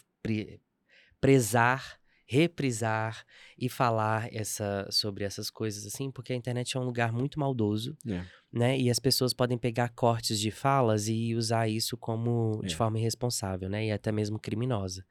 prezar 1.21 1.99
reprisar 2.31 3.25
e 3.59 3.71
falar 3.71 4.29
essa, 4.31 4.87
sobre 4.91 5.25
essas 5.25 5.49
coisas 5.49 5.87
assim, 5.87 6.11
porque 6.11 6.35
a 6.35 6.37
internet 6.37 6.77
é 6.77 6.81
um 6.81 6.85
lugar 6.85 7.11
muito 7.11 7.41
maldoso, 7.41 7.97
é. 8.07 8.23
né? 8.53 8.79
E 8.79 8.91
as 8.91 8.99
pessoas 8.99 9.33
podem 9.33 9.57
pegar 9.57 9.89
cortes 9.89 10.39
de 10.39 10.51
falas 10.51 11.09
e 11.09 11.35
usar 11.35 11.69
isso 11.69 11.97
como 11.97 12.61
é. 12.63 12.67
de 12.67 12.77
forma 12.77 12.99
irresponsável, 12.99 13.71
né? 13.71 13.87
E 13.87 13.91
até 13.91 14.13
mesmo 14.13 14.39
criminosa. 14.39 15.07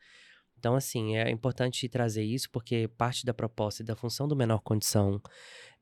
Então, 0.59 0.75
assim, 0.75 1.17
é 1.17 1.29
importante 1.31 1.89
trazer 1.89 2.23
isso 2.23 2.51
porque 2.51 2.87
parte 2.87 3.25
da 3.25 3.33
proposta 3.33 3.81
e 3.81 3.85
da 3.85 3.95
função 3.95 4.27
do 4.27 4.35
menor 4.35 4.59
condição 4.59 5.19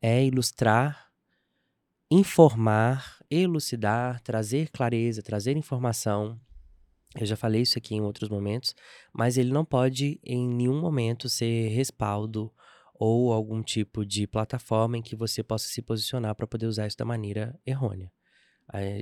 é 0.01 0.23
ilustrar, 0.23 1.11
informar, 2.09 3.19
elucidar, 3.29 4.21
trazer 4.21 4.69
clareza, 4.69 5.21
trazer 5.21 5.57
informação 5.57 6.39
eu 7.23 7.25
já 7.25 7.35
falei 7.35 7.61
isso 7.61 7.77
aqui 7.77 7.95
em 7.95 8.01
outros 8.01 8.29
momentos, 8.29 8.75
mas 9.13 9.37
ele 9.37 9.51
não 9.51 9.63
pode 9.63 10.19
em 10.23 10.47
nenhum 10.47 10.79
momento 10.79 11.29
ser 11.29 11.69
respaldo 11.69 12.51
ou 12.93 13.31
algum 13.31 13.61
tipo 13.61 14.05
de 14.05 14.27
plataforma 14.27 14.97
em 14.97 15.01
que 15.01 15.15
você 15.15 15.43
possa 15.43 15.67
se 15.67 15.81
posicionar 15.81 16.35
para 16.35 16.47
poder 16.47 16.65
usar 16.65 16.87
isso 16.87 16.97
da 16.97 17.05
maneira 17.05 17.57
errônea. 17.65 18.11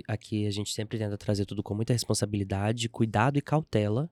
Aqui 0.08 0.46
a 0.46 0.52
gente 0.52 0.72
sempre 0.72 0.98
tenta 0.98 1.18
trazer 1.18 1.46
tudo 1.46 1.64
com 1.64 1.74
muita 1.74 1.94
responsabilidade, 1.94 2.90
cuidado 2.90 3.38
e 3.38 3.42
cautela 3.42 4.12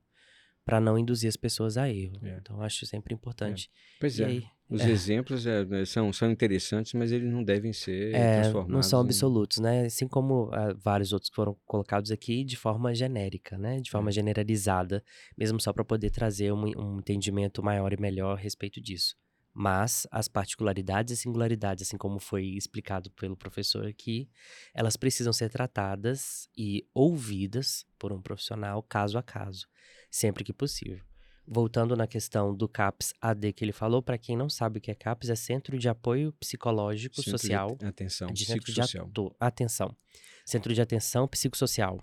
para 0.64 0.80
não 0.80 0.98
induzir 0.98 1.28
as 1.28 1.36
pessoas 1.36 1.76
a 1.76 1.88
erro. 1.88 2.18
É. 2.22 2.38
Então 2.40 2.60
acho 2.62 2.86
sempre 2.86 3.14
importante. 3.14 3.70
É. 3.72 3.98
Pois 4.00 4.18
e 4.18 4.22
é. 4.22 4.26
Aí, 4.26 4.44
os 4.72 4.80
é. 4.80 4.90
exemplos 4.90 5.46
é, 5.46 5.64
né, 5.66 5.84
são, 5.84 6.10
são 6.12 6.30
interessantes, 6.30 6.94
mas 6.94 7.12
eles 7.12 7.30
não 7.30 7.44
devem 7.44 7.74
ser 7.74 8.14
é, 8.14 8.40
transformados. 8.40 8.72
Não 8.72 8.82
são 8.82 9.00
absolutos, 9.00 9.58
em... 9.58 9.62
né? 9.62 9.84
Assim 9.84 10.08
como 10.08 10.44
uh, 10.44 10.74
vários 10.78 11.12
outros 11.12 11.28
que 11.28 11.36
foram 11.36 11.54
colocados 11.66 12.10
aqui 12.10 12.42
de 12.42 12.56
forma 12.56 12.94
genérica, 12.94 13.58
né? 13.58 13.80
De 13.80 13.90
forma 13.90 14.08
é. 14.08 14.12
generalizada, 14.12 15.04
mesmo 15.36 15.60
só 15.60 15.74
para 15.74 15.84
poder 15.84 16.10
trazer 16.10 16.52
um, 16.52 16.64
um 16.64 16.98
entendimento 16.98 17.62
maior 17.62 17.92
e 17.92 18.00
melhor 18.00 18.32
a 18.32 18.40
respeito 18.40 18.80
disso. 18.80 19.14
Mas 19.54 20.06
as 20.10 20.28
particularidades 20.28 21.12
e 21.12 21.16
singularidades, 21.20 21.86
assim 21.86 21.98
como 21.98 22.18
foi 22.18 22.44
explicado 22.56 23.10
pelo 23.10 23.36
professor 23.36 23.86
aqui, 23.86 24.30
elas 24.72 24.96
precisam 24.96 25.34
ser 25.34 25.50
tratadas 25.50 26.48
e 26.56 26.86
ouvidas 26.94 27.84
por 27.98 28.10
um 28.10 28.22
profissional 28.22 28.82
caso 28.82 29.18
a 29.18 29.22
caso, 29.22 29.66
sempre 30.12 30.44
que 30.44 30.52
possível 30.52 31.02
voltando 31.46 31.96
na 31.96 32.06
questão 32.06 32.54
do 32.54 32.68
CAPS 32.68 33.12
AD 33.20 33.52
que 33.52 33.64
ele 33.64 33.72
falou, 33.72 34.02
para 34.02 34.16
quem 34.18 34.36
não 34.36 34.48
sabe 34.48 34.78
o 34.78 34.80
que 34.80 34.90
é 34.90 34.94
CAPS, 34.94 35.30
é 35.30 35.36
Centro 35.36 35.78
de 35.78 35.88
Apoio 35.88 36.32
Psicológico 36.34 37.16
Centro 37.16 37.30
Social. 37.30 37.76
De 37.76 37.86
atenção, 37.86 38.28
de 38.32 38.44
psicossocial. 38.44 39.06
De 39.06 39.30
atenção. 39.40 39.96
Centro 40.44 40.74
de 40.74 40.80
Atenção 40.80 41.28
Psicossocial. 41.28 42.02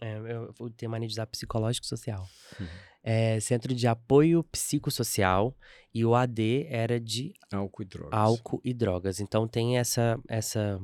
É, 0.00 0.16
eu 0.16 0.52
vou 0.58 0.70
ter 0.70 0.88
mania 0.88 1.08
de 1.08 1.14
usar 1.14 1.26
psicológico 1.26 1.86
social. 1.86 2.28
Uhum. 2.60 2.66
É, 3.02 3.38
Centro 3.40 3.74
de 3.74 3.86
Apoio 3.86 4.42
Psicossocial 4.44 5.56
e 5.92 6.04
o 6.04 6.14
AD 6.14 6.66
era 6.68 6.98
de 6.98 7.34
álcool 7.52 7.82
e 7.82 7.84
drogas. 7.84 8.18
Álcool 8.18 8.60
e 8.64 8.74
drogas. 8.74 9.20
Então 9.20 9.46
tem 9.46 9.78
essa 9.78 10.18
essa 10.26 10.80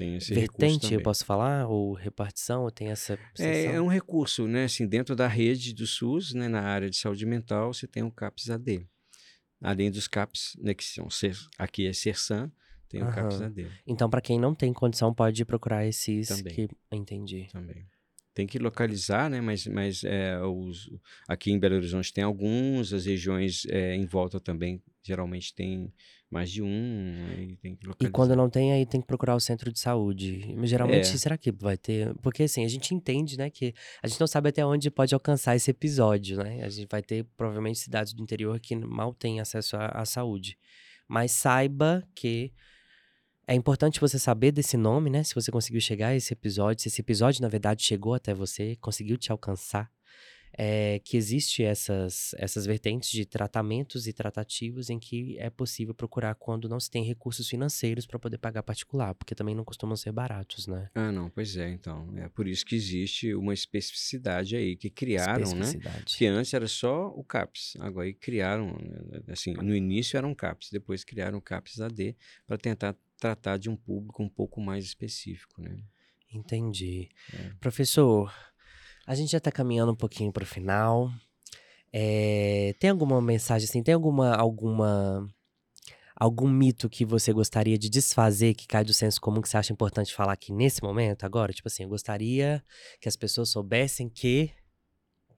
tem 0.00 0.16
esse 0.16 0.32
vertente, 0.32 0.94
eu 0.94 1.02
posso 1.02 1.26
falar, 1.26 1.68
ou 1.68 1.92
repartição, 1.92 2.62
ou 2.62 2.70
tem 2.70 2.88
essa 2.88 3.18
é, 3.38 3.66
é, 3.66 3.80
um 3.82 3.86
recurso, 3.86 4.48
né? 4.48 4.64
Assim, 4.64 4.86
dentro 4.86 5.14
da 5.14 5.28
rede 5.28 5.74
do 5.74 5.86
SUS, 5.86 6.32
né, 6.32 6.48
na 6.48 6.62
área 6.62 6.88
de 6.88 6.96
saúde 6.96 7.26
mental, 7.26 7.74
você 7.74 7.86
tem 7.86 8.02
o 8.02 8.10
CAPS 8.10 8.48
AD. 8.48 8.86
Além 9.60 9.90
dos 9.90 10.08
CAPS, 10.08 10.56
né, 10.58 10.72
que 10.72 10.82
são 10.82 11.06
aqui 11.58 11.86
é 11.86 11.92
CERSAM, 11.92 12.50
tem 12.88 13.02
o 13.02 13.12
CAPS 13.12 13.42
AD. 13.42 13.66
Então, 13.86 14.08
para 14.08 14.22
quem 14.22 14.40
não 14.40 14.54
tem 14.54 14.72
condição, 14.72 15.12
pode 15.12 15.44
procurar 15.44 15.86
esses 15.86 16.28
Também. 16.28 16.54
que 16.54 16.68
entendi. 16.90 17.48
Também 17.52 17.86
tem 18.32 18.46
que 18.46 18.60
localizar, 18.60 19.28
né? 19.28 19.40
Mas, 19.40 19.66
mas 19.66 20.04
é, 20.04 20.40
os, 20.40 20.88
aqui 21.28 21.50
em 21.50 21.58
Belo 21.58 21.74
Horizonte 21.74 22.12
tem 22.12 22.24
alguns, 22.24 22.94
as 22.94 23.04
regiões 23.04 23.66
é, 23.68 23.94
em 23.94 24.06
volta 24.06 24.40
também 24.40 24.80
geralmente 25.02 25.52
tem 25.52 25.92
mais 26.30 26.50
de 26.50 26.62
um, 26.62 27.26
aí 27.36 27.56
tem 27.56 27.74
que 27.74 27.86
localizar. 27.86 28.08
E 28.08 28.12
quando 28.12 28.36
não 28.36 28.48
tem, 28.48 28.72
aí 28.72 28.86
tem 28.86 29.00
que 29.00 29.06
procurar 29.06 29.34
o 29.34 29.40
centro 29.40 29.72
de 29.72 29.80
saúde. 29.80 30.56
Geralmente, 30.62 31.12
é. 31.12 31.16
será 31.16 31.36
que 31.36 31.50
vai 31.50 31.76
ter? 31.76 32.14
Porque 32.22 32.44
assim, 32.44 32.64
a 32.64 32.68
gente 32.68 32.94
entende, 32.94 33.36
né, 33.36 33.50
que 33.50 33.74
a 34.00 34.06
gente 34.06 34.20
não 34.20 34.28
sabe 34.28 34.48
até 34.48 34.64
onde 34.64 34.90
pode 34.90 35.12
alcançar 35.12 35.56
esse 35.56 35.70
episódio, 35.70 36.38
né? 36.38 36.62
A 36.62 36.68
gente 36.68 36.88
vai 36.88 37.02
ter 37.02 37.24
provavelmente 37.36 37.80
cidades 37.80 38.12
do 38.12 38.22
interior 38.22 38.60
que 38.60 38.76
mal 38.76 39.12
têm 39.12 39.40
acesso 39.40 39.76
à, 39.76 39.86
à 39.86 40.04
saúde. 40.04 40.56
Mas 41.08 41.32
saiba 41.32 42.06
que 42.14 42.52
é 43.44 43.54
importante 43.54 43.98
você 43.98 44.16
saber 44.16 44.52
desse 44.52 44.76
nome, 44.76 45.10
né? 45.10 45.24
Se 45.24 45.34
você 45.34 45.50
conseguiu 45.50 45.80
chegar 45.80 46.08
a 46.08 46.14
esse 46.14 46.32
episódio, 46.32 46.82
se 46.82 46.88
esse 46.88 47.00
episódio, 47.00 47.42
na 47.42 47.48
verdade, 47.48 47.82
chegou 47.82 48.14
até 48.14 48.32
você, 48.32 48.76
conseguiu 48.76 49.18
te 49.18 49.32
alcançar 49.32 49.90
é, 50.52 50.98
que 51.00 51.16
existe 51.16 51.62
essas, 51.62 52.34
essas 52.36 52.66
vertentes 52.66 53.10
de 53.10 53.24
tratamentos 53.24 54.06
e 54.06 54.12
tratativos 54.12 54.90
em 54.90 54.98
que 54.98 55.38
é 55.38 55.48
possível 55.48 55.94
procurar 55.94 56.34
quando 56.34 56.68
não 56.68 56.80
se 56.80 56.90
tem 56.90 57.04
recursos 57.04 57.48
financeiros 57.48 58.06
para 58.06 58.18
poder 58.18 58.38
pagar 58.38 58.62
particular, 58.62 59.14
porque 59.14 59.34
também 59.34 59.54
não 59.54 59.64
costumam 59.64 59.96
ser 59.96 60.12
baratos, 60.12 60.66
né? 60.66 60.90
Ah, 60.94 61.12
não, 61.12 61.30
pois 61.30 61.56
é, 61.56 61.70
então. 61.70 62.12
É 62.16 62.28
por 62.28 62.46
isso 62.46 62.64
que 62.64 62.74
existe 62.74 63.34
uma 63.34 63.54
especificidade 63.54 64.56
aí 64.56 64.76
que 64.76 64.90
criaram, 64.90 65.54
né? 65.54 65.66
Que 66.06 66.26
antes 66.26 66.52
era 66.52 66.66
só 66.66 67.08
o 67.08 67.22
CAPS, 67.22 67.76
agora 67.80 68.06
aí 68.06 68.14
criaram, 68.14 68.66
né, 68.66 69.20
assim, 69.28 69.54
no 69.54 69.74
início 69.74 70.16
era 70.16 70.26
um 70.26 70.34
CAPS, 70.34 70.70
depois 70.70 71.04
criaram 71.04 71.38
o 71.38 71.42
CAPS 71.42 71.80
AD 71.80 72.16
para 72.46 72.58
tentar 72.58 72.96
tratar 73.18 73.58
de 73.58 73.68
um 73.68 73.76
público 73.76 74.22
um 74.22 74.28
pouco 74.28 74.60
mais 74.60 74.84
específico, 74.84 75.60
né? 75.60 75.78
Entendi. 76.32 77.08
É. 77.32 77.50
Professor, 77.60 78.32
a 79.10 79.14
gente 79.16 79.32
já 79.32 79.38
está 79.38 79.50
caminhando 79.50 79.90
um 79.90 79.96
pouquinho 79.96 80.30
para 80.30 80.44
o 80.44 80.46
final. 80.46 81.10
É, 81.92 82.76
tem 82.78 82.90
alguma 82.90 83.20
mensagem 83.20 83.66
assim? 83.68 83.82
Tem 83.82 83.92
alguma 83.92 84.36
alguma 84.36 85.28
algum 86.14 86.48
mito 86.48 86.88
que 86.88 87.04
você 87.04 87.32
gostaria 87.32 87.76
de 87.76 87.90
desfazer 87.90 88.54
que 88.54 88.68
cai 88.68 88.84
do 88.84 88.94
senso 88.94 89.20
comum 89.20 89.42
que 89.42 89.48
você 89.48 89.56
acha 89.56 89.72
importante 89.72 90.14
falar 90.14 90.34
aqui 90.34 90.52
nesse 90.52 90.80
momento 90.80 91.24
agora? 91.24 91.52
Tipo 91.52 91.66
assim, 91.66 91.82
eu 91.82 91.88
gostaria 91.88 92.62
que 93.00 93.08
as 93.08 93.16
pessoas 93.16 93.48
soubessem 93.48 94.08
que 94.08 94.52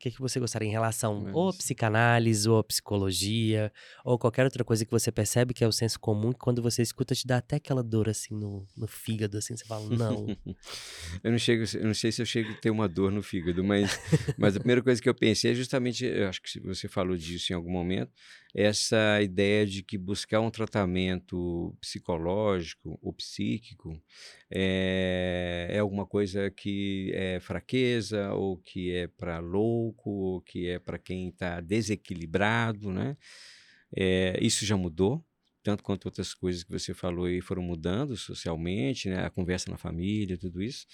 que, 0.03 0.11
que 0.11 0.20
você 0.20 0.41
gostaria 0.41 0.69
em 0.69 0.73
relação 0.73 1.20
Mas... 1.20 1.35
ou 1.35 1.53
psicanálise, 1.53 2.49
ou 2.49 2.62
psicologia, 2.65 3.73
ou 4.05 4.19
qualquer 4.19 4.45
outra 4.45 4.65
coisa 4.65 4.85
que 4.85 4.91
você 4.91 5.12
percebe 5.12 5.55
que 5.55 5.62
é 5.62 5.69
o 5.69 5.70
senso 5.70 6.01
comum, 6.01 6.33
que 6.33 6.41
quando 6.41 6.61
você 6.61 6.83
escuta 6.83 7.15
te 7.15 7.24
dá 7.24 7.37
até 7.37 7.57
aquela 7.57 7.85
dor 7.85 8.09
assim 8.09 8.35
no, 8.35 8.66
no 8.77 8.89
fígado, 8.89 9.39
assim, 9.39 9.57
você 9.57 9.65
fala, 9.65 9.89
não. 9.89 10.27
eu 11.23 11.31
não 11.31 11.39
chego, 11.39 11.65
eu 11.77 11.87
não 11.87 11.95
sei 11.95 12.11
se 12.11 12.20
eu 12.20 12.27
chego 12.27 12.51
a 12.51 12.55
ter 12.55 12.70
uma 12.70 12.89
dor 12.89 13.12
no 13.12 13.23
fígado, 13.23 13.62
mas, 13.62 13.97
mas 14.37 14.57
a 14.57 14.59
primeira 14.59 14.83
coisa 14.83 15.01
que 15.01 15.09
eu 15.09 15.15
pensei 15.15 15.53
é 15.53 15.55
justamente, 15.55 16.05
eu 16.05 16.29
acho 16.29 16.43
que 16.43 16.59
você 16.61 16.89
falou 16.89 17.16
disso 17.16 17.53
em 17.53 17.57
algum 17.57 17.70
momento, 17.70 18.11
essa 18.55 19.23
ideia 19.23 19.66
de 19.66 19.83
que 19.83 19.97
buscar 19.97 20.41
um 20.41 20.51
tratamento 20.51 21.74
psicológico 21.81 22.99
ou 23.03 23.12
psíquico 23.12 23.99
é, 24.51 25.69
é 25.70 25.79
alguma 25.79 26.07
coisa 26.07 26.51
que 26.51 27.11
é 27.15 27.41
fraqueza 27.41 28.33
ou 28.35 28.59
que 28.59 28.93
é 28.93 29.07
para 29.07 29.39
louco 29.39 30.11
ou 30.11 30.41
que 30.43 30.69
é 30.69 30.79
para 30.79 30.99
quem 30.99 31.29
está 31.29 31.61
desequilibrado, 31.61 32.93
né? 32.93 33.16
É, 33.95 34.39
isso 34.41 34.66
já 34.66 34.77
mudou, 34.77 35.24
tanto 35.62 35.83
quanto 35.83 36.07
outras 36.07 36.35
coisas 36.35 36.62
que 36.65 36.70
você 36.70 36.95
falou 36.95 37.27
aí 37.27 37.41
foram 37.41 37.62
mudando 37.62 38.16
socialmente, 38.16 39.09
né? 39.09 39.24
A 39.24 39.31
conversa 39.31 39.70
na 39.70 39.79
família, 39.79 40.37
tudo 40.39 40.62
isso 40.62 40.87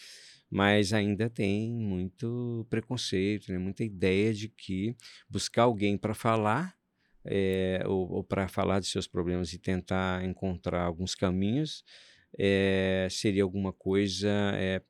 mas 0.50 0.92
ainda 0.94 1.28
tem 1.28 1.70
muito 1.74 2.66
preconceito, 2.70 3.52
né? 3.52 3.58
muita 3.58 3.84
ideia 3.84 4.32
de 4.32 4.48
que 4.48 4.96
buscar 5.28 5.64
alguém 5.64 5.98
para 5.98 6.14
falar 6.14 6.77
é, 7.24 7.82
ou, 7.86 8.10
ou 8.10 8.24
para 8.24 8.48
falar 8.48 8.80
de 8.80 8.86
seus 8.86 9.06
problemas 9.06 9.52
e 9.52 9.58
tentar 9.58 10.24
encontrar 10.24 10.82
alguns 10.82 11.14
caminhos, 11.14 11.84
é, 12.38 13.08
seria 13.10 13.42
alguma 13.42 13.72
coisa 13.72 14.28
é, 14.54 14.82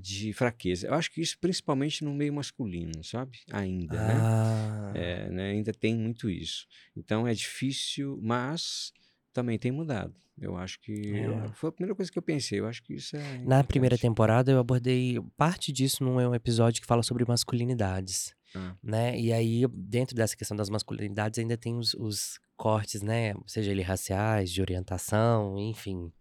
de 0.00 0.32
fraqueza. 0.32 0.86
Eu 0.86 0.94
acho 0.94 1.10
que 1.10 1.20
isso 1.20 1.38
principalmente 1.40 2.04
no 2.04 2.14
meio 2.14 2.32
masculino, 2.32 3.02
sabe? 3.04 3.38
Ainda, 3.50 3.94
né? 3.94 4.14
ah. 4.20 4.92
né? 4.94 5.28
né? 5.30 5.50
Ainda 5.50 5.72
tem 5.72 5.94
muito 5.94 6.28
isso. 6.28 6.66
Então 6.96 7.26
é 7.26 7.34
difícil, 7.34 8.18
mas 8.22 8.92
também 9.32 9.58
tem 9.58 9.70
mudado. 9.70 10.14
Eu 10.40 10.56
acho 10.56 10.80
que 10.80 10.92
é. 10.92 11.26
eu, 11.26 11.52
foi 11.52 11.68
a 11.68 11.72
primeira 11.72 11.96
coisa 11.96 12.10
que 12.10 12.18
eu 12.18 12.22
pensei. 12.22 12.60
Eu 12.60 12.66
acho 12.66 12.82
que 12.82 12.94
isso 12.94 13.16
é. 13.16 13.20
Na 13.20 13.38
importante. 13.38 13.66
primeira 13.66 13.98
temporada 13.98 14.52
eu 14.52 14.58
abordei 14.58 15.18
parte 15.36 15.72
disso 15.72 16.04
num 16.04 16.16
um 16.16 16.34
episódio 16.34 16.80
que 16.80 16.86
fala 16.86 17.02
sobre 17.02 17.24
masculinidades, 17.26 18.34
ah. 18.54 18.76
né? 18.82 19.18
E 19.18 19.32
aí 19.32 19.66
dentro 19.72 20.14
dessa 20.14 20.36
questão 20.36 20.56
das 20.56 20.70
masculinidades 20.70 21.38
ainda 21.38 21.56
tem 21.56 21.76
os, 21.76 21.94
os 21.94 22.40
cortes, 22.56 23.02
né? 23.02 23.34
Seja 23.46 23.70
ele 23.70 23.82
raciais, 23.82 24.50
de 24.50 24.60
orientação, 24.60 25.58
enfim, 25.58 26.12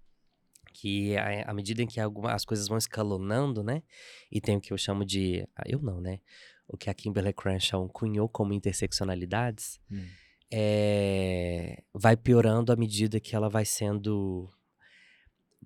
que 0.73 1.15
à 1.17 1.53
medida 1.53 1.81
em 1.81 1.87
que 1.87 1.99
algumas, 1.99 2.33
as 2.33 2.45
coisas 2.45 2.67
vão 2.67 2.77
escalonando, 2.77 3.63
né? 3.63 3.83
E 4.31 4.39
tem 4.39 4.57
o 4.57 4.61
que 4.61 4.71
eu 4.71 4.77
chamo 4.77 5.05
de. 5.05 5.47
Ah, 5.55 5.63
eu 5.65 5.81
não, 5.81 5.99
né? 5.99 6.19
O 6.67 6.77
que 6.77 6.89
a 6.89 6.93
Kimberly 6.93 7.33
Crenshaw 7.33 7.87
cunhou 7.89 8.27
como 8.27 8.53
interseccionalidades. 8.53 9.79
Hum 9.89 10.05
é, 10.51 11.83
vai 11.93 12.15
piorando 12.15 12.71
à 12.71 12.75
medida 12.75 13.19
que 13.19 13.35
ela 13.35 13.49
vai 13.49 13.65
sendo 13.65 14.49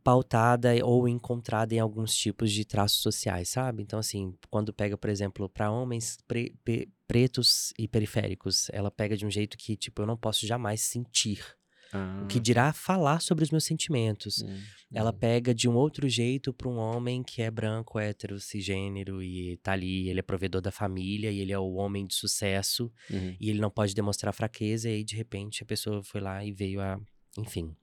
pautada 0.03 0.73
ou 0.83 1.07
encontrada 1.07 1.75
em 1.75 1.79
alguns 1.79 2.15
tipos 2.15 2.51
de 2.51 2.65
traços 2.65 3.01
sociais, 3.01 3.49
sabe? 3.49 3.83
Então, 3.83 3.99
assim, 3.99 4.33
quando 4.49 4.73
pega, 4.73 4.97
por 4.97 5.09
exemplo, 5.09 5.47
para 5.47 5.71
homens 5.71 6.17
pre 6.27 6.55
pretos 7.07 7.73
e 7.77 7.89
periféricos, 7.89 8.69
ela 8.71 8.89
pega 8.89 9.17
de 9.17 9.25
um 9.25 9.29
jeito 9.29 9.57
que, 9.57 9.75
tipo, 9.75 10.01
eu 10.01 10.05
não 10.05 10.15
posso 10.15 10.47
jamais 10.47 10.79
sentir 10.79 11.43
ah. 11.93 12.21
O 12.23 12.27
que 12.27 12.39
dirá 12.39 12.71
falar 12.71 13.21
sobre 13.21 13.43
os 13.43 13.51
meus 13.51 13.65
sentimentos. 13.65 14.41
Hum, 14.41 14.61
Ela 14.93 15.11
hum. 15.11 15.17
pega 15.17 15.53
de 15.53 15.67
um 15.67 15.75
outro 15.75 16.07
jeito 16.07 16.53
para 16.53 16.69
um 16.69 16.77
homem 16.77 17.21
que 17.21 17.41
é 17.41 17.51
branco, 17.51 17.99
hétero, 17.99 18.39
cisgênero 18.39 19.21
e 19.21 19.57
tá 19.57 19.73
ali, 19.73 20.09
ele 20.09 20.19
é 20.19 20.23
provedor 20.23 20.61
da 20.61 20.71
família 20.71 21.31
e 21.31 21.39
ele 21.39 21.51
é 21.51 21.59
o 21.59 21.73
homem 21.73 22.05
de 22.07 22.15
sucesso 22.15 22.91
uhum. 23.09 23.35
e 23.39 23.49
ele 23.49 23.59
não 23.59 23.69
pode 23.69 23.93
demonstrar 23.93 24.33
fraqueza 24.33 24.89
e 24.89 24.95
aí 24.95 25.03
de 25.03 25.15
repente 25.15 25.63
a 25.63 25.65
pessoa 25.65 26.01
foi 26.03 26.21
lá 26.21 26.43
e 26.43 26.51
veio 26.51 26.79
a, 26.81 26.99
enfim. 27.37 27.75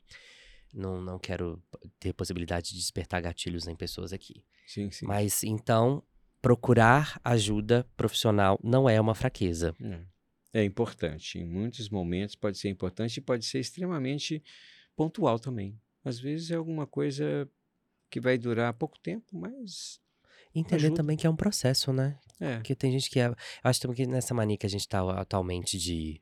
Não, 0.72 1.00
não 1.00 1.18
quero 1.18 1.62
ter 1.98 2.12
possibilidade 2.12 2.70
de 2.70 2.76
despertar 2.76 3.22
gatilhos 3.22 3.66
em 3.66 3.74
pessoas 3.74 4.12
aqui. 4.12 4.44
Sim, 4.66 4.90
sim. 4.90 5.06
Mas 5.06 5.42
então, 5.42 6.02
procurar 6.42 7.20
ajuda 7.24 7.86
profissional 7.96 8.58
não 8.62 8.88
é 8.88 9.00
uma 9.00 9.14
fraqueza. 9.14 9.74
É. 9.80 10.18
É 10.52 10.64
importante. 10.64 11.38
Em 11.38 11.44
muitos 11.44 11.88
momentos 11.88 12.34
pode 12.34 12.58
ser 12.58 12.68
importante 12.68 13.18
e 13.18 13.20
pode 13.20 13.44
ser 13.44 13.60
extremamente 13.60 14.42
pontual 14.96 15.38
também. 15.38 15.78
Às 16.04 16.18
vezes 16.18 16.50
é 16.50 16.54
alguma 16.54 16.86
coisa 16.86 17.48
que 18.10 18.20
vai 18.20 18.38
durar 18.38 18.72
pouco 18.72 18.98
tempo, 18.98 19.26
mas. 19.36 20.00
Entender 20.54 20.86
ajuda. 20.86 20.96
também 20.96 21.16
que 21.16 21.26
é 21.26 21.30
um 21.30 21.36
processo, 21.36 21.92
né? 21.92 22.18
É. 22.40 22.56
Porque 22.56 22.74
tem 22.74 22.90
gente 22.90 23.10
que 23.10 23.20
é. 23.20 23.26
Eu 23.26 23.36
acho 23.62 23.80
também 23.80 23.96
que 23.96 24.06
nessa 24.06 24.32
mania 24.32 24.56
que 24.56 24.66
a 24.66 24.70
gente 24.70 24.88
tá 24.88 25.02
atualmente 25.20 25.78
de 25.78 26.20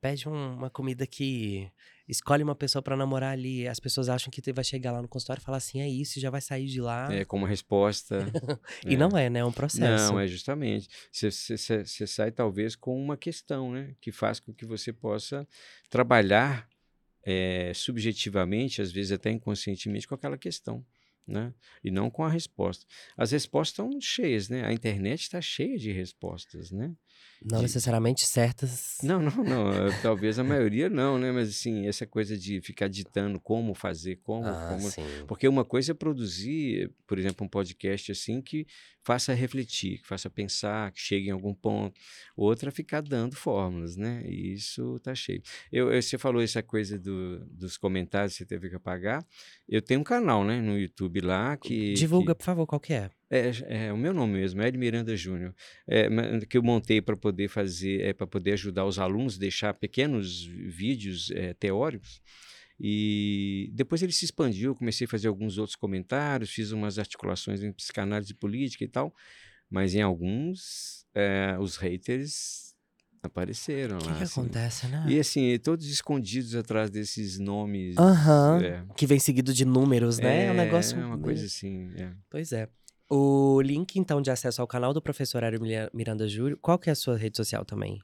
pede 0.00 0.28
um, 0.28 0.54
uma 0.54 0.70
comida 0.70 1.06
que 1.06 1.70
escolhe 2.08 2.42
uma 2.42 2.54
pessoa 2.54 2.82
para 2.82 2.96
namorar 2.96 3.32
ali, 3.32 3.68
as 3.68 3.78
pessoas 3.78 4.08
acham 4.08 4.30
que 4.30 4.40
vai 4.52 4.64
chegar 4.64 4.92
lá 4.92 5.02
no 5.02 5.08
consultório 5.08 5.40
e 5.40 5.44
falar 5.44 5.58
assim, 5.58 5.80
é 5.80 5.88
isso, 5.88 6.18
já 6.18 6.30
vai 6.30 6.40
sair 6.40 6.66
de 6.66 6.80
lá. 6.80 7.12
É, 7.12 7.24
como 7.24 7.44
resposta. 7.44 8.26
e 8.86 8.94
é. 8.94 8.96
não 8.96 9.16
é, 9.16 9.28
né? 9.28 9.40
É 9.40 9.44
um 9.44 9.52
processo. 9.52 10.12
Não, 10.12 10.18
é 10.18 10.26
justamente. 10.26 10.88
Você 11.12 12.06
sai 12.06 12.30
talvez 12.30 12.74
com 12.74 13.00
uma 13.00 13.16
questão, 13.16 13.72
né? 13.72 13.94
Que 14.00 14.10
faz 14.10 14.40
com 14.40 14.52
que 14.52 14.64
você 14.64 14.92
possa 14.92 15.46
trabalhar 15.90 16.68
é, 17.22 17.72
subjetivamente, 17.74 18.80
às 18.80 18.90
vezes 18.90 19.12
até 19.12 19.30
inconscientemente, 19.30 20.08
com 20.08 20.14
aquela 20.14 20.38
questão 20.38 20.84
né? 21.28 21.52
E 21.84 21.90
não 21.90 22.10
com 22.10 22.24
a 22.24 22.28
resposta. 22.28 22.86
As 23.16 23.30
respostas 23.32 23.72
estão 23.72 24.00
cheias, 24.00 24.48
né? 24.48 24.64
A 24.64 24.72
internet 24.72 25.20
está 25.20 25.40
cheia 25.40 25.76
de 25.76 25.92
respostas, 25.92 26.72
né? 26.72 26.96
Não 27.42 27.58
de... 27.58 27.62
necessariamente 27.62 28.26
certas. 28.26 28.98
Não, 29.02 29.22
não, 29.22 29.44
não. 29.44 29.70
Talvez 30.02 30.38
a 30.38 30.44
maioria 30.44 30.88
não, 30.90 31.18
né? 31.18 31.30
Mas 31.30 31.50
assim, 31.50 31.86
essa 31.86 32.06
coisa 32.06 32.36
de 32.36 32.60
ficar 32.60 32.88
ditando 32.88 33.38
como 33.38 33.74
fazer, 33.74 34.16
como, 34.16 34.46
ah, 34.46 34.68
como. 34.70 34.90
Sim. 34.90 35.02
Porque 35.26 35.46
uma 35.46 35.64
coisa 35.64 35.92
é 35.92 35.94
produzir, 35.94 36.92
por 37.06 37.18
exemplo, 37.18 37.46
um 37.46 37.48
podcast 37.48 38.10
assim 38.10 38.42
que 38.42 38.66
faça 39.02 39.32
refletir, 39.32 39.98
que 39.98 40.06
faça 40.06 40.28
pensar, 40.28 40.90
que 40.92 41.00
chegue 41.00 41.28
em 41.28 41.32
algum 41.32 41.54
ponto. 41.54 41.98
Outra 42.36 42.70
é 42.70 42.72
ficar 42.72 43.00
dando 43.00 43.36
fórmulas, 43.36 43.96
né? 43.96 44.22
E 44.26 44.52
isso 44.54 44.98
tá 45.00 45.14
cheio. 45.14 45.40
Eu, 45.72 45.92
eu, 45.92 46.02
você 46.02 46.18
falou 46.18 46.42
essa 46.42 46.62
coisa 46.62 46.98
do, 46.98 47.38
dos 47.46 47.76
comentários 47.76 48.32
que 48.32 48.38
você 48.38 48.46
teve 48.46 48.68
que 48.68 48.76
apagar. 48.76 49.24
Eu 49.68 49.80
tenho 49.80 50.00
um 50.00 50.04
canal, 50.04 50.44
né, 50.44 50.60
no 50.60 50.78
YouTube 50.78 51.20
lá 51.20 51.56
que. 51.56 51.94
Divulga, 51.94 52.34
que... 52.34 52.38
por 52.38 52.44
favor, 52.44 52.66
qual 52.66 52.80
que 52.80 52.92
é? 52.92 53.10
É, 53.30 53.50
é, 53.86 53.92
o 53.92 53.96
meu 53.96 54.14
nome 54.14 54.34
mesmo, 54.34 54.62
Ed 54.62 54.76
Miranda 54.78 55.14
Júnior, 55.14 55.54
é, 55.86 56.08
que 56.48 56.56
eu 56.56 56.62
montei 56.62 57.00
para 57.02 57.16
poder 57.16 57.48
fazer, 57.48 58.00
é, 58.00 58.12
para 58.12 58.26
poder 58.26 58.52
ajudar 58.52 58.86
os 58.86 58.98
alunos, 58.98 59.36
deixar 59.36 59.74
pequenos 59.74 60.44
vídeos 60.44 61.30
é, 61.32 61.52
teóricos. 61.52 62.22
E 62.80 63.70
depois 63.74 64.02
ele 64.02 64.12
se 64.12 64.24
expandiu, 64.24 64.74
comecei 64.74 65.04
a 65.04 65.08
fazer 65.08 65.28
alguns 65.28 65.58
outros 65.58 65.76
comentários, 65.76 66.50
fiz 66.50 66.70
umas 66.70 66.98
articulações 66.98 67.62
em 67.62 67.72
psicanálise 67.72 68.32
política 68.32 68.84
e 68.84 68.88
tal, 68.88 69.12
mas 69.68 69.94
em 69.94 70.00
alguns 70.00 71.04
é, 71.14 71.56
os 71.60 71.76
haters 71.76 72.74
apareceram 73.20 73.98
que 73.98 74.06
lá. 74.06 74.12
O 74.12 74.16
que 74.16 74.22
assim. 74.22 74.40
acontece, 74.40 74.86
né? 74.86 75.04
E 75.08 75.18
assim, 75.18 75.58
todos 75.58 75.86
escondidos 75.86 76.54
atrás 76.54 76.88
desses 76.88 77.38
nomes. 77.38 77.96
Uhum, 77.98 78.60
é. 78.60 78.84
Que 78.96 79.06
vem 79.06 79.18
seguido 79.18 79.52
de 79.52 79.64
números, 79.64 80.18
né? 80.18 80.46
É, 80.46 80.50
um 80.52 80.54
negócio. 80.54 80.98
É 80.98 81.04
uma 81.04 81.18
coisa 81.18 81.44
assim. 81.44 81.90
Pois 82.30 82.52
é. 82.52 82.68
O 83.10 83.60
link, 83.62 83.98
então, 83.98 84.20
de 84.20 84.30
acesso 84.30 84.60
ao 84.60 84.66
canal 84.66 84.92
do 84.92 85.00
professor 85.00 85.42
Aero 85.42 85.60
Miranda 85.94 86.28
Júlio, 86.28 86.58
qual 86.58 86.78
que 86.78 86.90
é 86.90 86.92
a 86.92 86.96
sua 86.96 87.16
rede 87.16 87.36
social 87.36 87.64
também? 87.64 88.00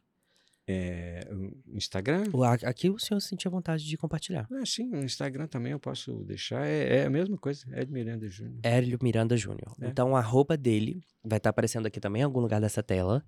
É, 0.66 1.28
Instagram? 1.68 2.24
O, 2.32 2.42
aqui 2.42 2.88
o 2.88 2.98
senhor 2.98 3.20
sentiu 3.20 3.50
vontade 3.50 3.84
de 3.84 3.98
compartilhar. 3.98 4.48
É, 4.50 4.64
sim, 4.64 4.90
o 4.94 5.04
Instagram 5.04 5.46
também 5.46 5.72
eu 5.72 5.78
posso 5.78 6.24
deixar. 6.24 6.66
É, 6.66 7.00
é 7.00 7.04
a 7.04 7.10
mesma 7.10 7.36
coisa, 7.36 7.66
Hélio 7.70 7.92
Miranda 7.92 8.26
Júnior. 8.28 8.60
Hélio 8.62 8.98
Miranda 9.02 9.36
Júnior. 9.36 9.74
É. 9.80 9.86
Então, 9.88 10.16
a 10.16 10.20
arroba 10.20 10.56
dele 10.56 11.04
vai 11.22 11.36
estar 11.36 11.48
tá 11.48 11.50
aparecendo 11.50 11.84
aqui 11.84 12.00
também 12.00 12.22
em 12.22 12.24
algum 12.24 12.40
lugar 12.40 12.62
dessa 12.62 12.82
tela. 12.82 13.22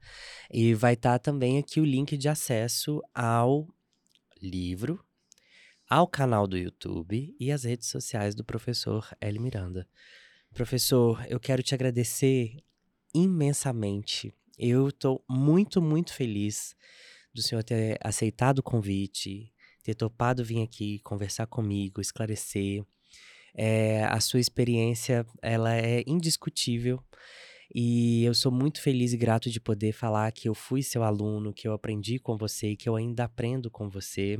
E 0.51 0.73
vai 0.73 0.95
estar 0.95 1.13
tá 1.13 1.19
também 1.19 1.59
aqui 1.59 1.79
o 1.79 1.85
link 1.85 2.17
de 2.17 2.29
acesso 2.29 3.03
ao 3.15 3.69
livro, 4.41 5.05
ao 5.91 6.07
canal 6.07 6.47
do 6.47 6.57
YouTube 6.57 7.37
e 7.39 7.53
às 7.53 7.65
redes 7.65 7.89
sociais 7.89 8.35
do 8.35 8.45
professor 8.45 9.15
Hélio 9.21 9.43
Miranda. 9.43 9.87
Professor, 10.57 11.23
eu 11.29 11.39
quero 11.39 11.63
te 11.63 11.75
agradecer 11.75 12.57
imensamente. 13.15 14.33
Eu 14.59 14.89
estou 14.89 15.23
muito, 15.29 15.83
muito 15.83 16.15
feliz 16.15 16.75
do 17.35 17.43
senhor 17.43 17.63
ter 17.63 17.99
aceitado 18.03 18.61
o 18.61 18.63
convite, 18.63 19.53
ter 19.83 19.95
topado 19.95 20.43
vir 20.43 20.63
aqui 20.63 20.99
conversar 21.01 21.47
comigo, 21.47 22.01
esclarecer. 22.01 22.83
É, 23.55 24.05
a 24.05 24.19
sua 24.19 24.41
experiência, 24.41 25.27
ela 25.43 25.77
é 25.77 26.03
indiscutível. 26.07 27.05
E 27.75 28.25
eu 28.25 28.33
sou 28.33 28.51
muito 28.51 28.81
feliz 28.81 29.13
e 29.13 29.19
grato 29.19 29.51
de 29.51 29.61
poder 29.61 29.93
falar 29.93 30.33
que 30.33 30.49
eu 30.49 30.55
fui 30.55 30.83
seu 30.83 31.03
aluno, 31.03 31.53
que 31.53 31.69
eu 31.69 31.75
aprendi 31.75 32.19
com 32.19 32.35
você 32.35 32.71
e 32.71 32.77
que 32.79 32.89
eu 32.89 32.97
ainda 32.97 33.25
aprendo 33.25 33.71
com 33.71 33.91
você. 33.91 34.39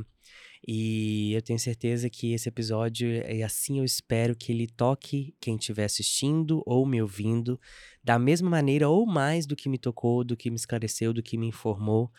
E 0.67 1.33
eu 1.33 1.41
tenho 1.41 1.57
certeza 1.57 2.09
que 2.09 2.33
esse 2.33 2.49
episódio, 2.49 3.07
e 3.09 3.41
assim 3.41 3.79
eu 3.79 3.85
espero 3.85 4.35
que 4.35 4.51
ele 4.51 4.67
toque 4.67 5.33
quem 5.39 5.55
estiver 5.55 5.85
assistindo 5.85 6.61
ou 6.65 6.85
me 6.85 7.01
ouvindo, 7.01 7.57
da 8.03 8.19
mesma 8.19 8.49
maneira 8.49 8.89
ou 8.89 9.05
mais 9.05 9.45
do 9.45 9.55
que 9.55 9.69
me 9.69 9.77
tocou, 9.77 10.25
do 10.25 10.35
que 10.35 10.49
me 10.49 10.57
esclareceu, 10.57 11.13
do 11.13 11.23
que 11.23 11.37
me 11.37 11.47
informou, 11.47 12.11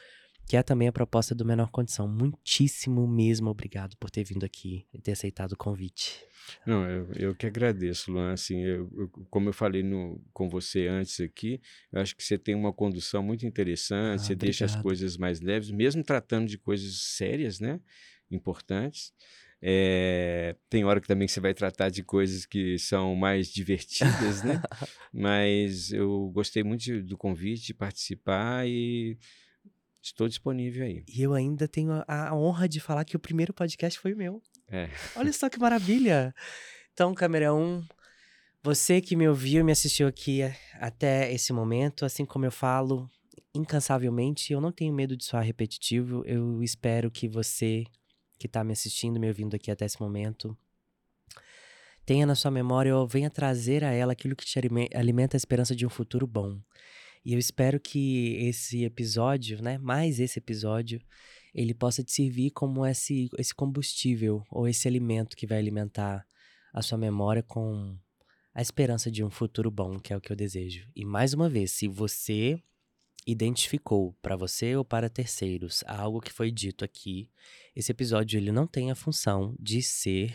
que 0.49 0.57
é 0.57 0.63
também 0.63 0.89
a 0.89 0.93
proposta 0.93 1.35
do 1.35 1.45
Menor 1.45 1.71
Condição. 1.71 2.09
Muitíssimo 2.09 3.07
mesmo 3.07 3.51
obrigado 3.51 3.95
por 3.99 4.09
ter 4.09 4.25
vindo 4.25 4.45
aqui 4.45 4.87
e 4.95 4.99
ter 4.99 5.13
aceitado 5.13 5.53
o 5.53 5.57
convite. 5.57 6.25
Não, 6.65 6.89
eu, 6.89 7.09
eu 7.17 7.35
que 7.35 7.47
agradeço, 7.47 8.11
Luan. 8.11 8.33
Assim, 8.33 8.63
eu, 8.63 8.91
eu, 8.97 9.09
como 9.29 9.51
eu 9.51 9.53
falei 9.53 9.83
no, 9.83 10.19
com 10.33 10.49
você 10.49 10.87
antes 10.87 11.21
aqui, 11.21 11.61
eu 11.93 12.01
acho 12.01 12.17
que 12.17 12.25
você 12.25 12.39
tem 12.39 12.55
uma 12.55 12.73
condução 12.73 13.23
muito 13.23 13.45
interessante, 13.45 14.15
ah, 14.15 14.19
você 14.19 14.33
obrigado. 14.33 14.41
deixa 14.41 14.65
as 14.65 14.77
coisas 14.77 15.19
mais 15.19 15.43
leves, 15.43 15.71
mesmo 15.71 16.03
tratando 16.03 16.49
de 16.49 16.57
coisas 16.57 16.95
sérias, 16.99 17.61
né? 17.61 17.79
Importantes. 18.31 19.13
É, 19.61 20.55
tem 20.71 20.85
hora 20.85 21.01
que 21.01 21.09
também 21.09 21.27
você 21.27 21.41
vai 21.41 21.53
tratar 21.53 21.89
de 21.89 22.03
coisas 22.03 22.47
que 22.47 22.79
são 22.79 23.15
mais 23.17 23.49
divertidas, 23.49 24.43
né? 24.45 24.63
Mas 25.13 25.93
eu 25.93 26.31
gostei 26.33 26.63
muito 26.63 27.03
do 27.03 27.17
convite, 27.17 27.67
de 27.67 27.75
participar 27.75 28.69
e 28.69 29.19
Estou 30.03 30.29
disponível 30.29 30.87
aí. 30.87 31.05
E 31.09 31.23
eu 31.23 31.35
ainda 31.35 31.67
tenho 31.67 31.93
a, 32.07 32.29
a 32.29 32.35
honra 32.35 32.69
de 32.69 32.81
falar 32.81 33.05
que 33.05 33.17
o 33.17 33.21
primeiro 33.21 33.53
podcast 33.53 33.99
foi 33.99 34.15
meu. 34.15 34.41
É. 34.69 34.89
Olha 35.17 35.33
só 35.33 35.49
que 35.49 35.59
maravilha! 35.59 36.35
Então, 36.93 37.15
câmera 37.15 37.53
1, 37.53 37.61
um, 37.61 37.85
você 38.63 39.01
que 39.01 39.17
me 39.17 39.29
ouviu 39.29 39.61
e 39.61 39.65
me 39.65 39.73
assistiu 39.73 40.07
aqui 40.07 40.41
até 40.75 41.33
esse 41.33 41.53
momento, 41.53 42.05
assim 42.05 42.25
como 42.25 42.45
eu 42.45 42.51
falo 42.51 43.11
incansavelmente, 43.55 44.53
eu 44.53 44.61
não 44.61 44.73
tenho 44.73 44.95
medo 44.95 45.17
de 45.17 45.25
soar 45.25 45.45
repetitivo. 45.45 46.25
Eu 46.25 46.63
espero 46.63 47.11
que 47.11 47.29
você 47.29 47.85
que 48.39 48.47
está 48.47 48.63
me 48.63 48.73
assistindo, 48.73 49.19
me 49.19 49.29
ouvindo 49.29 49.55
aqui 49.55 49.71
até 49.71 49.85
esse 49.85 50.01
momento, 50.01 50.57
tenha 52.07 52.25
na 52.25 52.35
sua 52.35 52.51
memória 52.51 52.97
ou 52.97 53.07
venha 53.07 53.29
trazer 53.29 53.85
a 53.85 53.93
ela 53.93 54.13
aquilo 54.13 54.35
que 54.35 54.45
te 54.47 54.59
alimenta 54.95 55.37
a 55.37 55.39
esperança 55.39 55.77
de 55.77 55.85
um 55.85 55.91
futuro 55.91 56.27
bom. 56.27 56.59
E 57.25 57.35
eu 57.35 57.39
espero 57.39 57.79
que 57.79 58.37
esse 58.37 58.85
episódio, 58.85 59.61
né, 59.61 59.77
mais 59.77 60.19
esse 60.19 60.39
episódio, 60.39 61.01
ele 61.55 61.75
possa 61.75 62.03
te 62.03 62.13
servir 62.13 62.51
como 62.53 62.87
esse, 62.87 63.29
esse 63.37 63.55
combustível 63.55 64.43
ou 64.51 64.69
esse 64.69 64.89
alimento 64.89 65.37
que 65.37 65.47
vai 65.47 65.59
alimentar 65.59 66.25
a 66.73 66.81
sua 66.81 66.97
memória 66.97 67.43
com 67.43 67.99
a 68.55 68.63
esperança 68.63 69.11
de 69.11 69.23
um 69.23 69.31
futuro 69.31 69.71
bom, 69.71 69.99
que 69.99 70.13
é 70.13 70.17
o 70.17 70.21
que 70.21 70.33
eu 70.33 70.37
desejo. 70.37 70.89
E 70.95 71.05
mais 71.05 71.35
uma 71.35 71.49
vez, 71.49 71.73
se 71.73 71.87
você 71.89 72.63
identificou 73.31 74.17
para 74.23 74.37
você 74.37 74.75
ou 74.75 74.83
para 74.83 75.11
terceiros 75.11 75.85
algo 75.87 76.19
que 76.19 76.33
foi 76.33 76.51
dito 76.51 76.83
aqui, 76.83 77.31
esse 77.77 77.93
episódio 77.93 78.39
ele 78.39 78.51
não 78.51 78.67
tem 78.67 78.91
a 78.91 78.95
função 78.95 79.55
de 79.61 79.83
ser 79.83 80.35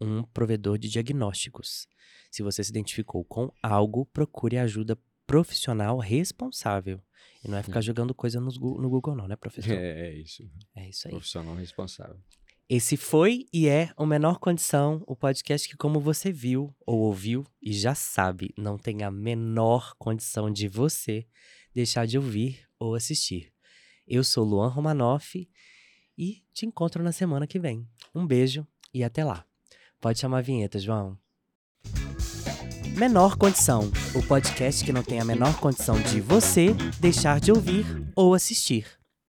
um 0.00 0.22
provedor 0.22 0.78
de 0.78 0.88
diagnósticos. 0.88 1.88
Se 2.30 2.40
você 2.40 2.62
se 2.62 2.70
identificou 2.70 3.24
com 3.24 3.50
algo, 3.60 4.06
procure 4.06 4.56
ajuda 4.56 4.96
profissional 5.26 5.98
responsável. 5.98 7.02
E 7.44 7.48
não 7.48 7.58
é 7.58 7.62
ficar 7.64 7.80
jogando 7.80 8.14
coisa 8.14 8.40
no 8.40 8.52
Google, 8.88 9.16
não, 9.16 9.26
né, 9.26 9.34
professor? 9.34 9.72
É, 9.72 10.08
é 10.08 10.14
isso. 10.14 10.48
É 10.76 10.88
isso 10.88 11.08
aí. 11.08 11.12
Profissional 11.12 11.56
responsável. 11.56 12.20
Esse 12.68 12.96
foi 12.96 13.46
e 13.52 13.66
é 13.66 13.90
o 13.96 14.06
Menor 14.06 14.38
Condição, 14.38 15.02
o 15.06 15.16
podcast 15.16 15.68
que, 15.68 15.76
como 15.76 15.98
você 15.98 16.30
viu 16.30 16.72
ou 16.86 17.00
ouviu 17.00 17.44
e 17.60 17.72
já 17.72 17.94
sabe, 17.94 18.52
não 18.56 18.78
tem 18.78 19.02
a 19.02 19.10
menor 19.10 19.94
condição 19.98 20.50
de 20.52 20.68
você 20.68 21.26
deixar 21.78 22.08
de 22.08 22.18
ouvir 22.18 22.66
ou 22.76 22.96
assistir. 22.96 23.52
Eu 24.04 24.24
sou 24.24 24.44
Luan 24.44 24.66
Romanoff 24.66 25.48
e 26.18 26.42
te 26.52 26.66
encontro 26.66 27.04
na 27.04 27.12
semana 27.12 27.46
que 27.46 27.60
vem. 27.60 27.86
Um 28.12 28.26
beijo 28.26 28.66
e 28.92 29.04
até 29.04 29.24
lá. 29.24 29.44
Pode 30.00 30.18
chamar 30.18 30.38
a 30.38 30.42
vinheta, 30.42 30.80
João. 30.80 31.16
Menor 32.96 33.36
Condição, 33.36 33.92
o 34.12 34.20
podcast 34.26 34.84
que 34.84 34.92
não 34.92 35.04
tem 35.04 35.20
a 35.20 35.24
menor 35.24 35.60
condição 35.60 36.02
de 36.02 36.20
você 36.20 36.74
deixar 36.98 37.38
de 37.38 37.52
ouvir 37.52 37.86
ou 38.16 38.34
assistir. 38.34 38.97